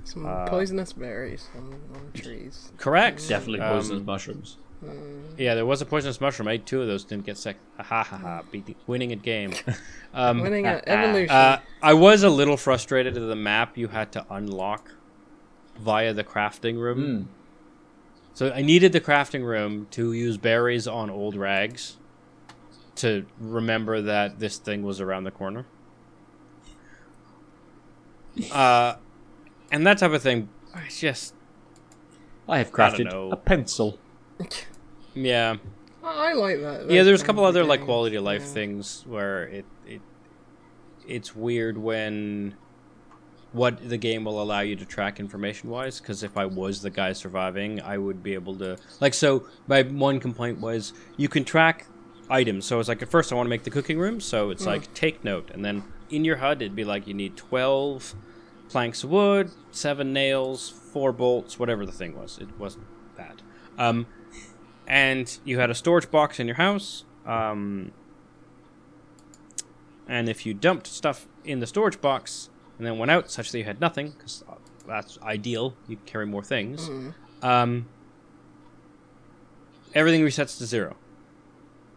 Some 0.04 0.26
Uh, 0.26 0.46
poisonous 0.48 0.92
berries 0.92 1.48
on, 1.56 1.74
on 1.94 2.12
trees. 2.14 2.72
Correct. 2.76 3.28
Definitely 3.28 3.60
Um, 3.60 3.76
poisonous 3.76 4.04
mushrooms. 4.04 4.58
Yeah, 5.38 5.54
there 5.54 5.64
was 5.66 5.80
a 5.80 5.86
poisonous 5.86 6.20
mushroom. 6.20 6.48
I 6.48 6.52
ate 6.52 6.66
two 6.66 6.80
of 6.82 6.88
those. 6.88 7.04
Didn't 7.04 7.24
get 7.24 7.38
sick. 7.38 7.56
Ha 7.78 7.82
ha 7.82 8.02
ha 8.04 8.16
ha! 8.16 8.42
Beat 8.50 8.76
winning 8.86 9.12
a 9.12 9.16
game. 9.16 9.52
Um, 10.14 10.40
Winning 10.40 10.66
at 10.66 10.84
evolution. 10.86 11.30
uh, 11.34 11.60
I 11.82 11.94
was 11.94 12.22
a 12.22 12.28
little 12.28 12.58
frustrated 12.58 13.16
at 13.16 13.26
the 13.26 13.34
map 13.34 13.78
you 13.78 13.88
had 13.88 14.12
to 14.12 14.26
unlock 14.28 14.92
via 15.80 16.12
the 16.12 16.22
crafting 16.22 16.76
room. 16.78 17.30
So 18.34 18.52
I 18.52 18.60
needed 18.60 18.92
the 18.92 19.00
crafting 19.00 19.42
room 19.42 19.86
to 19.92 20.12
use 20.12 20.36
berries 20.36 20.86
on 20.86 21.08
old 21.08 21.34
rags 21.34 21.96
to 22.96 23.24
remember 23.40 24.02
that 24.02 24.38
this 24.38 24.58
thing 24.58 24.82
was 24.82 25.00
around 25.00 25.24
the 25.24 25.30
corner. 25.30 25.64
Uh, 28.50 28.96
and 29.70 29.86
that 29.86 29.96
type 29.96 30.12
of 30.12 30.20
thing. 30.22 30.50
It's 30.86 31.00
just 31.00 31.34
I 32.46 32.58
have 32.58 32.70
crafted 32.70 33.10
know. 33.10 33.30
a 33.32 33.36
pencil. 33.36 33.98
yeah. 35.14 35.56
I 36.04 36.32
like 36.32 36.60
that. 36.60 36.90
yeah 36.90 37.04
there's 37.04 37.22
a 37.22 37.24
couple 37.24 37.44
other 37.44 37.64
like 37.64 37.82
quality 37.82 38.16
of 38.16 38.24
life 38.24 38.42
yeah. 38.42 38.48
things 38.48 39.04
where 39.06 39.44
it 39.44 39.64
it 39.86 40.00
it's 41.06 41.36
weird 41.36 41.78
when 41.78 42.54
what 43.52 43.88
the 43.88 43.98
game 43.98 44.24
will 44.24 44.42
allow 44.42 44.60
you 44.60 44.74
to 44.76 44.84
track 44.84 45.20
information 45.20 45.70
wise 45.70 46.00
because 46.00 46.22
if 46.22 46.36
i 46.36 46.44
was 46.44 46.82
the 46.82 46.90
guy 46.90 47.12
surviving 47.12 47.80
i 47.82 47.96
would 47.96 48.22
be 48.22 48.34
able 48.34 48.56
to 48.56 48.76
like 49.00 49.14
so 49.14 49.46
my 49.66 49.82
one 49.82 50.18
complaint 50.18 50.58
was 50.58 50.92
you 51.16 51.28
can 51.28 51.44
track 51.44 51.86
items 52.30 52.64
so 52.64 52.80
it's 52.80 52.88
like 52.88 53.02
at 53.02 53.08
first 53.08 53.30
i 53.30 53.34
want 53.36 53.46
to 53.46 53.50
make 53.50 53.62
the 53.62 53.70
cooking 53.70 53.98
room 53.98 54.20
so 54.20 54.50
it's 54.50 54.64
like 54.66 54.92
take 54.94 55.22
note 55.22 55.50
and 55.52 55.64
then 55.64 55.84
in 56.10 56.24
your 56.24 56.36
hud 56.36 56.62
it'd 56.62 56.74
be 56.74 56.84
like 56.84 57.06
you 57.06 57.14
need 57.14 57.36
12 57.36 58.14
planks 58.68 59.04
of 59.04 59.10
wood 59.10 59.50
seven 59.70 60.12
nails 60.12 60.70
four 60.70 61.12
bolts 61.12 61.58
whatever 61.58 61.84
the 61.84 61.92
thing 61.92 62.16
was 62.18 62.38
it 62.38 62.48
wasn't 62.58 62.84
bad 63.16 63.42
um, 63.78 64.06
and 64.86 65.38
you 65.44 65.58
had 65.58 65.70
a 65.70 65.74
storage 65.74 66.10
box 66.10 66.40
in 66.40 66.46
your 66.46 66.56
house. 66.56 67.04
Um, 67.26 67.92
and 70.08 70.28
if 70.28 70.44
you 70.44 70.54
dumped 70.54 70.86
stuff 70.86 71.26
in 71.44 71.60
the 71.60 71.66
storage 71.66 72.00
box 72.00 72.50
and 72.78 72.86
then 72.86 72.98
went 72.98 73.10
out 73.10 73.30
such 73.30 73.52
that 73.52 73.58
you 73.58 73.64
had 73.64 73.80
nothing, 73.80 74.10
because 74.10 74.44
that's 74.86 75.18
ideal, 75.22 75.74
you 75.88 75.96
can 75.96 76.04
carry 76.06 76.26
more 76.26 76.42
things. 76.42 76.90
Um, 77.42 77.86
everything 79.94 80.22
resets 80.22 80.58
to 80.58 80.66
zero. 80.66 80.96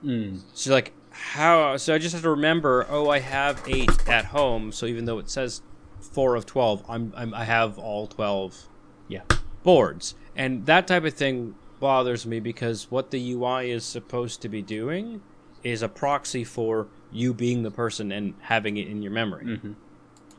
Mm. 0.03 0.41
So 0.53 0.72
like 0.72 0.94
how? 1.10 1.78
So 1.78 1.95
I 1.95 1.98
just 1.98 2.14
have 2.14 2.24
to 2.24 2.30
remember. 2.30 2.86
Oh, 2.90 3.10
I 3.10 3.20
have 3.20 3.64
eight 3.68 4.07
at 4.07 4.26
home. 4.26 4.72
So 4.72 4.86
even 4.86 5.06
though 5.06 5.18
it 5.18 5.30
says 5.30 5.62
four 5.99 6.36
of 6.36 6.45
twelve, 6.45 6.84
I'm, 6.88 7.14
I'm 7.16 7.34
I 7.34 7.45
have 7.45 7.80
all 7.80 8.06
twelve 8.06 8.68
Yeah. 9.07 9.22
boards, 9.64 10.14
and 10.36 10.66
that 10.68 10.88
type 10.88 11.03
of 11.06 11.14
thing 11.14 11.56
bothers 11.86 12.26
me 12.26 12.40
because 12.40 12.90
what 12.90 13.12
the 13.12 13.34
UI 13.34 13.70
is 13.70 13.86
supposed 13.86 14.41
to 14.41 14.49
be 14.49 14.64
doing 14.64 15.22
is 15.64 15.84
a 15.84 15.88
proxy 15.88 16.44
for 16.44 16.88
you 17.12 17.32
being 17.32 17.62
the 17.62 17.70
person 17.70 18.12
and 18.12 18.34
having 18.40 18.76
it 18.78 18.88
in 18.88 19.03
your 19.03 19.12
memory, 19.12 19.45
mm-hmm. 19.45 19.74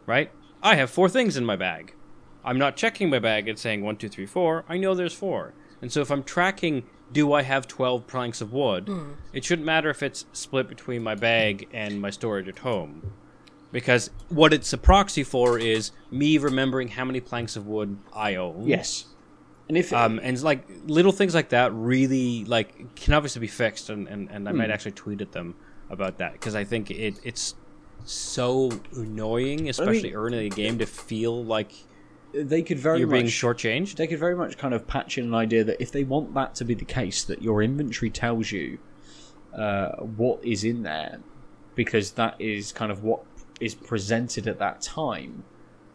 right? 0.07 0.33
I 0.61 0.75
have 0.75 0.91
four 0.91 1.09
things 1.09 1.37
in 1.37 1.45
my 1.45 1.55
bag. 1.55 1.95
I'm 2.45 2.59
not 2.59 2.75
checking 2.75 3.11
my 3.11 3.21
bag 3.21 3.47
and 3.47 3.57
saying 3.57 3.85
one, 3.85 3.97
two, 3.97 4.09
three, 4.09 4.27
four. 4.27 4.65
I 4.69 4.77
know 4.77 4.97
there's 4.97 5.15
four, 5.15 5.55
and 5.81 5.93
so 5.93 6.01
if 6.01 6.11
I'm 6.11 6.25
tracking, 6.25 6.83
do 7.13 7.33
I 7.33 7.43
have 7.43 7.69
twelve 7.69 8.09
planks 8.09 8.41
of 8.41 8.53
wood? 8.53 8.89
Hmm. 8.89 9.13
It 9.33 9.45
shouldn't 9.45 9.67
matter 9.67 9.89
if 9.89 10.03
it's 10.03 10.27
split 10.33 10.69
between 10.69 11.05
my 11.05 11.15
bag 11.15 11.69
and 11.73 12.01
my 12.01 12.11
storage 12.11 12.49
at 12.49 12.59
home. 12.59 13.13
Because 13.71 14.11
what 14.31 14.53
it's 14.53 14.73
a 14.73 14.79
proxy 14.79 15.23
for 15.23 15.61
is 15.61 15.93
me 16.11 16.39
remembering 16.39 16.89
how 16.89 17.05
many 17.05 17.21
planks 17.21 17.55
of 17.55 17.69
wood 17.69 17.99
I 18.13 18.35
own. 18.35 18.67
Yes. 18.67 19.05
And 19.69 19.77
if 19.77 19.93
Um, 19.93 20.21
and 20.23 20.41
like 20.43 20.65
little 20.87 21.13
things 21.13 21.35
like 21.35 21.49
that 21.49 21.73
really 21.75 22.45
like 22.45 22.95
can 22.95 23.15
obviously 23.15 23.41
be 23.41 23.49
fixed, 23.49 23.91
and, 23.91 24.07
and, 24.09 24.31
and 24.31 24.49
I 24.49 24.53
might 24.53 24.71
actually 24.71 24.93
tweet 24.93 25.21
at 25.21 25.33
them 25.33 25.57
about 25.91 26.19
that 26.19 26.33
because 26.33 26.55
I 26.55 26.65
think 26.65 26.91
it 26.91 27.19
it's 27.25 27.55
so 28.05 28.71
annoying, 28.95 29.69
especially 29.69 30.15
early 30.15 30.47
in 30.47 30.51
the 30.51 30.57
game, 30.57 30.79
to 30.79 30.87
feel 30.87 31.45
like 31.45 31.73
they 32.33 32.63
could 32.63 32.79
very 32.79 33.01
you're 33.01 33.09
much 33.09 33.15
being 33.15 33.27
shortchanged. 33.27 33.97
they 33.97 34.07
could 34.07 34.19
very 34.19 34.37
much 34.37 34.59
kind 34.59 34.75
of 34.75 34.87
patch 34.87 35.19
in 35.19 35.25
an 35.25 35.35
idea 35.35 35.65
that 35.65 35.81
if 35.81 35.91
they 35.91 36.05
want 36.05 36.35
that 36.35 36.55
to 36.57 36.65
be 36.65 36.75
the 36.75 36.85
case, 36.85 37.25
that 37.25 37.43
your 37.43 37.63
inventory 37.63 38.11
tells 38.11 38.53
you 38.53 38.79
uh, 39.55 39.91
what 39.97 40.45
is 40.45 40.63
in 40.63 40.83
there, 40.83 41.21
because 41.75 42.13
that 42.13 42.41
is 42.41 42.73
kind 42.73 42.93
of 42.93 43.03
what 43.03 43.23
is 43.61 43.75
presented 43.75 44.47
at 44.47 44.59
that 44.59 44.81
time. 44.81 45.45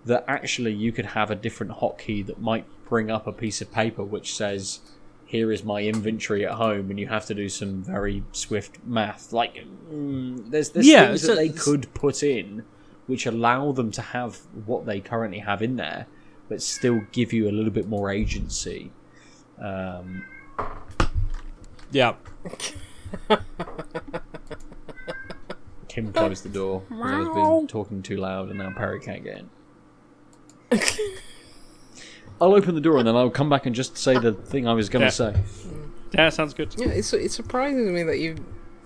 That 0.03 0.25
actually 0.27 0.73
you 0.73 0.91
could 0.91 1.05
have 1.05 1.29
a 1.29 1.35
different 1.35 1.73
hotkey 1.73 2.25
that 2.25 2.41
might 2.41 2.65
bring 2.91 3.09
up 3.09 3.25
a 3.25 3.31
piece 3.31 3.61
of 3.61 3.71
paper 3.71 4.03
which 4.03 4.35
says, 4.35 4.81
"Here 5.25 5.49
is 5.49 5.63
my 5.63 5.81
inventory 5.81 6.45
at 6.45 6.51
home," 6.51 6.89
and 6.89 6.99
you 6.99 7.07
have 7.07 7.25
to 7.27 7.33
do 7.33 7.47
some 7.47 7.81
very 7.81 8.21
swift 8.33 8.79
math. 8.85 9.31
Like, 9.31 9.55
mm, 9.89 10.51
there's 10.51 10.71
there's 10.71 10.85
Yeah, 10.85 11.07
things 11.07 11.21
so 11.21 11.27
that 11.27 11.35
they 11.37 11.49
could 11.49 11.93
put 11.93 12.21
in 12.21 12.65
which 13.07 13.25
allow 13.25 13.71
them 13.71 13.91
to 13.91 14.01
have 14.01 14.37
what 14.65 14.85
they 14.85 14.99
currently 14.99 15.39
have 15.39 15.61
in 15.61 15.77
there, 15.77 16.05
but 16.49 16.61
still 16.61 17.01
give 17.11 17.33
you 17.33 17.49
a 17.49 17.53
little 17.57 17.71
bit 17.71 17.87
more 17.87 18.11
agency. 18.11 18.91
Um, 19.57 20.23
Yeah, 21.91 22.15
Kim 25.89 26.13
closed 26.13 26.43
the 26.43 26.49
door 26.49 26.83
because 26.87 27.11
I 27.11 27.17
was 27.19 27.29
been 27.29 27.67
talking 27.67 28.01
too 28.01 28.17
loud, 28.17 28.49
and 28.49 28.59
now 28.59 28.71
Perry 28.71 28.99
can't 28.99 29.23
get 29.23 29.39
in. 29.39 29.49
I'll 32.41 32.55
open 32.55 32.75
the 32.75 32.81
door 32.81 32.97
and 32.97 33.07
then 33.07 33.15
I'll 33.15 33.29
come 33.29 33.49
back 33.49 33.65
and 33.65 33.73
just 33.75 33.95
say 33.97 34.17
the 34.17 34.33
thing 34.33 34.67
I 34.67 34.73
was 34.73 34.89
going 34.89 35.01
to 35.01 35.05
Yeah. 35.05 35.09
say. 35.33 35.43
yeah, 36.13 36.29
sounds 36.29 36.53
good. 36.53 36.73
Yeah, 36.77 36.87
it's 36.87 37.13
it 37.13 37.31
surprises 37.31 37.89
me 37.91 38.03
that 38.03 38.17
you 38.19 38.35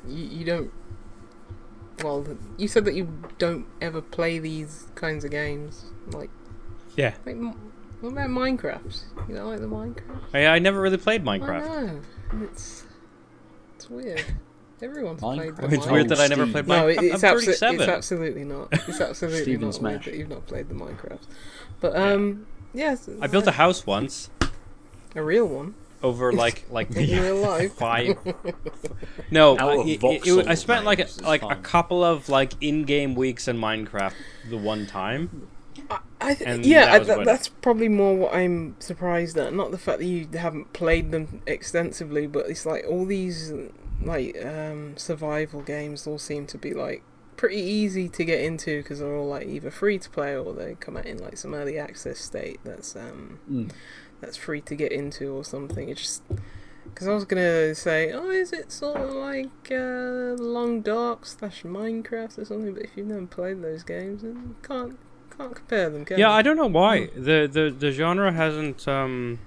you, 0.07 0.25
you 0.25 0.45
don't. 0.45 0.71
Well, 2.03 2.25
you 2.57 2.67
said 2.67 2.85
that 2.85 2.93
you 2.93 3.07
don't 3.37 3.65
ever 3.81 4.01
play 4.01 4.37
these 4.39 4.87
kinds 4.95 5.23
of 5.23 5.31
games. 5.31 5.85
Like, 6.11 6.29
Yeah, 6.97 7.13
like 7.25 7.37
what 8.01 8.11
about 8.11 8.29
Minecraft? 8.29 9.03
You 9.29 9.35
don't 9.35 9.47
like 9.49 9.61
the 9.61 9.67
Minecraft? 9.67 10.19
I, 10.33 10.47
I 10.47 10.59
never 10.59 10.81
really 10.81 10.97
played 10.97 11.21
I 11.21 11.23
Minecraft. 11.25 11.65
know. 11.87 12.01
It's 12.43 12.83
it's 13.75 13.89
weird. 13.89 14.23
Everyone's 14.81 15.21
Minecraft. 15.21 15.35
played 15.57 15.71
the 15.71 15.75
It's 15.77 15.87
weird 15.87 16.09
that 16.09 16.19
I 16.19 16.27
never 16.27 16.43
Steve. 16.43 16.51
played 16.53 16.67
No, 16.67 16.83
Minecraft. 16.83 16.97
it, 16.97 17.03
it's, 17.13 17.23
I'm 17.23 17.35
abso- 17.37 17.45
37. 17.45 17.79
it's 17.79 17.89
absolutely 17.89 18.43
not. 18.43 18.67
It's 18.73 18.99
absolutely 19.01 19.41
Steven 19.43 19.61
not 19.61 19.67
weird 19.67 19.75
Smash. 19.75 20.05
that 20.05 20.15
you've 20.15 20.29
not 20.29 20.45
played 20.45 20.67
the 20.67 20.75
Minecraft. 20.75 21.21
But 21.79 21.95
um, 21.95 22.45
yes, 22.75 23.09
I 23.21 23.27
built 23.27 23.47
a 23.47 23.51
house 23.51 23.85
once 23.85 24.29
a 25.15 25.23
real 25.23 25.47
one 25.47 25.73
over 26.03 26.31
like 26.33 26.65
like 26.69 26.91
in 26.95 27.21
real 27.21 27.37
life. 27.51 27.73
five. 27.73 28.17
No, 29.31 29.57
I, 29.57 29.75
of 29.77 29.87
it- 29.87 30.03
it- 30.27 30.47
I 30.47 30.53
spent 30.55 30.85
like 30.85 30.99
a, 30.99 31.05
is 31.05 31.21
like 31.21 31.41
a 31.41 31.55
couple 31.55 32.03
of 32.03 32.29
like 32.29 32.53
in-game 32.61 33.15
weeks 33.15 33.47
in 33.47 33.57
Minecraft 33.57 34.13
the 34.49 34.57
one 34.57 34.85
time. 34.85 35.47
I 36.21 36.33
th- 36.35 36.65
yeah, 36.65 36.85
that 36.85 36.93
I- 36.93 36.99
was 36.99 37.07
that- 37.07 37.17
what- 37.17 37.25
that's 37.25 37.47
probably 37.47 37.89
more 37.89 38.15
what 38.15 38.33
I'm 38.35 38.75
surprised 38.79 39.37
at. 39.37 39.53
Not 39.53 39.71
the 39.71 39.77
fact 39.77 39.99
that 39.99 40.05
you 40.05 40.27
haven't 40.33 40.73
played 40.73 41.11
them 41.11 41.41
extensively, 41.47 42.27
but 42.27 42.47
it's 42.49 42.65
like 42.65 42.85
all 42.87 43.05
these 43.05 43.51
like 44.03 44.37
um, 44.45 44.95
survival 44.97 45.61
games 45.61 46.05
all 46.05 46.19
seem 46.19 46.45
to 46.47 46.57
be 46.57 46.73
like 46.73 47.01
pretty 47.37 47.57
easy 47.61 48.07
to 48.09 48.23
get 48.25 48.41
into 48.41 48.81
because 48.81 48.99
they're 48.99 49.15
all 49.15 49.27
like 49.27 49.47
either 49.47 49.69
free 49.71 49.97
to 49.99 50.09
play 50.09 50.35
or 50.35 50.53
they 50.53 50.75
come 50.79 50.97
out 50.97 51.05
in 51.05 51.17
like 51.17 51.37
some 51.37 51.53
early 51.53 51.77
access 51.77 52.19
state. 52.19 52.59
That's 52.63 52.95
um, 52.95 53.39
Mm. 53.51 53.71
that's 54.21 54.37
free 54.37 54.61
to 54.61 54.75
get 54.75 54.91
into 54.91 55.33
or 55.33 55.43
something. 55.43 55.89
It's 55.89 56.01
just 56.01 56.23
because 56.85 57.07
I 57.07 57.13
was 57.13 57.25
gonna 57.25 57.73
say, 57.75 58.11
oh, 58.11 58.29
is 58.29 58.53
it 58.53 58.71
sort 58.71 58.97
of 58.97 59.11
like 59.13 59.71
uh, 59.71 60.35
Long 60.41 60.81
Dark 60.81 61.25
slash 61.25 61.63
Minecraft 61.63 62.37
or 62.37 62.45
something? 62.45 62.73
But 62.73 62.83
if 62.83 62.91
you've 62.95 63.07
never 63.07 63.25
played 63.25 63.61
those 63.61 63.83
games, 63.83 64.21
then 64.21 64.55
can't 64.63 64.97
can't 65.37 65.53
compare 65.55 65.89
them. 65.89 66.05
Can 66.05 66.17
Yeah, 66.17 66.29
you? 66.29 66.33
I 66.35 66.41
don't 66.41 66.55
know 66.57 66.67
why 66.67 67.07
the 67.15 67.49
the 67.51 67.75
the 67.77 67.91
genre 67.91 68.31
hasn't. 68.31 68.87
um 68.87 69.39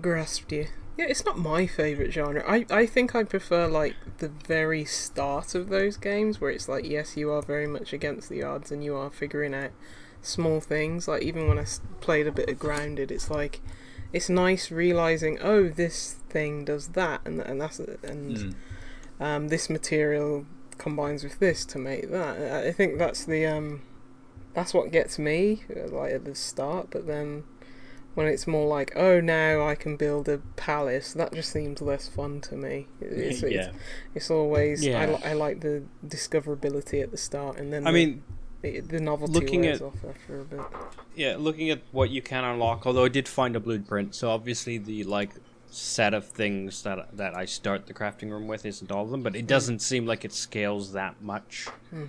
grasped 0.00 0.52
you. 0.52 0.66
Yeah, 0.96 1.06
it's 1.08 1.24
not 1.26 1.38
my 1.38 1.66
favourite 1.66 2.12
genre. 2.12 2.42
I, 2.46 2.64
I 2.70 2.86
think 2.86 3.14
I 3.14 3.22
prefer 3.24 3.66
like 3.66 3.94
the 4.18 4.28
very 4.28 4.84
start 4.84 5.54
of 5.54 5.68
those 5.68 5.96
games 5.96 6.40
where 6.40 6.50
it's 6.50 6.68
like 6.68 6.86
yes, 6.88 7.16
you 7.16 7.30
are 7.32 7.42
very 7.42 7.66
much 7.66 7.92
against 7.92 8.28
the 8.30 8.42
odds 8.42 8.72
and 8.72 8.82
you 8.82 8.96
are 8.96 9.10
figuring 9.10 9.54
out 9.54 9.72
small 10.22 10.60
things. 10.60 11.06
Like 11.06 11.22
even 11.22 11.48
when 11.48 11.58
I 11.58 11.66
played 12.00 12.26
a 12.26 12.32
bit 12.32 12.48
of 12.48 12.58
Grounded, 12.58 13.10
it's 13.10 13.30
like 13.30 13.60
it's 14.12 14.28
nice 14.30 14.70
realizing 14.70 15.38
oh 15.42 15.68
this 15.68 16.14
thing 16.30 16.64
does 16.64 16.88
that 16.88 17.20
and 17.24 17.40
and 17.40 17.60
that's 17.60 17.78
and 17.78 18.36
Mm. 18.36 18.54
um, 19.20 19.48
this 19.48 19.68
material 19.68 20.46
combines 20.78 21.22
with 21.24 21.38
this 21.40 21.64
to 21.66 21.78
make 21.78 22.10
that. 22.10 22.38
I 22.64 22.68
I 22.68 22.72
think 22.72 22.96
that's 22.98 23.24
the 23.24 23.44
um, 23.44 23.82
that's 24.54 24.72
what 24.72 24.92
gets 24.92 25.18
me 25.18 25.64
uh, 25.74 25.88
like 25.88 26.12
at 26.14 26.24
the 26.24 26.34
start. 26.34 26.88
But 26.90 27.06
then 27.06 27.44
when 28.16 28.26
it's 28.26 28.46
more 28.46 28.66
like, 28.66 28.92
oh, 28.96 29.20
now 29.20 29.68
I 29.68 29.74
can 29.74 29.98
build 29.98 30.26
a 30.26 30.38
palace, 30.56 31.12
that 31.12 31.34
just 31.34 31.52
seems 31.52 31.82
less 31.82 32.08
fun 32.08 32.40
to 32.40 32.56
me. 32.56 32.86
It's, 32.98 33.42
yeah. 33.42 33.48
it's, 33.48 33.76
it's 34.14 34.30
always 34.30 34.82
I, 34.86 34.88
Yeah. 34.88 35.06
li- 35.06 35.22
I 35.22 35.32
like 35.34 35.60
the 35.60 35.82
discoverability 36.04 37.02
at 37.02 37.10
the 37.10 37.18
start, 37.18 37.58
and 37.58 37.70
then 37.70 37.86
I 37.86 37.90
the, 37.90 37.94
mean, 37.94 38.22
the, 38.62 38.80
the 38.80 39.00
novelty 39.00 39.34
looking 39.34 39.60
wears 39.60 39.82
at- 39.82 39.88
off 39.88 39.96
after 40.08 40.40
a 40.40 40.44
bit. 40.44 40.60
yeah, 41.14 41.36
looking 41.38 41.68
at 41.68 41.82
what 41.92 42.08
you 42.08 42.22
can 42.22 42.42
unlock. 42.42 42.86
Although 42.86 43.04
I 43.04 43.08
did 43.08 43.28
find 43.28 43.54
a 43.54 43.60
blueprint, 43.60 44.14
so 44.14 44.30
obviously 44.30 44.78
the 44.78 45.04
like 45.04 45.32
set 45.68 46.14
of 46.14 46.26
things 46.26 46.84
that 46.84 47.14
that 47.18 47.36
I 47.36 47.44
start 47.44 47.86
the 47.86 47.92
crafting 47.92 48.30
room 48.30 48.46
with 48.46 48.64
isn't 48.64 48.90
all 48.90 49.04
of 49.04 49.10
them, 49.10 49.22
but 49.22 49.36
it 49.36 49.42
hmm. 49.42 49.46
doesn't 49.46 49.82
seem 49.82 50.06
like 50.06 50.24
it 50.24 50.32
scales 50.32 50.92
that 50.92 51.20
much. 51.20 51.68
Hmm. 51.90 52.04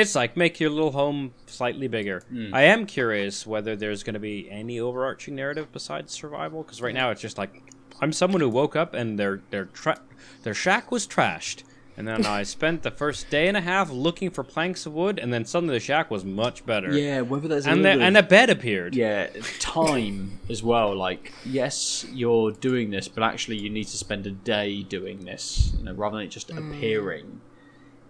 It's 0.00 0.14
like 0.14 0.36
make 0.36 0.60
your 0.60 0.70
little 0.70 0.92
home 0.92 1.34
slightly 1.46 1.88
bigger. 1.88 2.22
Hmm. 2.28 2.54
I 2.54 2.62
am 2.62 2.86
curious 2.86 3.46
whether 3.46 3.76
there's 3.76 4.02
going 4.02 4.14
to 4.14 4.20
be 4.20 4.50
any 4.50 4.80
overarching 4.80 5.34
narrative 5.34 5.72
besides 5.72 6.12
survival, 6.12 6.62
because 6.62 6.80
right 6.80 6.94
now 6.94 7.10
it's 7.10 7.20
just 7.20 7.38
like 7.38 7.62
I'm 8.00 8.12
someone 8.12 8.40
who 8.40 8.48
woke 8.48 8.76
up 8.76 8.94
and 8.94 9.18
their 9.18 9.42
their 9.50 9.66
tra- 9.66 10.00
their 10.42 10.54
shack 10.54 10.90
was 10.90 11.06
trashed. 11.06 11.64
And 11.96 12.08
then 12.08 12.24
I 12.24 12.42
spent 12.44 12.82
the 12.82 12.90
first 12.90 13.28
day 13.28 13.46
and 13.46 13.56
a 13.56 13.60
half 13.60 13.90
looking 13.90 14.30
for 14.30 14.42
planks 14.42 14.86
of 14.86 14.94
wood, 14.94 15.18
and 15.18 15.30
then 15.30 15.44
suddenly 15.44 15.74
the 15.74 15.80
shack 15.80 16.10
was 16.10 16.24
much 16.24 16.64
better. 16.64 16.96
Yeah, 16.96 17.20
whether 17.20 17.46
there's 17.46 17.66
and 17.66 17.82
little 17.82 17.98
the, 17.98 18.04
and 18.06 18.16
a 18.16 18.22
bed 18.22 18.48
appeared. 18.48 18.94
yeah 18.94 19.28
time 19.58 20.40
as 20.48 20.62
well. 20.62 20.96
Like 20.96 21.32
yes, 21.44 22.06
you're 22.10 22.52
doing 22.52 22.90
this, 22.90 23.06
but 23.08 23.22
actually 23.22 23.58
you 23.58 23.68
need 23.68 23.88
to 23.88 23.98
spend 23.98 24.26
a 24.26 24.30
day 24.30 24.82
doing 24.82 25.26
this, 25.26 25.74
you 25.76 25.84
know, 25.84 25.92
rather 25.92 26.16
than 26.16 26.26
it 26.26 26.30
just 26.30 26.50
hmm. 26.50 26.72
appearing 26.72 27.42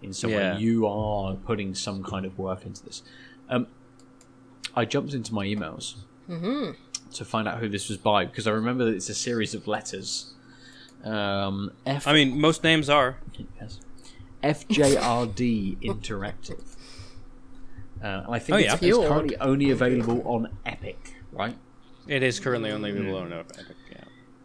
in 0.03 0.13
some 0.13 0.31
Yeah. 0.31 0.57
You 0.59 0.87
are 0.87 1.35
putting 1.35 1.75
some 1.75 2.03
kind 2.03 2.25
of 2.27 2.39
work 2.39 2.65
into 2.65 2.85
this. 2.85 3.03
Um, 3.49 3.67
I 4.75 4.85
jumped 4.85 5.15
into 5.15 5.35
my 5.35 5.45
emails 5.47 5.95
to 6.29 7.25
find 7.25 7.49
out 7.49 7.59
who 7.59 7.69
this 7.69 7.89
was 7.89 7.99
by 7.99 8.25
because 8.25 8.47
I 8.47 8.53
remember 8.53 8.85
that 8.85 8.95
it's 8.95 9.09
a 9.09 9.15
series 9.15 9.53
of 9.55 9.67
letters. 9.67 10.33
Um, 11.05 11.73
F 11.87 12.07
I 12.07 12.13
mean, 12.13 12.41
most 12.41 12.63
names 12.63 12.89
are. 12.89 13.19
Yes. 13.61 13.81
FJRD 14.45 15.79
Interactive. 15.83 16.77
Uh, 18.03 18.07
and 18.25 18.35
I 18.35 18.39
think 18.39 18.55
Oh, 18.55 18.59
it's, 18.59 18.67
yeah. 18.67 18.73
it's 18.75 18.81
Fjord. 18.81 19.09
currently 19.09 19.37
only 19.39 19.71
available 19.71 20.23
on 20.25 20.49
Epic, 20.65 21.15
right? 21.33 21.57
It 22.07 22.23
is 22.23 22.41
currently 22.41 22.71
only 22.71 22.91
available 22.91 23.19
on 23.19 23.33
Epic. 23.33 23.57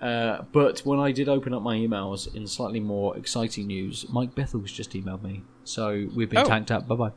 Yeah. 0.06 0.10
Uh, 0.40 0.46
but 0.52 0.80
when 0.86 1.00
I 1.00 1.12
did 1.12 1.28
open 1.30 1.54
up 1.54 1.62
my 1.62 1.76
emails 1.76 2.34
in 2.36 2.46
slightly 2.48 2.80
more 2.80 3.18
exciting 3.18 3.68
news, 3.68 4.06
Mike 4.10 4.36
Bethel's 4.36 4.72
just 4.72 4.92
emailed 4.92 5.22
me. 5.24 5.44
So 5.64 6.08
we've 6.16 6.30
been 6.30 6.40
Oh. 6.40 6.46
tanked 6.48 6.72
up. 6.72 6.88
Bye 6.88 6.96
bye. 6.96 7.12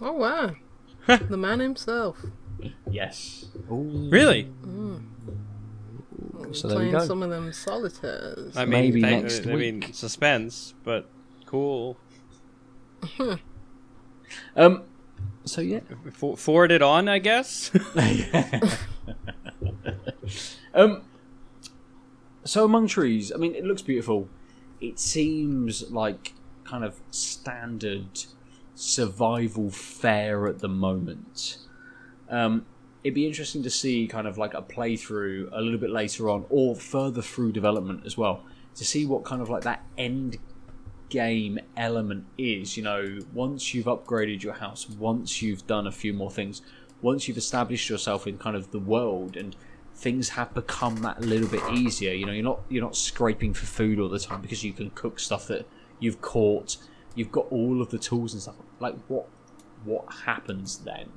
Oh 0.00 0.12
wow, 0.12 0.54
the 1.06 1.36
man 1.36 1.60
himself. 1.60 2.18
Yes. 2.90 3.46
Ooh. 3.70 4.08
Really? 4.10 4.48
So 6.52 6.68
there 6.68 6.78
we 6.78 6.84
playing 6.84 6.92
go. 6.92 7.06
some 7.06 7.22
of 7.22 7.30
them 7.30 7.52
solitaires. 7.52 8.56
I 8.56 8.64
mean, 8.64 8.70
Maybe 8.70 9.00
thank- 9.00 9.22
next 9.24 9.46
I 9.46 9.54
mean, 9.54 9.92
suspense, 9.92 10.74
but 10.84 11.08
cool. 11.46 11.96
Um. 14.56 14.82
So 15.44 15.60
yeah. 15.60 15.80
For- 16.12 16.36
forward 16.36 16.72
it 16.72 16.82
on, 16.82 17.08
I 17.08 17.18
guess. 17.20 17.70
Um. 20.74 21.02
So 22.44 22.64
among 22.64 22.88
trees, 22.88 23.32
I 23.32 23.36
mean, 23.36 23.54
it 23.54 23.64
looks 23.64 23.82
beautiful. 23.82 24.28
It 24.80 24.98
seems 24.98 25.90
like 25.90 26.34
kind 26.64 26.84
of 26.84 27.00
standard 27.10 28.24
survival 28.74 29.70
fare 29.70 30.46
at 30.46 30.58
the 30.58 30.68
moment. 30.68 31.58
Um, 32.28 32.66
it'd 33.02 33.14
be 33.14 33.26
interesting 33.26 33.62
to 33.62 33.70
see 33.70 34.06
kind 34.06 34.26
of 34.26 34.36
like 34.36 34.52
a 34.54 34.62
playthrough 34.62 35.50
a 35.52 35.60
little 35.60 35.78
bit 35.78 35.90
later 35.90 36.28
on, 36.28 36.44
or 36.50 36.76
further 36.76 37.22
through 37.22 37.52
development 37.52 38.04
as 38.04 38.18
well, 38.18 38.42
to 38.74 38.84
see 38.84 39.06
what 39.06 39.24
kind 39.24 39.40
of 39.40 39.48
like 39.48 39.62
that 39.62 39.82
end 39.96 40.36
game 41.08 41.58
element 41.76 42.26
is. 42.36 42.76
You 42.76 42.82
know, 42.82 43.18
once 43.32 43.72
you've 43.72 43.86
upgraded 43.86 44.42
your 44.42 44.54
house, 44.54 44.88
once 44.90 45.40
you've 45.40 45.66
done 45.66 45.86
a 45.86 45.92
few 45.92 46.12
more 46.12 46.30
things, 46.30 46.60
once 47.00 47.26
you've 47.26 47.38
established 47.38 47.88
yourself 47.88 48.26
in 48.26 48.36
kind 48.36 48.56
of 48.56 48.70
the 48.70 48.78
world 48.78 49.36
and 49.36 49.56
things 49.94 50.30
have 50.30 50.52
become 50.54 50.96
that 50.96 51.20
little 51.20 51.48
bit 51.48 51.62
easier. 51.72 52.12
You 52.12 52.26
know, 52.26 52.32
you're 52.32 52.44
not 52.44 52.60
you're 52.68 52.82
not 52.82 52.96
scraping 52.96 53.54
for 53.54 53.66
food 53.66 53.98
all 54.00 54.08
the 54.08 54.18
time 54.18 54.40
because 54.40 54.62
you 54.64 54.72
can 54.72 54.90
cook 54.90 55.18
stuff 55.18 55.46
that 55.48 55.66
you've 56.00 56.20
caught. 56.20 56.76
You've 57.14 57.30
got 57.32 57.46
all 57.50 57.80
of 57.80 57.90
the 57.90 57.98
tools 57.98 58.32
and 58.32 58.42
stuff. 58.42 58.56
Like 58.80 58.96
what 59.08 59.26
what 59.84 60.04
happens 60.24 60.78
then? 60.78 61.08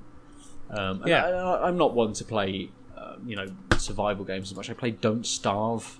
Um, 0.70 1.02
Yeah. 1.06 1.26
I, 1.28 1.68
I'm 1.68 1.78
not 1.78 1.94
one 1.94 2.14
to 2.14 2.26
play, 2.26 2.70
um, 2.98 3.24
you 3.26 3.36
know, 3.36 3.48
survival 3.78 4.26
games 4.26 4.52
as 4.52 4.58
much. 4.58 4.70
I 4.70 4.74
played 4.74 5.02
Don't 5.02 5.26
Starve 5.26 5.99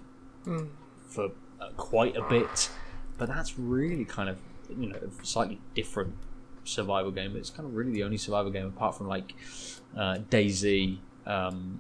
for 1.10 1.32
uh, 1.60 1.70
quite 1.78 2.16
a 2.16 2.22
bit, 2.24 2.70
but 3.18 3.28
that's 3.28 3.58
really 3.58 4.06
kind 4.06 4.30
of 4.30 4.38
you 4.78 4.88
know 4.90 4.98
a 4.98 5.26
slightly 5.26 5.60
different 5.74 6.14
survival 6.64 7.12
game. 7.12 7.32
But 7.32 7.40
It's 7.40 7.50
kind 7.50 7.68
of 7.68 7.76
really 7.76 7.92
the 7.92 8.04
only 8.04 8.18
survival 8.18 8.52
game 8.52 8.66
apart 8.68 8.96
from 8.98 9.08
like 9.08 9.34
uh, 9.98 10.20
DayZ 10.30 10.98
um, 11.26 11.80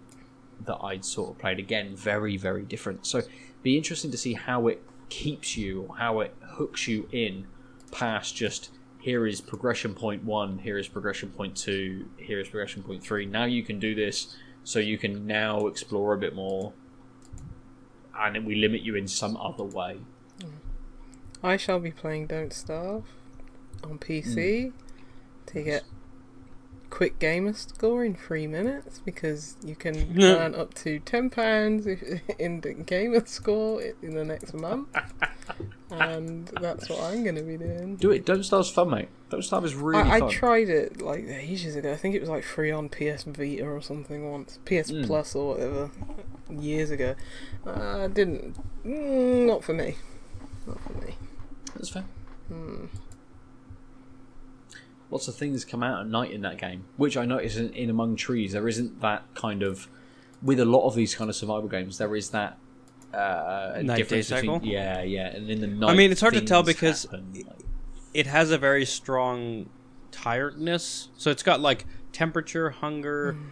that 0.65 0.77
I'd 0.83 1.05
sort 1.05 1.31
of 1.31 1.37
played. 1.37 1.59
Again, 1.59 1.95
very 1.95 2.37
very 2.37 2.63
different. 2.63 3.05
So 3.05 3.21
be 3.63 3.77
interesting 3.77 4.11
to 4.11 4.17
see 4.17 4.33
how 4.33 4.67
it 4.67 4.83
keeps 5.09 5.57
you 5.57 5.83
or 5.83 5.97
how 5.97 6.19
it 6.19 6.35
hooks 6.41 6.87
you 6.87 7.07
in 7.11 7.47
past 7.91 8.35
just 8.35 8.71
here 8.99 9.25
is 9.25 9.39
progression 9.39 9.93
point 9.93 10.23
one, 10.23 10.57
here 10.59 10.77
is 10.77 10.87
progression 10.87 11.29
point 11.29 11.55
two, 11.55 12.09
here 12.17 12.39
is 12.39 12.49
progression 12.49 12.83
point 12.83 13.01
three. 13.03 13.25
Now 13.25 13.45
you 13.45 13.63
can 13.63 13.79
do 13.79 13.95
this, 13.95 14.35
so 14.63 14.79
you 14.79 14.97
can 14.97 15.25
now 15.25 15.67
explore 15.67 16.13
a 16.13 16.17
bit 16.17 16.35
more, 16.35 16.73
and 18.19 18.45
we 18.45 18.55
limit 18.55 18.81
you 18.81 18.95
in 18.95 19.07
some 19.07 19.37
other 19.37 19.63
way. 19.63 19.99
I 21.43 21.55
shall 21.55 21.79
be 21.79 21.91
playing 21.91 22.27
Don't 22.27 22.51
Starve 22.51 23.05
on 23.83 23.99
PC 23.99 24.71
hmm. 24.71 24.77
to 25.45 25.63
get 25.63 25.83
quick 26.89 27.19
gamer 27.19 27.53
score 27.53 28.03
in 28.03 28.15
three 28.15 28.47
minutes 28.47 29.01
because 29.03 29.55
you 29.63 29.75
can 29.75 30.21
earn 30.21 30.55
up 30.55 30.73
to 30.73 30.99
ten 30.99 31.29
pounds 31.29 31.87
in 32.39 32.61
the 32.61 32.73
gamer 32.73 33.25
score 33.25 33.81
in 34.01 34.15
the 34.15 34.25
next 34.25 34.53
month, 34.53 34.87
and 35.91 36.47
that's 36.61 36.89
what 36.89 37.01
I'm 37.03 37.23
going 37.23 37.35
to 37.35 37.43
be 37.43 37.57
doing. 37.57 37.95
Do 37.97 38.11
it. 38.11 38.25
Don't 38.25 38.43
Starve's 38.43 38.69
fun, 38.69 38.89
mate. 38.89 39.09
Don't 39.29 39.43
Starve 39.43 39.65
is 39.65 39.75
really 39.75 40.01
I, 40.01 40.17
I 40.17 40.29
tried 40.29 40.69
it 40.69 41.01
like 41.01 41.25
ages 41.27 41.75
ago. 41.75 41.91
I 41.91 41.97
think 41.97 42.15
it 42.15 42.21
was 42.21 42.29
like 42.29 42.43
free 42.43 42.71
on 42.71 42.89
PS 42.89 43.23
Vita 43.23 43.65
or 43.65 43.81
something 43.81 44.31
once, 44.31 44.59
PS 44.65 44.91
Mm. 44.97 45.05
Plus 45.05 45.35
or 45.35 45.53
whatever, 45.53 45.91
years 46.49 46.91
ago. 46.91 47.15
I 47.65 47.69
uh, 47.69 48.07
didn't. 48.07 48.55
Mm, 48.85 49.47
not 49.47 49.63
for 49.63 49.73
me. 49.73 49.95
Not 50.65 50.79
for 50.79 50.93
me. 51.05 51.15
That's 51.75 51.89
fair. 51.89 52.05
Hmm. 52.47 52.85
Lots 55.09 55.27
of 55.27 55.35
things 55.35 55.63
come 55.63 55.83
out 55.83 56.01
at 56.01 56.07
night 56.07 56.31
in 56.31 56.41
that 56.41 56.57
game, 56.57 56.83
which 56.97 57.15
I 57.15 57.25
notice 57.25 57.55
in, 57.55 57.69
in 57.73 57.89
Among 57.89 58.15
Trees. 58.15 58.53
There 58.53 58.67
isn't 58.67 59.01
that 59.01 59.23
kind 59.35 59.63
of. 59.63 59.87
With 60.41 60.59
a 60.59 60.65
lot 60.65 60.85
of 60.85 60.93
these 60.95 61.15
kind 61.15 61.29
of 61.29 61.35
survival 61.35 61.67
games, 61.69 61.97
there 61.97 62.15
is 62.15 62.29
that. 62.31 62.57
Uh, 63.13 63.79
Night-day 63.81 63.95
difference 64.03 64.29
between, 64.29 64.51
cycle? 64.51 64.67
Yeah, 64.67 65.01
yeah, 65.01 65.27
and 65.27 65.49
in 65.49 65.61
the 65.61 65.67
night. 65.67 65.89
I 65.89 65.95
mean, 65.95 66.11
it's 66.11 66.19
hard 66.21 66.33
to 66.33 66.41
tell 66.41 66.61
because 66.61 67.03
happen, 67.03 67.31
like- 67.33 67.45
it 68.13 68.27
has 68.27 68.51
a 68.51 68.57
very 68.57 68.85
strong 68.85 69.69
tiredness. 70.11 71.09
So 71.17 71.31
it's 71.31 71.43
got 71.43 71.61
like 71.61 71.85
temperature, 72.11 72.69
hunger, 72.71 73.33
Hmm. 73.33 73.43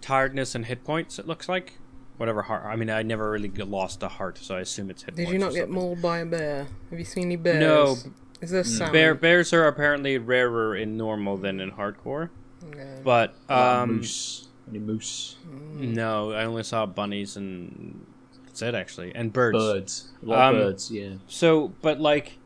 tiredness, 0.00 0.54
and 0.54 0.66
hit 0.66 0.82
points. 0.84 1.18
It 1.18 1.26
looks 1.26 1.48
like 1.48 1.78
whatever 2.16 2.42
heart. 2.42 2.64
I 2.66 2.76
mean, 2.76 2.90
I 2.90 3.02
never 3.02 3.30
really 3.30 3.48
lost 3.48 4.02
a 4.02 4.08
heart, 4.08 4.38
so 4.38 4.56
I 4.56 4.60
assume 4.60 4.90
it's 4.90 5.02
hit 5.04 5.14
Did 5.14 5.28
you 5.28 5.38
not 5.38 5.52
get 5.52 5.70
mauled 5.70 6.02
by 6.02 6.18
a 6.18 6.26
bear? 6.26 6.66
Have 6.90 6.98
you 6.98 7.04
seen 7.04 7.24
any 7.24 7.36
bears? 7.36 7.60
No. 7.60 7.96
Is 8.44 8.50
there 8.50 8.64
salmon? 8.64 8.92
Bear, 8.92 9.14
bears 9.14 9.52
are 9.52 9.66
apparently 9.66 10.18
rarer 10.18 10.76
in 10.76 10.96
normal 10.96 11.36
than 11.38 11.60
in 11.60 11.72
hardcore, 11.72 12.28
Yeah. 12.76 12.84
but 13.02 13.34
um, 13.48 13.96
moose. 13.96 14.48
Any 14.68 14.78
moose? 14.78 15.36
No, 15.74 16.32
I 16.32 16.44
only 16.44 16.62
saw 16.62 16.84
bunnies 16.86 17.36
and 17.36 18.04
that's 18.46 18.60
it 18.62 18.74
actually, 18.74 19.14
and 19.14 19.32
birds. 19.32 19.58
Birds. 19.58 20.08
A 20.22 20.26
lot 20.26 20.48
Um, 20.50 20.56
of 20.56 20.62
birds. 20.62 20.90
Yeah. 20.90 21.14
So, 21.26 21.72
but 21.82 22.00
like, 22.00 22.38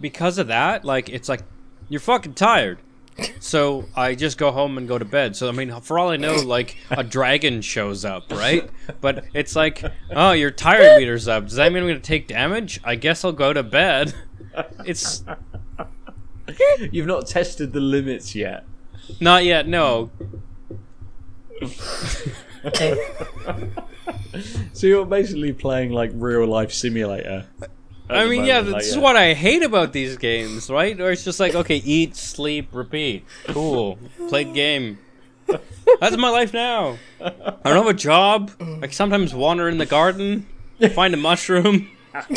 because 0.00 0.38
of 0.38 0.48
that, 0.48 0.84
like, 0.84 1.08
it's 1.08 1.28
like 1.28 1.42
you're 1.88 2.00
fucking 2.00 2.34
tired. 2.34 2.78
So 3.38 3.84
I 3.94 4.14
just 4.14 4.38
go 4.38 4.50
home 4.50 4.78
and 4.78 4.88
go 4.88 4.96
to 4.96 5.04
bed. 5.04 5.36
So 5.36 5.48
I 5.48 5.52
mean, 5.52 5.78
for 5.82 5.98
all 5.98 6.08
I 6.10 6.16
know, 6.16 6.36
like 6.36 6.76
a 6.90 7.02
dragon 7.04 7.60
shows 7.60 8.02
up, 8.04 8.30
right? 8.32 8.70
But 9.02 9.24
it's 9.34 9.54
like, 9.56 9.82
oh, 10.10 10.32
your 10.32 10.50
tired 10.50 10.96
meter's 10.98 11.28
up. 11.28 11.44
Does 11.44 11.54
that 11.56 11.70
mean 11.72 11.82
I'm 11.82 11.88
gonna 11.88 12.00
take 12.00 12.28
damage? 12.28 12.80
I 12.84 12.94
guess 12.94 13.24
I'll 13.24 13.32
go 13.32 13.52
to 13.52 13.62
bed. 13.62 14.14
It's 14.84 15.24
You've 16.90 17.06
not 17.06 17.26
tested 17.26 17.72
the 17.72 17.80
limits 17.80 18.34
yet. 18.34 18.64
not 19.20 19.44
yet. 19.44 19.68
No, 19.68 20.10
So 24.72 24.86
you're 24.86 25.04
basically 25.06 25.52
playing 25.52 25.90
like 25.92 26.10
real 26.14 26.46
life 26.46 26.72
simulator. 26.72 27.46
I 28.08 28.26
mean, 28.26 28.44
yeah, 28.44 28.60
moment, 28.60 28.66
this 28.66 28.72
like, 28.74 28.84
is 28.84 28.98
what 28.98 29.16
I 29.16 29.34
hate 29.34 29.62
about 29.62 29.92
these 29.92 30.16
games, 30.16 30.68
right? 30.68 31.00
Or 31.00 31.12
it's 31.12 31.22
just 31.24 31.38
like, 31.38 31.54
okay, 31.54 31.76
eat, 31.76 32.16
sleep, 32.16 32.68
repeat. 32.72 33.24
Cool. 33.48 33.98
Played 34.28 34.54
game. 34.54 34.98
That's 36.00 36.16
my 36.16 36.30
life 36.30 36.52
now. 36.52 36.98
I 37.20 37.30
don't 37.64 37.76
have 37.76 37.86
a 37.86 37.94
job. 37.94 38.50
I 38.82 38.88
sometimes 38.88 39.34
wander 39.34 39.68
in 39.68 39.78
the 39.78 39.86
garden, 39.86 40.46
find 40.94 41.14
a 41.14 41.18
mushroom. 41.18 41.90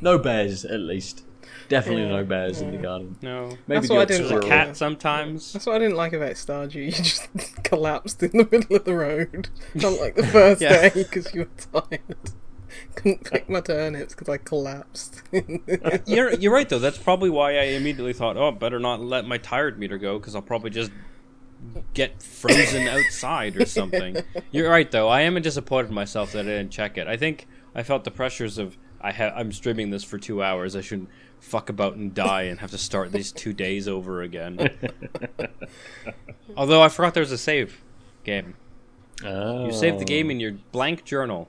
No 0.00 0.16
bears, 0.16 0.64
at 0.64 0.78
least. 0.78 1.24
Definitely 1.68 2.02
Yeah, 2.04 2.08
no 2.16 2.24
bears 2.24 2.60
in 2.60 2.70
the 2.70 2.78
garden. 2.78 3.16
No. 3.22 3.48
Maybe 3.48 3.58
That's 3.68 3.88
the 3.88 3.94
what 3.94 4.00
I 4.02 4.04
didn't 4.06 4.26
squirrel. 4.26 4.48
like. 4.48 4.66
Cat 4.66 4.76
sometimes. 4.76 5.52
That's 5.52 5.66
what 5.66 5.76
I 5.76 5.78
didn't 5.80 5.96
like 5.96 6.12
about 6.14 6.32
Stardew. 6.32 6.74
You 6.86 6.90
just 6.92 7.28
collapsed 7.64 8.22
in 8.22 8.30
the 8.30 8.48
middle 8.50 8.76
of 8.76 8.84
the 8.84 8.94
road 8.94 9.48
Not 9.74 10.00
like 10.00 10.14
the 10.16 10.26
first 10.26 10.60
Yeah. 10.62 10.88
day 10.88 10.90
because 10.94 11.34
you 11.34 11.40
were 11.72 11.80
tired. 11.82 12.16
Couldn't 12.94 13.24
pick 13.30 13.48
my 13.48 13.60
turnips 13.60 14.14
because 14.14 14.28
I 14.28 14.36
collapsed. 14.38 15.22
You're 16.06 16.32
you're 16.34 16.52
right 16.52 16.68
though. 16.68 16.78
That's 16.78 16.98
probably 16.98 17.30
why 17.30 17.52
I 17.58 17.62
immediately 17.64 18.12
thought, 18.12 18.36
oh, 18.36 18.50
better 18.52 18.78
not 18.78 19.00
let 19.00 19.26
my 19.26 19.38
tired 19.38 19.78
meter 19.78 19.98
go 19.98 20.18
because 20.18 20.34
I'll 20.34 20.42
probably 20.42 20.70
just 20.70 20.90
get 21.94 22.22
frozen 22.22 22.86
outside 22.88 23.56
or 23.60 23.66
something. 23.66 24.16
You're 24.50 24.70
right 24.70 24.90
though. 24.90 25.08
I 25.08 25.22
am 25.22 25.40
disappointed 25.42 25.88
in 25.88 25.94
myself 25.94 26.32
that 26.32 26.40
I 26.40 26.42
didn't 26.48 26.70
check 26.70 26.98
it. 26.98 27.06
I 27.08 27.16
think 27.16 27.46
I 27.74 27.82
felt 27.82 28.04
the 28.04 28.10
pressures 28.10 28.58
of 28.58 28.76
I 29.00 29.12
ha- 29.12 29.32
I'm 29.34 29.52
streaming 29.52 29.90
this 29.90 30.04
for 30.04 30.18
two 30.18 30.42
hours. 30.42 30.76
I 30.76 30.80
shouldn't 30.80 31.08
fuck 31.40 31.68
about 31.68 31.94
and 31.94 32.14
die 32.14 32.42
and 32.42 32.60
have 32.60 32.70
to 32.70 32.78
start 32.78 33.12
these 33.12 33.32
two 33.32 33.52
days 33.52 33.88
over 33.88 34.22
again. 34.22 34.70
Although 36.56 36.82
I 36.82 36.88
forgot 36.88 37.14
there 37.14 37.22
was 37.22 37.32
a 37.32 37.38
save 37.38 37.82
game. 38.24 38.54
You 39.22 39.72
save 39.72 39.98
the 39.98 40.04
game 40.04 40.30
in 40.30 40.36
oh. 40.36 40.40
your 40.40 40.52
blank 40.72 41.04
journal, 41.04 41.48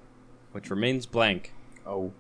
which 0.52 0.70
remains 0.70 1.06
blank. 1.06 1.53
Oh. 1.86 2.11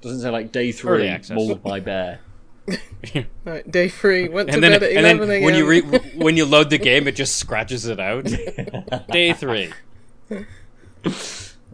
Doesn't 0.00 0.20
say 0.20 0.30
like 0.30 0.52
day 0.52 0.72
three, 0.72 1.08
access. 1.08 1.34
mauled 1.34 1.62
by 1.62 1.80
bear. 1.80 2.20
right, 3.44 3.70
day 3.70 3.88
three. 3.88 4.28
Went 4.28 4.50
to 4.50 4.60
then, 4.60 4.72
bed 4.72 4.82
at 4.82 4.90
and 4.90 5.04
then 5.04 5.16
eleven 5.16 5.30
a.m. 5.30 5.42
when 5.44 5.54
you 5.54 5.66
re- 5.66 5.80
when 6.16 6.36
you 6.36 6.44
load 6.44 6.70
the 6.70 6.78
game, 6.78 7.06
it 7.06 7.16
just 7.16 7.36
scratches 7.36 7.86
it 7.86 8.00
out. 8.00 8.24
Day 9.10 9.32
three, 9.32 9.72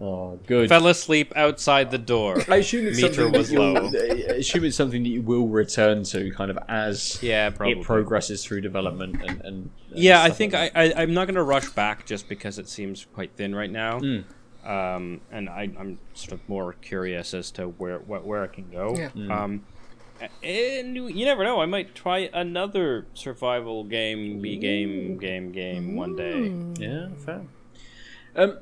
Oh, 0.05 0.39
good. 0.49 0.69
fell 0.69 0.89
asleep 0.89 1.33
outside 1.37 1.93
the 1.93 1.99
door. 1.99 2.43
I 2.49 2.57
assume 2.57 2.87
it's 2.89 2.97
Meter 3.01 3.15
something 3.15 3.33
was 3.39 3.49
that 3.51 3.55
you'll- 3.55 3.73
low. 3.73 3.91
I 4.35 4.39
assume 4.39 4.65
it's 4.65 4.77
something 4.77 5.03
that 5.05 5.09
you 5.09 5.23
will 5.23 5.47
return 5.47 6.03
to, 6.05 6.31
kind 6.33 6.51
of 6.51 6.59
as 6.69 7.23
Yeah, 7.23 7.51
probably. 7.51 7.79
it 7.81 7.85
progresses 7.85 8.45
through 8.45 8.63
development 8.63 9.23
and. 9.23 9.31
and 9.43 9.71
and 9.93 10.01
yeah, 10.03 10.23
I 10.23 10.31
think 10.31 10.55
like 10.55 10.73
I, 10.75 10.91
I 10.91 11.03
I'm 11.03 11.15
not 11.15 11.27
gonna 11.29 11.43
rush 11.45 11.69
back 11.71 12.05
just 12.07 12.29
because 12.29 12.59
it 12.59 12.69
seems 12.69 13.07
quite 13.15 13.31
thin 13.37 13.55
right 13.55 13.71
now. 13.71 14.01
Mm. 14.01 14.25
Um, 14.65 15.21
and 15.31 15.49
I, 15.49 15.71
I'm 15.79 15.99
sort 16.15 16.33
of 16.33 16.49
more 16.49 16.73
curious 16.75 17.35
as 17.35 17.51
to 17.53 17.67
where 17.69 17.99
where, 17.99 18.21
where 18.21 18.45
it 18.45 18.53
can 18.55 18.71
go. 18.71 18.97
Yeah. 18.97 19.11
Mm. 19.11 19.31
Um, 19.31 19.63
and 20.43 20.95
you 20.97 21.09
you 21.09 21.25
never 21.25 21.45
know. 21.45 21.61
I 21.61 21.67
might 21.67 21.95
try 21.95 22.31
another 22.33 23.07
survival 23.15 23.85
game, 23.85 24.41
B 24.41 24.57
game, 24.57 25.19
game, 25.19 25.53
game 25.53 25.95
one 25.97 26.17
day. 26.17 26.53
Yeah, 26.83 27.09
fair. 27.25 27.43
Um, 28.35 28.59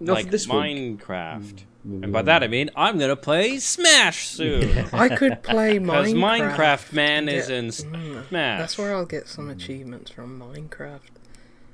not 0.00 0.14
like 0.14 0.24
for 0.26 0.30
this 0.32 0.46
week. 0.48 0.56
Minecraft. 1.00 1.62
And 1.84 2.12
by 2.12 2.22
that 2.22 2.42
I 2.42 2.48
mean 2.48 2.70
I'm 2.76 2.98
gonna 2.98 3.16
play 3.16 3.58
Smash 3.58 4.28
soon. 4.28 4.86
I 4.92 5.08
could 5.16 5.42
play 5.42 5.78
Minecraft. 5.78 5.84
Because 5.86 6.12
Minecraft. 6.14 6.56
Minecraft 6.56 6.92
Man 6.92 7.28
is 7.28 7.48
in 7.48 7.66
Mm, 7.68 8.28
Smash. 8.28 8.58
That's 8.60 8.76
where 8.78 8.94
I'll 8.94 9.06
get 9.06 9.28
some 9.28 9.48
achievements 9.48 10.10
from 10.10 10.38
Minecraft. 10.38 11.00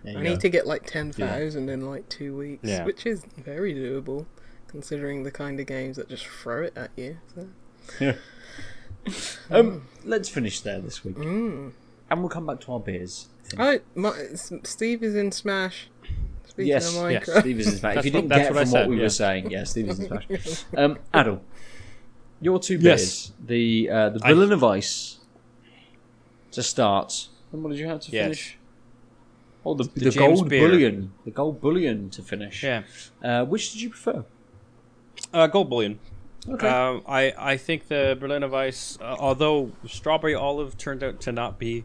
I 0.06 0.12
go. 0.12 0.20
need 0.20 0.40
to 0.40 0.48
get 0.50 0.66
like 0.66 0.84
ten 0.86 1.12
thousand 1.12 1.68
in 1.70 1.86
like 1.88 2.08
two 2.10 2.36
weeks, 2.36 2.68
Yeah. 2.68 2.84
which 2.84 3.06
is 3.06 3.24
very 3.38 3.74
doable, 3.74 4.26
considering 4.68 5.22
the 5.22 5.30
kind 5.30 5.58
of 5.58 5.66
games 5.66 5.96
that 5.96 6.08
just 6.08 6.26
throw 6.26 6.62
it 6.64 6.76
at 6.76 6.90
you. 6.96 7.16
So. 7.98 8.14
Um, 9.50 9.86
let's 10.04 10.30
finish 10.30 10.60
there 10.62 10.80
this 10.80 11.04
week, 11.04 11.16
Mm. 11.16 11.72
and 12.10 12.20
we'll 12.20 12.30
come 12.30 12.46
back 12.46 12.60
to 12.60 12.72
our 12.72 12.80
beers. 12.80 13.28
Oh, 13.58 13.78
my, 13.94 14.14
Steve 14.64 15.02
is 15.02 15.14
in 15.14 15.30
Smash. 15.30 15.88
Speaking 16.54 16.68
Yes, 16.68 16.96
of 16.96 17.10
yes. 17.10 17.28
Minecraft. 17.28 17.40
Steve 17.40 17.60
is 17.60 17.66
in 17.72 17.78
Smash. 17.78 17.96
if 17.96 18.04
you 18.04 18.10
didn't 18.10 18.28
that's 18.28 18.42
get 18.42 18.52
what 18.52 18.60
I 18.60 18.64
from 18.64 18.72
what 18.72 18.80
said, 18.82 18.88
we 18.90 18.96
yeah. 18.96 19.02
were 19.02 19.08
saying, 19.08 19.50
yeah, 19.50 19.64
Steve 19.64 19.88
is 19.88 19.98
in 20.00 20.06
Smash. 20.06 20.64
Um, 20.76 20.98
Adel, 21.12 21.42
your 22.40 22.58
two 22.60 22.76
Yes. 22.78 23.32
the 23.44 23.90
uh, 23.90 24.08
the 24.10 24.20
I- 24.24 24.28
Villain 24.28 24.52
of 24.52 24.62
Ice 24.64 25.18
to 26.52 26.62
start, 26.62 27.28
and 27.52 27.62
what 27.62 27.70
did 27.70 27.78
you 27.80 27.86
have 27.88 28.00
to 28.00 28.10
Yes. 28.12 28.24
finish? 28.24 28.58
Oh, 29.66 29.74
the, 29.74 29.84
the, 29.84 30.10
The 30.10 30.18
gold 30.18 30.48
beer. 30.48 30.68
bullion, 30.68 31.12
the 31.24 31.30
gold 31.30 31.60
bullion 31.60 32.10
to 32.10 32.22
finish. 32.22 32.62
Yeah. 32.62 32.82
Uh, 33.22 33.44
which 33.46 33.72
did 33.72 33.80
you 33.80 33.90
prefer? 33.90 34.24
Uh, 35.32 35.46
Gold 35.46 35.70
Bullion. 35.70 35.98
Okay. 36.48 36.68
Um, 36.68 37.02
I, 37.08 37.32
I 37.38 37.56
think 37.56 37.88
the 37.88 38.16
Berliner 38.20 38.48
Weiss, 38.48 38.98
uh, 39.00 39.16
although 39.18 39.72
Strawberry 39.86 40.34
Olive 40.34 40.76
turned 40.76 41.02
out 41.02 41.20
to 41.22 41.32
not 41.32 41.58
be 41.58 41.84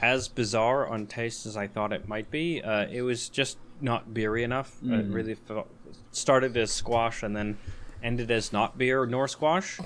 as 0.00 0.28
bizarre 0.28 0.86
on 0.86 1.06
taste 1.06 1.44
as 1.46 1.56
I 1.56 1.66
thought 1.66 1.92
it 1.92 2.06
might 2.06 2.30
be, 2.30 2.62
uh, 2.62 2.86
it 2.88 3.02
was 3.02 3.28
just 3.28 3.58
not 3.82 4.14
beery 4.14 4.42
enough. 4.44 4.76
Uh, 4.88 4.94
It 4.94 5.10
Mm. 5.10 5.14
really 5.14 5.34
felt, 5.34 5.68
started 6.12 6.56
as 6.56 6.70
squash 6.70 7.22
and 7.22 7.34
then 7.36 7.58
ended 8.02 8.30
as 8.30 8.52
not 8.52 8.78
beer 8.78 9.04
nor 9.06 9.28
squash. 9.28 9.78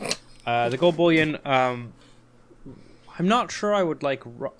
Uh, 0.47 0.68
the 0.68 0.77
Gold 0.77 0.97
Bullion, 0.97 1.39
um, 1.44 1.93
I'm 3.18 3.28
not 3.28 3.51
sure 3.51 3.74
I 3.74 3.82
would 3.82 4.02
like. 4.02 4.23
Ru- 4.24 4.52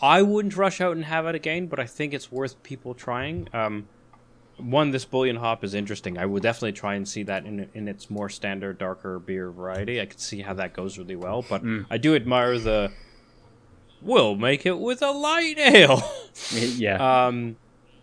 I 0.00 0.22
wouldn't 0.22 0.56
rush 0.56 0.80
out 0.80 0.96
and 0.96 1.04
have 1.04 1.26
it 1.26 1.34
again, 1.34 1.66
but 1.66 1.78
I 1.78 1.84
think 1.86 2.14
it's 2.14 2.32
worth 2.32 2.62
people 2.62 2.94
trying. 2.94 3.48
Um, 3.52 3.86
one, 4.56 4.90
this 4.92 5.04
bullion 5.04 5.36
hop 5.36 5.64
is 5.64 5.74
interesting. 5.74 6.16
I 6.18 6.26
would 6.26 6.42
definitely 6.42 6.72
try 6.72 6.94
and 6.94 7.06
see 7.08 7.22
that 7.24 7.44
in 7.46 7.68
in 7.74 7.88
its 7.88 8.08
more 8.10 8.28
standard, 8.28 8.78
darker 8.78 9.18
beer 9.18 9.50
variety. 9.50 10.00
I 10.00 10.06
could 10.06 10.20
see 10.20 10.40
how 10.42 10.54
that 10.54 10.72
goes 10.74 10.98
really 10.98 11.16
well. 11.16 11.44
But 11.48 11.62
I 11.90 11.98
do 11.98 12.14
admire 12.14 12.58
the. 12.58 12.92
We'll 14.02 14.34
make 14.36 14.64
it 14.64 14.78
with 14.78 15.02
a 15.02 15.10
light 15.10 15.58
ale. 15.58 16.02
yeah. 16.54 17.26
um, 17.26 17.56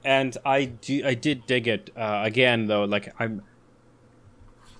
and 0.07 0.37
I 0.45 0.65
do 0.65 1.05
I 1.05 1.13
did 1.13 1.45
dig 1.45 1.67
it 1.67 1.89
uh, 1.95 2.21
again 2.23 2.67
though. 2.67 2.85
Like 2.85 3.13
I'm. 3.19 3.43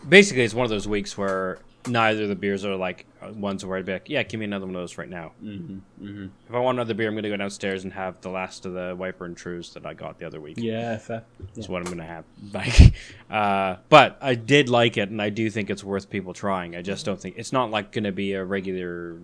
Basically, 0.07 0.43
it's 0.43 0.53
one 0.53 0.63
of 0.63 0.69
those 0.69 0.87
weeks 0.87 1.17
where 1.17 1.59
neither 1.85 2.23
of 2.23 2.29
the 2.29 2.35
beers 2.35 2.63
are 2.63 2.75
like 2.75 3.05
uh, 3.21 3.31
ones 3.33 3.65
where 3.65 3.77
I'd 3.77 3.85
be 3.85 3.93
like, 3.93 4.09
yeah, 4.09 4.23
give 4.23 4.39
me 4.39 4.45
another 4.45 4.65
one 4.65 4.75
of 4.75 4.81
those 4.81 4.97
right 4.97 5.09
now. 5.09 5.33
hmm 5.41 5.79
hmm 5.99 6.27
If 6.47 6.55
I 6.55 6.59
want 6.59 6.77
another 6.77 6.93
beer, 6.93 7.09
I'm 7.09 7.15
gonna 7.15 7.29
go 7.29 7.35
downstairs 7.35 7.83
and 7.83 7.91
have 7.91 8.21
the 8.21 8.29
last 8.29 8.65
of 8.65 8.73
the 8.73 8.95
Wiper 8.97 9.25
and 9.25 9.35
Trues 9.35 9.73
that 9.73 9.85
I 9.85 9.93
got 9.93 10.17
the 10.17 10.25
other 10.25 10.39
week. 10.39 10.57
Yeah, 10.59 10.97
fair. 10.97 11.23
That's 11.55 11.67
what 11.67 11.79
I'm 11.85 11.91
gonna 11.91 12.05
have. 12.05 12.23
Like, 12.53 12.93
uh, 13.29 13.77
but 13.89 14.17
I 14.21 14.35
did 14.35 14.69
like 14.69 14.95
it, 14.97 15.09
and 15.09 15.21
I 15.21 15.29
do 15.29 15.49
think 15.49 15.69
it's 15.69 15.83
worth 15.83 16.09
people 16.09 16.33
trying. 16.33 16.75
I 16.75 16.81
just 16.81 17.05
don't 17.05 17.19
think 17.19 17.35
it's 17.37 17.51
not 17.51 17.69
like 17.69 17.91
gonna 17.91 18.13
be 18.13 18.31
a 18.33 18.45
regular 18.45 19.17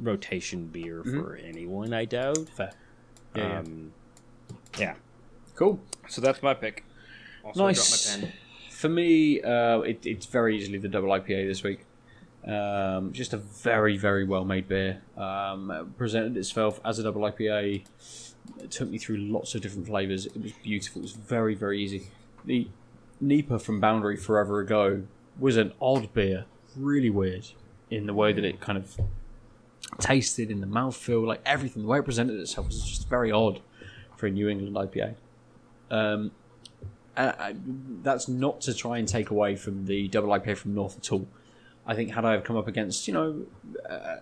rotation 0.00 0.66
beer 0.68 1.02
for 1.02 1.36
anyone. 1.36 1.92
I 1.92 2.04
doubt. 2.04 2.48
Fair. 2.56 2.72
Yeah, 3.34 3.48
yeah. 3.48 3.58
Um, 3.58 3.92
yeah. 4.78 4.94
Cool. 5.58 5.80
So 6.06 6.20
that's 6.20 6.40
my 6.40 6.54
pick. 6.54 6.84
Also, 7.42 7.66
Nice. 7.66 8.16
my. 8.16 8.32
For 8.70 8.88
me, 8.88 9.42
uh, 9.42 9.80
it, 9.80 10.06
it's 10.06 10.26
very 10.26 10.56
easily 10.56 10.78
the 10.78 10.86
double 10.86 11.08
IPA 11.08 11.48
this 11.48 11.64
week. 11.64 11.84
Um, 12.46 13.12
just 13.12 13.32
a 13.32 13.38
very, 13.38 13.96
very 13.96 14.24
well 14.24 14.44
made 14.44 14.68
beer. 14.68 15.02
Um, 15.16 15.92
presented 15.98 16.36
itself 16.36 16.80
as 16.84 17.00
a 17.00 17.02
double 17.02 17.22
IPA. 17.22 17.82
It 18.62 18.70
took 18.70 18.88
me 18.88 18.98
through 18.98 19.16
lots 19.16 19.56
of 19.56 19.60
different 19.60 19.88
flavours. 19.88 20.26
It 20.26 20.40
was 20.40 20.52
beautiful. 20.62 21.00
It 21.00 21.02
was 21.02 21.12
very, 21.12 21.56
very 21.56 21.82
easy. 21.82 22.06
The 22.44 22.68
NEIPA 23.20 23.60
from 23.60 23.80
Boundary 23.80 24.16
Forever 24.16 24.60
Ago 24.60 25.02
was 25.40 25.56
an 25.56 25.72
odd 25.82 26.14
beer. 26.14 26.44
Really 26.76 27.10
weird 27.10 27.48
in 27.90 28.06
the 28.06 28.14
way 28.14 28.32
that 28.32 28.44
it 28.44 28.60
kind 28.60 28.78
of 28.78 28.96
tasted 29.98 30.52
in 30.52 30.60
the 30.60 30.68
mouthfeel. 30.68 31.26
Like 31.26 31.42
everything, 31.44 31.82
the 31.82 31.88
way 31.88 31.98
it 31.98 32.04
presented 32.04 32.38
itself 32.38 32.68
was 32.68 32.84
just 32.84 33.08
very 33.08 33.32
odd 33.32 33.60
for 34.16 34.28
a 34.28 34.30
New 34.30 34.48
England 34.48 34.76
IPA. 34.76 35.16
Um, 35.90 36.32
I- 37.16 37.56
that's 38.02 38.28
not 38.28 38.60
to 38.62 38.74
try 38.74 38.98
and 38.98 39.08
take 39.08 39.30
away 39.30 39.56
from 39.56 39.86
the 39.86 40.06
double 40.08 40.28
IPA 40.28 40.56
from 40.56 40.74
North 40.74 40.96
at 40.96 41.10
all. 41.12 41.26
I 41.84 41.94
think 41.94 42.12
had 42.12 42.24
I 42.24 42.32
have 42.32 42.44
come 42.44 42.56
up 42.56 42.68
against, 42.68 43.08
you 43.08 43.14
know, 43.14 43.46
uh, 43.88 44.18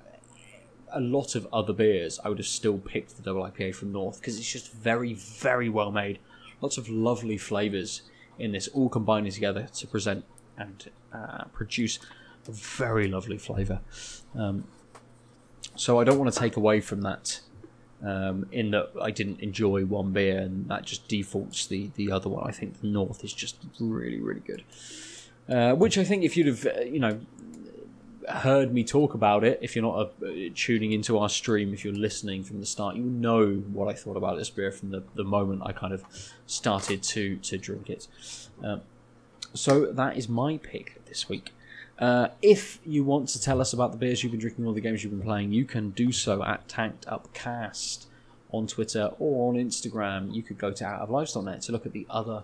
a 0.93 1.01
lot 1.01 1.34
of 1.34 1.47
other 1.52 1.72
beers, 1.72 2.18
I 2.24 2.28
would 2.28 2.38
have 2.38 2.47
still 2.47 2.78
picked 2.78 3.16
the 3.16 3.22
double 3.22 3.43
IPA 3.43 3.74
from 3.74 3.93
North 3.93 4.20
because 4.20 4.38
it's 4.38 4.51
just 4.51 4.72
very, 4.72 5.12
very 5.12 5.68
well 5.68 5.90
made. 5.90 6.20
Lots 6.62 6.78
of 6.78 6.88
lovely 6.88 7.36
flavors 7.36 8.02
in 8.38 8.52
this, 8.52 8.68
all 8.68 8.88
combining 8.88 9.32
together 9.32 9.68
to 9.74 9.86
present 9.86 10.24
and 10.56 10.90
uh, 11.12 11.44
produce 11.52 11.98
a 12.48 12.52
very 12.52 13.09
lovely 13.09 13.36
flavor. 13.36 13.80
Um, 14.34 14.64
so 15.74 16.01
I 16.01 16.05
don't 16.05 16.18
want 16.18 16.32
to 16.32 16.38
take 16.38 16.56
away 16.56 16.80
from 16.80 17.02
that. 17.02 17.40
Um, 18.05 18.47
in 18.52 18.73
that 18.73 18.90
I 19.01 19.10
didn't 19.10 19.40
enjoy 19.40 19.86
one 19.86 20.12
beer 20.12 20.39
and 20.39 20.68
that 20.68 20.85
just 20.85 21.09
defaults 21.09 21.66
the 21.66 21.90
the 21.97 22.12
other 22.12 22.28
one. 22.28 22.47
I 22.47 22.52
think 22.52 22.81
the 22.82 22.89
North 22.89 23.24
is 23.24 23.32
just 23.32 23.56
really 23.81 24.20
really 24.20 24.40
good. 24.40 24.64
Uh, 25.48 25.73
which 25.74 25.97
I 25.97 26.05
think 26.05 26.23
if 26.23 26.36
you'd 26.36 26.47
have 26.47 26.66
uh, 26.66 26.81
you 26.81 27.01
know 27.01 27.20
heard 28.28 28.74
me 28.74 28.85
talk 28.85 29.14
about 29.14 29.44
it, 29.44 29.59
if 29.62 29.74
you're 29.74 29.85
not 29.85 30.12
uh, 30.23 30.31
tuning 30.55 30.93
into 30.93 31.18
our 31.18 31.28
stream, 31.28 31.73
if 31.73 31.85
you're 31.85 31.94
listening 31.94 32.43
from 32.43 32.60
the 32.60 32.66
start, 32.66 32.97
you 32.97 33.05
know 33.05 33.55
what 33.73 33.89
I 33.89 33.94
thought 33.94 34.16
about 34.16 34.36
this 34.36 34.51
beer 34.51 34.73
from 34.73 34.90
the, 34.90 35.05
the 35.14 35.24
moment 35.24 35.62
I 35.64 35.73
kind 35.73 35.94
of 35.94 36.05
started 36.47 37.02
to 37.05 37.36
to 37.36 37.56
drink 37.56 37.89
it. 37.89 38.09
Um, 38.62 38.82
so 39.55 39.86
that 39.86 40.16
is 40.16 40.28
my 40.28 40.59
pick 40.59 41.05
this 41.06 41.28
week. 41.28 41.52
Uh, 41.98 42.28
if 42.43 42.78
you 42.85 43.05
want 43.05 43.28
to 43.28 43.40
tell 43.40 43.60
us 43.60 43.73
about 43.73 43.90
the 43.90 43.97
beers 43.97 44.23
you've 44.23 44.32
been 44.32 44.40
drinking 44.40 44.66
or 44.66 44.74
the 44.74 44.81
games 44.81 45.02
you've 45.02 45.12
been 45.12 45.23
playing, 45.23 45.52
you 45.52 45.64
can 45.64 45.90
do 45.90 46.12
so 46.12 46.43
at 46.44 46.68
Tanked 46.68 47.06
Upcast 47.09 48.06
on 48.52 48.66
Twitter 48.66 49.10
or 49.18 49.48
on 49.48 49.55
Instagram. 49.55 50.35
You 50.35 50.43
could 50.43 50.59
go 50.59 50.73
to 50.73 50.85
outoflives.net 50.85 51.62
to 51.62 51.73
look 51.73 51.86
at 51.86 51.93
the 51.93 52.06
other 52.10 52.43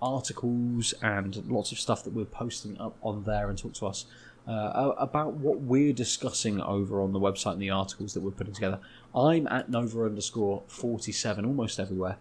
articles 0.00 0.94
and 1.02 1.44
lots 1.48 1.72
of 1.72 1.78
stuff 1.78 2.04
that 2.04 2.12
we're 2.12 2.24
posting 2.24 2.78
up 2.78 2.96
on 3.02 3.24
there 3.24 3.48
and 3.48 3.58
talk 3.58 3.72
to 3.74 3.86
us 3.86 4.06
uh, 4.46 4.92
about 4.98 5.34
what 5.34 5.60
we're 5.60 5.92
discussing 5.92 6.60
over 6.60 7.00
on 7.00 7.12
the 7.12 7.20
website 7.20 7.52
and 7.52 7.62
the 7.62 7.70
articles 7.70 8.14
that 8.14 8.20
we're 8.20 8.30
putting 8.30 8.54
together. 8.54 8.78
I'm 9.14 9.46
at 9.48 9.68
Nova 9.68 10.04
underscore 10.04 10.62
47 10.66 11.44
almost 11.44 11.78
everywhere 11.78 12.18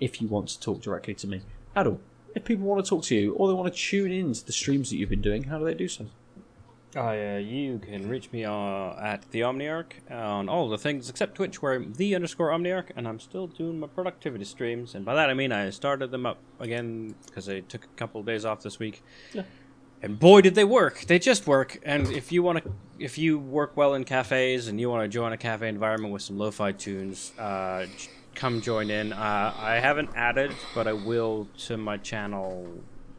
if 0.00 0.20
you 0.20 0.28
want 0.28 0.48
to 0.48 0.60
talk 0.60 0.80
directly 0.82 1.14
to 1.14 1.26
me 1.26 1.42
at 1.74 1.86
all. 1.86 2.00
If 2.34 2.44
people 2.44 2.66
want 2.66 2.84
to 2.84 2.88
talk 2.88 3.04
to 3.04 3.14
you 3.16 3.34
or 3.34 3.48
they 3.48 3.54
want 3.54 3.72
to 3.72 3.78
tune 3.78 4.10
in 4.10 4.32
to 4.32 4.44
the 4.46 4.52
streams 4.52 4.90
that 4.90 4.96
you've 4.96 5.10
been 5.10 5.22
doing, 5.22 5.44
how 5.44 5.58
do 5.58 5.64
they 5.64 5.74
do 5.74 5.88
so? 5.88 6.06
Uh, 6.96 7.40
you 7.42 7.80
can 7.80 8.08
reach 8.08 8.30
me 8.30 8.44
uh, 8.44 8.94
at 9.00 9.28
the 9.32 9.40
Omniarch 9.40 9.92
on 10.10 10.48
all 10.48 10.68
the 10.68 10.78
things 10.78 11.10
except 11.10 11.34
Twitch, 11.34 11.60
where 11.60 11.74
I'm 11.74 11.92
the 11.94 12.14
underscore 12.14 12.50
Omniarch, 12.50 12.90
and 12.94 13.08
I'm 13.08 13.18
still 13.18 13.48
doing 13.48 13.80
my 13.80 13.88
productivity 13.88 14.44
streams. 14.44 14.94
And 14.94 15.04
by 15.04 15.14
that 15.14 15.28
I 15.28 15.34
mean 15.34 15.50
I 15.50 15.70
started 15.70 16.10
them 16.12 16.24
up 16.24 16.38
again 16.60 17.14
because 17.26 17.48
I 17.48 17.60
took 17.60 17.84
a 17.84 17.96
couple 17.96 18.20
of 18.20 18.26
days 18.26 18.44
off 18.44 18.62
this 18.62 18.78
week. 18.78 19.02
Yeah. 19.32 19.42
And 20.02 20.18
boy, 20.18 20.42
did 20.42 20.54
they 20.54 20.64
work! 20.64 21.00
They 21.06 21.18
just 21.18 21.46
work. 21.46 21.78
And 21.82 22.08
if 22.08 22.30
you 22.30 22.42
want 22.42 22.62
to, 22.62 22.72
if 22.98 23.16
you 23.16 23.38
work 23.38 23.76
well 23.76 23.94
in 23.94 24.04
cafes 24.04 24.68
and 24.68 24.78
you 24.78 24.90
want 24.90 25.02
to 25.02 25.08
join 25.08 25.32
a 25.32 25.38
cafe 25.38 25.66
environment 25.68 26.12
with 26.12 26.22
some 26.22 26.38
lo-fi 26.38 26.72
tunes, 26.72 27.32
uh, 27.38 27.86
come 28.34 28.60
join 28.60 28.90
in. 28.90 29.14
Uh, 29.14 29.54
I 29.56 29.76
haven't 29.76 30.10
added, 30.14 30.52
but 30.74 30.86
I 30.86 30.92
will 30.92 31.48
to 31.66 31.78
my 31.78 31.96
channel 31.96 32.68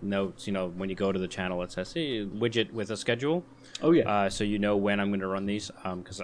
notes. 0.04 0.46
You 0.46 0.54
know, 0.54 0.70
when 0.70 0.90
you 0.90 0.96
go 0.96 1.12
to 1.12 1.18
the 1.18 1.28
channel, 1.28 1.64
it 1.64 1.72
says 1.72 1.92
hey, 1.92 2.24
widget 2.24 2.72
with 2.72 2.92
a 2.92 2.98
schedule 2.98 3.44
Oh, 3.82 3.92
yeah. 3.92 4.10
uh, 4.10 4.30
so 4.30 4.44
you 4.44 4.60
know 4.60 4.78
when 4.78 5.00
I'm 5.00 5.10
going 5.10 5.20
to 5.20 5.28
run 5.28 5.46
these. 5.46 5.72
Because 5.84 6.22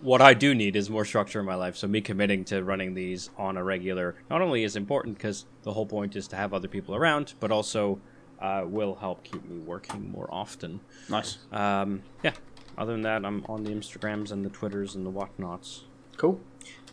what 0.00 0.20
I 0.22 0.34
do 0.34 0.54
need 0.54 0.76
is 0.76 0.88
more 0.88 1.04
structure 1.04 1.40
in 1.40 1.46
my 1.46 1.54
life. 1.54 1.76
So 1.76 1.86
me 1.86 2.00
committing 2.00 2.44
to 2.46 2.62
running 2.62 2.94
these 2.94 3.30
on 3.36 3.56
a 3.56 3.64
regular 3.64 4.16
not 4.28 4.40
only 4.40 4.64
is 4.64 4.76
important 4.76 5.16
because 5.16 5.46
the 5.62 5.72
whole 5.72 5.86
point 5.86 6.16
is 6.16 6.28
to 6.28 6.36
have 6.36 6.54
other 6.54 6.68
people 6.68 6.94
around, 6.94 7.34
but 7.40 7.50
also 7.50 8.00
uh, 8.40 8.64
will 8.66 8.94
help 8.94 9.22
keep 9.24 9.44
me 9.48 9.58
working 9.58 10.10
more 10.10 10.28
often. 10.32 10.80
nice. 11.08 11.38
Um, 11.52 12.02
yeah. 12.22 12.32
Other 12.78 12.92
than 12.92 13.02
that, 13.02 13.24
I'm 13.26 13.44
on 13.46 13.64
the 13.64 13.70
Instagrams 13.70 14.32
and 14.32 14.44
the 14.44 14.48
Twitters 14.48 14.94
and 14.94 15.04
the 15.04 15.10
whatnots. 15.10 15.82
Cool. 16.16 16.40